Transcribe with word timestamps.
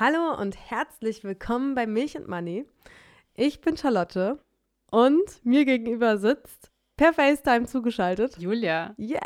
Hallo 0.00 0.34
und 0.40 0.56
herzlich 0.70 1.24
willkommen 1.24 1.74
bei 1.74 1.86
Milch 1.86 2.16
und 2.16 2.26
Money. 2.26 2.64
Ich 3.34 3.60
bin 3.60 3.76
Charlotte 3.76 4.38
und 4.90 5.44
mir 5.44 5.66
gegenüber 5.66 6.16
sitzt 6.16 6.72
per 6.96 7.12
FaceTime 7.12 7.66
zugeschaltet 7.66 8.38
Julia. 8.38 8.94
Yes! 8.96 9.20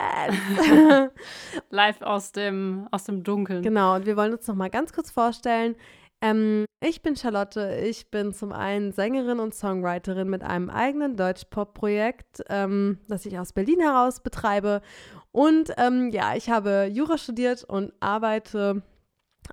Live 1.70 2.02
aus 2.02 2.32
dem, 2.32 2.88
aus 2.90 3.04
dem 3.04 3.22
Dunkeln. 3.22 3.62
genau, 3.62 3.94
und 3.94 4.04
wir 4.04 4.16
wollen 4.16 4.32
uns 4.32 4.48
noch 4.48 4.56
mal 4.56 4.68
ganz 4.68 4.92
kurz 4.92 5.12
vorstellen. 5.12 5.76
Ähm, 6.20 6.64
ich 6.80 7.02
bin 7.02 7.14
Charlotte. 7.14 7.78
Ich 7.84 8.10
bin 8.10 8.32
zum 8.32 8.52
einen 8.52 8.90
Sängerin 8.90 9.38
und 9.38 9.54
Songwriterin 9.54 10.28
mit 10.28 10.42
einem 10.42 10.70
eigenen 10.70 11.16
Deutsch-Pop-Projekt, 11.16 12.42
ähm, 12.48 12.98
das 13.06 13.24
ich 13.26 13.38
aus 13.38 13.52
Berlin 13.52 13.78
heraus 13.78 14.24
betreibe. 14.24 14.82
Und 15.30 15.72
ähm, 15.76 16.10
ja, 16.10 16.34
ich 16.34 16.50
habe 16.50 16.90
Jura 16.92 17.16
studiert 17.16 17.62
und 17.62 17.92
arbeite 18.00 18.82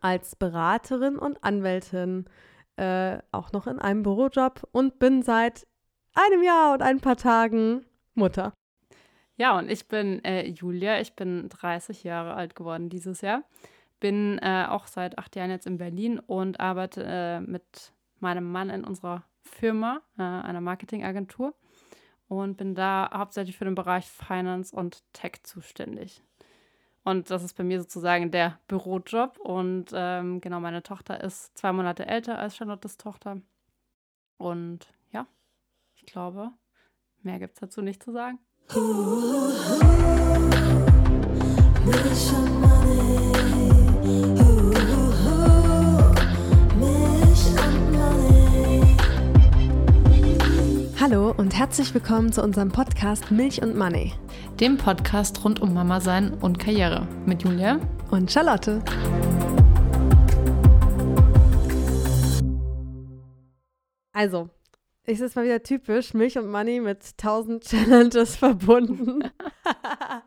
als 0.02 0.36
Beraterin 0.36 1.18
und 1.18 1.44
Anwältin 1.44 2.26
äh, 2.78 3.20
auch 3.32 3.52
noch 3.52 3.68
in 3.68 3.80
einem 3.80 4.04
Bürojob 4.04 4.68
und 4.72 5.00
bin 5.00 5.22
seit 5.24 5.68
einem 6.14 6.44
Jahr 6.44 6.74
und 6.74 6.82
ein 6.82 7.00
paar 7.00 7.18
Tagen 7.18 7.86
Mutter. 8.14 8.54
Ja, 9.38 9.58
und 9.58 9.72
ich 9.72 9.88
bin 9.88 10.24
äh, 10.24 10.48
Julia. 10.48 11.00
Ich 11.00 11.16
bin 11.16 11.50
30 11.50 12.04
Jahre 12.04 12.34
alt 12.34 12.56
geworden 12.56 12.90
dieses 12.90 13.22
Jahr. 13.22 13.44
Bin 14.00 14.40
äh, 14.40 14.66
auch 14.68 14.88
seit 14.88 15.18
acht 15.18 15.36
Jahren 15.36 15.50
jetzt 15.50 15.68
in 15.68 15.78
Berlin 15.78 16.20
und 16.20 16.60
arbeite 16.60 17.04
äh, 17.04 17.40
mit 17.40 17.94
meinem 18.20 18.52
Mann 18.52 18.70
in 18.70 18.84
unserer 18.84 19.24
Firma, 19.44 20.02
äh, 20.18 20.22
einer 20.22 20.62
Marketingagentur. 20.62 21.56
Und 22.28 22.58
bin 22.58 22.76
da 22.76 23.10
hauptsächlich 23.14 23.58
für 23.58 23.66
den 23.66 23.76
Bereich 23.76 24.06
Finance 24.06 24.76
und 24.76 25.04
Tech 25.12 25.44
zuständig. 25.44 26.24
Und 27.04 27.32
das 27.32 27.44
ist 27.44 27.58
bei 27.58 27.64
mir 27.64 27.80
sozusagen 27.80 28.30
der 28.32 28.60
Bürojob. 28.68 29.40
Und 29.40 29.88
ähm, 29.94 30.40
genau, 30.40 30.60
meine 30.60 30.84
Tochter 30.84 31.24
ist 31.24 31.58
zwei 31.58 31.72
Monate 31.72 32.06
älter 32.06 32.38
als 32.38 32.56
Charlottes 32.56 32.98
Tochter. 32.98 33.42
Und 34.38 34.94
ja, 35.12 35.26
ich 35.96 36.06
glaube, 36.06 36.52
mehr 37.24 37.40
gibt 37.40 37.54
es 37.56 37.60
dazu 37.60 37.82
nicht 37.82 38.04
zu 38.04 38.12
sagen. 38.12 38.40
Hallo 51.00 51.34
und 51.36 51.58
herzlich 51.58 51.94
willkommen 51.96 52.32
zu 52.32 52.44
unserem 52.44 52.70
Podcast 52.70 53.32
Milch 53.32 53.62
und 53.64 53.76
Money 53.76 54.14
Dem 54.62 54.78
Podcast 54.78 55.44
rund 55.44 55.60
um 55.60 55.74
Mama 55.74 56.00
sein 56.00 56.36
und 56.36 56.60
Karriere 56.60 57.08
mit 57.26 57.42
Julia. 57.42 57.80
und 58.12 58.32
Charlotte. 58.32 58.80
Also, 64.14 64.52
es 65.06 65.20
ist 65.20 65.36
mal 65.36 65.46
wieder 65.46 65.64
typisch 65.64 66.14
Milch 66.14 66.38
und 66.38 66.48
Money 66.48 66.80
mit 66.80 67.04
1000 67.04 67.64
Challenges 67.64 68.36
verbunden. 68.36 69.24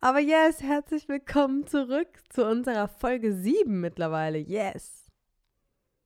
Aber 0.00 0.20
yes, 0.20 0.62
herzlich 0.62 1.08
willkommen 1.08 1.66
zurück 1.66 2.08
zu 2.30 2.46
unserer 2.46 2.88
Folge 2.88 3.34
7 3.34 3.82
mittlerweile. 3.82 4.38
Yes. 4.38 5.10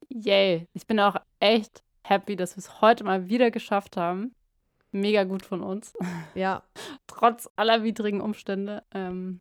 Yay. 0.08 0.66
Ich 0.72 0.88
bin 0.88 0.98
auch 0.98 1.14
echt 1.38 1.84
happy, 2.02 2.34
dass 2.34 2.56
wir 2.56 2.58
es 2.58 2.80
heute 2.80 3.04
mal 3.04 3.28
wieder 3.28 3.52
geschafft 3.52 3.96
haben. 3.96 4.34
Mega 4.92 5.24
gut 5.24 5.44
von 5.44 5.62
uns. 5.62 5.92
Ja. 6.34 6.62
Trotz 7.06 7.48
aller 7.56 7.82
widrigen 7.82 8.20
Umstände. 8.20 8.82
Ähm, 8.92 9.40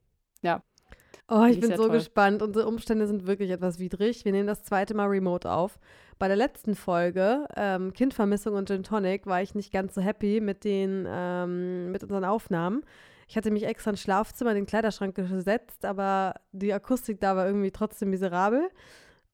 Oh, 1.27 1.45
ich 1.45 1.59
bin 1.59 1.71
ja 1.71 1.77
so 1.77 1.87
toll. 1.87 1.93
gespannt. 1.93 2.41
Unsere 2.43 2.67
Umstände 2.67 3.07
sind 3.07 3.25
wirklich 3.25 3.49
etwas 3.49 3.79
widrig. 3.79 4.25
Wir 4.25 4.31
nehmen 4.31 4.47
das 4.47 4.63
zweite 4.63 4.93
Mal 4.93 5.07
remote 5.07 5.49
auf. 5.49 5.79
Bei 6.19 6.27
der 6.27 6.37
letzten 6.37 6.75
Folge, 6.75 7.47
ähm, 7.55 7.93
Kindvermissung 7.93 8.53
und 8.53 8.67
Gin 8.67 8.83
Tonic, 8.83 9.25
war 9.25 9.41
ich 9.41 9.55
nicht 9.55 9.73
ganz 9.73 9.95
so 9.95 10.01
happy 10.01 10.39
mit 10.39 10.63
den, 10.63 11.05
ähm, 11.09 11.91
mit 11.91 12.03
unseren 12.03 12.25
Aufnahmen. 12.25 12.83
Ich 13.27 13.35
hatte 13.35 13.49
mich 13.49 13.63
extra 13.65 13.89
ins 13.89 14.01
Schlafzimmer 14.01 14.51
in 14.51 14.57
den 14.57 14.65
Kleiderschrank 14.67 15.15
gesetzt, 15.15 15.83
aber 15.83 16.35
die 16.51 16.71
Akustik 16.71 17.19
da 17.19 17.35
war 17.35 17.47
irgendwie 17.47 17.71
trotzdem 17.71 18.11
miserabel. 18.11 18.69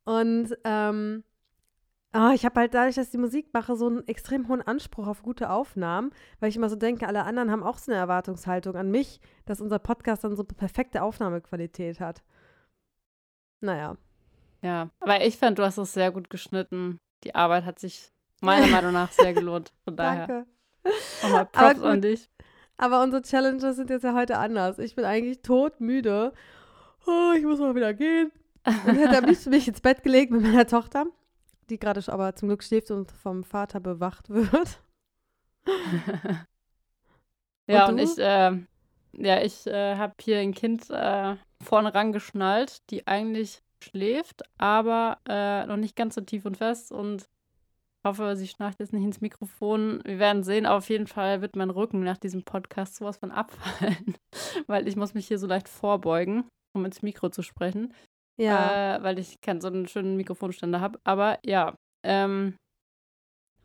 Und 0.06 0.56
ähm, 0.64 1.24
oh, 2.14 2.32
ich 2.34 2.46
habe 2.46 2.60
halt 2.60 2.74
dadurch, 2.74 2.96
dass 2.96 3.08
ich 3.08 3.12
die 3.12 3.18
Musik 3.18 3.54
mache, 3.54 3.76
so 3.76 3.88
einen 3.88 4.08
extrem 4.08 4.48
hohen 4.48 4.62
Anspruch 4.62 5.08
auf 5.08 5.24
gute 5.24 5.50
Aufnahmen, 5.50 6.12
weil 6.40 6.50
ich 6.50 6.56
immer 6.56 6.70
so 6.70 6.76
denke, 6.76 7.08
alle 7.08 7.24
anderen 7.24 7.52
haben 7.52 7.64
auch 7.64 7.78
so 7.78 7.92
eine 7.92 8.00
Erwartungshaltung 8.00 8.76
an 8.76 8.92
mich, 8.92 9.20
dass 9.46 9.62
unser 9.62 9.80
Podcast 9.80 10.24
dann 10.24 10.36
so 10.36 10.44
perfekte 10.44 11.02
Aufnahmequalität 11.04 12.00
hat. 12.00 12.24
Naja. 13.62 13.96
ja. 14.62 14.90
Aber 15.00 15.24
ich 15.24 15.38
fand, 15.38 15.60
du 15.60 15.64
hast 15.64 15.78
es 15.78 15.94
sehr 15.94 16.12
gut 16.12 16.30
geschnitten. 16.30 16.98
Die 17.24 17.36
Arbeit 17.36 17.66
hat 17.66 17.80
sich 17.80 18.12
meiner 18.42 18.68
Meinung 18.68 18.94
nach 18.94 19.12
sehr 19.12 19.34
gelohnt. 19.34 19.72
Von 19.84 19.96
daher 19.96 20.28
Danke. 20.28 20.48
nochmal 21.22 21.42
Aber 21.42 21.46
Props 21.46 21.82
an 21.82 21.96
gut. 21.96 22.04
dich. 22.04 22.30
Aber 22.78 23.04
unsere 23.04 23.22
Challenges 23.22 23.76
sind 23.76 23.92
jetzt 23.92 24.04
ja 24.04 24.16
heute 24.16 24.40
anders. 24.40 24.80
Ich 24.80 24.96
bin 24.96 25.06
eigentlich 25.06 25.44
todmüde. 25.44 26.34
Oh, 27.06 27.32
ich 27.38 27.44
muss 27.44 27.60
mal 27.60 27.76
wieder 27.76 27.94
gehen. 27.94 28.32
Und 28.66 28.96
hätte 28.96 29.20
am 29.20 29.26
liebsten 29.26 29.52
mich 29.52 29.68
ins 29.68 29.82
Bett 29.82 30.02
gelegt 30.04 30.32
mit 30.32 30.42
meiner 30.42 30.66
Tochter, 30.66 31.06
die 31.72 31.80
gerade 31.80 32.02
aber 32.12 32.36
zum 32.36 32.50
Glück 32.50 32.64
schläft 32.64 32.92
und 32.92 33.12
vom 33.12 33.44
Vater 33.44 33.80
bewacht 33.80 34.30
wird. 34.30 34.84
Ja, 37.68 37.86
Und 37.86 37.94
und, 37.94 38.00
ich, 38.00 38.18
äh, 38.18 38.58
ja, 39.14 39.42
ich 39.42 39.66
äh, 39.68 39.96
habe 39.96 40.14
hier 40.20 40.40
ein 40.40 40.54
Kind 40.54 40.90
äh, 40.90 41.36
vorne 41.64 41.94
rangeschnallt, 41.94 42.90
die 42.90 43.08
eigentlich 43.08 43.62
schläft, 43.84 44.44
aber 44.58 45.20
äh, 45.28 45.66
noch 45.66 45.78
nicht 45.78 45.96
ganz 45.96 46.16
so 46.16 46.22
tief 46.22 46.46
und 46.46 46.58
fest 46.58 46.92
und 46.92 47.30
hoffe, 48.06 48.36
sie 48.36 48.48
schnarcht 48.48 48.80
jetzt 48.80 48.94
nicht 48.94 49.04
ins 49.04 49.22
Mikrofon. 49.22 50.02
Wir 50.06 50.20
werden 50.20 50.44
sehen. 50.44 50.66
Auf 50.66 50.90
jeden 50.90 51.08
Fall 51.08 51.42
wird 51.42 51.56
mein 51.56 51.70
Rücken 51.70 52.02
nach 52.04 52.18
diesem 52.18 52.44
Podcast 52.44 52.96
sowas 52.96 53.18
von 53.18 53.32
abfallen, 53.32 54.18
weil 54.68 54.88
ich 54.88 54.96
muss 54.96 55.14
mich 55.14 55.28
hier 55.28 55.40
so 55.40 55.48
leicht 55.48 55.70
vorbeugen, 55.70 56.44
um 56.74 56.86
ins 56.86 57.02
Mikro 57.02 57.30
zu 57.30 57.42
sprechen, 57.42 57.94
Ja. 58.42 58.96
äh, 58.98 59.04
weil 59.04 59.20
ich 59.20 59.40
keinen 59.42 59.62
so 59.62 59.68
einen 59.68 59.88
schönen 59.88 60.18
Mikrofonständer 60.18 60.82
habe. 60.82 61.00
Aber 61.04 61.40
ja, 61.46 61.76
ähm, 62.04 62.56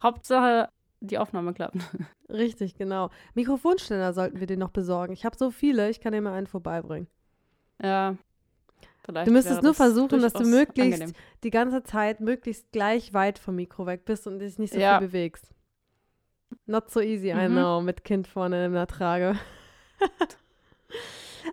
Hauptsache, 0.02 0.68
die 1.00 1.18
Aufnahme 1.18 1.54
klappt. 1.54 1.76
Richtig, 2.28 2.74
genau. 2.76 3.10
Mikrofonständer 3.34 4.12
sollten 4.12 4.40
wir 4.40 4.46
dir 4.46 4.56
noch 4.56 4.70
besorgen. 4.70 5.12
Ich 5.12 5.24
habe 5.24 5.36
so 5.36 5.50
viele, 5.50 5.88
ich 5.90 6.00
kann 6.00 6.12
dir 6.12 6.20
mal 6.20 6.32
einen 6.34 6.46
vorbeibringen. 6.46 7.08
Ja. 7.82 8.16
Vielleicht 9.04 9.28
Du 9.28 9.32
müsstest 9.32 9.62
nur 9.62 9.74
versuchen, 9.74 10.20
dass 10.20 10.32
du 10.32 10.44
möglichst 10.44 11.00
angenehm. 11.00 11.16
die 11.44 11.50
ganze 11.50 11.82
Zeit 11.84 12.20
möglichst 12.20 12.72
gleich 12.72 13.14
weit 13.14 13.38
vom 13.38 13.54
Mikro 13.56 13.86
weg 13.86 14.04
bist 14.04 14.26
und 14.26 14.40
dich 14.40 14.58
nicht 14.58 14.72
so 14.72 14.80
Ja. 14.80 14.98
viel 14.98 15.06
bewegst. 15.08 15.52
Not 16.66 16.90
so 16.90 17.00
easy, 17.00 17.30
I 17.30 17.48
Mhm. 17.48 17.52
know, 17.52 17.80
mit 17.80 18.02
Kind 18.04 18.26
vorne 18.26 18.66
in 18.66 18.72
der 18.72 18.86
Trage. 18.88 19.36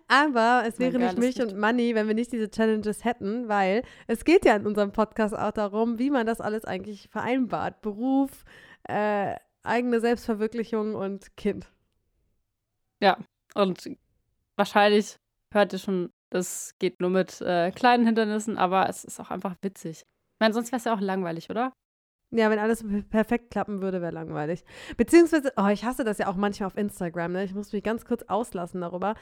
Aber 0.07 0.63
es 0.65 0.79
wäre 0.79 0.97
nicht 0.97 1.17
Milch 1.17 1.35
Kind. 1.35 1.53
und 1.53 1.59
Money, 1.59 1.95
wenn 1.95 2.07
wir 2.07 2.15
nicht 2.15 2.31
diese 2.31 2.49
Challenges 2.49 3.03
hätten, 3.03 3.47
weil 3.47 3.83
es 4.07 4.23
geht 4.25 4.45
ja 4.45 4.55
in 4.55 4.65
unserem 4.65 4.91
Podcast 4.91 5.35
auch 5.35 5.51
darum, 5.51 5.99
wie 5.99 6.09
man 6.09 6.25
das 6.25 6.41
alles 6.41 6.65
eigentlich 6.65 7.09
vereinbart. 7.09 7.81
Beruf, 7.81 8.43
äh, 8.83 9.35
eigene 9.63 9.99
Selbstverwirklichung 9.99 10.95
und 10.95 11.35
Kind. 11.37 11.71
Und 13.55 13.89
wahrscheinlich 14.55 15.17
hört 15.53 15.73
ihr 15.73 15.79
schon, 15.79 16.09
es 16.31 16.73
geht 16.79 16.99
nur 16.99 17.11
mit 17.11 17.39
äh, 17.41 17.69
kleinen 17.71 18.05
Hindernissen, 18.05 18.57
aber 18.57 18.89
es 18.89 19.03
ist 19.03 19.19
auch 19.19 19.29
einfach 19.29 19.55
witzig. 19.61 19.99
Ich 19.99 20.39
meine, 20.39 20.53
sonst 20.55 20.71
wäre 20.71 20.77
es 20.79 20.85
ja 20.85 20.95
auch 20.95 20.99
langweilig, 20.99 21.49
oder? 21.51 21.71
Ja, 22.31 22.49
wenn 22.49 22.57
alles 22.57 22.81
per- 22.81 23.03
perfekt 23.03 23.51
klappen 23.51 23.83
würde, 23.83 24.01
wäre 24.01 24.11
langweilig. 24.11 24.63
Beziehungsweise, 24.97 25.53
oh, 25.55 25.67
ich 25.67 25.85
hasse 25.85 26.03
das 26.03 26.17
ja 26.17 26.27
auch 26.27 26.35
manchmal 26.35 26.65
auf 26.65 26.77
Instagram, 26.77 27.33
ne? 27.33 27.43
Ich 27.43 27.53
muss 27.53 27.71
mich 27.71 27.83
ganz 27.83 28.05
kurz 28.05 28.23
auslassen 28.23 28.81
darüber. 28.81 29.13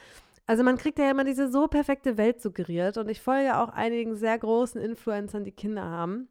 Also 0.46 0.62
man 0.64 0.76
kriegt 0.76 0.98
ja 0.98 1.10
immer 1.10 1.24
diese 1.24 1.50
so 1.50 1.68
perfekte 1.68 2.16
Welt 2.16 2.42
suggeriert 2.42 2.96
und 2.98 3.08
ich 3.08 3.20
folge 3.20 3.56
auch 3.56 3.68
einigen 3.68 4.16
sehr 4.16 4.38
großen 4.38 4.80
Influencern, 4.80 5.44
die 5.44 5.52
Kinder 5.52 5.82
haben. 5.82 6.28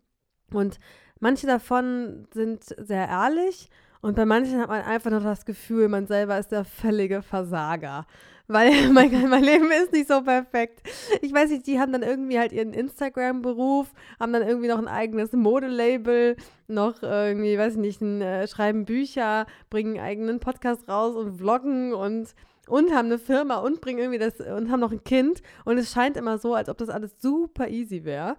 Und 0.53 0.79
manche 1.19 1.47
davon 1.47 2.27
sind 2.33 2.63
sehr 2.63 3.07
ehrlich 3.07 3.69
und 4.01 4.15
bei 4.15 4.25
manchen 4.25 4.59
hat 4.59 4.69
man 4.69 4.81
einfach 4.81 5.11
nur 5.11 5.19
das 5.21 5.45
Gefühl, 5.45 5.87
man 5.87 6.07
selber 6.07 6.37
ist 6.37 6.51
der 6.51 6.65
völlige 6.65 7.21
Versager. 7.21 8.05
Weil 8.47 8.89
mein, 8.91 9.29
mein 9.29 9.43
Leben 9.43 9.69
ist 9.71 9.93
nicht 9.93 10.07
so 10.07 10.21
perfekt. 10.21 10.81
Ich 11.21 11.31
weiß 11.31 11.51
nicht, 11.51 11.67
die 11.67 11.79
haben 11.79 11.93
dann 11.93 12.03
irgendwie 12.03 12.39
halt 12.39 12.51
ihren 12.51 12.73
Instagram-Beruf, 12.73 13.93
haben 14.19 14.33
dann 14.33 14.45
irgendwie 14.45 14.67
noch 14.67 14.79
ein 14.79 14.87
eigenes 14.87 15.31
Modelabel, 15.33 16.35
noch 16.67 17.03
irgendwie, 17.03 17.57
weiß 17.57 17.73
ich 17.73 17.79
nicht, 17.79 18.01
ein, 18.01 18.21
äh, 18.21 18.47
schreiben 18.47 18.85
Bücher, 18.85 19.45
bringen 19.69 19.97
einen 19.97 20.05
eigenen 20.05 20.39
Podcast 20.39 20.89
raus 20.89 21.15
und 21.15 21.37
vloggen 21.37 21.93
und 21.93 22.33
und 22.67 22.91
haben 22.91 23.07
eine 23.07 23.17
Firma 23.19 23.57
und 23.57 23.81
bringen 23.81 23.99
irgendwie 23.99 24.19
das 24.19 24.39
und 24.39 24.71
haben 24.71 24.79
noch 24.79 24.91
ein 24.91 25.03
Kind 25.03 25.41
und 25.65 25.77
es 25.77 25.91
scheint 25.91 26.17
immer 26.17 26.37
so, 26.37 26.53
als 26.55 26.69
ob 26.69 26.77
das 26.77 26.89
alles 26.89 27.15
super 27.19 27.67
easy 27.69 28.03
wäre. 28.03 28.37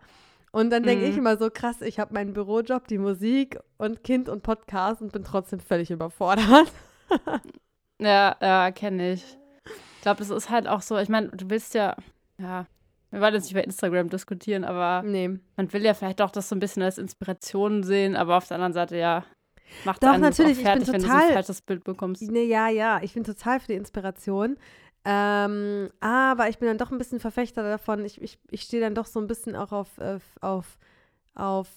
Und 0.52 0.70
dann 0.70 0.82
denke 0.82 1.04
Mhm. 1.06 1.10
ich 1.10 1.16
immer 1.16 1.36
so 1.38 1.48
krass, 1.50 1.80
ich 1.80 1.98
habe 1.98 2.12
meinen 2.12 2.34
Bürojob, 2.34 2.86
die 2.86 2.98
Musik 2.98 3.58
und 3.78 4.04
Kind 4.04 4.28
und 4.28 4.42
Podcast 4.42 5.00
und 5.00 5.10
bin 5.12 5.24
trotzdem 5.24 5.60
völlig 5.60 5.90
überfordert. 5.90 6.72
Ja, 8.00 8.36
ja, 8.40 8.70
kenne 8.72 9.12
ich. 9.12 9.38
Ich 9.96 10.02
glaube, 10.02 10.18
das 10.18 10.30
ist 10.30 10.50
halt 10.50 10.66
auch 10.66 10.82
so, 10.82 10.98
ich 10.98 11.08
meine, 11.08 11.28
du 11.28 11.48
willst 11.50 11.74
ja, 11.74 11.94
ja, 12.38 12.66
wir 13.10 13.20
wollen 13.20 13.34
jetzt 13.34 13.44
nicht 13.44 13.54
bei 13.54 13.62
Instagram 13.62 14.08
diskutieren, 14.08 14.64
aber 14.64 15.02
Nee. 15.06 15.38
man 15.56 15.72
will 15.72 15.84
ja 15.84 15.94
vielleicht 15.94 16.20
auch 16.20 16.30
das 16.32 16.48
so 16.48 16.56
ein 16.56 16.60
bisschen 16.60 16.82
als 16.82 16.98
Inspiration 16.98 17.84
sehen, 17.84 18.16
aber 18.16 18.36
auf 18.36 18.48
der 18.48 18.56
anderen 18.56 18.72
Seite, 18.72 18.96
ja, 18.96 19.24
macht 19.84 20.02
Doch, 20.02 20.16
natürlich, 20.18 20.58
ich 20.58 20.64
bin 20.64 20.66
fertig, 20.66 20.88
wenn 20.88 20.94
du 20.94 21.00
so 21.00 21.06
total- 21.08 21.26
ein 21.28 21.32
falsches 21.34 21.62
Bild 21.62 21.84
bekommst. 21.84 22.22
Ne, 22.30 22.44
ja, 22.44 22.68
ja, 22.68 23.00
ich 23.02 23.14
bin 23.14 23.24
total 23.24 23.60
für 23.60 23.68
die 23.68 23.74
Inspiration. 23.74 24.56
Ähm, 25.04 25.90
aber 26.00 26.48
ich 26.48 26.58
bin 26.58 26.68
dann 26.68 26.78
doch 26.78 26.92
ein 26.92 26.98
bisschen 26.98 27.18
Verfechter 27.20 27.62
davon. 27.64 28.04
Ich, 28.04 28.20
ich, 28.22 28.38
ich 28.50 28.62
stehe 28.62 28.80
dann 28.82 28.94
doch 28.94 29.06
so 29.06 29.18
ein 29.20 29.26
bisschen 29.26 29.56
auch 29.56 29.72
auf, 29.72 29.98
äh, 29.98 30.18
auf, 30.40 30.78
auf, 31.34 31.68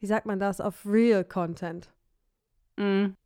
wie 0.00 0.06
sagt 0.06 0.24
man 0.26 0.38
das, 0.38 0.60
auf 0.60 0.84
Real 0.86 1.24
Content, 1.24 1.90
Mhm. 2.76 3.16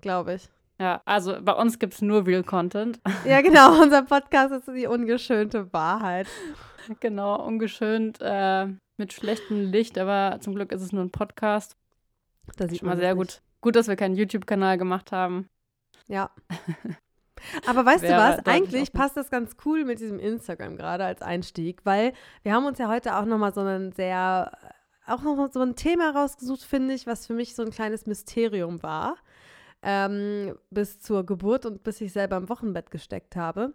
glaube 0.00 0.34
ich. 0.34 0.48
Ja, 0.78 1.00
also 1.06 1.36
bei 1.42 1.52
uns 1.54 1.78
gibt 1.78 1.94
es 1.94 2.02
nur 2.02 2.26
Real 2.26 2.44
Content. 2.44 3.00
Ja, 3.24 3.40
genau, 3.40 3.80
unser 3.82 4.02
Podcast 4.02 4.52
ist 4.52 4.68
die 4.68 4.86
ungeschönte 4.86 5.72
Wahrheit. 5.72 6.28
genau, 7.00 7.42
ungeschönt, 7.44 8.18
äh, 8.20 8.66
mit 8.98 9.12
schlechtem 9.12 9.72
Licht, 9.72 9.98
aber 9.98 10.38
zum 10.40 10.54
Glück 10.54 10.70
ist 10.72 10.82
es 10.82 10.92
nur 10.92 11.02
ein 11.02 11.10
Podcast. 11.10 11.76
Da 12.56 12.68
sieht 12.68 12.80
Schon 12.80 12.86
mal 12.86 12.94
man 12.94 13.00
sehr 13.00 13.14
gut. 13.14 13.42
Gut, 13.60 13.76
dass 13.76 13.88
wir 13.88 13.96
keinen 13.96 14.14
YouTube-Kanal 14.14 14.78
gemacht 14.78 15.12
haben. 15.12 15.48
Ja. 16.08 16.30
Aber 17.66 17.84
weißt 17.84 18.04
du 18.04 18.16
was? 18.16 18.46
Eigentlich 18.46 18.92
passt 18.92 19.16
das 19.16 19.30
ganz 19.30 19.56
cool 19.64 19.84
mit 19.84 20.00
diesem 20.00 20.18
Instagram 20.18 20.76
gerade 20.76 21.04
als 21.04 21.22
Einstieg, 21.22 21.80
weil 21.84 22.12
wir 22.42 22.54
haben 22.54 22.66
uns 22.66 22.78
ja 22.78 22.88
heute 22.88 23.16
auch 23.16 23.24
nochmal 23.24 23.52
so 23.52 23.60
ein 23.60 23.92
sehr, 23.92 24.52
auch 25.06 25.22
nochmal 25.22 25.52
so 25.52 25.60
ein 25.60 25.76
Thema 25.76 26.10
rausgesucht, 26.10 26.62
finde 26.62 26.94
ich, 26.94 27.06
was 27.06 27.26
für 27.26 27.34
mich 27.34 27.54
so 27.54 27.62
ein 27.62 27.70
kleines 27.70 28.06
Mysterium 28.06 28.82
war. 28.82 29.16
Ähm, 29.82 30.56
bis 30.70 31.00
zur 31.00 31.24
Geburt 31.24 31.66
und 31.66 31.84
bis 31.84 32.00
ich 32.00 32.12
selber 32.12 32.36
im 32.38 32.48
Wochenbett 32.48 32.90
gesteckt 32.90 33.36
habe. 33.36 33.74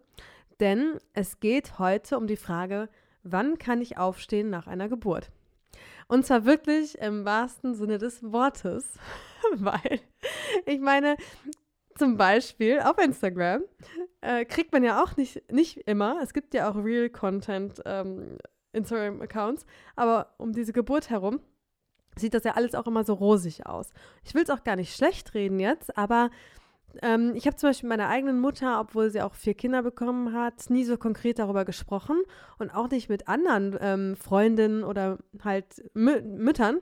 Denn 0.60 0.98
es 1.14 1.40
geht 1.40 1.80
heute 1.80 2.18
um 2.18 2.28
die 2.28 2.38
Frage, 2.38 2.90
wann 3.24 3.58
kann 3.58 3.82
ich 3.82 3.98
aufstehen 3.98 4.50
nach 4.50 4.68
einer 4.68 4.90
Geburt? 4.90 5.32
Und 6.08 6.26
zwar 6.26 6.46
wirklich 6.46 6.98
im 6.98 7.26
wahrsten 7.26 7.74
Sinne 7.74 7.98
des 7.98 8.24
Wortes, 8.24 8.94
weil 9.56 10.00
ich 10.66 10.80
meine, 10.80 11.16
zum 11.98 12.18
Beispiel 12.18 12.80
auf 12.80 12.98
Instagram 12.98 13.64
äh, 14.22 14.46
kriegt 14.46 14.72
man 14.74 14.84
ja 14.84 15.04
auch 15.04 15.18
nicht, 15.18 15.52
nicht 15.52 15.78
immer, 15.88 16.20
es 16.22 16.34
gibt 16.34 16.54
ja 16.54 16.70
auch 16.70 16.76
Real 16.76 17.10
Content 17.10 17.82
ähm, 17.86 18.38
Instagram-Accounts, 18.74 19.66
aber 19.96 20.34
um 20.38 20.54
diese 20.54 20.74
Geburt 20.74 21.10
herum 21.10 21.42
sieht 22.18 22.34
das 22.34 22.44
ja 22.44 22.54
alles 22.54 22.76
auch 22.76 22.88
immer 22.88 23.04
so 23.04 23.14
rosig 23.14 23.66
aus. 23.66 23.90
Ich 24.24 24.34
will 24.34 24.44
es 24.44 24.50
auch 24.50 24.64
gar 24.64 24.76
nicht 24.76 24.96
schlecht 24.96 25.34
reden 25.34 25.60
jetzt, 25.60 25.98
aber 25.98 26.30
ähm, 27.02 27.34
ich 27.36 27.46
habe 27.48 27.56
zum 27.56 27.70
Beispiel 27.70 27.90
mit 27.90 27.98
meiner 27.98 28.10
eigenen 28.10 28.40
Mutter, 28.40 28.80
obwohl 28.80 29.10
sie 29.10 29.22
auch 29.22 29.36
vier 29.36 29.54
Kinder 29.54 29.84
bekommen 29.84 30.34
hat, 30.34 30.70
nie 30.70 30.84
so 30.84 30.98
konkret 30.98 31.40
darüber 31.40 31.66
gesprochen 31.66 32.22
und 32.60 32.70
auch 32.72 32.90
nicht 32.90 33.10
mit 33.10 33.28
anderen 33.28 33.78
ähm, 33.80 34.16
Freundinnen 34.16 34.84
oder 34.84 35.18
halt 35.44 35.66
Mü 35.94 36.22
Müttern, 36.22 36.80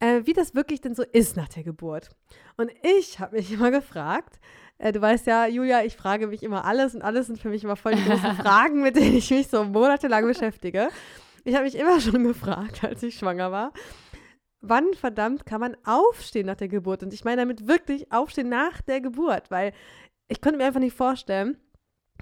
äh, 0.00 0.22
wie 0.24 0.32
das 0.32 0.54
wirklich 0.54 0.80
denn 0.80 0.94
so 0.94 1.02
ist 1.02 1.36
nach 1.36 1.48
der 1.48 1.62
Geburt. 1.62 2.10
Und 2.56 2.70
ich 2.98 3.20
habe 3.20 3.36
mich 3.36 3.52
immer 3.54 3.70
gefragt, 3.70 4.40
äh, 4.78 4.92
du 4.92 5.00
weißt 5.00 5.26
ja, 5.26 5.46
Julia, 5.46 5.84
ich 5.84 5.96
frage 5.96 6.26
mich 6.26 6.42
immer 6.42 6.64
alles 6.64 6.94
und 6.94 7.02
alles 7.02 7.26
sind 7.26 7.38
für 7.38 7.48
mich 7.48 7.64
immer 7.64 7.76
voll 7.76 7.94
die 7.94 8.04
großen 8.04 8.34
Fragen, 8.36 8.82
mit 8.82 8.96
denen 8.96 9.16
ich 9.16 9.30
mich 9.30 9.48
so 9.48 9.64
monatelang 9.64 10.26
beschäftige. 10.26 10.88
Ich 11.44 11.54
habe 11.54 11.64
mich 11.64 11.76
immer 11.76 12.00
schon 12.00 12.24
gefragt, 12.28 12.84
als 12.84 13.02
ich 13.02 13.16
schwanger 13.16 13.52
war, 13.52 13.72
wann 14.60 14.92
verdammt 14.94 15.46
kann 15.46 15.60
man 15.60 15.76
aufstehen 15.84 16.46
nach 16.46 16.56
der 16.56 16.68
Geburt? 16.68 17.02
Und 17.02 17.12
ich 17.12 17.24
meine 17.24 17.42
damit 17.42 17.66
wirklich 17.66 18.12
aufstehen 18.12 18.48
nach 18.48 18.80
der 18.82 19.00
Geburt, 19.00 19.50
weil 19.50 19.72
ich 20.28 20.40
konnte 20.40 20.58
mir 20.58 20.64
einfach 20.66 20.80
nicht 20.80 20.96
vorstellen, 20.96 21.56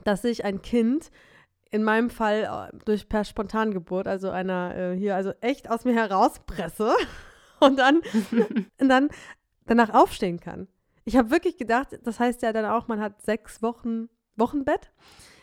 dass 0.04 0.22
sich 0.22 0.44
ein 0.44 0.62
Kind 0.62 1.10
in 1.70 1.82
meinem 1.84 2.08
Fall 2.10 2.70
äh, 2.72 2.78
durch 2.84 3.08
per 3.08 3.24
Spontangeburt, 3.24 4.06
also 4.08 4.30
einer 4.30 4.74
äh, 4.76 4.96
hier, 4.96 5.16
also 5.16 5.32
echt 5.40 5.70
aus 5.70 5.84
mir 5.84 5.94
herauspresse 5.94 6.94
und 7.60 7.78
dann, 7.78 8.00
und 8.80 8.88
dann 8.88 9.08
danach 9.66 9.92
aufstehen 9.92 10.40
kann. 10.40 10.68
Ich 11.04 11.16
habe 11.16 11.30
wirklich 11.30 11.58
gedacht, 11.58 11.98
das 12.04 12.20
heißt 12.20 12.42
ja 12.42 12.52
dann 12.52 12.64
auch, 12.64 12.88
man 12.88 13.00
hat 13.00 13.20
sechs 13.22 13.62
Wochen 13.62 14.08
Wochenbett 14.36 14.92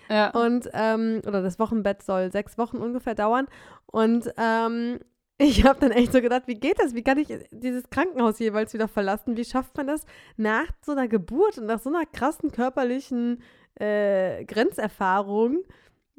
Ja. 0.09 0.29
und 0.31 0.69
ähm, 0.73 1.21
oder 1.27 1.41
das 1.41 1.59
Wochenbett 1.59 2.01
soll 2.01 2.31
sechs 2.31 2.57
Wochen 2.57 2.77
ungefähr 2.77 3.13
dauern 3.15 3.47
und 3.85 4.31
ähm, 4.37 4.99
ich 5.37 5.65
habe 5.65 5.79
dann 5.79 5.91
echt 5.91 6.13
so 6.13 6.21
gedacht, 6.21 6.43
wie 6.45 6.55
geht 6.55 6.79
das? 6.79 6.93
Wie 6.95 7.03
kann 7.03 7.17
ich 7.17 7.27
dieses 7.51 7.89
Krankenhaus 7.89 8.39
jeweils 8.39 8.73
wieder 8.73 8.87
verlassen? 8.87 9.35
Wie 9.35 9.45
schafft 9.45 9.75
man 9.75 9.87
das 9.87 10.05
nach 10.37 10.67
so 10.81 10.93
einer 10.93 11.07
Geburt 11.07 11.57
und 11.57 11.65
nach 11.65 11.79
so 11.79 11.89
einer 11.89 12.05
krassen 12.05 12.51
körperlichen 12.51 13.41
äh, 13.75 14.45
Grenzerfahrung, 14.45 15.63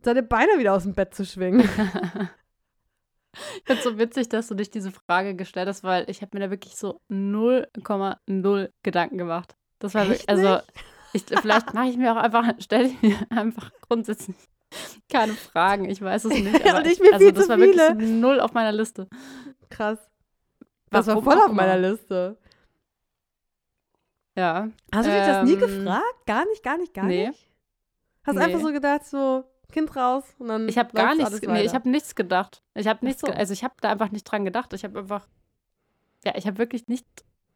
seine 0.03 0.23
Beine 0.23 0.59
wieder 0.59 0.75
aus 0.75 0.83
dem 0.83 0.95
Bett 0.95 1.15
zu 1.15 1.25
schwingen? 1.25 1.69
Ich 3.59 3.65
finde 3.65 3.81
es 3.81 3.85
so 3.85 3.99
witzig, 3.99 4.31
dass 4.31 4.49
du 4.49 4.55
dich 4.55 4.71
diese 4.71 4.91
Frage 4.91 5.35
gestellt 5.35 5.69
hast, 5.69 5.85
weil 5.85 6.09
ich 6.09 6.23
habe 6.23 6.31
mir 6.35 6.47
da 6.47 6.51
wirklich 6.51 6.77
so 6.77 7.03
0,0 7.11 8.71
Gedanken 8.83 9.19
gemacht. 9.19 9.57
Das 9.79 9.93
war 9.95 10.09
wirklich, 10.09 10.27
also 10.29 10.61
ich, 11.13 11.25
vielleicht 11.27 11.75
mache 11.75 11.89
ich 11.89 11.99
mir 11.99 12.13
auch 12.13 12.17
einfach, 12.17 12.55
stelle 12.61 12.87
ich 12.87 13.03
mir 13.03 13.19
einfach 13.31 13.71
grundsätzlich 13.83 14.37
keine 15.11 15.33
Fragen. 15.35 15.89
Ich 15.89 16.01
weiß 16.03 16.25
es 16.27 16.33
nicht. 16.33 16.67
Aber 16.69 16.79
Und 16.79 16.87
ich 16.87 17.01
mir 17.01 17.13
also 17.15 17.25
viel 17.25 17.33
das 17.33 17.45
zu 17.45 17.49
war 17.51 17.59
wirklich 17.59 17.81
viele. 17.81 18.07
so 18.07 18.13
null 18.15 18.41
auf 18.41 18.53
meiner 18.53 18.73
Liste. 18.73 19.09
Krass. 19.71 19.99
Das 20.91 21.07
war 21.07 21.23
voll 21.23 21.39
auf 21.41 21.53
meiner. 21.53 21.77
Liste. 21.79 22.39
Ja. 24.37 24.69
Hast 24.95 25.07
du 25.07 25.11
dich 25.13 25.21
das 25.27 25.45
nie 25.47 25.55
Ähm, 25.55 25.61
gefragt? 25.61 26.27
Gar 26.27 26.45
nicht, 26.47 26.63
gar 26.63 26.77
nicht, 26.79 26.93
gar 26.95 27.05
nee. 27.07 27.29
nicht? 27.29 27.49
Hast 28.25 28.37
Nee. 28.37 28.43
einfach 28.43 28.61
so 28.61 28.73
gedacht, 28.73 29.05
so 29.07 29.45
Kind 29.73 29.95
raus 29.97 30.25
und 30.39 30.49
dann 30.49 30.69
Ich 30.69 30.79
habe 30.79 30.93
gar 30.93 31.15
nichts, 31.15 31.41
nee, 31.43 31.63
ich 31.65 31.75
habe 31.75 31.89
nichts 31.89 32.15
gedacht. 32.15 32.63
Ich 32.75 32.87
habe 32.87 33.05
nichts, 33.05 33.21
so. 33.23 33.29
also 33.29 33.53
ich 33.53 33.65
habe 33.65 33.75
da 33.81 33.91
einfach 33.91 34.11
nicht 34.11 34.25
dran 34.25 34.45
gedacht. 34.45 34.73
Ich 34.75 34.85
habe 34.85 34.99
einfach, 35.01 35.27
ja, 36.25 36.35
ich 36.37 36.47
habe 36.47 36.59
wirklich 36.59 36.87
nicht, 36.89 37.07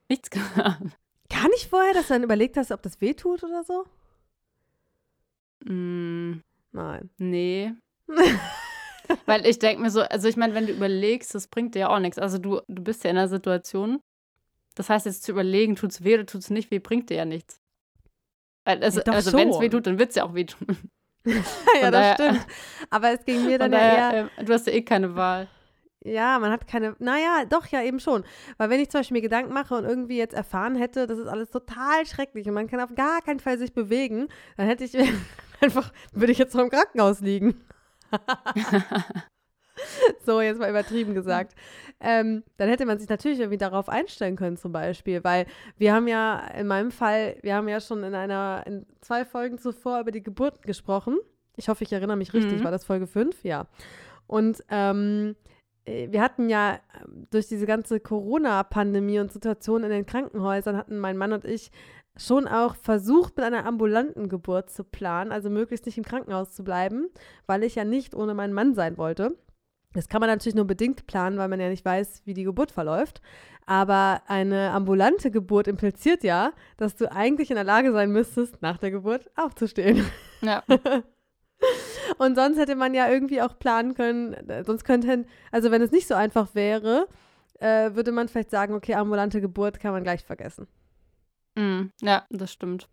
nichts 0.08 0.30
gedacht. 0.30 0.80
Gar 1.28 1.48
nicht 1.50 1.68
vorher, 1.68 1.92
dass 1.94 2.08
du 2.08 2.14
dann 2.14 2.22
überlegt 2.24 2.56
hast, 2.56 2.72
ob 2.72 2.82
das 2.82 3.00
weh 3.00 3.14
tut 3.14 3.44
oder 3.44 3.62
so? 3.64 3.84
Mm, 5.64 6.40
Nein. 6.72 7.10
nee. 7.18 7.72
Weil 9.26 9.44
ich 9.46 9.58
denke 9.58 9.82
mir 9.82 9.90
so, 9.90 10.02
also 10.02 10.28
ich 10.28 10.36
meine, 10.36 10.54
wenn 10.54 10.66
du 10.66 10.72
überlegst, 10.72 11.34
das 11.34 11.48
bringt 11.48 11.74
dir 11.74 11.80
ja 11.80 11.88
auch 11.88 11.98
nichts. 11.98 12.18
Also 12.18 12.38
du, 12.38 12.60
du 12.68 12.82
bist 12.82 13.02
ja 13.04 13.10
in 13.10 13.16
einer 13.18 13.26
Situation, 13.28 14.00
das 14.76 14.88
heißt 14.88 15.06
jetzt 15.06 15.24
zu 15.24 15.32
überlegen, 15.32 15.74
tut's 15.74 16.04
weh 16.04 16.14
oder 16.14 16.26
tut's 16.26 16.48
nicht 16.50 16.70
weh, 16.70 16.78
bringt 16.78 17.10
dir 17.10 17.16
ja 17.16 17.24
nichts. 17.24 17.60
Also, 18.64 19.00
Ja, 19.04 19.12
also 19.12 19.32
wenn 19.36 19.48
es 19.50 19.58
weh 19.60 19.68
tut, 19.68 19.86
dann 19.86 19.98
wird 19.98 20.10
es 20.10 20.14
ja 20.16 20.24
auch 20.24 20.34
weh 20.34 20.44
tun. 20.44 20.76
ja, 21.24 21.90
das 21.90 21.90
daher- 21.90 22.14
stimmt. 22.14 22.46
Aber 22.90 23.10
es 23.12 23.24
ging 23.24 23.44
mir 23.46 23.58
dann 23.58 23.72
ja 23.72 23.78
eher, 23.78 23.96
daher, 24.10 24.30
äh, 24.36 24.44
du 24.44 24.52
hast 24.52 24.66
ja 24.68 24.72
eh 24.74 24.82
keine 24.82 25.16
Wahl. 25.16 25.48
ja, 26.04 26.38
man 26.38 26.52
hat 26.52 26.68
keine, 26.68 26.94
naja, 27.00 27.44
doch, 27.48 27.66
ja, 27.66 27.82
eben 27.82 27.98
schon. 27.98 28.22
Weil 28.58 28.70
wenn 28.70 28.78
ich 28.80 28.90
zum 28.90 29.00
Beispiel 29.00 29.16
mir 29.16 29.22
Gedanken 29.22 29.52
mache 29.52 29.74
und 29.74 29.84
irgendwie 29.84 30.18
jetzt 30.18 30.34
erfahren 30.34 30.76
hätte, 30.76 31.08
das 31.08 31.18
ist 31.18 31.26
alles 31.26 31.50
total 31.50 32.06
schrecklich 32.06 32.46
und 32.46 32.54
man 32.54 32.68
kann 32.68 32.80
auf 32.80 32.94
gar 32.94 33.22
keinen 33.22 33.40
Fall 33.40 33.58
sich 33.58 33.72
bewegen, 33.74 34.28
dann 34.56 34.66
hätte 34.68 34.84
ich 34.84 34.92
einfach, 35.60 35.92
würde 36.12 36.32
ich 36.32 36.38
jetzt 36.38 36.54
noch 36.54 36.64
im 36.64 36.70
Krankenhaus 36.70 37.20
liegen. 37.20 37.60
so, 40.26 40.40
jetzt 40.40 40.58
mal 40.58 40.70
übertrieben 40.70 41.14
gesagt. 41.14 41.54
Ähm, 42.00 42.42
dann 42.56 42.68
hätte 42.68 42.86
man 42.86 42.98
sich 42.98 43.08
natürlich 43.08 43.40
irgendwie 43.40 43.58
darauf 43.58 43.88
einstellen 43.88 44.36
können, 44.36 44.56
zum 44.56 44.72
Beispiel, 44.72 45.22
weil 45.22 45.46
wir 45.76 45.92
haben 45.92 46.08
ja 46.08 46.38
in 46.48 46.66
meinem 46.66 46.90
Fall, 46.90 47.36
wir 47.42 47.54
haben 47.54 47.68
ja 47.68 47.80
schon 47.80 48.02
in 48.02 48.14
einer, 48.14 48.64
in 48.66 48.86
zwei 49.00 49.24
Folgen 49.24 49.58
zuvor 49.58 50.00
über 50.00 50.10
die 50.10 50.22
Geburt 50.22 50.62
gesprochen. 50.62 51.18
Ich 51.56 51.68
hoffe, 51.68 51.84
ich 51.84 51.92
erinnere 51.92 52.16
mich 52.16 52.32
richtig. 52.32 52.60
Mhm. 52.60 52.64
War 52.64 52.70
das 52.70 52.84
Folge 52.84 53.06
5? 53.06 53.44
Ja. 53.44 53.66
Und 54.26 54.64
ähm, 54.70 55.36
äh, 55.84 56.08
wir 56.10 56.22
hatten 56.22 56.48
ja 56.48 56.80
ähm, 57.02 57.26
durch 57.30 57.48
diese 57.48 57.66
ganze 57.66 58.00
Corona-Pandemie 58.00 59.18
und 59.18 59.32
Situation 59.32 59.84
in 59.84 59.90
den 59.90 60.06
Krankenhäusern 60.06 60.76
hatten 60.76 60.98
mein 60.98 61.16
Mann 61.16 61.32
und 61.32 61.44
ich 61.44 61.70
schon 62.16 62.48
auch 62.48 62.76
versucht, 62.76 63.36
mit 63.36 63.46
einer 63.46 63.64
ambulanten 63.64 64.28
Geburt 64.28 64.70
zu 64.70 64.84
planen, 64.84 65.32
also 65.32 65.48
möglichst 65.50 65.86
nicht 65.86 65.98
im 65.98 66.04
Krankenhaus 66.04 66.50
zu 66.50 66.64
bleiben, 66.64 67.08
weil 67.46 67.62
ich 67.62 67.74
ja 67.74 67.84
nicht 67.84 68.14
ohne 68.14 68.34
meinen 68.34 68.52
Mann 68.52 68.74
sein 68.74 68.98
wollte. 68.98 69.36
Das 69.92 70.08
kann 70.08 70.20
man 70.20 70.28
natürlich 70.28 70.54
nur 70.54 70.66
bedingt 70.66 71.06
planen, 71.06 71.38
weil 71.38 71.48
man 71.48 71.60
ja 71.60 71.68
nicht 71.68 71.84
weiß, 71.84 72.22
wie 72.24 72.34
die 72.34 72.44
Geburt 72.44 72.70
verläuft. 72.70 73.20
Aber 73.66 74.22
eine 74.26 74.70
ambulante 74.70 75.30
Geburt 75.30 75.68
impliziert 75.68 76.22
ja, 76.22 76.52
dass 76.76 76.96
du 76.96 77.10
eigentlich 77.10 77.50
in 77.50 77.56
der 77.56 77.64
Lage 77.64 77.92
sein 77.92 78.10
müsstest, 78.10 78.62
nach 78.62 78.78
der 78.78 78.90
Geburt 78.90 79.30
aufzustehen. 79.36 80.04
Ja. 80.42 80.62
Und 82.18 82.36
sonst 82.36 82.58
hätte 82.58 82.74
man 82.74 82.94
ja 82.94 83.08
irgendwie 83.10 83.42
auch 83.42 83.58
planen 83.58 83.94
können, 83.94 84.32
äh, 84.32 84.64
sonst 84.64 84.84
könnten, 84.84 85.26
also 85.52 85.70
wenn 85.70 85.82
es 85.82 85.90
nicht 85.90 86.08
so 86.08 86.14
einfach 86.14 86.54
wäre, 86.54 87.06
äh, 87.58 87.94
würde 87.94 88.12
man 88.12 88.28
vielleicht 88.28 88.50
sagen, 88.50 88.74
okay, 88.74 88.94
ambulante 88.94 89.40
Geburt 89.40 89.78
kann 89.78 89.92
man 89.92 90.02
gleich 90.02 90.24
vergessen. 90.24 90.66
Mm, 91.56 91.90
ja, 92.02 92.26
das 92.30 92.52
stimmt. 92.52 92.88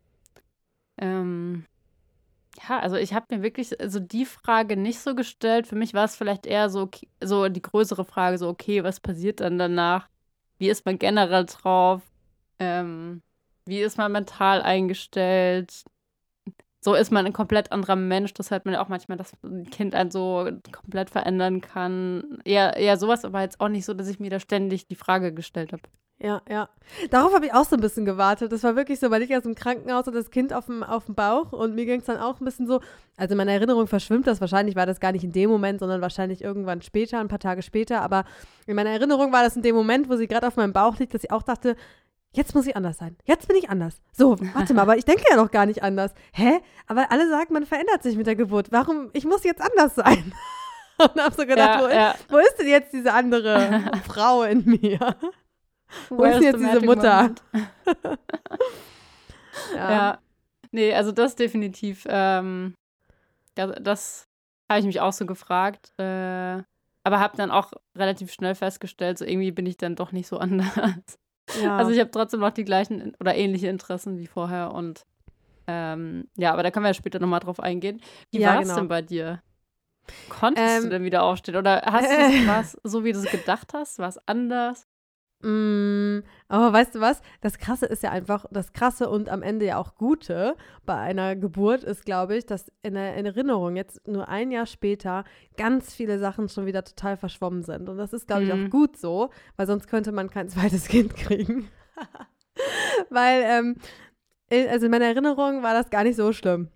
Ähm, 0.98 1.66
ja, 2.68 2.80
also 2.80 2.96
ich 2.96 3.14
habe 3.14 3.36
mir 3.36 3.44
wirklich 3.44 3.80
also 3.80 4.00
die 4.00 4.26
Frage 4.26 4.78
nicht 4.78 5.00
so 5.00 5.16
gestellt. 5.16 5.68
Für 5.68 5.76
mich 5.76 5.94
war 5.94 6.06
es 6.06 6.16
vielleicht 6.16 6.46
eher 6.46 6.70
so, 6.70 6.90
so 7.24 7.50
die 7.50 7.62
größere 7.62 8.06
Frage, 8.06 8.38
so, 8.38 8.50
okay, 8.50 8.84
was 8.84 9.00
passiert 9.00 9.40
dann 9.42 9.58
danach? 9.60 10.10
Wie 10.58 10.70
ist 10.70 10.86
man 10.86 10.98
generell 10.98 11.46
drauf? 11.46 12.02
Ähm, 12.60 13.22
wie 13.66 13.80
ist 13.80 13.98
man 13.98 14.12
mental 14.12 14.62
eingestellt? 14.62 15.86
so 16.88 16.94
ist 16.94 17.12
man 17.12 17.26
ein 17.26 17.34
komplett 17.34 17.72
anderer 17.74 17.98
Mensch. 17.98 18.34
Das 18.34 18.50
hört 18.50 18.64
man 18.64 18.76
ja 18.76 18.82
auch 18.82 18.88
manchmal, 18.88 19.18
dass 19.18 19.34
ein 19.44 19.70
Kind 19.70 19.94
einen 19.94 20.10
so 20.10 20.50
komplett 20.72 21.10
verändern 21.10 21.60
kann. 21.60 22.40
Eher, 22.46 22.78
eher 22.78 22.98
sowas, 22.98 23.26
aber 23.26 23.42
jetzt 23.42 23.60
auch 23.60 23.68
nicht 23.68 23.86
so, 23.86 23.94
dass 23.94 24.08
ich 24.08 24.20
mir 24.22 24.30
da 24.30 24.40
ständig 24.40 24.88
die 24.88 24.96
Frage 24.96 25.34
gestellt 25.34 25.74
habe. 25.74 25.84
Ja, 26.20 26.42
ja. 26.50 26.68
Darauf 27.12 27.32
habe 27.34 27.46
ich 27.46 27.54
auch 27.54 27.66
so 27.66 27.76
ein 27.76 27.82
bisschen 27.82 28.04
gewartet. 28.04 28.52
Das 28.52 28.64
war 28.64 28.76
wirklich 28.76 29.00
so, 29.00 29.12
weil 29.12 29.22
ich 29.22 29.36
aus 29.36 29.44
dem 29.44 29.54
Krankenhaus 29.54 30.08
und 30.08 30.16
das 30.16 30.32
Kind 30.32 30.52
auf 30.52 30.66
dem, 30.66 30.82
auf 30.82 31.06
dem 31.06 31.14
Bauch 31.14 31.52
und 31.52 31.76
mir 31.76 31.86
ging 31.86 32.00
es 32.00 32.06
dann 32.06 32.18
auch 32.18 32.40
ein 32.40 32.46
bisschen 32.46 32.66
so, 32.66 32.82
also 33.18 33.34
in 33.34 33.38
meiner 33.38 33.52
Erinnerung 33.52 33.86
verschwimmt 33.86 34.26
das, 34.26 34.42
wahrscheinlich 34.42 34.76
war 34.76 34.88
das 34.88 35.00
gar 35.00 35.12
nicht 35.12 35.24
in 35.24 35.32
dem 35.32 35.50
Moment, 35.50 35.80
sondern 35.80 36.02
wahrscheinlich 36.02 36.44
irgendwann 36.44 36.82
später, 36.82 37.20
ein 37.20 37.28
paar 37.28 37.40
Tage 37.40 37.62
später, 37.62 38.02
aber 38.02 38.26
in 38.66 38.76
meiner 38.76 38.90
Erinnerung 38.90 39.32
war 39.32 39.44
das 39.44 39.56
in 39.56 39.62
dem 39.62 39.76
Moment, 39.76 40.10
wo 40.10 40.16
sie 40.16 40.28
gerade 40.28 40.48
auf 40.48 40.56
meinem 40.56 40.74
Bauch 40.74 40.98
liegt, 40.98 41.14
dass 41.14 41.24
ich 41.24 41.32
auch 41.32 41.44
dachte, 41.44 41.76
jetzt 42.32 42.56
muss 42.56 42.66
ich 42.66 42.76
anders 42.76 42.98
sein. 42.98 43.16
Jetzt 43.26 43.48
bin 43.48 43.58
ich 43.58 43.70
anders. 43.70 44.02
So, 44.12 44.38
warte 44.56 44.74
mal, 44.74 44.82
aber 44.84 44.98
ich 44.98 45.06
denke 45.06 45.24
ja 45.30 45.36
noch 45.36 45.52
gar 45.52 45.68
nicht 45.68 45.84
anders. 45.84 46.14
Hä? 46.34 46.60
Aber 46.88 47.12
alle 47.12 47.30
sagen, 47.30 47.54
man 47.54 47.66
verändert 47.68 48.02
sich 48.02 48.18
mit 48.18 48.26
der 48.26 48.36
Geburt. 48.36 48.72
Warum? 48.72 49.10
Ich 49.14 49.26
muss 49.26 49.44
jetzt 49.44 49.62
anders 49.62 49.94
sein. 49.96 50.34
Und 51.00 51.22
habe 51.22 51.36
so 51.36 51.46
gedacht, 51.46 51.80
Ja, 51.80 51.82
wo, 51.82 51.88
ja. 51.94 52.12
Ist, 52.12 52.32
wo 52.32 52.38
ist 52.38 52.56
denn 52.58 52.68
jetzt 52.70 52.92
diese 52.92 53.14
andere 53.14 53.92
Frau 54.08 54.42
in 54.42 54.66
mir? 54.66 55.16
Wo 56.10 56.24
ist 56.24 56.42
jetzt 56.42 56.60
diese 56.60 56.82
Mutter? 56.82 57.24
moment? 57.24 57.44
Ja. 59.76 60.20
Nee, 60.72 60.94
also 60.94 61.12
das 61.12 61.36
definitiv. 61.36 62.06
Ähm, 62.10 62.76
ja, 63.58 63.68
das 63.68 64.28
habe 64.70 64.80
ich 64.80 64.86
mich 64.86 65.02
auch 65.02 65.14
so 65.14 65.26
gefragt. 65.26 65.94
Äh, 65.98 66.04
aber 67.04 67.20
habe 67.20 67.38
dann 67.38 67.52
auch 67.52 67.72
relativ 67.96 68.32
schnell 68.34 68.54
festgestellt, 68.54 69.18
so 69.18 69.26
irgendwie 69.26 69.52
bin 69.52 69.66
ich 69.66 69.78
dann 69.78 69.96
doch 69.96 70.12
nicht 70.12 70.28
so 70.28 70.38
anders. 70.40 71.18
ja. 71.62 71.78
Also 71.78 71.92
ich 71.92 72.00
habe 72.00 72.12
trotzdem 72.12 72.42
noch 72.42 72.52
die 72.52 72.66
gleichen 72.66 73.16
oder 73.20 73.36
ähnliche 73.36 73.68
Interessen 73.68 74.18
wie 74.18 74.28
vorher 74.28 74.74
und 74.74 75.06
ähm, 75.68 76.30
ja, 76.38 76.54
aber 76.54 76.64
da 76.64 76.72
können 76.72 76.84
wir 76.86 76.90
ja 76.90 76.94
später 76.94 77.20
nochmal 77.20 77.40
drauf 77.42 77.60
eingehen. 77.60 78.02
Wie 78.32 78.40
Ja, 78.40 78.54
war 78.56 78.62
es 78.62 78.68
genau. 78.68 78.80
denn 78.80 78.88
bei 78.88 79.02
dir? 79.02 79.42
Konntest 80.30 80.78
Ähm, 80.78 80.84
du 80.84 80.90
denn 80.90 81.04
wieder 81.04 81.24
aufstehen? 81.24 81.58
Oder 81.58 81.82
hast 81.86 82.10
du 82.10 82.16
äh. 82.16 82.48
was 82.48 82.78
so, 82.84 83.04
wie 83.04 83.12
du 83.12 83.20
es 83.20 83.30
gedacht 83.30 83.74
hast? 83.74 84.00
War 84.00 84.08
es 84.08 84.18
anders? 84.28 84.88
Mm, 85.42 86.20
aber 86.48 86.74
weißt 86.74 86.96
du 86.96 87.00
was? 87.00 87.22
Das 87.42 87.60
Krasse 87.60 87.86
ist 87.86 88.02
ja 88.02 88.10
einfach, 88.12 88.46
das 88.50 88.74
Krasse 88.74 89.08
und 89.10 89.30
am 89.30 89.44
Ende 89.44 89.66
ja 89.66 89.78
auch 89.78 89.96
Gute 89.96 90.56
bei 90.86 90.96
einer 90.96 91.36
Geburt 91.36 91.84
ist, 91.84 92.06
glaube 92.06 92.36
ich, 92.36 92.46
dass 92.48 92.72
in 92.82 92.96
der 92.96 93.16
in 93.16 93.26
Erinnerung 93.28 93.76
jetzt 93.76 94.08
nur 94.08 94.28
ein 94.30 94.50
Jahr 94.52 94.66
später 94.66 95.26
ganz 95.56 95.94
viele 95.94 96.18
Sachen 96.18 96.50
schon 96.50 96.66
wieder 96.66 96.84
total 96.84 97.18
verschwommen 97.18 97.64
sind. 97.64 97.88
Und 97.88 97.98
das 97.98 98.14
ist, 98.14 98.28
glaube 98.28 98.44
ich, 98.46 98.54
Mhm. 98.54 98.66
auch 98.68 98.70
gut 98.72 98.98
so, 98.98 99.30
weil 99.58 99.68
sonst 99.68 99.88
könnte 99.88 100.12
man 100.12 100.30
kein 100.30 100.50
zweites 100.50 100.88
Kind 100.88 101.16
kriegen. 101.16 101.70
weil, 103.12 103.44
ähm, 103.46 103.76
also 104.70 104.86
in 104.86 104.92
meiner 104.92 105.06
Erinnerung 105.06 105.62
war 105.62 105.74
das 105.74 105.90
gar 105.92 106.04
nicht 106.04 106.16
so 106.16 106.34
schlimm. 106.34 106.70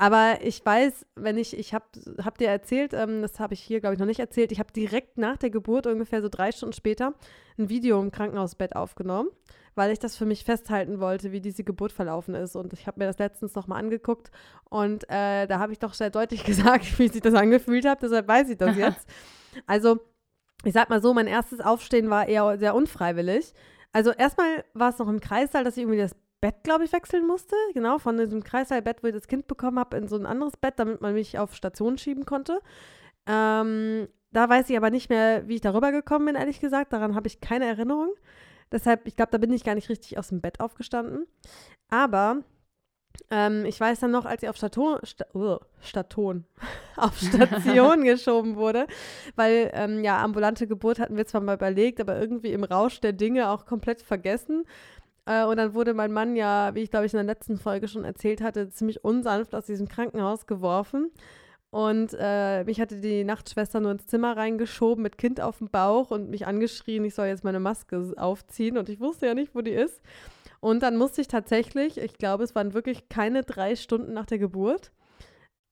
Aber 0.00 0.38
ich 0.42 0.64
weiß, 0.64 1.06
wenn 1.16 1.36
ich, 1.36 1.58
ich 1.58 1.74
habe 1.74 1.84
hab 2.24 2.38
dir 2.38 2.48
erzählt, 2.48 2.94
ähm, 2.94 3.20
das 3.20 3.40
habe 3.40 3.54
ich 3.54 3.60
hier, 3.60 3.80
glaube 3.80 3.94
ich, 3.94 3.98
noch 3.98 4.06
nicht 4.06 4.20
erzählt, 4.20 4.52
ich 4.52 4.60
habe 4.60 4.72
direkt 4.72 5.18
nach 5.18 5.36
der 5.36 5.50
Geburt, 5.50 5.88
ungefähr 5.88 6.22
so 6.22 6.28
drei 6.28 6.52
Stunden 6.52 6.72
später, 6.72 7.14
ein 7.58 7.68
Video 7.68 8.00
im 8.00 8.12
Krankenhausbett 8.12 8.76
aufgenommen, 8.76 9.28
weil 9.74 9.90
ich 9.90 9.98
das 9.98 10.16
für 10.16 10.24
mich 10.24 10.44
festhalten 10.44 11.00
wollte, 11.00 11.32
wie 11.32 11.40
diese 11.40 11.64
Geburt 11.64 11.90
verlaufen 11.90 12.36
ist. 12.36 12.54
Und 12.54 12.72
ich 12.72 12.86
habe 12.86 13.00
mir 13.00 13.06
das 13.06 13.18
letztens 13.18 13.56
nochmal 13.56 13.80
angeguckt 13.80 14.30
und 14.70 15.02
äh, 15.10 15.48
da 15.48 15.58
habe 15.58 15.72
ich 15.72 15.80
doch 15.80 15.94
sehr 15.94 16.10
deutlich 16.10 16.44
gesagt, 16.44 16.96
wie 17.00 17.08
sich 17.08 17.20
das 17.20 17.34
angefühlt 17.34 17.84
hat. 17.84 18.00
Deshalb 18.00 18.28
weiß 18.28 18.50
ich 18.50 18.56
das 18.56 18.76
jetzt. 18.76 19.08
Also, 19.66 19.98
ich 20.62 20.74
sag 20.74 20.90
mal 20.90 21.02
so, 21.02 21.12
mein 21.12 21.26
erstes 21.26 21.58
Aufstehen 21.58 22.08
war 22.08 22.28
eher 22.28 22.56
sehr 22.58 22.76
unfreiwillig. 22.76 23.52
Also, 23.92 24.12
erstmal 24.12 24.64
war 24.74 24.90
es 24.90 24.98
noch 24.98 25.08
im 25.08 25.18
Kreissaal, 25.18 25.64
dass 25.64 25.76
ich 25.76 25.82
irgendwie 25.82 25.98
das 25.98 26.14
Bett, 26.40 26.62
glaube 26.62 26.84
ich, 26.84 26.92
wechseln 26.92 27.26
musste. 27.26 27.56
Genau, 27.74 27.98
von 27.98 28.16
diesem 28.16 28.44
Kreissaalbett, 28.44 29.02
wo 29.02 29.08
ich 29.08 29.14
das 29.14 29.26
Kind 29.28 29.46
bekommen 29.46 29.78
habe, 29.78 29.96
in 29.96 30.08
so 30.08 30.16
ein 30.16 30.26
anderes 30.26 30.56
Bett, 30.56 30.74
damit 30.76 31.00
man 31.00 31.14
mich 31.14 31.38
auf 31.38 31.54
Station 31.54 31.98
schieben 31.98 32.26
konnte. 32.26 32.60
Ähm, 33.26 34.08
da 34.30 34.48
weiß 34.48 34.68
ich 34.70 34.76
aber 34.76 34.90
nicht 34.90 35.10
mehr, 35.10 35.48
wie 35.48 35.56
ich 35.56 35.60
darüber 35.60 35.90
gekommen 35.92 36.26
bin, 36.26 36.34
ehrlich 36.36 36.60
gesagt. 36.60 36.92
Daran 36.92 37.14
habe 37.14 37.26
ich 37.26 37.40
keine 37.40 37.66
Erinnerung. 37.66 38.10
Deshalb, 38.70 39.06
ich 39.06 39.16
glaube, 39.16 39.30
da 39.32 39.38
bin 39.38 39.52
ich 39.52 39.64
gar 39.64 39.74
nicht 39.74 39.88
richtig 39.88 40.18
aus 40.18 40.28
dem 40.28 40.40
Bett 40.40 40.60
aufgestanden. 40.60 41.26
Aber 41.88 42.42
ähm, 43.30 43.64
ich 43.64 43.80
weiß 43.80 44.00
dann 44.00 44.10
noch, 44.10 44.26
als 44.26 44.42
ich 44.42 44.48
auf 44.48 44.56
Station, 44.56 44.98
Sta 45.02 45.24
uh, 45.34 45.58
Station, 45.80 46.44
auf 46.96 47.18
Station 47.18 48.02
geschoben 48.04 48.56
wurde, 48.56 48.86
weil 49.36 49.70
ähm, 49.74 50.04
ja, 50.04 50.22
ambulante 50.22 50.66
Geburt 50.66 50.98
hatten 50.98 51.16
wir 51.16 51.26
zwar 51.26 51.40
mal 51.40 51.56
überlegt, 51.56 52.00
aber 52.00 52.18
irgendwie 52.18 52.52
im 52.52 52.64
Rausch 52.64 53.00
der 53.00 53.12
Dinge 53.12 53.50
auch 53.50 53.66
komplett 53.66 54.02
vergessen. 54.02 54.64
Äh, 55.28 55.44
und 55.44 55.56
dann 55.58 55.74
wurde 55.74 55.92
mein 55.92 56.12
Mann 56.12 56.34
ja, 56.36 56.74
wie 56.74 56.80
ich 56.80 56.90
glaube 56.90 57.06
ich 57.06 57.12
in 57.12 57.18
der 57.18 57.24
letzten 57.24 57.58
Folge 57.58 57.86
schon 57.86 58.04
erzählt 58.04 58.40
hatte, 58.40 58.70
ziemlich 58.70 59.04
unsanft 59.04 59.54
aus 59.54 59.66
diesem 59.66 59.86
Krankenhaus 59.88 60.46
geworfen. 60.46 61.10
Und 61.70 62.16
äh, 62.18 62.64
mich 62.64 62.80
hatte 62.80 62.96
die 63.00 63.24
Nachtschwester 63.24 63.78
nur 63.80 63.92
ins 63.92 64.06
Zimmer 64.06 64.36
reingeschoben 64.38 65.02
mit 65.02 65.18
Kind 65.18 65.38
auf 65.38 65.58
dem 65.58 65.68
Bauch 65.68 66.10
und 66.10 66.30
mich 66.30 66.46
angeschrien, 66.46 67.04
ich 67.04 67.14
soll 67.14 67.26
jetzt 67.26 67.44
meine 67.44 67.60
Maske 67.60 68.14
aufziehen. 68.16 68.78
Und 68.78 68.88
ich 68.88 69.00
wusste 69.00 69.26
ja 69.26 69.34
nicht, 69.34 69.54
wo 69.54 69.60
die 69.60 69.72
ist. 69.72 70.00
Und 70.60 70.82
dann 70.82 70.96
musste 70.96 71.20
ich 71.20 71.28
tatsächlich, 71.28 71.98
ich 71.98 72.14
glaube, 72.14 72.42
es 72.44 72.54
waren 72.54 72.72
wirklich 72.72 73.10
keine 73.10 73.42
drei 73.42 73.76
Stunden 73.76 74.14
nach 74.14 74.24
der 74.24 74.38
Geburt, 74.38 74.92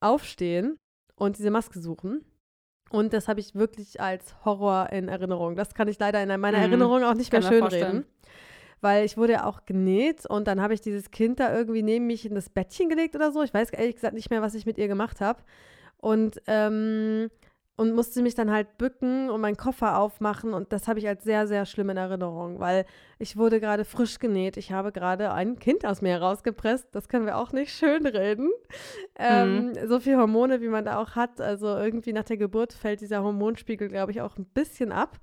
aufstehen 0.00 0.76
und 1.14 1.38
diese 1.38 1.50
Maske 1.50 1.80
suchen. 1.80 2.24
Und 2.90 3.12
das 3.14 3.26
habe 3.26 3.40
ich 3.40 3.54
wirklich 3.54 4.00
als 4.00 4.44
Horror 4.44 4.90
in 4.92 5.08
Erinnerung. 5.08 5.56
Das 5.56 5.74
kann 5.74 5.88
ich 5.88 5.98
leider 5.98 6.22
in 6.22 6.28
meiner 6.40 6.58
Mhm. 6.58 6.64
Erinnerung 6.64 7.02
auch 7.04 7.14
nicht 7.14 7.32
mehr 7.32 7.40
Kann 7.40 7.50
mir 7.50 7.58
schönreden. 7.58 7.80
vorstellen. 7.80 8.06
Weil 8.80 9.04
ich 9.04 9.16
wurde 9.16 9.34
ja 9.34 9.44
auch 9.46 9.64
genäht 9.64 10.26
und 10.26 10.46
dann 10.46 10.60
habe 10.60 10.74
ich 10.74 10.80
dieses 10.80 11.10
Kind 11.10 11.40
da 11.40 11.56
irgendwie 11.56 11.82
neben 11.82 12.06
mich 12.06 12.26
in 12.26 12.34
das 12.34 12.50
Bettchen 12.50 12.88
gelegt 12.88 13.16
oder 13.16 13.32
so. 13.32 13.42
Ich 13.42 13.54
weiß 13.54 13.70
ehrlich 13.70 13.94
gesagt 13.94 14.14
nicht 14.14 14.30
mehr, 14.30 14.42
was 14.42 14.54
ich 14.54 14.66
mit 14.66 14.76
ihr 14.78 14.86
gemacht 14.86 15.20
habe. 15.20 15.42
Und, 15.98 16.42
ähm, 16.46 17.30
und 17.78 17.94
musste 17.94 18.22
mich 18.22 18.34
dann 18.34 18.50
halt 18.50 18.78
bücken 18.78 19.28
und 19.28 19.40
meinen 19.40 19.56
Koffer 19.56 19.98
aufmachen. 19.98 20.54
Und 20.54 20.72
das 20.72 20.88
habe 20.88 20.98
ich 20.98 21.08
als 21.08 21.24
sehr, 21.24 21.46
sehr 21.46 21.66
schlimm 21.66 21.90
in 21.90 21.96
Erinnerung, 21.96 22.58
weil 22.58 22.84
ich 23.18 23.36
wurde 23.36 23.60
gerade 23.60 23.84
frisch 23.84 24.18
genäht. 24.18 24.56
Ich 24.56 24.72
habe 24.72 24.92
gerade 24.92 25.32
ein 25.32 25.58
Kind 25.58 25.84
aus 25.84 26.00
mir 26.00 26.12
herausgepresst. 26.12 26.88
Das 26.92 27.08
können 27.08 27.26
wir 27.26 27.36
auch 27.38 27.52
nicht 27.52 27.72
schön 27.72 28.06
reden. 28.06 28.50
Ähm, 29.18 29.72
So 29.86 30.00
viel 30.00 30.16
Hormone, 30.16 30.60
wie 30.60 30.68
man 30.68 30.84
da 30.84 30.98
auch 30.98 31.16
hat. 31.16 31.40
Also 31.40 31.66
irgendwie 31.66 32.12
nach 32.12 32.24
der 32.24 32.36
Geburt 32.36 32.72
fällt 32.72 33.00
dieser 33.00 33.22
Hormonspiegel, 33.22 33.88
glaube 33.88 34.12
ich, 34.12 34.20
auch 34.20 34.36
ein 34.36 34.46
bisschen 34.46 34.92
ab. 34.92 35.18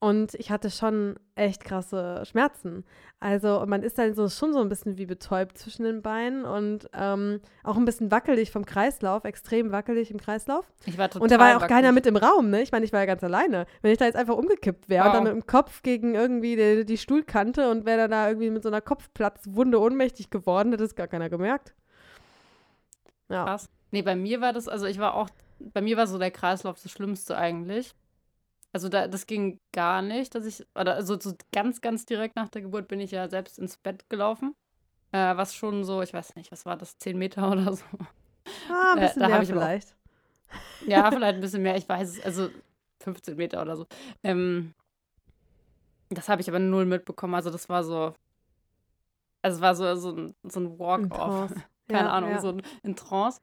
Und 0.00 0.34
ich 0.34 0.50
hatte 0.50 0.70
schon 0.70 1.14
echt 1.34 1.64
krasse 1.64 2.22
Schmerzen. 2.26 2.84
Also 3.20 3.64
man 3.66 3.82
ist 3.82 3.96
dann 3.96 4.12
so, 4.12 4.28
schon 4.28 4.52
so 4.52 4.60
ein 4.60 4.68
bisschen 4.68 4.98
wie 4.98 5.06
betäubt 5.06 5.56
zwischen 5.56 5.84
den 5.84 6.02
Beinen 6.02 6.44
und 6.44 6.90
ähm, 6.92 7.40
auch 7.62 7.76
ein 7.78 7.86
bisschen 7.86 8.10
wackelig 8.10 8.50
vom 8.50 8.66
Kreislauf, 8.66 9.24
extrem 9.24 9.72
wackelig 9.72 10.10
im 10.10 10.20
Kreislauf. 10.20 10.70
Ich 10.84 10.98
war 10.98 11.08
total 11.08 11.22
Und 11.22 11.30
da 11.30 11.38
war 11.38 11.48
ja 11.48 11.56
auch 11.56 11.62
wackelig. 11.62 11.76
keiner 11.78 11.92
mit 11.92 12.04
im 12.04 12.16
Raum, 12.16 12.50
ne? 12.50 12.60
Ich 12.60 12.70
meine, 12.70 12.84
ich 12.84 12.92
war 12.92 13.00
ja 13.00 13.06
ganz 13.06 13.24
alleine. 13.24 13.64
Wenn 13.80 13.92
ich 13.92 13.98
da 13.98 14.04
jetzt 14.04 14.16
einfach 14.16 14.36
umgekippt 14.36 14.90
wäre 14.90 15.04
und 15.04 15.08
Wow. 15.08 15.14
dann 15.14 15.24
mit 15.24 15.32
dem 15.32 15.46
Kopf 15.46 15.82
gegen 15.82 16.14
irgendwie 16.14 16.56
die, 16.56 16.84
die 16.84 16.98
Stuhlkante 16.98 17.70
und 17.70 17.86
wäre 17.86 17.96
dann 18.00 18.10
da 18.10 18.28
irgendwie 18.28 18.50
mit 18.50 18.62
so 18.62 18.68
einer 18.68 18.82
Kopfplatzwunde 18.82 19.80
ohnmächtig 19.80 20.28
geworden, 20.28 20.72
hätte 20.72 20.84
es 20.84 20.94
gar 20.96 21.08
keiner 21.08 21.30
gemerkt. 21.30 21.72
Ja. 23.30 23.44
Krass. 23.44 23.70
Nee, 23.90 24.02
bei 24.02 24.16
mir 24.16 24.40
war 24.42 24.52
das, 24.52 24.68
also 24.68 24.84
ich 24.86 24.98
war 24.98 25.14
auch, 25.14 25.30
bei 25.60 25.80
mir 25.80 25.96
war 25.96 26.06
so 26.06 26.18
der 26.18 26.30
Kreislauf 26.30 26.82
das 26.82 26.92
Schlimmste 26.92 27.38
eigentlich. 27.38 27.94
Also 28.74 28.88
da, 28.88 29.06
das 29.06 29.26
ging 29.26 29.60
gar 29.72 30.02
nicht, 30.02 30.34
dass 30.34 30.44
ich, 30.46 30.66
oder 30.74 30.94
also 30.96 31.18
so 31.18 31.32
ganz, 31.52 31.80
ganz 31.80 32.06
direkt 32.06 32.34
nach 32.34 32.48
der 32.48 32.62
Geburt 32.62 32.88
bin 32.88 32.98
ich 32.98 33.12
ja 33.12 33.28
selbst 33.28 33.58
ins 33.58 33.76
Bett 33.76 34.10
gelaufen. 34.10 34.54
Äh, 35.12 35.36
was 35.36 35.54
schon 35.54 35.84
so, 35.84 36.02
ich 36.02 36.12
weiß 36.12 36.34
nicht, 36.34 36.50
was 36.50 36.66
war 36.66 36.76
das, 36.76 36.98
10 36.98 37.16
Meter 37.16 37.50
oder 37.52 37.72
so. 37.72 37.84
Ah, 38.68 38.94
ein 38.94 38.98
Äh, 38.98 39.06
bisschen 39.06 39.22
hab 39.22 39.30
mehr 39.30 39.42
ich 39.42 39.52
aber 39.52 39.60
auch- 39.60 39.64
vielleicht. 39.66 39.96
Ja, 40.88 41.10
vielleicht 41.12 41.36
ein 41.36 41.40
bisschen 41.40 41.62
mehr, 41.62 41.76
ich 41.76 41.88
weiß 41.88 42.16
es, 42.18 42.20
also 42.24 42.50
15 43.00 43.36
Meter 43.36 43.62
oder 43.62 43.76
so. 43.76 43.86
Ähm, 44.24 44.74
das 46.10 46.28
habe 46.28 46.42
ich 46.42 46.48
aber 46.48 46.58
null 46.58 46.84
mitbekommen, 46.84 47.34
also 47.36 47.50
das 47.50 47.68
war 47.68 47.84
so, 47.84 48.12
also 49.42 49.56
es 49.56 49.60
war 49.60 49.74
so, 49.76 49.94
so 49.94 50.10
ein, 50.16 50.34
so 50.42 50.58
ein 50.60 50.66
In 50.66 50.78
Walk-off. 50.80 51.52
Keine 51.88 52.08
Ja, 52.08 52.12
Ahnung, 52.12 52.30
ja. 52.30 52.40
so 52.40 52.48
ein- 52.48 52.62
in 52.82 52.96
Trance. 52.96 53.40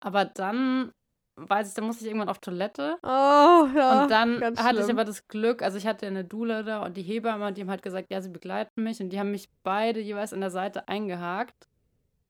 Aber 0.00 0.24
dann 0.26 0.92
weiß 1.36 1.68
ich, 1.68 1.74
da 1.74 1.82
musste 1.82 2.04
ich 2.04 2.08
irgendwann 2.08 2.28
auf 2.28 2.38
Toilette. 2.38 2.98
Oh, 3.02 3.06
ja. 3.06 4.02
und 4.02 4.10
dann 4.10 4.42
hatte 4.42 4.80
ich 4.80 4.90
aber 4.90 5.04
das 5.04 5.28
Glück, 5.28 5.62
also 5.62 5.78
ich 5.78 5.86
hatte 5.86 6.06
eine 6.06 6.24
Doula 6.24 6.62
da 6.62 6.84
und 6.84 6.96
die 6.96 7.02
Hebamme, 7.02 7.52
die 7.52 7.62
haben 7.62 7.70
halt 7.70 7.82
gesagt, 7.82 8.10
ja, 8.10 8.20
sie 8.20 8.30
begleiten 8.30 8.82
mich. 8.82 9.00
Und 9.00 9.10
die 9.10 9.18
haben 9.18 9.30
mich 9.30 9.48
beide 9.62 10.00
jeweils 10.00 10.32
an 10.32 10.40
der 10.40 10.50
Seite 10.50 10.88
eingehakt. 10.88 11.68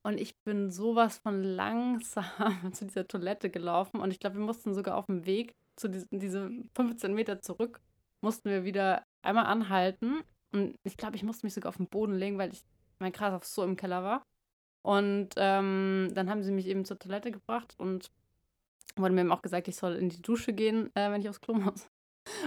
Und 0.03 0.21
ich 0.21 0.37
bin 0.45 0.71
sowas 0.71 1.19
von 1.19 1.43
langsam 1.43 2.25
zu 2.73 2.87
dieser 2.87 3.09
Toilette 3.09 3.51
gelaufen. 3.51 4.01
Und 4.01 4.11
ich 4.11 4.21
glaube, 4.21 4.37
wir 4.37 4.45
mussten 4.45 4.75
sogar 4.75 4.97
auf 4.97 5.07
dem 5.07 5.27
Weg 5.27 5.55
zu 5.77 5.89
diesen, 5.89 6.19
diese 6.19 6.51
15 6.75 7.13
Meter 7.13 7.41
zurück, 7.41 7.81
mussten 8.21 8.49
wir 8.49 8.65
wieder 8.65 9.03
einmal 9.23 9.47
anhalten. 9.47 10.23
Und 10.53 10.77
ich 10.85 10.97
glaube, 10.97 11.17
ich 11.17 11.23
musste 11.23 11.45
mich 11.47 11.55
sogar 11.55 11.71
auf 11.71 11.77
den 11.77 11.89
Boden 11.89 12.15
legen, 12.15 12.39
weil 12.39 12.53
ich 12.53 12.63
mein 12.99 13.13
Kreislauf 13.13 13.45
so 13.45 13.63
im 13.63 13.77
Keller 13.77 14.03
war. 14.03 14.23
Und 14.83 15.31
ähm, 15.37 16.11
dann 16.15 16.31
haben 16.31 16.45
sie 16.45 16.53
mich 16.53 16.67
eben 16.67 16.85
zur 16.85 16.99
Toilette 16.99 17.33
gebracht 17.33 17.75
und 17.77 18.11
wurde 18.97 19.15
mir 19.15 19.21
eben 19.23 19.33
auch 19.33 19.43
gesagt, 19.43 19.69
ich 19.69 19.77
soll 19.77 19.95
in 19.95 20.09
die 20.09 20.23
Dusche 20.23 20.53
gehen, 20.53 20.91
äh, 20.95 21.11
wenn 21.11 21.21
ich 21.21 21.29
aufs 21.29 21.41
Klo 21.41 21.55
muss. 21.55 21.89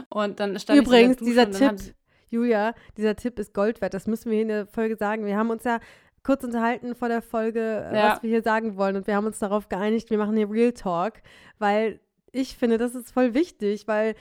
Und 0.10 0.40
dann 0.40 0.58
stand 0.60 0.80
Übrigens, 0.80 1.22
ich 1.22 1.28
in 1.28 1.36
der 1.36 1.46
Dusche 1.46 1.58
dieser 1.60 1.76
Tipp, 1.76 1.96
Julia, 2.30 2.74
dieser 2.98 3.16
Tipp 3.16 3.40
ist 3.40 3.54
Gold 3.54 3.82
wert. 3.82 3.94
Das 3.94 4.08
müssen 4.08 4.26
wir 4.30 4.34
hier 4.36 4.42
in 4.44 4.48
der 4.50 4.68
Folge 4.68 4.98
sagen. 4.98 5.26
Wir 5.26 5.38
haben 5.38 5.50
uns 5.50 5.64
ja 5.64 5.80
kurz 6.24 6.44
unterhalten 6.44 6.96
vor 6.96 7.08
der 7.08 7.22
Folge, 7.22 7.90
äh, 7.92 7.96
Ja. 7.96 8.12
was 8.14 8.24
wir 8.24 8.30
hier 8.30 8.44
sagen 8.44 8.76
wollen. 8.78 8.96
Und 8.96 9.08
wir 9.08 9.16
haben 9.16 9.26
uns 9.26 9.40
darauf 9.40 9.70
geeinigt, 9.70 10.10
wir 10.10 10.18
machen 10.18 10.36
hier 10.36 10.50
Real 10.50 10.74
Talk, 10.74 11.14
weil 11.60 12.00
ich 12.32 12.58
finde, 12.58 12.78
das 12.78 12.94
ist 12.94 13.12
voll 13.12 13.34
wichtig, 13.34 13.88
weil 13.88 14.16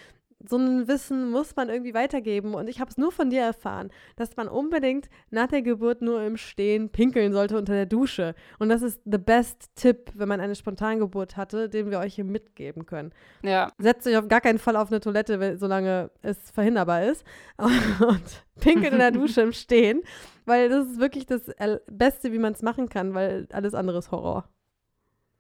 so 0.47 0.57
ein 0.57 0.87
Wissen 0.87 1.31
muss 1.31 1.57
man 1.57 1.69
irgendwie 1.69 1.95
weitergeben. 1.95 2.55
Und 2.55 2.69
ich 2.69 2.81
habe 2.81 2.91
es 2.91 2.97
nur 2.97 3.11
von 3.11 3.31
dir 3.31 3.43
erfahren, 3.43 3.91
dass 4.17 4.37
man 4.37 4.49
unbedingt 4.49 5.09
nach 5.31 5.49
der 5.49 5.63
Geburt 5.63 6.01
nur 6.01 6.23
im 6.23 6.37
Stehen 6.37 6.91
pinkeln 6.91 7.33
sollte 7.33 7.59
unter 7.59 7.73
der 7.73 7.87
Dusche. 7.87 8.35
Und 8.59 8.69
das 8.69 8.83
ist 8.83 9.01
the 9.05 9.19
best 9.19 9.75
Tipp, 9.75 10.13
wenn 10.15 10.29
man 10.29 10.41
eine 10.41 10.55
Spontangeburt 10.55 11.37
hatte, 11.37 11.69
den 11.69 11.91
wir 11.91 11.99
euch 11.99 12.15
hier 12.15 12.25
mitgeben 12.25 12.87
können. 12.87 13.13
Ja, 13.43 13.73
Setzt 13.79 14.07
euch 14.07 14.17
auf 14.17 14.29
gar 14.29 14.41
keinen 14.41 14.59
Fall 14.59 14.77
auf 14.77 14.91
eine 14.91 15.01
Toilette, 15.01 15.57
solange 15.59 16.11
es 16.23 16.51
verhinderbar 16.51 17.05
ist. 17.05 17.25
Und 17.59 18.45
pinkelt 18.61 18.93
in 18.93 18.99
der 18.99 19.11
Dusche 19.13 19.41
im 19.41 19.53
Stehen, 19.53 20.03
weil 20.47 20.69
das 20.69 20.87
ist 20.87 21.01
wirklich 21.01 21.27
das 21.27 21.43
Beste, 21.91 22.33
wie 22.33 22.39
man 22.39 22.53
es 22.53 22.63
machen 22.63 22.89
kann, 22.89 23.15
weil 23.15 23.49
alles 23.53 23.75
andere 23.75 23.99
ist 23.99 24.11
Horror. 24.11 24.45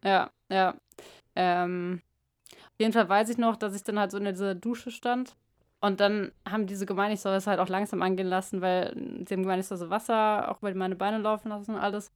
ja, 0.02 0.30
ja. 0.50 0.74
Ähm, 1.36 2.02
auf 2.52 2.80
jeden 2.80 2.92
Fall 2.92 3.08
weiß 3.08 3.28
ich 3.30 3.38
noch, 3.38 3.56
dass 3.56 3.74
ich 3.74 3.84
dann 3.84 3.98
halt 3.98 4.10
so 4.10 4.18
in 4.18 4.24
dieser 4.24 4.54
Dusche 4.54 4.90
stand. 4.90 5.36
Und 5.80 6.00
dann 6.00 6.32
haben 6.48 6.66
diese 6.66 6.86
gemeint, 6.86 7.14
ich 7.14 7.20
soll 7.20 7.32
das 7.32 7.46
halt 7.46 7.60
auch 7.60 7.68
langsam 7.68 8.02
angehen 8.02 8.26
lassen, 8.26 8.60
weil 8.60 8.94
sie 9.26 9.34
haben 9.34 9.42
gemeint, 9.42 9.60
ich 9.60 9.68
soll 9.68 9.78
so 9.78 9.90
Wasser 9.90 10.50
auch 10.50 10.58
über 10.60 10.74
meine 10.74 10.96
Beine 10.96 11.18
laufen 11.18 11.50
lassen 11.50 11.74
und 11.74 11.80
alles. 11.80 12.10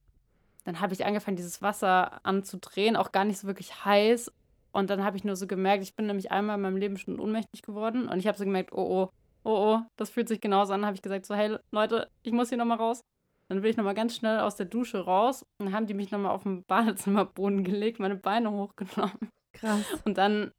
Dann 0.65 0.79
habe 0.81 0.93
ich 0.93 1.05
angefangen, 1.05 1.37
dieses 1.37 1.61
Wasser 1.61 2.25
anzudrehen, 2.25 2.95
auch 2.95 3.11
gar 3.11 3.25
nicht 3.25 3.39
so 3.39 3.47
wirklich 3.47 3.85
heiß. 3.85 4.31
Und 4.71 4.89
dann 4.89 5.03
habe 5.03 5.17
ich 5.17 5.23
nur 5.23 5.35
so 5.35 5.47
gemerkt, 5.47 5.83
ich 5.83 5.95
bin 5.95 6.07
nämlich 6.07 6.31
einmal 6.31 6.55
in 6.55 6.61
meinem 6.61 6.77
Leben 6.77 6.97
schon 6.97 7.19
ohnmächtig 7.19 7.61
geworden. 7.61 8.07
Und 8.07 8.19
ich 8.19 8.27
habe 8.27 8.37
so 8.37 8.43
gemerkt, 8.43 8.73
oh 8.73 9.03
oh, 9.03 9.09
oh 9.43 9.75
oh, 9.75 9.79
das 9.97 10.09
fühlt 10.09 10.27
sich 10.27 10.41
genauso 10.41 10.73
an. 10.73 10.85
habe 10.85 10.95
ich 10.95 11.01
gesagt, 11.01 11.25
so, 11.25 11.35
hey 11.35 11.57
Leute, 11.71 12.09
ich 12.23 12.33
muss 12.33 12.49
hier 12.49 12.57
nochmal 12.57 12.77
raus. 12.77 13.01
Dann 13.49 13.61
bin 13.61 13.69
ich 13.69 13.77
nochmal 13.77 13.93
ganz 13.93 14.15
schnell 14.15 14.39
aus 14.39 14.55
der 14.55 14.65
Dusche 14.65 14.99
raus. 14.99 15.43
Und 15.59 15.67
dann 15.67 15.75
haben 15.75 15.85
die 15.85 15.93
mich 15.93 16.11
nochmal 16.11 16.31
auf 16.31 16.43
den 16.43 16.63
Badezimmerboden 16.67 17.63
gelegt, 17.63 17.99
meine 17.99 18.15
Beine 18.15 18.51
hochgenommen. 18.51 19.29
Krass. 19.53 19.85
Und 20.03 20.17
dann 20.17 20.51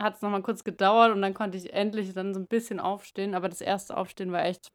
hat 0.00 0.16
es 0.16 0.22
nochmal 0.22 0.42
kurz 0.42 0.64
gedauert 0.64 1.12
und 1.12 1.22
dann 1.22 1.34
konnte 1.34 1.58
ich 1.58 1.72
endlich 1.72 2.12
dann 2.14 2.34
so 2.34 2.40
ein 2.40 2.46
bisschen 2.46 2.80
aufstehen. 2.80 3.34
Aber 3.34 3.48
das 3.48 3.60
erste 3.60 3.96
Aufstehen 3.96 4.32
war 4.32 4.44
echt 4.44 4.72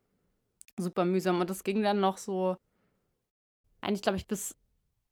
super 0.77 1.05
mühsam. 1.05 1.41
Und 1.41 1.49
das 1.49 1.63
ging 1.63 1.81
dann 1.81 1.99
noch 1.99 2.17
so, 2.17 2.57
eigentlich 3.81 4.01
glaube 4.01 4.17
ich 4.17 4.27
bis 4.27 4.55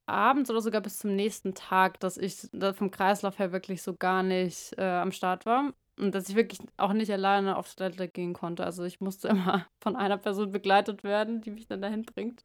abends 0.06 0.50
oder 0.50 0.62
sogar 0.62 0.82
bis 0.82 1.00
zum 1.00 1.16
nächsten 1.16 1.56
Tag, 1.56 2.00
dass 2.00 2.18
ich 2.18 2.50
da 2.52 2.74
vom 2.74 2.92
Kreislauf 2.92 3.40
her 3.40 3.52
wirklich 3.52 3.82
so 3.82 3.96
gar 3.96 4.24
nicht 4.24 4.78
äh, 4.78 4.84
am 4.84 5.12
Start 5.12 5.46
war. 5.46 5.74
Und 6.00 6.16
dass 6.16 6.28
ich 6.28 6.36
wirklich 6.36 6.60
auch 6.78 6.94
nicht 6.94 7.12
alleine 7.12 7.56
auf 7.56 7.74
Toilette 7.74 8.08
gehen 8.08 8.34
konnte. 8.34 8.66
Also 8.66 8.84
ich 8.84 9.00
musste 9.00 9.28
immer 9.30 9.66
von 9.82 9.96
einer 9.96 10.18
Person 10.18 10.52
begleitet 10.52 11.04
werden, 11.04 11.42
die 11.42 11.52
mich 11.52 11.68
dann 11.68 11.82
dahin 11.82 12.04
bringt. 12.04 12.44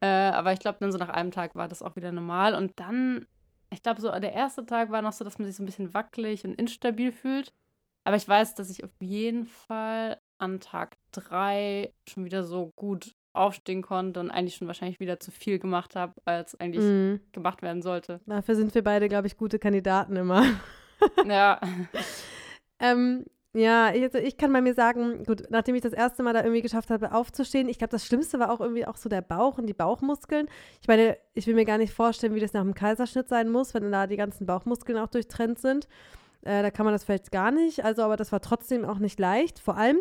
Äh, 0.00 0.06
aber 0.06 0.52
ich 0.52 0.58
glaube, 0.58 0.78
dann 0.80 0.92
so 0.92 0.98
nach 0.98 1.08
einem 1.08 1.30
Tag 1.30 1.54
war 1.54 1.68
das 1.68 1.82
auch 1.82 1.96
wieder 1.96 2.12
normal. 2.12 2.54
Und 2.54 2.78
dann 2.78 3.26
ich 3.70 3.82
glaube, 3.82 4.00
so 4.00 4.10
der 4.10 4.32
erste 4.32 4.64
Tag 4.64 4.90
war 4.90 5.02
noch 5.02 5.12
so, 5.12 5.24
dass 5.24 5.38
man 5.38 5.46
sich 5.46 5.56
so 5.56 5.62
ein 5.62 5.66
bisschen 5.66 5.94
wackelig 5.94 6.44
und 6.44 6.54
instabil 6.54 7.12
fühlt. 7.12 7.52
Aber 8.04 8.16
ich 8.16 8.26
weiß, 8.26 8.54
dass 8.54 8.70
ich 8.70 8.84
auf 8.84 8.90
jeden 9.00 9.44
Fall 9.46 10.18
an 10.38 10.60
Tag 10.60 10.96
drei 11.12 11.92
schon 12.08 12.24
wieder 12.24 12.44
so 12.44 12.72
gut 12.76 13.14
aufstehen 13.34 13.82
konnte 13.82 14.20
und 14.20 14.30
eigentlich 14.30 14.56
schon 14.56 14.66
wahrscheinlich 14.66 15.00
wieder 15.00 15.20
zu 15.20 15.30
viel 15.30 15.58
gemacht 15.58 15.94
habe, 15.94 16.14
als 16.24 16.58
eigentlich 16.58 16.84
Mhm. 16.84 17.20
gemacht 17.32 17.60
werden 17.62 17.82
sollte. 17.82 18.20
Dafür 18.26 18.56
sind 18.56 18.74
wir 18.74 18.82
beide, 18.82 19.08
glaube 19.08 19.26
ich, 19.26 19.36
gute 19.36 19.58
Kandidaten 19.58 20.16
immer. 20.16 20.44
ja, 21.26 21.60
Ähm, 22.80 23.24
ja, 23.54 23.92
ich, 23.94 24.02
also 24.02 24.18
ich 24.18 24.36
kann 24.36 24.52
bei 24.52 24.60
mir 24.60 24.74
sagen, 24.74 25.24
gut, 25.24 25.44
nachdem 25.48 25.74
ich 25.74 25.82
das 25.82 25.94
erste 25.94 26.22
Mal 26.22 26.34
da 26.34 26.42
irgendwie 26.42 26.60
geschafft 26.60 26.90
habe, 26.90 27.12
aufzustehen, 27.12 27.68
ich 27.68 27.78
glaube, 27.78 27.90
das 27.90 28.04
Schlimmste 28.04 28.38
war 28.38 28.50
auch 28.50 28.60
irgendwie 28.60 28.86
auch 28.86 28.96
so 28.96 29.08
der 29.08 29.22
Bauch 29.22 29.58
und 29.58 29.66
die 29.66 29.74
Bauchmuskeln. 29.74 30.48
Ich 30.82 30.88
meine, 30.88 31.16
ich 31.32 31.46
will 31.46 31.54
mir 31.54 31.64
gar 31.64 31.78
nicht 31.78 31.92
vorstellen, 31.92 32.34
wie 32.34 32.40
das 32.40 32.52
nach 32.52 32.62
dem 32.62 32.74
Kaiserschnitt 32.74 33.28
sein 33.28 33.48
muss, 33.50 33.72
wenn 33.72 33.90
da 33.90 34.06
die 34.06 34.16
ganzen 34.16 34.46
Bauchmuskeln 34.46 34.98
auch 34.98 35.08
durchtrennt 35.08 35.58
sind. 35.58 35.88
Äh, 36.42 36.62
da 36.62 36.70
kann 36.70 36.84
man 36.84 36.94
das 36.94 37.04
vielleicht 37.04 37.32
gar 37.32 37.50
nicht. 37.50 37.84
Also, 37.84 38.02
aber 38.02 38.16
das 38.16 38.32
war 38.32 38.40
trotzdem 38.40 38.84
auch 38.84 38.98
nicht 38.98 39.18
leicht. 39.18 39.58
Vor 39.58 39.76
allem 39.76 39.98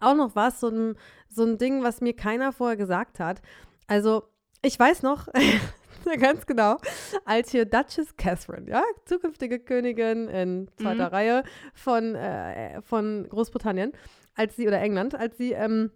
auch 0.00 0.14
noch 0.14 0.34
was, 0.34 0.60
so 0.60 0.68
ein, 0.68 0.96
so 1.28 1.44
ein 1.44 1.58
Ding, 1.58 1.82
was 1.82 2.00
mir 2.00 2.14
keiner 2.14 2.52
vorher 2.52 2.76
gesagt 2.76 3.20
hat. 3.20 3.42
Also, 3.88 4.22
ich 4.62 4.78
weiß 4.78 5.02
noch, 5.02 5.28
ganz 6.20 6.46
genau, 6.46 6.76
als 7.24 7.50
hier 7.50 7.64
Duchess 7.64 8.16
Catherine, 8.16 8.68
ja, 8.70 8.82
zukünftige 9.04 9.58
Königin 9.58 10.28
in 10.28 10.68
zweiter 10.76 11.06
Mhm. 11.08 11.14
Reihe 11.14 11.42
von, 11.74 12.14
äh, 12.14 12.80
von 12.82 13.26
Großbritannien, 13.28 13.92
als 14.34 14.56
sie, 14.56 14.66
oder 14.66 14.80
England, 14.80 15.14
als 15.14 15.36
sie, 15.36 15.52
ähm, 15.52 15.90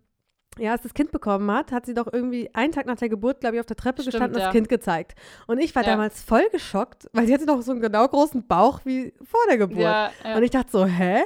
ja, 0.59 0.73
als 0.73 0.83
das 0.83 0.95
Kind 0.95 1.11
bekommen 1.11 1.51
hat, 1.51 1.73
hat 1.73 1.85
sie 1.85 1.95
doch 1.95 2.07
irgendwie 2.13 2.49
einen 2.55 2.73
Tag 2.73 2.87
nach 2.87 2.97
der 2.97 3.09
Geburt, 3.09 3.41
glaube 3.41 3.57
ich, 3.57 3.61
auf 3.61 3.67
der 3.67 3.77
Treppe 3.77 4.03
Stimmt, 4.03 4.13
gestanden 4.13 4.37
und 4.37 4.41
ja. 4.41 4.47
das 4.47 4.53
Kind 4.53 4.69
gezeigt. 4.69 5.15
Und 5.49 5.59
ich 5.59 5.75
war 5.75 5.83
Ja. 5.83 5.91
damals 5.91 6.23
voll 6.23 6.49
geschockt, 6.53 7.09
weil 7.13 7.27
sie 7.27 7.35
hatte 7.35 7.47
doch 7.47 7.61
so 7.63 7.73
einen 7.73 7.81
genau 7.81 8.07
großen 8.07 8.47
Bauch 8.47 8.81
wie 8.85 9.13
vor 9.25 9.41
der 9.49 9.59
Geburt. 9.59 9.81
ja, 9.81 10.11
ja. 10.23 10.37
Und 10.37 10.43
ich 10.45 10.51
dachte 10.51 10.71
so, 10.71 10.87
hä? 10.87 11.23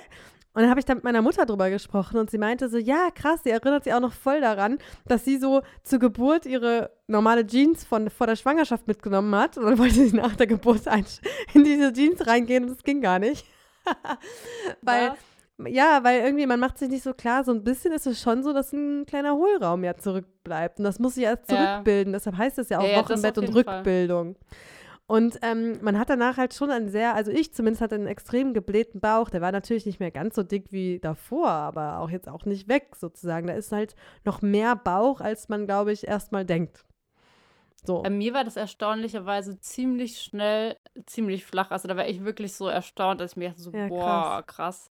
Und 0.59 0.63
dann 0.63 0.71
habe 0.71 0.81
ich 0.81 0.87
dann 0.87 0.97
mit 0.97 1.05
meiner 1.05 1.23
Mutter 1.23 1.47
drüber 1.47 1.71
gesprochen 1.71 2.19
und 2.19 2.33
sie 2.33 2.37
meinte 2.37 2.69
so, 2.69 2.79
ja, 2.79 3.11
krass, 3.15 3.45
sie 3.45 3.51
erinnert 3.51 3.85
sich 3.85 3.95
auch 3.95 4.01
noch 4.01 4.13
voll 4.13 4.41
daran, 4.41 4.79
dass 5.07 5.25
sie 5.25 5.39
so 5.39 5.63
zur 5.85 6.01
Geburt 6.01 6.47
ihre 6.47 6.91
normale 7.07 7.47
Jeans 7.47 7.85
von 7.85 8.11
vor 8.11 8.27
der 8.27 8.35
Schwangerschaft 8.35 8.89
mitgenommen 8.89 9.33
hat. 9.37 9.57
Und 9.57 9.67
dann 9.67 9.79
wollte 9.79 9.95
sie 9.95 10.17
nach 10.17 10.35
der 10.35 10.49
Geburt 10.49 10.81
in 11.55 11.63
diese 11.63 11.93
Jeans 11.93 12.27
reingehen 12.27 12.65
und 12.65 12.71
das 12.71 12.83
ging 12.83 13.01
gar 13.01 13.21
nicht. 13.21 13.47
weil, 14.83 15.13
Was? 15.59 15.73
ja, 15.73 16.01
weil 16.03 16.23
irgendwie, 16.23 16.47
man 16.47 16.59
macht 16.59 16.77
sich 16.79 16.89
nicht 16.89 17.05
so 17.05 17.15
klar, 17.15 17.45
so 17.45 17.53
ein 17.53 17.63
bisschen 17.63 17.93
ist 17.93 18.09
es 18.09 18.21
schon 18.21 18.43
so, 18.43 18.53
dass 18.53 18.73
ein 18.73 19.07
kleiner 19.07 19.35
Hohlraum 19.35 19.85
ja 19.85 19.97
zurückbleibt. 19.97 20.81
Und 20.81 20.85
das 20.87 20.99
muss 20.99 21.15
sich 21.15 21.23
erst 21.23 21.49
Ja. 21.53 21.57
zurückbilden. 21.57 22.13
Deshalb 22.15 22.37
heißt 22.37 22.59
es 22.59 22.69
ja 22.69 22.81
auch 22.81 22.83
Ja, 22.83 22.91
ja, 22.91 22.99
Wochenbett 22.99 23.39
und 23.39 23.45
jeden 23.45 23.63
Fall. 23.63 23.77
Und 25.09 25.39
ähm, 25.41 25.79
man 25.81 25.99
hat 25.99 26.11
danach 26.11 26.37
halt 26.37 26.53
schon 26.53 26.71
einen 26.71 26.91
sehr, 26.91 27.15
also 27.15 27.31
ich 27.31 27.55
zumindest 27.55 27.81
hatte 27.81 27.95
einen 27.95 28.07
extrem 28.07 28.53
geblähten 28.53 29.01
Bauch. 29.01 29.31
Der 29.31 29.41
war 29.41 29.53
natürlich 29.53 29.87
nicht 29.87 30.01
mehr 30.01 30.11
ganz 30.11 30.35
so 30.35 30.43
dick 30.43 30.71
wie 30.71 30.99
davor, 30.99 31.49
aber 31.49 32.01
auch 32.01 32.11
jetzt 32.11 32.29
auch 32.29 32.45
nicht 32.45 32.69
weg 32.69 32.95
sozusagen. 32.95 33.47
Da 33.47 33.55
ist 33.55 33.73
halt 33.73 33.97
noch 34.27 34.43
mehr 34.43 34.77
Bauch, 34.77 35.23
als 35.23 35.49
man, 35.49 35.65
glaube 35.65 35.93
ich, 35.93 36.07
erstmal 36.07 36.45
denkt. 36.45 36.85
So. 37.87 38.03
Bei 38.03 38.11
mir 38.11 38.35
war 38.35 38.45
das 38.45 38.57
erstaunlicherweise 38.57 39.59
ziemlich 39.61 40.21
schnell, 40.21 40.77
ziemlich 41.07 41.47
flach. 41.47 41.71
Also 41.71 41.89
da 41.89 41.97
war 41.97 42.07
ich 42.07 42.23
wirklich 42.23 42.53
so 42.53 42.69
erstaunt, 42.69 43.23
dass 43.23 43.31
ich 43.31 43.37
mir 43.39 43.49
dachte 43.49 43.63
so, 43.63 43.71
Ja, 43.73 43.89
boah, 43.89 44.45
krass. 44.47 44.91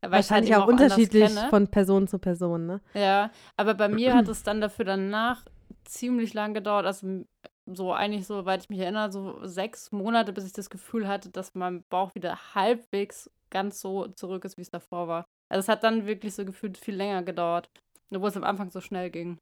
Weil 0.00 0.08
ich 0.08 0.12
Wahrscheinlich 0.28 0.52
halt 0.54 0.64
auch 0.64 0.68
anders 0.68 0.90
unterschiedlich 0.90 1.30
von 1.50 1.68
Person 1.68 2.08
zu 2.08 2.18
Person, 2.18 2.66
ne? 2.66 2.80
Ja, 2.94 3.30
aber 3.56 3.74
bei 3.74 3.88
mir 3.88 4.14
hat 4.16 4.26
es 4.26 4.42
dann 4.42 4.60
dafür 4.60 4.86
danach 4.86 5.44
ziemlich 5.84 6.34
lang 6.34 6.52
gedauert. 6.52 6.84
Also 6.84 7.24
so 7.66 7.92
eigentlich, 7.92 8.26
so, 8.26 8.36
soweit 8.40 8.62
ich 8.62 8.70
mich 8.70 8.80
erinnere, 8.80 9.12
so 9.12 9.44
sechs 9.46 9.92
Monate, 9.92 10.32
bis 10.32 10.46
ich 10.46 10.52
das 10.52 10.70
Gefühl 10.70 11.06
hatte, 11.08 11.30
dass 11.30 11.54
mein 11.54 11.84
Bauch 11.90 12.14
wieder 12.14 12.54
halbwegs 12.54 13.30
ganz 13.50 13.80
so 13.80 14.08
zurück 14.08 14.44
ist, 14.44 14.56
wie 14.56 14.62
es 14.62 14.70
davor 14.70 15.08
war. 15.08 15.24
Also 15.50 15.60
es 15.60 15.68
hat 15.68 15.84
dann 15.84 16.06
wirklich 16.06 16.34
so 16.34 16.44
gefühlt 16.44 16.78
viel 16.78 16.94
länger 16.96 17.22
gedauert, 17.22 17.68
obwohl 18.10 18.28
es 18.30 18.36
am 18.36 18.44
Anfang 18.44 18.70
so 18.70 18.80
schnell 18.80 19.10
ging. 19.10 19.38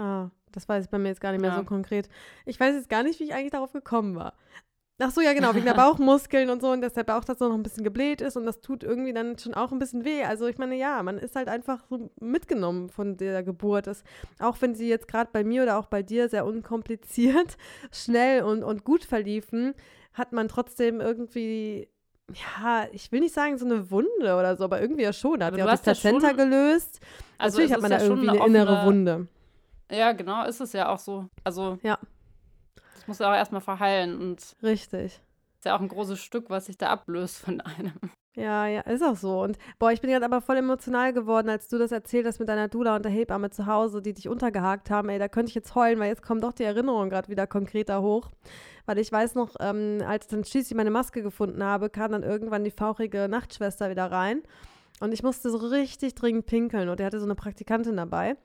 Ah, 0.00 0.30
das 0.52 0.68
weiß 0.68 0.84
ich 0.84 0.90
bei 0.90 0.98
mir 0.98 1.08
jetzt 1.08 1.20
gar 1.20 1.32
nicht 1.32 1.40
mehr 1.40 1.50
Ja. 1.50 1.56
so 1.56 1.64
konkret. 1.64 2.08
Ich 2.46 2.58
weiß 2.60 2.74
jetzt 2.76 2.88
gar 2.88 3.02
nicht, 3.02 3.18
wie 3.20 3.24
ich 3.24 3.34
eigentlich 3.34 3.50
darauf 3.50 3.72
gekommen 3.72 4.14
war. 4.14 4.34
Ach 5.00 5.10
so, 5.12 5.20
ja 5.20 5.32
genau, 5.32 5.54
wegen 5.54 5.64
der 5.64 5.74
Bauchmuskeln 5.74 6.50
und 6.50 6.60
so 6.60 6.70
und 6.70 6.80
dass 6.80 6.94
der 6.94 7.04
Bauch 7.04 7.24
das 7.24 7.38
noch 7.38 7.52
ein 7.52 7.62
bisschen 7.62 7.84
gebläht 7.84 8.20
ist 8.20 8.36
und 8.36 8.44
das 8.46 8.60
tut 8.60 8.82
irgendwie 8.82 9.12
dann 9.12 9.38
schon 9.38 9.54
auch 9.54 9.70
ein 9.70 9.78
bisschen 9.78 10.04
weh. 10.04 10.24
Also 10.24 10.46
ich 10.46 10.58
meine, 10.58 10.74
ja, 10.76 11.02
man 11.02 11.18
ist 11.18 11.36
halt 11.36 11.48
einfach 11.48 11.84
so 11.88 12.10
mitgenommen 12.20 12.88
von 12.88 13.16
der 13.16 13.44
Geburt. 13.44 13.86
Das, 13.86 14.02
auch 14.40 14.56
wenn 14.60 14.74
sie 14.74 14.88
jetzt 14.88 15.06
gerade 15.06 15.30
bei 15.32 15.44
mir 15.44 15.62
oder 15.62 15.78
auch 15.78 15.86
bei 15.86 16.02
dir 16.02 16.28
sehr 16.28 16.44
unkompliziert, 16.44 17.56
schnell 17.92 18.42
und, 18.42 18.64
und 18.64 18.84
gut 18.84 19.04
verliefen, 19.04 19.74
hat 20.14 20.32
man 20.32 20.48
trotzdem 20.48 21.00
irgendwie, 21.00 21.88
ja, 22.32 22.86
ich 22.90 23.12
will 23.12 23.20
nicht 23.20 23.34
sagen 23.34 23.56
so 23.56 23.66
eine 23.66 23.90
Wunde 23.92 24.08
oder 24.34 24.56
so, 24.56 24.64
aber 24.64 24.80
irgendwie 24.80 25.04
ja 25.04 25.12
schon. 25.12 25.38
Da 25.38 25.46
hat 25.46 25.56
du 25.56 25.62
auch 25.62 25.66
das 25.66 25.84
ja 25.86 25.92
Plazenta 25.92 26.32
gelöst. 26.32 27.00
Also 27.38 27.58
Natürlich 27.58 27.72
hat 27.72 27.82
man 27.82 27.90
da 27.92 27.98
ja 27.98 28.04
schon 28.04 28.18
irgendwie 28.18 28.30
eine 28.30 28.40
eine 28.40 28.58
innere 28.58 28.86
Wunde. 28.86 29.28
Ja, 29.90 30.12
genau, 30.12 30.44
ist 30.44 30.60
es 30.60 30.72
ja 30.72 30.88
auch 30.88 30.98
so. 30.98 31.26
Also 31.44 31.78
Ja. 31.82 31.98
Muss 33.08 33.20
auch 33.20 33.34
erstmal 33.34 33.60
verheilen 33.60 34.20
und 34.20 34.38
ist 34.40 34.62
Richtig. 34.62 35.20
ja 35.64 35.76
auch 35.76 35.80
ein 35.80 35.88
großes 35.88 36.20
Stück, 36.20 36.50
was 36.50 36.66
sich 36.66 36.78
da 36.78 36.88
ablöst 36.88 37.38
von 37.38 37.60
einem. 37.60 37.94
Ja, 38.38 38.68
ja, 38.68 38.82
ist 38.82 39.02
auch 39.02 39.16
so. 39.16 39.42
Und 39.42 39.58
boah, 39.80 39.90
ich 39.90 40.00
bin 40.00 40.10
gerade 40.10 40.24
aber 40.24 40.40
voll 40.40 40.58
emotional 40.58 41.12
geworden, 41.12 41.48
als 41.48 41.66
du 41.66 41.76
das 41.76 41.90
erzählt 41.90 42.24
hast 42.24 42.38
mit 42.38 42.48
deiner 42.48 42.68
Dula 42.68 42.94
und 42.94 43.04
der 43.04 43.10
Hebamme 43.10 43.50
zu 43.50 43.66
Hause, 43.66 44.00
die 44.00 44.14
dich 44.14 44.28
untergehakt 44.28 44.90
haben. 44.90 45.08
Ey, 45.08 45.18
da 45.18 45.26
könnte 45.26 45.48
ich 45.48 45.56
jetzt 45.56 45.74
heulen, 45.74 45.98
weil 45.98 46.08
jetzt 46.08 46.22
kommt 46.22 46.44
doch 46.44 46.52
die 46.52 46.62
Erinnerung 46.62 47.10
gerade 47.10 47.28
wieder 47.28 47.48
konkreter 47.48 48.00
hoch. 48.00 48.30
Weil 48.86 48.98
ich 48.98 49.10
weiß 49.10 49.34
noch, 49.34 49.56
ähm, 49.58 50.04
als 50.06 50.28
dann 50.28 50.44
schließlich 50.44 50.76
meine 50.76 50.92
Maske 50.92 51.20
gefunden 51.20 51.64
habe, 51.64 51.90
kam 51.90 52.12
dann 52.12 52.22
irgendwann 52.22 52.62
die 52.62 52.70
fauchige 52.70 53.28
Nachtschwester 53.28 53.90
wieder 53.90 54.12
rein. 54.12 54.44
Und 55.00 55.12
ich 55.12 55.24
musste 55.24 55.50
so 55.50 55.58
richtig 55.58 56.14
dringend 56.14 56.46
pinkeln. 56.46 56.88
Und 56.88 57.00
er 57.00 57.06
hatte 57.06 57.18
so 57.18 57.26
eine 57.26 57.34
Praktikantin 57.34 57.96
dabei. 57.96 58.36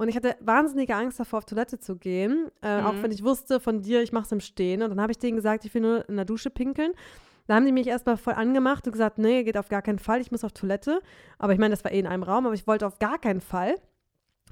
Und 0.00 0.08
ich 0.08 0.16
hatte 0.16 0.34
wahnsinnige 0.40 0.94
Angst 0.96 1.20
davor, 1.20 1.38
auf 1.40 1.44
Toilette 1.44 1.78
zu 1.78 1.96
gehen. 1.96 2.50
Äh, 2.62 2.80
Auch 2.80 2.94
Mhm. 2.94 3.02
wenn 3.02 3.10
ich 3.12 3.22
wusste 3.22 3.60
von 3.60 3.82
dir, 3.82 4.00
ich 4.02 4.12
mache 4.12 4.24
es 4.24 4.32
im 4.32 4.40
Stehen. 4.40 4.82
Und 4.82 4.90
dann 4.90 5.00
habe 5.00 5.12
ich 5.12 5.18
denen 5.18 5.36
gesagt, 5.36 5.64
ich 5.64 5.74
will 5.74 5.82
nur 5.82 6.08
in 6.08 6.16
der 6.16 6.24
Dusche 6.24 6.48
pinkeln. 6.50 6.92
Da 7.46 7.56
haben 7.56 7.66
die 7.66 7.72
mich 7.72 7.86
erstmal 7.86 8.16
voll 8.16 8.34
angemacht 8.34 8.86
und 8.86 8.92
gesagt, 8.92 9.18
nee, 9.18 9.42
geht 9.44 9.56
auf 9.58 9.68
gar 9.68 9.82
keinen 9.82 9.98
Fall, 9.98 10.20
ich 10.20 10.30
muss 10.30 10.44
auf 10.44 10.52
Toilette. 10.52 11.00
Aber 11.38 11.52
ich 11.52 11.58
meine, 11.58 11.72
das 11.74 11.84
war 11.84 11.92
eh 11.92 11.98
in 11.98 12.06
einem 12.06 12.22
Raum, 12.22 12.46
aber 12.46 12.54
ich 12.54 12.66
wollte 12.66 12.86
auf 12.86 12.98
gar 12.98 13.18
keinen 13.18 13.40
Fall. 13.40 13.74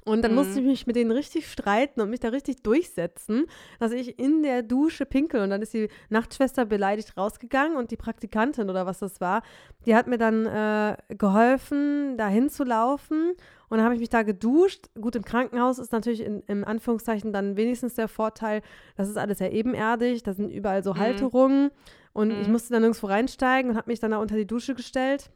Und 0.05 0.21
dann 0.23 0.33
musste 0.33 0.53
Mhm. 0.59 0.65
ich 0.65 0.65
mich 0.71 0.87
mit 0.87 0.95
denen 0.95 1.11
richtig 1.11 1.51
streiten 1.51 1.99
und 2.01 2.09
mich 2.09 2.19
da 2.19 2.29
richtig 2.29 2.63
durchsetzen, 2.63 3.45
dass 3.79 3.91
ich 3.91 4.17
in 4.19 4.43
der 4.43 4.63
Dusche 4.63 5.05
pinkel. 5.05 5.41
Und 5.41 5.49
dann 5.49 5.61
ist 5.61 5.73
die 5.73 5.89
Nachtschwester 6.09 6.65
beleidigt 6.65 7.15
rausgegangen 7.17 7.75
und 7.77 7.91
die 7.91 7.97
Praktikantin 7.97 8.69
oder 8.69 8.85
was 8.85 8.99
das 8.99 9.19
war, 9.19 9.41
die 9.85 9.95
hat 9.95 10.07
mir 10.07 10.17
dann 10.17 10.45
äh, 10.45 10.95
geholfen, 11.15 12.17
da 12.17 12.27
hinzulaufen. 12.27 13.33
Und 13.69 13.77
dann 13.77 13.83
habe 13.85 13.93
ich 13.93 13.99
mich 13.99 14.09
da 14.09 14.23
geduscht. 14.23 14.89
Gut, 14.99 15.15
im 15.15 15.23
Krankenhaus 15.23 15.77
ist 15.79 15.91
natürlich 15.91 16.21
in, 16.21 16.41
im 16.47 16.65
Anführungszeichen 16.65 17.31
dann 17.31 17.55
wenigstens 17.55 17.93
der 17.93 18.07
Vorteil, 18.07 18.61
das 18.95 19.09
ist 19.09 19.17
alles 19.17 19.39
ja 19.39 19.47
ebenerdig, 19.47 20.23
da 20.23 20.33
sind 20.33 20.49
überall 20.49 20.83
so 20.83 20.93
Mhm. 20.93 20.99
Halterungen. 20.99 21.71
Und 22.13 22.31
ich 22.31 22.47
Mhm. 22.47 22.53
musste 22.53 22.73
dann 22.73 22.81
nirgendwo 22.81 23.07
reinsteigen 23.07 23.71
und 23.71 23.77
habe 23.77 23.89
mich 23.91 23.99
dann 23.99 24.11
da 24.11 24.17
unter 24.17 24.35
die 24.35 24.47
Dusche 24.47 24.73
gestellt. 24.75 25.29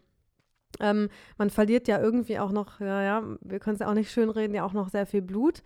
Ähm, 0.79 1.09
man 1.37 1.51
verliert 1.51 1.87
ja 1.87 2.01
irgendwie 2.01 2.39
auch 2.39 2.51
noch, 2.51 2.79
ja, 2.79 3.03
ja, 3.03 3.23
wir 3.41 3.59
können 3.59 3.75
es 3.75 3.79
ja 3.79 3.87
auch 3.89 3.93
nicht 3.93 4.11
schönreden, 4.11 4.55
ja 4.55 4.65
auch 4.65 4.73
noch 4.73 4.89
sehr 4.89 5.05
viel 5.05 5.21
Blut. 5.21 5.61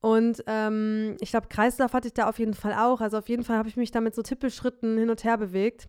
Und 0.00 0.42
ähm, 0.46 1.16
ich 1.20 1.30
glaube, 1.30 1.48
Kreislauf 1.48 1.92
hatte 1.92 2.08
ich 2.08 2.14
da 2.14 2.28
auf 2.28 2.38
jeden 2.38 2.54
Fall 2.54 2.72
auch. 2.72 3.00
Also 3.02 3.18
auf 3.18 3.28
jeden 3.28 3.42
Fall 3.44 3.58
habe 3.58 3.68
ich 3.68 3.76
mich 3.76 3.90
da 3.90 4.00
mit 4.00 4.14
so 4.14 4.22
Tippelschritten 4.22 4.96
hin 4.96 5.10
und 5.10 5.24
her 5.24 5.36
bewegt. 5.36 5.88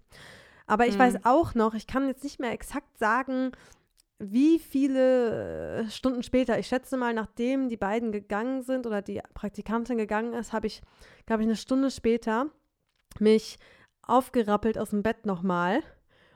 Aber 0.67 0.87
ich 0.87 0.95
Mhm. 0.95 0.99
weiß 0.99 1.25
auch 1.25 1.55
noch, 1.55 1.73
ich 1.73 1.87
kann 1.87 2.07
jetzt 2.07 2.23
nicht 2.23 2.39
mehr 2.39 2.51
exakt 2.51 2.97
sagen, 2.97 3.51
wie 4.19 4.59
viele 4.59 5.79
äh, 5.85 5.89
Stunden 5.89 6.23
später. 6.23 6.59
Ich 6.59 6.67
schätze 6.67 6.97
mal, 6.97 7.13
nachdem 7.13 7.69
die 7.69 7.77
beiden 7.77 8.11
gegangen 8.11 8.61
sind 8.63 8.85
oder 8.85 9.01
die 9.01 9.21
Praktikantin 9.33 9.97
gegangen 9.97 10.33
ist, 10.33 10.51
habe 10.53 10.67
ich, 10.67 10.81
glaube 11.25 11.43
ich, 11.43 11.47
eine 11.47 11.55
Stunde 11.55 11.89
später 11.89 12.47
mich 13.19 13.57
aufgerappelt 14.01 14.77
aus 14.77 14.89
dem 14.89 15.03
Bett 15.03 15.25
nochmal 15.25 15.81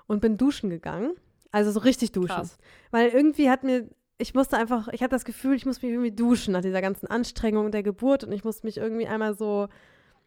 und 0.07 0.21
bin 0.21 0.37
duschen 0.37 0.69
gegangen. 0.69 1.13
Also 1.51 1.71
so 1.71 1.79
richtig 1.81 2.11
duschen. 2.13 2.35
Krass. 2.35 2.57
Weil 2.91 3.09
irgendwie 3.09 3.49
hat 3.49 3.63
mir, 3.63 3.89
ich 4.17 4.33
musste 4.33 4.57
einfach, 4.57 4.87
ich 4.89 5.01
hatte 5.03 5.11
das 5.15 5.25
Gefühl, 5.25 5.55
ich 5.55 5.65
muss 5.65 5.81
mich 5.81 5.91
irgendwie 5.91 6.11
duschen 6.11 6.53
nach 6.53 6.61
dieser 6.61 6.81
ganzen 6.81 7.07
Anstrengung 7.07 7.71
der 7.71 7.83
Geburt 7.83 8.23
und 8.23 8.31
ich 8.31 8.43
musste 8.43 8.65
mich 8.65 8.77
irgendwie 8.77 9.07
einmal 9.07 9.35
so, 9.35 9.67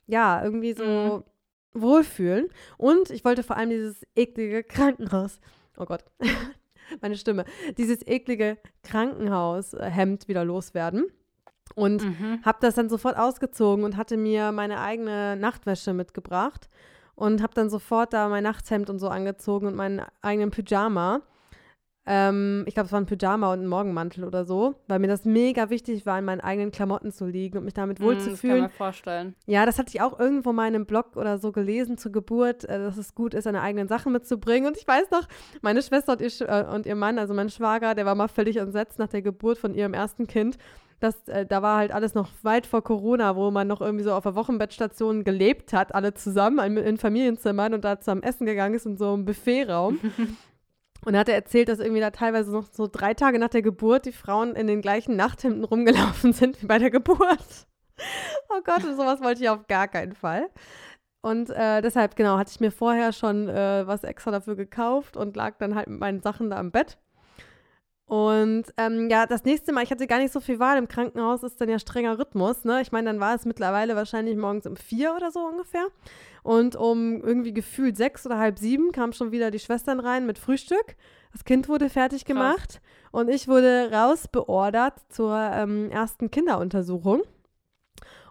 ja, 0.06 0.42
irgendwie 0.42 0.72
so 0.74 0.84
Mhm. 0.84 1.24
wohlfühlen. 1.82 2.48
Und 2.78 3.10
ich 3.10 3.24
wollte 3.24 3.42
vor 3.42 3.56
allem 3.56 3.70
dieses 3.70 4.04
eklige 4.14 4.62
Krankenhaus, 4.62 5.40
oh 5.78 5.84
Gott, 5.84 6.04
meine 7.00 7.16
Stimme, 7.16 7.44
dieses 7.78 8.06
eklige 8.06 8.58
Krankenhaushemd 8.82 10.28
wieder 10.28 10.44
loswerden. 10.44 11.06
Und 11.74 12.02
Mhm. 12.04 12.40
habe 12.44 12.58
das 12.60 12.76
dann 12.76 12.88
sofort 12.88 13.16
ausgezogen 13.18 13.84
und 13.84 13.96
hatte 13.96 14.16
mir 14.16 14.52
meine 14.52 14.80
eigene 14.80 15.36
Nachtwäsche 15.36 15.92
mitgebracht 15.92 16.70
und 17.16 17.42
habe 17.42 17.54
dann 17.54 17.68
sofort 17.70 18.12
da 18.12 18.28
mein 18.28 18.44
Nachthemd 18.44 18.88
und 18.88 18.98
so 18.98 19.08
angezogen 19.08 19.66
und 19.66 19.74
meinen 19.74 20.02
eigenen 20.22 20.50
Pyjama. 20.50 21.22
Ähm, 22.08 22.62
ich 22.66 22.74
glaube, 22.74 22.86
es 22.86 22.92
war 22.92 23.00
ein 23.00 23.06
Pyjama 23.06 23.52
und 23.52 23.62
ein 23.62 23.66
Morgenmantel 23.66 24.22
oder 24.24 24.44
so, 24.44 24.76
weil 24.86 25.00
mir 25.00 25.08
das 25.08 25.24
mega 25.24 25.70
wichtig 25.70 26.06
war, 26.06 26.16
in 26.18 26.24
meinen 26.24 26.40
eigenen 26.40 26.70
Klamotten 26.70 27.10
zu 27.10 27.26
liegen 27.26 27.58
und 27.58 27.64
mich 27.64 27.74
damit 27.74 27.98
Mhm, 27.98 28.04
Das 28.04 28.14
kann 28.14 28.24
wohlzufühlen. 28.26 28.60
man 28.60 28.70
vorstellen. 28.70 29.34
Ja, 29.46 29.66
das 29.66 29.78
hatte 29.78 29.88
ich 29.92 30.00
auch 30.00 30.18
irgendwo 30.20 30.52
mal 30.52 30.68
in 30.68 30.76
einem 30.76 30.86
Blog 30.86 31.16
oder 31.16 31.38
so 31.38 31.50
gelesen 31.50 31.98
zur 31.98 32.12
Geburt, 32.12 32.64
äh, 32.64 32.78
dass 32.78 32.96
es 32.96 33.14
gut 33.16 33.34
ist, 33.34 33.44
seine 33.44 33.60
eigenen 33.60 33.88
Sachen 33.88 34.12
mitzubringen. 34.12 34.68
Und 34.68 34.76
ich 34.76 34.86
weiß 34.86 35.10
noch, 35.10 35.26
meine 35.62 35.82
Schwester 35.82 36.12
und 36.12 36.20
ihr, 36.20 36.30
äh, 36.48 36.64
und 36.72 36.86
ihr 36.86 36.94
Mann, 36.94 37.18
also 37.18 37.34
mein 37.34 37.50
Schwager, 37.50 37.94
der 37.96 38.06
war 38.06 38.14
mal 38.14 38.28
völlig 38.28 38.56
entsetzt 38.58 38.98
nach 39.00 39.08
der 39.08 39.22
Geburt 39.22 39.58
von 39.58 39.74
ihrem 39.74 39.92
ersten 39.92 40.28
Kind. 40.28 40.58
Das, 41.00 41.26
äh, 41.28 41.44
da 41.44 41.60
war 41.60 41.76
halt 41.78 41.92
alles 41.92 42.14
noch 42.14 42.30
weit 42.42 42.66
vor 42.66 42.82
Corona, 42.84 43.34
wo 43.36 43.50
man 43.50 43.66
noch 43.66 43.80
irgendwie 43.80 44.04
so 44.04 44.12
auf 44.14 44.22
der 44.22 44.34
Wochenbettstation 44.36 45.24
gelebt 45.24 45.72
hat, 45.72 45.94
alle 45.94 46.14
zusammen 46.14 46.58
in, 46.60 46.76
in 46.82 46.96
Familienzimmern 46.98 47.74
und 47.74 47.84
da 47.84 47.98
zusammen 48.00 48.22
essen 48.22 48.46
gegangen 48.46 48.74
ist 48.74 48.86
in 48.86 48.96
so 48.96 49.12
einem 49.12 49.24
Buffetraum. 49.24 49.98
Und 51.06 51.14
er 51.14 51.20
hatte 51.20 51.32
erzählt, 51.32 51.68
dass 51.68 51.78
irgendwie 51.78 52.00
da 52.00 52.10
teilweise 52.10 52.50
noch 52.50 52.66
so 52.72 52.88
drei 52.88 53.14
Tage 53.14 53.38
nach 53.38 53.48
der 53.48 53.62
Geburt 53.62 54.06
die 54.06 54.12
Frauen 54.12 54.56
in 54.56 54.66
den 54.66 54.82
gleichen 54.82 55.14
Nachthemden 55.14 55.62
rumgelaufen 55.62 56.32
sind 56.32 56.60
wie 56.60 56.66
bei 56.66 56.78
der 56.78 56.90
Geburt. 56.90 57.66
Oh 58.50 58.60
Gott, 58.62 58.84
und 58.84 58.94
sowas 58.94 59.22
wollte 59.22 59.42
ich 59.42 59.48
auf 59.48 59.66
gar 59.68 59.88
keinen 59.88 60.12
Fall. 60.12 60.50
Und 61.22 61.48
äh, 61.48 61.80
deshalb, 61.80 62.14
genau, 62.14 62.36
hatte 62.36 62.50
ich 62.52 62.60
mir 62.60 62.70
vorher 62.70 63.14
schon 63.14 63.48
äh, 63.48 63.86
was 63.86 64.04
extra 64.04 64.30
dafür 64.30 64.54
gekauft 64.54 65.16
und 65.16 65.34
lag 65.34 65.56
dann 65.56 65.74
halt 65.74 65.88
mit 65.88 65.98
meinen 65.98 66.20
Sachen 66.20 66.50
da 66.50 66.60
im 66.60 66.72
Bett. 66.72 66.98
Und 68.04 68.66
ähm, 68.76 69.08
ja, 69.10 69.26
das 69.26 69.44
nächste 69.44 69.72
Mal, 69.72 69.82
ich 69.82 69.90
hatte 69.90 70.06
gar 70.06 70.18
nicht 70.18 70.32
so 70.32 70.40
viel 70.40 70.60
Wahl. 70.60 70.76
Im 70.76 70.88
Krankenhaus 70.88 71.42
ist 71.42 71.58
dann 71.58 71.70
ja 71.70 71.78
strenger 71.78 72.18
Rhythmus, 72.18 72.64
ne? 72.64 72.82
Ich 72.82 72.92
meine, 72.92 73.06
dann 73.06 73.18
war 73.18 73.34
es 73.34 73.46
mittlerweile 73.46 73.96
wahrscheinlich 73.96 74.36
morgens 74.36 74.66
um 74.66 74.76
vier 74.76 75.14
oder 75.16 75.30
so 75.30 75.40
ungefähr. 75.40 75.86
Und 76.46 76.76
um 76.76 77.22
irgendwie 77.24 77.52
gefühlt 77.52 77.96
sechs 77.96 78.24
oder 78.24 78.38
halb 78.38 78.58
sieben 78.60 78.92
kamen 78.92 79.12
schon 79.12 79.32
wieder 79.32 79.50
die 79.50 79.58
Schwestern 79.58 79.98
rein 79.98 80.26
mit 80.26 80.38
Frühstück. 80.38 80.94
Das 81.32 81.44
Kind 81.44 81.68
wurde 81.68 81.90
fertig 81.90 82.24
Krass. 82.24 82.28
gemacht 82.34 82.80
und 83.10 83.28
ich 83.28 83.48
wurde 83.48 83.90
rausbeordert 83.92 84.94
zur 85.08 85.36
ähm, 85.36 85.90
ersten 85.90 86.30
Kinderuntersuchung. 86.30 87.22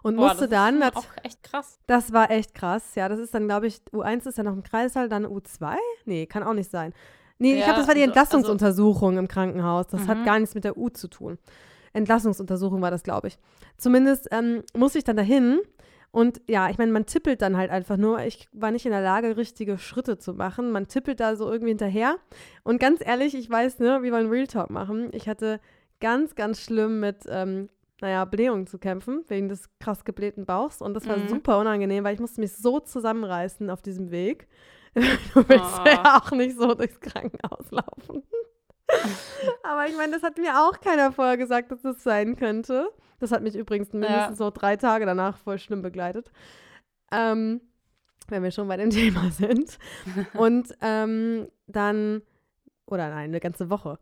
Und 0.02 0.16
Boah, 0.16 0.28
musste 0.28 0.48
das 0.48 0.50
dann, 0.50 0.78
nat- 0.78 0.94
schon 0.94 1.02
auch 1.02 1.24
echt 1.24 1.42
krass. 1.42 1.78
das 1.86 2.12
war 2.14 2.30
echt 2.30 2.54
krass. 2.54 2.94
Ja, 2.94 3.08
das 3.10 3.18
ist 3.18 3.34
dann, 3.34 3.46
glaube 3.48 3.66
ich, 3.66 3.80
U1 3.92 4.26
ist 4.26 4.38
ja 4.38 4.44
noch 4.44 4.54
im 4.54 4.62
Kreissaal, 4.62 5.08
dann 5.10 5.26
U2? 5.26 5.74
Nee, 6.06 6.24
kann 6.26 6.42
auch 6.42 6.54
nicht 6.54 6.70
sein. 6.70 6.94
Nee, 7.38 7.52
ich 7.52 7.58
Ja, 7.58 7.64
glaube, 7.66 7.80
das 7.80 7.88
war 7.88 7.94
die 7.94 8.00
also- 8.00 8.10
Entlassungsuntersuchung 8.12 9.18
im 9.18 9.28
Krankenhaus. 9.28 9.88
Das 9.88 10.08
hat 10.08 10.18
Mhm. 10.18 10.24
gar 10.24 10.38
nichts 10.38 10.54
mit 10.54 10.64
der 10.64 10.78
U 10.78 10.88
zu 10.88 11.08
tun. 11.08 11.36
Entlassungsuntersuchung 11.92 12.80
war 12.80 12.90
das, 12.90 13.02
glaube 13.02 13.28
ich. 13.28 13.38
Zumindest 13.76 14.28
ähm, 14.30 14.62
musste 14.74 14.98
ich 14.98 15.04
dann 15.04 15.16
dahin. 15.16 15.60
Und 16.16 16.40
ja, 16.48 16.70
ich 16.70 16.78
meine, 16.78 16.92
man 16.92 17.04
tippelt 17.04 17.42
dann 17.42 17.58
halt 17.58 17.70
einfach 17.70 17.98
nur. 17.98 18.20
Ich 18.20 18.48
war 18.52 18.70
nicht 18.70 18.86
in 18.86 18.92
der 18.92 19.02
Lage, 19.02 19.36
richtige 19.36 19.76
Schritte 19.76 20.16
zu 20.16 20.32
machen. 20.32 20.70
Man 20.70 20.88
tippelt 20.88 21.20
da 21.20 21.36
so 21.36 21.44
irgendwie 21.52 21.72
hinterher. 21.72 22.16
Und 22.64 22.80
ganz 22.80 23.00
ehrlich, 23.04 23.34
ich 23.34 23.50
weiß, 23.50 23.80
ne, 23.80 24.02
wir 24.02 24.12
wollen 24.12 24.30
Real 24.30 24.46
Talk 24.46 24.70
machen. 24.70 25.10
Ich 25.12 25.28
hatte 25.28 25.60
ganz, 26.00 26.34
ganz 26.34 26.62
schlimm 26.62 27.00
mit, 27.00 27.24
ähm, 27.28 27.68
naja, 28.00 28.24
Blähungen 28.24 28.66
zu 28.66 28.78
kämpfen, 28.78 29.24
wegen 29.28 29.50
des 29.50 29.68
krass 29.78 30.06
geblähten 30.06 30.46
Bauchs. 30.46 30.80
Und 30.80 30.94
das 30.94 31.06
war 31.06 31.18
Mhm. 31.18 31.28
super 31.28 31.58
unangenehm, 31.58 32.02
weil 32.02 32.14
ich 32.14 32.20
musste 32.20 32.40
mich 32.40 32.56
so 32.56 32.80
zusammenreißen 32.80 33.68
auf 33.68 33.82
diesem 33.82 34.10
Weg. 34.10 34.48
du 34.94 35.00
willst 35.46 35.80
Oh. 35.80 35.86
ja 35.86 36.16
auch 36.18 36.30
nicht 36.30 36.56
so 36.58 36.74
durchs 36.74 36.98
Krankenhaus 36.98 37.70
laufen. 37.70 38.22
Aber 39.62 39.86
ich 39.86 39.96
meine, 39.98 40.12
das 40.12 40.22
hat 40.22 40.38
mir 40.38 40.58
auch 40.66 40.80
keiner 40.80 41.12
vorher 41.12 41.36
gesagt, 41.36 41.70
dass 41.72 41.82
das 41.82 42.02
sein 42.02 42.36
könnte. 42.36 42.88
Das 43.18 43.32
hat 43.32 43.42
mich 43.42 43.54
übrigens 43.56 43.92
mindestens 43.92 44.38
noch 44.38 44.50
drei 44.52 44.76
Tage 44.76 45.06
danach 45.06 45.36
voll 45.38 45.58
schlimm 45.58 45.82
begleitet. 45.82 46.30
Ähm, 47.12 47.60
wenn 48.28 48.42
wir 48.42 48.50
schon 48.50 48.68
bei 48.68 48.76
dem 48.76 48.90
Thema 48.90 49.30
sind. 49.30 49.78
Und 50.34 50.74
ähm, 50.82 51.48
dann, 51.66 52.22
oder 52.86 53.08
nein, 53.08 53.30
eine 53.30 53.40
ganze 53.40 53.70
Woche. 53.70 53.98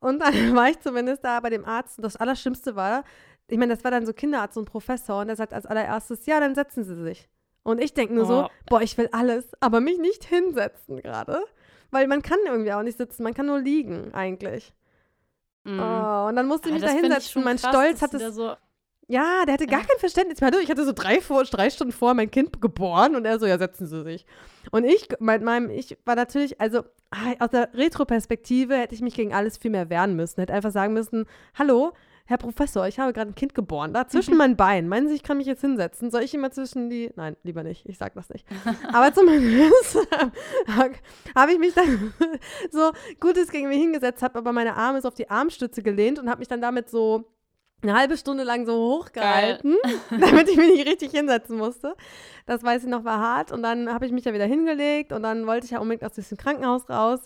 Und 0.00 0.20
dann 0.20 0.32
war 0.56 0.68
ich 0.68 0.80
zumindest 0.80 1.24
da 1.24 1.40
bei 1.40 1.50
dem 1.50 1.64
Arzt. 1.64 1.98
Und 1.98 2.02
das 2.02 2.16
Allerschlimmste 2.16 2.76
war, 2.76 3.04
ich 3.48 3.58
meine, 3.58 3.74
das 3.74 3.84
war 3.84 3.90
dann 3.90 4.06
so 4.06 4.12
Kinderarzt 4.12 4.56
und 4.58 4.66
Professor. 4.66 5.20
Und 5.20 5.28
der 5.28 5.36
sagt 5.36 5.52
als 5.54 5.66
allererstes, 5.66 6.26
ja, 6.26 6.40
dann 6.40 6.54
setzen 6.54 6.84
Sie 6.84 7.02
sich. 7.02 7.28
Und 7.64 7.80
ich 7.82 7.94
denke 7.94 8.14
nur 8.14 8.26
so, 8.26 8.44
Oh. 8.44 8.48
boah, 8.66 8.82
ich 8.82 8.98
will 8.98 9.08
alles, 9.12 9.52
aber 9.60 9.80
mich 9.80 9.98
nicht 9.98 10.24
hinsetzen 10.24 10.98
gerade. 11.00 11.42
Weil 11.90 12.08
man 12.08 12.22
kann 12.22 12.38
irgendwie 12.46 12.72
auch 12.72 12.82
nicht 12.82 12.96
sitzen, 12.98 13.22
man 13.22 13.34
kann 13.34 13.46
nur 13.46 13.60
liegen 13.60 14.12
eigentlich. 14.14 14.72
Mhm. 15.64 15.78
Oh, 15.80 16.26
und 16.28 16.36
dann 16.36 16.46
musste 16.46 16.68
ich 16.68 16.74
mich 16.74 16.82
da 16.82 16.88
hinsetzen. 16.90 17.44
Mein 17.44 17.56
krass, 17.56 17.70
Stolz 17.70 18.00
dass 18.00 18.12
hat 18.12 18.20
die 18.20 18.24
es 18.24 18.34
so 18.34 18.52
ja, 19.08 19.44
der 19.44 19.54
hatte 19.54 19.66
gar 19.66 19.80
Ja. 19.80 19.86
kein 19.86 19.98
Verständnis. 19.98 20.38
Ich 20.38 20.42
hatte- 20.44 20.60
Ich 20.62 20.70
hatte 20.70 20.84
so 20.86 20.92
drei, 20.92 21.20
vor, 21.20 21.44
drei 21.44 21.68
Stunden 21.68 21.92
vor 21.92 22.14
mein 22.14 22.30
Kind 22.30 22.62
geboren 22.62 23.14
und 23.14 23.26
er 23.26 23.38
so, 23.38 23.44
ja, 23.46 23.58
setzen 23.58 23.86
Sie 23.86 24.02
sich. 24.04 24.24
Und 24.70 24.84
ich, 24.84 25.08
mit 25.18 25.42
meinem, 25.42 25.68
ich 25.70 25.98
war 26.06 26.14
natürlich, 26.14 26.58
also 26.60 26.84
ah, 27.10 27.34
aus 27.40 27.50
der 27.50 27.68
Retroperspektive 27.74 28.74
hätte 28.76 28.94
ich 28.94 29.02
mich 29.02 29.14
gegen 29.14 29.34
alles 29.34 29.58
viel 29.58 29.70
mehr 29.70 29.90
wehren 29.90 30.14
müssen. 30.16 30.40
Hätte 30.40 30.54
einfach 30.54 30.70
sagen 30.70 30.94
müssen, 30.94 31.26
hallo, 31.58 31.92
Herr 32.26 32.38
Professor, 32.38 32.86
ich 32.86 32.98
habe 32.98 33.12
gerade 33.12 33.30
ein 33.30 33.34
Kind 33.34 33.54
geboren, 33.54 33.92
da 33.92 34.06
zwischen 34.06 34.36
meinen 34.36 34.56
Beinen. 34.56 34.88
Meinen 34.88 35.08
Sie, 35.08 35.14
ich 35.14 35.22
kann 35.22 35.38
mich 35.38 35.46
jetzt 35.46 35.60
hinsetzen? 35.60 36.10
Soll 36.10 36.22
ich 36.22 36.32
immer 36.34 36.50
zwischen 36.50 36.88
die, 36.88 37.10
nein, 37.16 37.36
lieber 37.42 37.62
nicht, 37.62 37.86
ich 37.88 37.98
sag 37.98 38.14
das 38.14 38.28
nicht. 38.30 38.46
Aber 38.92 39.12
zumindest 39.12 39.98
habe 41.34 41.52
ich 41.52 41.58
mich 41.58 41.74
dann 41.74 42.14
so 42.70 42.92
gut 43.20 43.36
es 43.36 43.50
gegen 43.50 43.68
mich 43.68 43.78
hingesetzt, 43.78 44.22
habe 44.22 44.38
aber 44.38 44.52
meine 44.52 44.74
Arme 44.76 45.00
so 45.00 45.08
auf 45.08 45.14
die 45.14 45.30
Armstütze 45.30 45.82
gelehnt 45.82 46.18
und 46.18 46.28
habe 46.28 46.38
mich 46.38 46.48
dann 46.48 46.60
damit 46.60 46.88
so 46.90 47.24
eine 47.82 47.94
halbe 47.94 48.16
Stunde 48.16 48.44
lang 48.44 48.64
so 48.64 48.74
hochgehalten, 48.74 49.76
damit 50.10 50.48
ich 50.48 50.56
mich 50.56 50.72
nicht 50.72 50.86
richtig 50.86 51.10
hinsetzen 51.10 51.58
musste. 51.58 51.94
Das 52.46 52.62
weiß 52.62 52.84
ich 52.84 52.88
noch, 52.88 53.04
war 53.04 53.18
hart. 53.18 53.52
Und 53.52 53.62
dann 53.62 53.92
habe 53.92 54.06
ich 54.06 54.12
mich 54.12 54.24
ja 54.24 54.32
wieder 54.32 54.46
hingelegt 54.46 55.12
und 55.12 55.22
dann 55.22 55.46
wollte 55.46 55.64
ich 55.64 55.72
ja 55.72 55.80
unbedingt 55.80 56.04
aus 56.04 56.14
diesem 56.14 56.38
Krankenhaus 56.38 56.88
raus. 56.88 57.20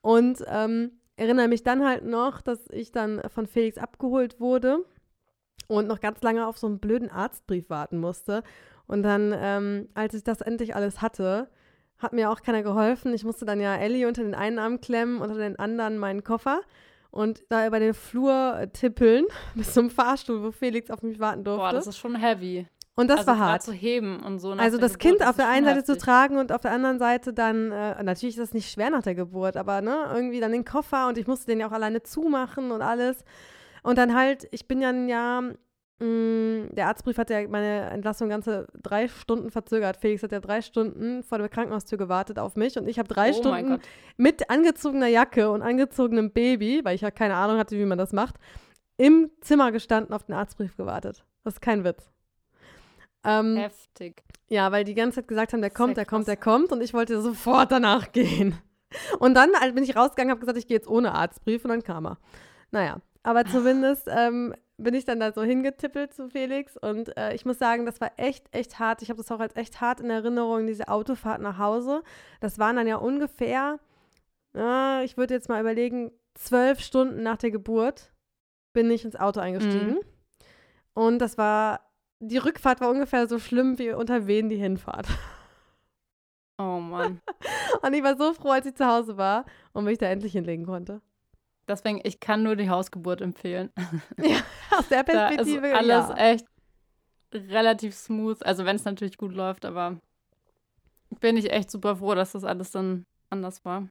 Und 0.00 0.44
ähm, 0.48 0.97
erinnere 1.18 1.48
mich 1.48 1.62
dann 1.62 1.84
halt 1.84 2.04
noch, 2.04 2.40
dass 2.40 2.68
ich 2.70 2.92
dann 2.92 3.20
von 3.28 3.46
Felix 3.46 3.76
abgeholt 3.76 4.40
wurde 4.40 4.84
und 5.66 5.88
noch 5.88 6.00
ganz 6.00 6.22
lange 6.22 6.46
auf 6.46 6.58
so 6.58 6.66
einen 6.66 6.78
blöden 6.78 7.10
Arztbrief 7.10 7.68
warten 7.70 7.98
musste. 7.98 8.42
Und 8.86 9.02
dann, 9.02 9.34
ähm, 9.36 9.88
als 9.94 10.14
ich 10.14 10.24
das 10.24 10.40
endlich 10.40 10.74
alles 10.74 11.02
hatte, 11.02 11.50
hat 11.98 12.12
mir 12.12 12.30
auch 12.30 12.42
keiner 12.42 12.62
geholfen. 12.62 13.12
Ich 13.12 13.24
musste 13.24 13.44
dann 13.44 13.60
ja 13.60 13.76
Ellie 13.76 14.06
unter 14.06 14.22
den 14.22 14.34
einen 14.34 14.58
Arm 14.58 14.80
klemmen, 14.80 15.20
unter 15.20 15.36
den 15.36 15.58
anderen 15.58 15.98
meinen 15.98 16.22
Koffer 16.22 16.60
und 17.10 17.42
da 17.48 17.66
über 17.66 17.80
den 17.80 17.94
Flur 17.94 18.68
tippeln 18.72 19.26
bis 19.54 19.74
zum 19.74 19.90
Fahrstuhl, 19.90 20.42
wo 20.42 20.52
Felix 20.52 20.90
auf 20.90 21.02
mich 21.02 21.18
warten 21.18 21.42
durfte. 21.44 21.60
Boah, 21.60 21.72
das 21.72 21.88
ist 21.88 21.98
schon 21.98 22.14
heavy. 22.14 22.66
Und 22.98 23.06
das 23.06 23.20
also 23.20 23.30
war 23.30 23.38
hart. 23.38 23.62
zu 23.62 23.72
heben 23.72 24.18
und 24.24 24.40
so. 24.40 24.50
Also 24.50 24.76
das 24.76 24.98
Geburt, 24.98 25.18
Kind 25.18 25.28
auf 25.28 25.36
der 25.36 25.48
einen 25.48 25.64
Seite 25.64 25.84
zu 25.84 25.96
tragen 25.96 26.36
und 26.36 26.50
auf 26.50 26.62
der 26.62 26.72
anderen 26.72 26.98
Seite 26.98 27.32
dann, 27.32 27.70
äh, 27.70 28.02
natürlich 28.02 28.36
ist 28.36 28.42
das 28.42 28.54
nicht 28.54 28.72
schwer 28.72 28.90
nach 28.90 29.02
der 29.02 29.14
Geburt, 29.14 29.56
aber 29.56 29.80
ne, 29.82 30.10
irgendwie 30.12 30.40
dann 30.40 30.50
den 30.50 30.64
Koffer 30.64 31.06
und 31.06 31.16
ich 31.16 31.28
musste 31.28 31.46
den 31.46 31.60
ja 31.60 31.68
auch 31.68 31.72
alleine 31.72 32.02
zumachen 32.02 32.72
und 32.72 32.82
alles. 32.82 33.24
Und 33.84 33.98
dann 33.98 34.16
halt, 34.16 34.48
ich 34.50 34.66
bin 34.66 34.80
ja 34.80 34.88
ein 34.88 35.08
Jahr, 35.08 35.42
mh, 36.00 36.70
der 36.72 36.88
Arztbrief 36.88 37.18
hat 37.18 37.30
ja 37.30 37.46
meine 37.46 37.88
Entlassung 37.90 38.30
ganze 38.30 38.66
drei 38.82 39.06
Stunden 39.06 39.52
verzögert. 39.52 39.96
Felix 39.96 40.24
hat 40.24 40.32
ja 40.32 40.40
drei 40.40 40.60
Stunden 40.60 41.22
vor 41.22 41.38
der 41.38 41.48
Krankenhaustür 41.48 41.98
gewartet 41.98 42.40
auf 42.40 42.56
mich 42.56 42.76
und 42.78 42.88
ich 42.88 42.98
habe 42.98 43.06
drei 43.06 43.30
Oh 43.30 43.34
Stunden 43.34 43.78
mit 44.16 44.50
angezogener 44.50 45.06
Jacke 45.06 45.50
und 45.50 45.62
angezogenem 45.62 46.32
Baby, 46.32 46.80
weil 46.82 46.96
ich 46.96 47.02
ja 47.02 47.12
keine 47.12 47.36
Ahnung 47.36 47.58
hatte, 47.58 47.78
wie 47.78 47.86
man 47.86 47.96
das 47.96 48.12
macht, 48.12 48.34
im 48.96 49.30
Zimmer 49.40 49.70
gestanden, 49.70 50.12
auf 50.12 50.24
den 50.24 50.34
Arztbrief 50.34 50.76
gewartet. 50.76 51.24
Das 51.44 51.54
ist 51.54 51.60
kein 51.60 51.84
Witz. 51.84 52.10
Ähm, 53.28 53.56
Heftig. 53.56 54.22
ja, 54.48 54.72
weil 54.72 54.84
die 54.84 54.94
ganze 54.94 55.16
Zeit 55.16 55.28
gesagt 55.28 55.52
haben, 55.52 55.60
der 55.60 55.70
kommt, 55.70 55.96
der 55.96 56.06
kommt, 56.06 56.28
der 56.28 56.36
kommt 56.36 56.72
und 56.72 56.80
ich 56.80 56.94
wollte 56.94 57.20
sofort 57.20 57.70
danach 57.70 58.12
gehen. 58.12 58.58
Und 59.18 59.34
dann 59.34 59.50
halt 59.60 59.74
bin 59.74 59.84
ich 59.84 59.96
rausgegangen, 59.96 60.30
habe 60.30 60.40
gesagt, 60.40 60.58
ich 60.58 60.66
gehe 60.66 60.76
jetzt 60.76 60.88
ohne 60.88 61.12
Arztbrief 61.12 61.64
und 61.64 61.70
dann 61.70 61.82
kam 61.82 62.06
er. 62.06 62.18
Naja, 62.70 63.00
aber 63.22 63.44
zumindest 63.44 64.08
ähm, 64.10 64.54
bin 64.78 64.94
ich 64.94 65.04
dann 65.04 65.20
da 65.20 65.32
so 65.32 65.42
hingetippelt 65.42 66.14
zu 66.14 66.30
Felix 66.30 66.76
und 66.76 67.14
äh, 67.16 67.34
ich 67.34 67.44
muss 67.44 67.58
sagen, 67.58 67.84
das 67.84 68.00
war 68.00 68.12
echt, 68.16 68.46
echt 68.54 68.78
hart. 68.78 69.02
Ich 69.02 69.10
habe 69.10 69.18
das 69.18 69.30
auch 69.30 69.40
als 69.40 69.56
echt 69.56 69.80
hart 69.80 70.00
in 70.00 70.08
Erinnerung, 70.08 70.66
diese 70.66 70.88
Autofahrt 70.88 71.42
nach 71.42 71.58
Hause. 71.58 72.02
Das 72.40 72.58
waren 72.58 72.76
dann 72.76 72.86
ja 72.86 72.96
ungefähr, 72.96 73.80
äh, 74.54 75.04
ich 75.04 75.16
würde 75.16 75.34
jetzt 75.34 75.48
mal 75.48 75.60
überlegen, 75.60 76.12
zwölf 76.34 76.80
Stunden 76.80 77.22
nach 77.22 77.36
der 77.36 77.50
Geburt 77.50 78.12
bin 78.72 78.90
ich 78.90 79.04
ins 79.04 79.16
Auto 79.16 79.40
eingestiegen. 79.40 79.94
Mhm. 79.94 80.00
Und 80.94 81.18
das 81.18 81.36
war, 81.36 81.80
die 82.20 82.38
Rückfahrt 82.38 82.80
war 82.80 82.90
ungefähr 82.90 83.28
so 83.28 83.38
schlimm 83.38 83.78
wie 83.78 83.92
unter 83.92 84.26
Wehen 84.26 84.48
die 84.48 84.56
Hinfahrt. 84.56 85.06
Oh 86.58 86.80
Mann. 86.80 87.20
Und 87.82 87.94
ich 87.94 88.02
war 88.02 88.16
so 88.16 88.34
froh, 88.34 88.50
als 88.50 88.66
ich 88.66 88.74
zu 88.74 88.86
Hause 88.86 89.16
war 89.16 89.44
und 89.72 89.84
mich 89.84 89.98
da 89.98 90.06
endlich 90.06 90.32
hinlegen 90.32 90.66
konnte. 90.66 91.00
Deswegen, 91.68 92.00
ich 92.02 92.18
kann 92.18 92.42
nur 92.42 92.56
die 92.56 92.68
Hausgeburt 92.68 93.20
empfehlen. 93.20 93.70
Aus 94.70 94.88
der 94.88 95.04
Da 95.04 95.28
ist 95.28 95.36
Perspektive, 95.36 95.76
alles 95.76 96.08
ja. 96.08 96.16
echt 96.16 96.46
relativ 97.32 97.94
smooth. 97.94 98.42
Also 98.42 98.64
wenn 98.64 98.74
es 98.74 98.84
natürlich 98.84 99.18
gut 99.18 99.32
läuft, 99.32 99.64
aber 99.64 100.00
bin 101.20 101.36
ich 101.36 101.52
echt 101.52 101.70
super 101.70 101.96
froh, 101.96 102.14
dass 102.14 102.32
das 102.32 102.42
alles 102.42 102.72
dann 102.72 103.06
anders 103.30 103.64
war. 103.64 103.88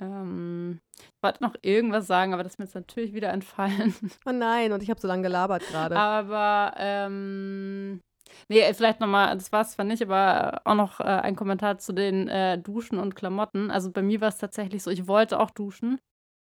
Ähm, 0.00 0.80
ich 0.96 1.22
wollte 1.22 1.42
noch 1.42 1.54
irgendwas 1.62 2.06
sagen, 2.06 2.32
aber 2.32 2.42
das 2.42 2.52
ist 2.52 2.58
mir 2.58 2.64
jetzt 2.66 2.74
natürlich 2.74 3.14
wieder 3.14 3.30
entfallen. 3.30 3.94
Oh 4.26 4.32
nein, 4.32 4.72
und 4.72 4.82
ich 4.82 4.90
habe 4.90 5.00
so 5.00 5.08
lange 5.08 5.22
gelabert 5.22 5.66
gerade. 5.68 5.96
Aber, 5.96 6.74
ähm, 6.76 8.00
nee, 8.48 8.72
vielleicht 8.74 9.00
nochmal, 9.00 9.34
das 9.34 9.52
war 9.52 9.62
es 9.62 9.72
zwar 9.72 9.84
nicht, 9.84 10.02
aber 10.02 10.60
auch 10.64 10.74
noch 10.74 11.00
äh, 11.00 11.04
ein 11.04 11.36
Kommentar 11.36 11.78
zu 11.78 11.92
den 11.92 12.28
äh, 12.28 12.58
Duschen 12.58 12.98
und 12.98 13.16
Klamotten. 13.16 13.70
Also 13.70 13.90
bei 13.90 14.02
mir 14.02 14.20
war 14.20 14.28
es 14.28 14.38
tatsächlich 14.38 14.82
so, 14.82 14.90
ich 14.90 15.08
wollte 15.08 15.40
auch 15.40 15.50
duschen, 15.50 15.98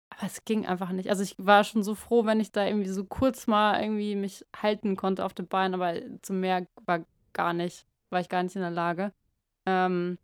aber 0.09 0.27
es 0.27 0.43
ging 0.45 0.65
einfach 0.65 0.91
nicht. 0.91 1.09
Also 1.09 1.23
ich 1.23 1.35
war 1.37 1.63
schon 1.63 1.83
so 1.83 1.95
froh, 1.95 2.25
wenn 2.25 2.39
ich 2.39 2.51
da 2.51 2.65
irgendwie 2.65 2.89
so 2.89 3.05
kurz 3.05 3.47
mal 3.47 3.81
irgendwie 3.81 4.15
mich 4.15 4.45
halten 4.55 4.95
konnte 4.95 5.23
auf 5.25 5.33
den 5.33 5.47
Beinen, 5.47 5.73
aber 5.73 5.93
zum 6.21 6.39
Meer 6.39 6.67
war 6.85 7.05
gar 7.33 7.53
nicht, 7.53 7.85
war 8.09 8.19
ich 8.19 8.29
gar 8.29 8.43
nicht 8.43 8.55
in 8.55 8.61
der 8.61 8.71
Lage. 8.71 9.13
Ähm, 9.65 10.17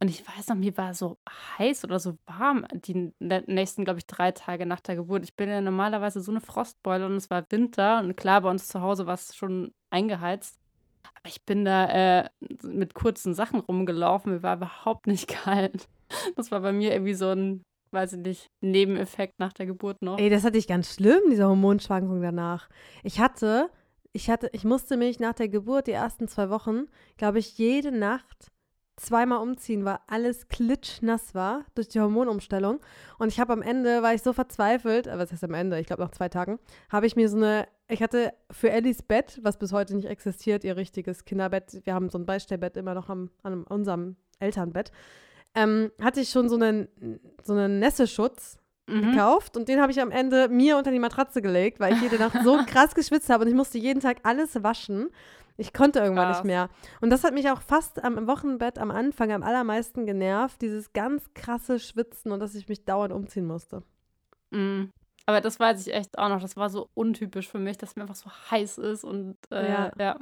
und 0.00 0.08
ich 0.08 0.24
weiß 0.26 0.48
noch, 0.48 0.56
mir 0.56 0.76
war 0.76 0.94
so 0.94 1.18
heiß 1.58 1.84
oder 1.84 1.98
so 1.98 2.16
warm 2.26 2.64
die 2.72 3.12
nä- 3.20 3.42
nächsten, 3.46 3.84
glaube 3.84 3.98
ich, 3.98 4.06
drei 4.06 4.30
Tage 4.30 4.64
nach 4.64 4.80
der 4.80 4.94
Geburt. 4.96 5.24
Ich 5.24 5.34
bin 5.34 5.48
ja 5.48 5.60
normalerweise 5.60 6.20
so 6.20 6.30
eine 6.30 6.40
Frostbeule 6.40 7.06
und 7.06 7.16
es 7.16 7.30
war 7.30 7.44
Winter 7.50 7.98
und 8.00 8.16
klar, 8.16 8.42
bei 8.42 8.50
uns 8.50 8.68
zu 8.68 8.80
Hause 8.80 9.06
war 9.06 9.14
es 9.14 9.34
schon 9.34 9.72
eingeheizt. 9.90 10.56
Aber 11.02 11.28
ich 11.28 11.44
bin 11.44 11.64
da 11.64 12.20
äh, 12.22 12.28
mit 12.62 12.94
kurzen 12.94 13.34
Sachen 13.34 13.58
rumgelaufen, 13.58 14.32
mir 14.32 14.42
war 14.42 14.56
überhaupt 14.56 15.08
nicht 15.08 15.26
kalt. 15.44 15.88
Das 16.36 16.50
war 16.52 16.60
bei 16.60 16.72
mir 16.72 16.92
irgendwie 16.92 17.14
so 17.14 17.30
ein, 17.30 17.62
weiß 17.90 18.12
ich 18.14 18.18
nicht, 18.20 18.50
Nebeneffekt 18.60 19.40
nach 19.40 19.52
der 19.52 19.66
Geburt 19.66 20.00
noch. 20.00 20.18
Ey, 20.18 20.30
das 20.30 20.44
hatte 20.44 20.58
ich 20.58 20.68
ganz 20.68 20.94
schlimm, 20.94 21.22
diese 21.30 21.46
Hormonschwankung 21.48 22.22
danach. 22.22 22.68
Ich 23.02 23.18
hatte, 23.18 23.68
ich 24.12 24.30
hatte, 24.30 24.48
ich 24.52 24.64
musste 24.64 24.96
mich 24.96 25.18
nach 25.18 25.34
der 25.34 25.48
Geburt, 25.48 25.88
die 25.88 25.92
ersten 25.92 26.28
zwei 26.28 26.50
Wochen, 26.50 26.86
glaube 27.16 27.40
ich, 27.40 27.58
jede 27.58 27.90
Nacht 27.90 28.52
zweimal 28.98 29.38
umziehen, 29.38 29.84
weil 29.84 29.98
alles 30.06 30.48
klitschnass 30.48 31.34
war 31.34 31.64
durch 31.74 31.88
die 31.88 32.00
Hormonumstellung. 32.00 32.80
Und 33.18 33.28
ich 33.28 33.40
habe 33.40 33.52
am 33.52 33.62
Ende, 33.62 34.02
war 34.02 34.14
ich 34.14 34.22
so 34.22 34.32
verzweifelt, 34.32 35.06
äh, 35.06 35.18
was 35.18 35.32
heißt 35.32 35.44
am 35.44 35.54
Ende, 35.54 35.78
ich 35.80 35.86
glaube 35.86 36.02
nach 36.02 36.10
zwei 36.10 36.28
Tagen, 36.28 36.58
habe 36.90 37.06
ich 37.06 37.16
mir 37.16 37.28
so 37.28 37.36
eine, 37.36 37.66
ich 37.88 38.02
hatte 38.02 38.32
für 38.50 38.70
Ellis 38.70 39.02
Bett, 39.02 39.40
was 39.42 39.58
bis 39.58 39.72
heute 39.72 39.94
nicht 39.96 40.08
existiert, 40.08 40.64
ihr 40.64 40.76
richtiges 40.76 41.24
Kinderbett, 41.24 41.80
wir 41.84 41.94
haben 41.94 42.10
so 42.10 42.18
ein 42.18 42.26
Beistellbett 42.26 42.76
immer 42.76 42.94
noch 42.94 43.08
am, 43.08 43.30
an 43.42 43.64
unserem 43.64 44.16
Elternbett, 44.40 44.92
ähm, 45.54 45.90
hatte 46.00 46.20
ich 46.20 46.30
schon 46.30 46.48
so 46.48 46.56
einen, 46.56 46.88
so 47.42 47.54
einen 47.54 47.78
Nässeschutz 47.78 48.58
Mhm. 48.88 49.10
gekauft 49.12 49.56
und 49.56 49.68
den 49.68 49.80
habe 49.80 49.92
ich 49.92 50.00
am 50.00 50.10
Ende 50.10 50.48
mir 50.48 50.78
unter 50.78 50.90
die 50.90 50.98
Matratze 50.98 51.42
gelegt, 51.42 51.78
weil 51.78 51.92
ich 51.92 52.00
jede 52.00 52.16
Nacht 52.16 52.38
so 52.42 52.58
krass 52.66 52.94
geschwitzt 52.94 53.28
habe 53.28 53.44
und 53.44 53.50
ich 53.50 53.54
musste 53.54 53.76
jeden 53.76 54.00
Tag 54.00 54.18
alles 54.22 54.62
waschen. 54.62 55.10
Ich 55.60 55.72
konnte 55.72 55.98
irgendwann 55.98 56.28
Krass. 56.28 56.38
nicht 56.38 56.46
mehr. 56.46 56.70
Und 57.00 57.10
das 57.10 57.24
hat 57.24 57.34
mich 57.34 57.50
auch 57.50 57.60
fast 57.60 58.02
am 58.04 58.28
Wochenbett 58.28 58.78
am 58.78 58.92
Anfang 58.92 59.32
am 59.32 59.42
allermeisten 59.42 60.06
genervt, 60.06 60.62
dieses 60.62 60.92
ganz 60.92 61.34
krasse 61.34 61.80
Schwitzen 61.80 62.30
und 62.30 62.38
dass 62.38 62.54
ich 62.54 62.68
mich 62.68 62.84
dauernd 62.84 63.12
umziehen 63.12 63.44
musste. 63.46 63.82
Mhm. 64.50 64.92
Aber 65.26 65.40
das 65.40 65.58
weiß 65.58 65.84
ich 65.86 65.92
echt 65.92 66.16
auch 66.16 66.28
noch. 66.28 66.40
Das 66.40 66.56
war 66.56 66.70
so 66.70 66.88
untypisch 66.94 67.48
für 67.48 67.58
mich, 67.58 67.76
dass 67.76 67.96
mir 67.96 68.02
einfach 68.02 68.14
so 68.14 68.30
heiß 68.50 68.78
ist 68.78 69.04
und 69.04 69.36
äh, 69.50 69.68
Ja. 69.68 69.92
ja. 69.98 70.18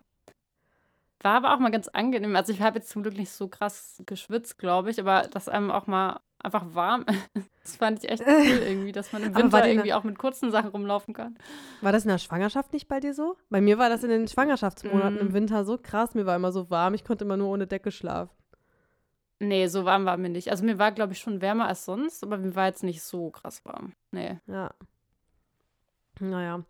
War 1.20 1.34
aber 1.36 1.54
auch 1.54 1.58
mal 1.58 1.70
ganz 1.70 1.88
angenehm. 1.88 2.34
Also 2.34 2.52
ich 2.52 2.60
habe 2.62 2.78
jetzt 2.78 2.88
zum 2.88 3.02
Glück 3.02 3.16
nicht 3.16 3.30
so 3.30 3.48
krass 3.48 4.02
geschwitzt, 4.06 4.58
glaube 4.58 4.90
ich, 4.90 4.98
aber 4.98 5.28
dass 5.28 5.48
einem 5.48 5.70
auch 5.70 5.86
mal 5.86 6.20
einfach 6.46 6.64
warm 6.74 7.04
ist, 7.34 7.50
das 7.62 7.76
fand 7.76 8.02
ich 8.02 8.10
echt 8.10 8.22
cool 8.26 8.62
irgendwie, 8.66 8.92
dass 8.92 9.12
man 9.12 9.22
im 9.22 9.34
Winter 9.34 9.66
irgendwie 9.68 9.92
auch 9.92 10.04
mit 10.04 10.18
kurzen 10.18 10.50
Sachen 10.50 10.70
rumlaufen 10.70 11.12
kann. 11.14 11.36
War 11.82 11.92
das 11.92 12.04
in 12.04 12.08
der 12.10 12.18
Schwangerschaft 12.18 12.72
nicht 12.72 12.88
bei 12.88 13.00
dir 13.00 13.12
so? 13.14 13.36
Bei 13.50 13.60
mir 13.60 13.76
war 13.78 13.88
das 13.88 14.02
in 14.04 14.10
den 14.10 14.26
Schwangerschaftsmonaten 14.28 15.16
Mm. 15.16 15.20
im 15.20 15.32
Winter 15.34 15.64
so 15.64 15.76
krass. 15.76 16.14
Mir 16.14 16.24
war 16.26 16.36
immer 16.36 16.52
so 16.52 16.70
warm, 16.70 16.94
ich 16.94 17.04
konnte 17.04 17.24
immer 17.24 17.36
nur 17.36 17.48
ohne 17.50 17.66
Decke 17.66 17.90
schlafen. 17.90 18.30
Nee, 19.38 19.66
so 19.66 19.84
warm 19.84 20.06
war 20.06 20.16
mir 20.16 20.30
nicht. 20.30 20.50
Also 20.50 20.64
mir 20.64 20.78
war, 20.78 20.92
glaube 20.92 21.12
ich, 21.12 21.18
schon 21.18 21.42
wärmer 21.42 21.66
als 21.68 21.84
sonst, 21.84 22.22
aber 22.22 22.38
mir 22.38 22.54
war 22.56 22.66
jetzt 22.68 22.82
nicht 22.82 23.02
so 23.02 23.30
krass 23.30 23.62
warm. 23.66 23.92
Nee. 24.10 24.38
Ja. 24.46 24.70
Naja. 26.20 26.62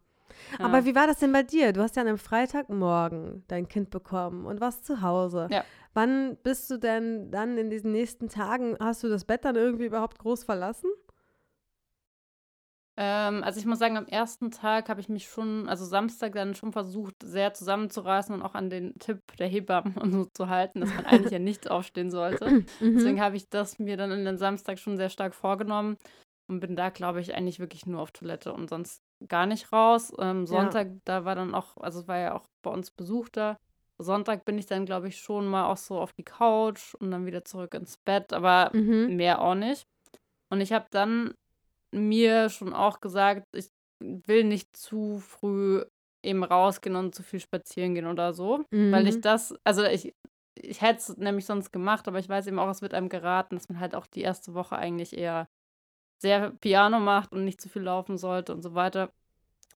Ja. 0.58 0.64
Aber 0.64 0.84
wie 0.84 0.94
war 0.94 1.06
das 1.06 1.18
denn 1.20 1.32
bei 1.32 1.42
dir? 1.44 1.72
Du 1.72 1.80
hast 1.80 1.94
ja 1.96 2.02
an 2.02 2.08
einem 2.08 2.18
Freitagmorgen 2.18 3.44
dein 3.48 3.68
Kind 3.68 3.90
bekommen 3.90 4.44
und 4.46 4.60
warst 4.60 4.84
zu 4.84 5.00
Hause. 5.00 5.46
Ja. 5.50 5.64
Wann 5.96 6.36
bist 6.42 6.70
du 6.70 6.76
denn 6.76 7.30
dann 7.30 7.56
in 7.56 7.70
diesen 7.70 7.90
nächsten 7.90 8.28
Tagen, 8.28 8.76
hast 8.78 9.02
du 9.02 9.08
das 9.08 9.24
Bett 9.24 9.46
dann 9.46 9.56
irgendwie 9.56 9.86
überhaupt 9.86 10.18
groß 10.18 10.44
verlassen? 10.44 10.90
Ähm, 12.98 13.42
also 13.42 13.58
ich 13.58 13.64
muss 13.64 13.78
sagen, 13.78 13.96
am 13.96 14.06
ersten 14.06 14.50
Tag 14.50 14.90
habe 14.90 15.00
ich 15.00 15.08
mich 15.08 15.26
schon, 15.26 15.66
also 15.70 15.86
Samstag 15.86 16.34
dann 16.34 16.54
schon 16.54 16.72
versucht, 16.72 17.14
sehr 17.22 17.54
zusammenzureißen 17.54 18.34
und 18.34 18.42
auch 18.42 18.54
an 18.54 18.68
den 18.68 18.98
Tipp 18.98 19.22
der 19.38 19.48
Hebammen 19.48 19.96
und 19.96 20.12
so 20.12 20.26
zu 20.26 20.50
halten, 20.50 20.82
dass 20.82 20.94
man 20.94 21.06
eigentlich 21.06 21.32
ja 21.32 21.38
nicht 21.38 21.70
aufstehen 21.70 22.10
sollte. 22.10 22.50
Mhm. 22.50 22.66
Deswegen 22.94 23.22
habe 23.22 23.36
ich 23.38 23.48
das 23.48 23.78
mir 23.78 23.96
dann 23.96 24.10
in 24.10 24.26
den 24.26 24.36
Samstag 24.36 24.78
schon 24.78 24.98
sehr 24.98 25.08
stark 25.08 25.34
vorgenommen 25.34 25.96
und 26.46 26.60
bin 26.60 26.76
da, 26.76 26.90
glaube 26.90 27.22
ich, 27.22 27.34
eigentlich 27.34 27.58
wirklich 27.58 27.86
nur 27.86 28.02
auf 28.02 28.12
Toilette 28.12 28.52
und 28.52 28.68
sonst 28.68 29.02
gar 29.28 29.46
nicht 29.46 29.72
raus. 29.72 30.12
Ähm, 30.18 30.46
Sonntag, 30.46 30.88
da 31.06 31.24
war 31.24 31.36
dann 31.36 31.54
auch, 31.54 31.78
also 31.78 32.00
es 32.00 32.08
war 32.08 32.18
ja 32.18 32.34
auch 32.34 32.46
bei 32.60 32.70
uns 32.70 32.90
Besuch 32.90 33.30
da. 33.30 33.56
Sonntag 33.98 34.44
bin 34.44 34.58
ich 34.58 34.66
dann, 34.66 34.86
glaube 34.86 35.08
ich, 35.08 35.18
schon 35.18 35.46
mal 35.46 35.70
auch 35.70 35.76
so 35.76 35.98
auf 36.00 36.12
die 36.12 36.22
Couch 36.24 36.94
und 36.94 37.10
dann 37.10 37.26
wieder 37.26 37.44
zurück 37.44 37.74
ins 37.74 37.96
Bett, 37.96 38.32
aber 38.32 38.70
Mhm. 38.74 39.16
mehr 39.16 39.40
auch 39.40 39.54
nicht. 39.54 39.86
Und 40.50 40.60
ich 40.60 40.72
habe 40.72 40.86
dann 40.90 41.34
mir 41.92 42.50
schon 42.50 42.74
auch 42.74 43.00
gesagt, 43.00 43.44
ich 43.54 43.68
will 44.00 44.44
nicht 44.44 44.76
zu 44.76 45.18
früh 45.18 45.84
eben 46.22 46.44
rausgehen 46.44 46.96
und 46.96 47.14
zu 47.14 47.22
viel 47.22 47.40
spazieren 47.40 47.94
gehen 47.94 48.06
oder 48.06 48.32
so. 48.34 48.64
Weil 48.92 49.06
ich 49.06 49.16
Mhm. 49.16 49.20
das, 49.22 49.54
also 49.64 49.84
ich, 49.84 50.12
ich 50.58 50.80
hätte 50.82 50.98
es 50.98 51.16
nämlich 51.16 51.46
sonst 51.46 51.72
gemacht, 51.72 52.06
aber 52.08 52.18
ich 52.18 52.28
weiß 52.28 52.46
eben 52.46 52.58
auch, 52.58 52.68
es 52.68 52.82
wird 52.82 52.94
einem 52.94 53.08
geraten, 53.08 53.56
dass 53.56 53.68
man 53.68 53.80
halt 53.80 53.94
auch 53.94 54.06
die 54.06 54.22
erste 54.22 54.54
Woche 54.54 54.76
eigentlich 54.76 55.16
eher 55.16 55.46
sehr 56.18 56.50
Piano 56.50 56.98
macht 57.00 57.32
und 57.32 57.44
nicht 57.44 57.60
zu 57.60 57.68
viel 57.68 57.82
laufen 57.82 58.18
sollte 58.18 58.52
und 58.52 58.62
so 58.62 58.74
weiter. 58.74 59.10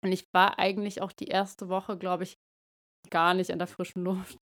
Und 0.02 0.12
ich 0.12 0.26
war 0.32 0.58
eigentlich 0.58 1.02
auch 1.02 1.12
die 1.12 1.28
erste 1.28 1.68
Woche, 1.68 1.96
glaube 1.98 2.24
ich, 2.24 2.36
gar 3.10 3.34
nicht 3.34 3.50
an 3.52 3.58
der 3.58 3.68
frischen 3.68 4.04
Luft. 4.04 4.38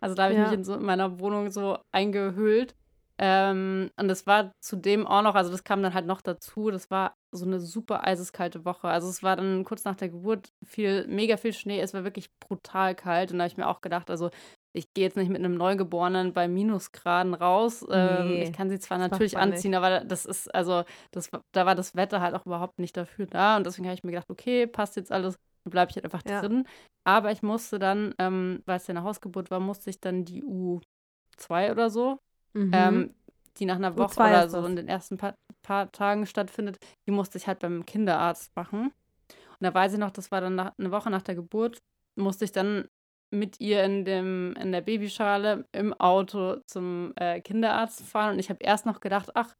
Also 0.00 0.14
da 0.14 0.22
habe 0.24 0.34
ich 0.34 0.38
Ja. 0.38 0.44
mich 0.44 0.52
in, 0.52 0.62
so, 0.64 0.74
in 0.74 0.84
meiner 0.84 1.18
Wohnung 1.18 1.50
so 1.50 1.78
eingehüllt. 1.90 2.76
Ähm, 3.18 3.90
und 3.96 4.06
das 4.06 4.24
war 4.24 4.52
zudem 4.60 5.04
auch 5.04 5.22
noch, 5.22 5.34
also 5.34 5.50
das 5.50 5.64
kam 5.64 5.82
dann 5.82 5.94
halt 5.94 6.06
noch 6.06 6.20
dazu, 6.20 6.70
das 6.70 6.92
war 6.92 7.14
so 7.32 7.44
eine 7.44 7.58
super 7.58 8.04
eiseskalte 8.06 8.64
Woche. 8.64 8.86
Also 8.86 9.08
es 9.08 9.24
war 9.24 9.34
dann 9.34 9.64
kurz 9.64 9.82
nach 9.82 9.96
der 9.96 10.10
Geburt 10.10 10.48
viel, 10.64 11.08
mega 11.08 11.36
viel 11.36 11.52
Schnee, 11.52 11.80
es 11.80 11.92
war 11.92 12.04
wirklich 12.04 12.28
brutal 12.38 12.94
kalt. 12.94 13.32
Und 13.32 13.38
da 13.38 13.44
habe 13.44 13.50
ich 13.52 13.56
mir 13.56 13.66
auch 13.66 13.80
gedacht, 13.80 14.10
also 14.10 14.30
ich 14.76 14.92
gehe 14.94 15.04
jetzt 15.04 15.16
nicht 15.16 15.28
mit 15.28 15.38
einem 15.38 15.54
Neugeborenen 15.54 16.32
bei 16.32 16.46
Minusgraden 16.48 17.34
raus. 17.34 17.84
Ähm, 17.90 18.26
Nee, 18.28 18.42
ich 18.44 18.52
kann 18.52 18.70
sie 18.70 18.78
zwar 18.78 18.98
natürlich 18.98 19.32
nicht. 19.34 19.42
anziehen, 19.42 19.74
aber 19.74 20.04
das 20.04 20.24
ist, 20.24 20.52
also, 20.54 20.84
das, 21.12 21.30
da 21.52 21.66
war 21.66 21.74
das 21.74 21.94
Wetter 21.96 22.20
halt 22.20 22.34
auch 22.34 22.46
überhaupt 22.46 22.78
nicht 22.78 22.96
dafür 22.96 23.26
da. 23.26 23.56
Und 23.56 23.66
deswegen 23.66 23.86
habe 23.86 23.94
ich 23.94 24.04
mir 24.04 24.10
gedacht, 24.12 24.30
okay, 24.30 24.66
passt 24.66 24.96
jetzt 24.96 25.12
alles, 25.12 25.36
dann 25.64 25.70
bleibe 25.70 25.90
ich 25.90 25.96
halt 25.96 26.04
einfach 26.04 26.22
Ja. 26.28 26.40
drin. 26.40 26.66
Aber 27.04 27.32
ich 27.32 27.42
musste 27.42 27.78
dann, 27.78 28.14
ähm, 28.18 28.62
weil 28.66 28.76
es 28.76 28.86
ja 28.86 28.92
eine 28.92 29.02
Hausgeburt 29.02 29.50
war, 29.50 29.60
musste 29.60 29.90
ich 29.90 30.00
dann 30.00 30.24
die 30.24 30.44
U2 30.44 31.70
oder 31.70 31.90
so, 31.90 32.18
Mhm. 32.54 32.70
ähm, 32.72 33.14
die 33.58 33.66
nach 33.66 33.76
einer 33.76 33.96
Woche 33.96 34.14
U2 34.14 34.28
oder 34.28 34.48
so 34.48 34.64
in 34.66 34.76
den 34.76 34.88
ersten 34.88 35.16
paar, 35.16 35.34
paar 35.62 35.90
Tagen 35.92 36.26
stattfindet, 36.26 36.78
die 37.06 37.12
musste 37.12 37.38
ich 37.38 37.46
halt 37.46 37.60
beim 37.60 37.84
Kinderarzt 37.86 38.54
machen. 38.56 38.86
Und 38.86 39.60
da 39.60 39.72
weiß 39.72 39.94
ich 39.94 39.98
noch, 39.98 40.10
das 40.10 40.30
war 40.30 40.40
dann 40.40 40.54
nach, 40.56 40.72
eine 40.78 40.90
Woche 40.90 41.10
nach 41.10 41.22
der 41.22 41.34
Geburt, 41.34 41.78
musste 42.18 42.44
ich 42.44 42.52
dann 42.52 42.88
mit 43.30 43.60
ihr 43.60 43.82
in, 43.84 44.04
dem, 44.04 44.54
in 44.60 44.70
der 44.72 44.80
Babyschale 44.80 45.66
im 45.72 45.92
Auto 45.94 46.56
zum 46.66 47.12
äh, 47.16 47.40
Kinderarzt 47.40 48.02
fahren. 48.02 48.34
Und 48.34 48.38
ich 48.38 48.50
habe 48.50 48.62
erst 48.62 48.86
noch 48.86 49.00
gedacht, 49.00 49.30
ach, 49.34 49.52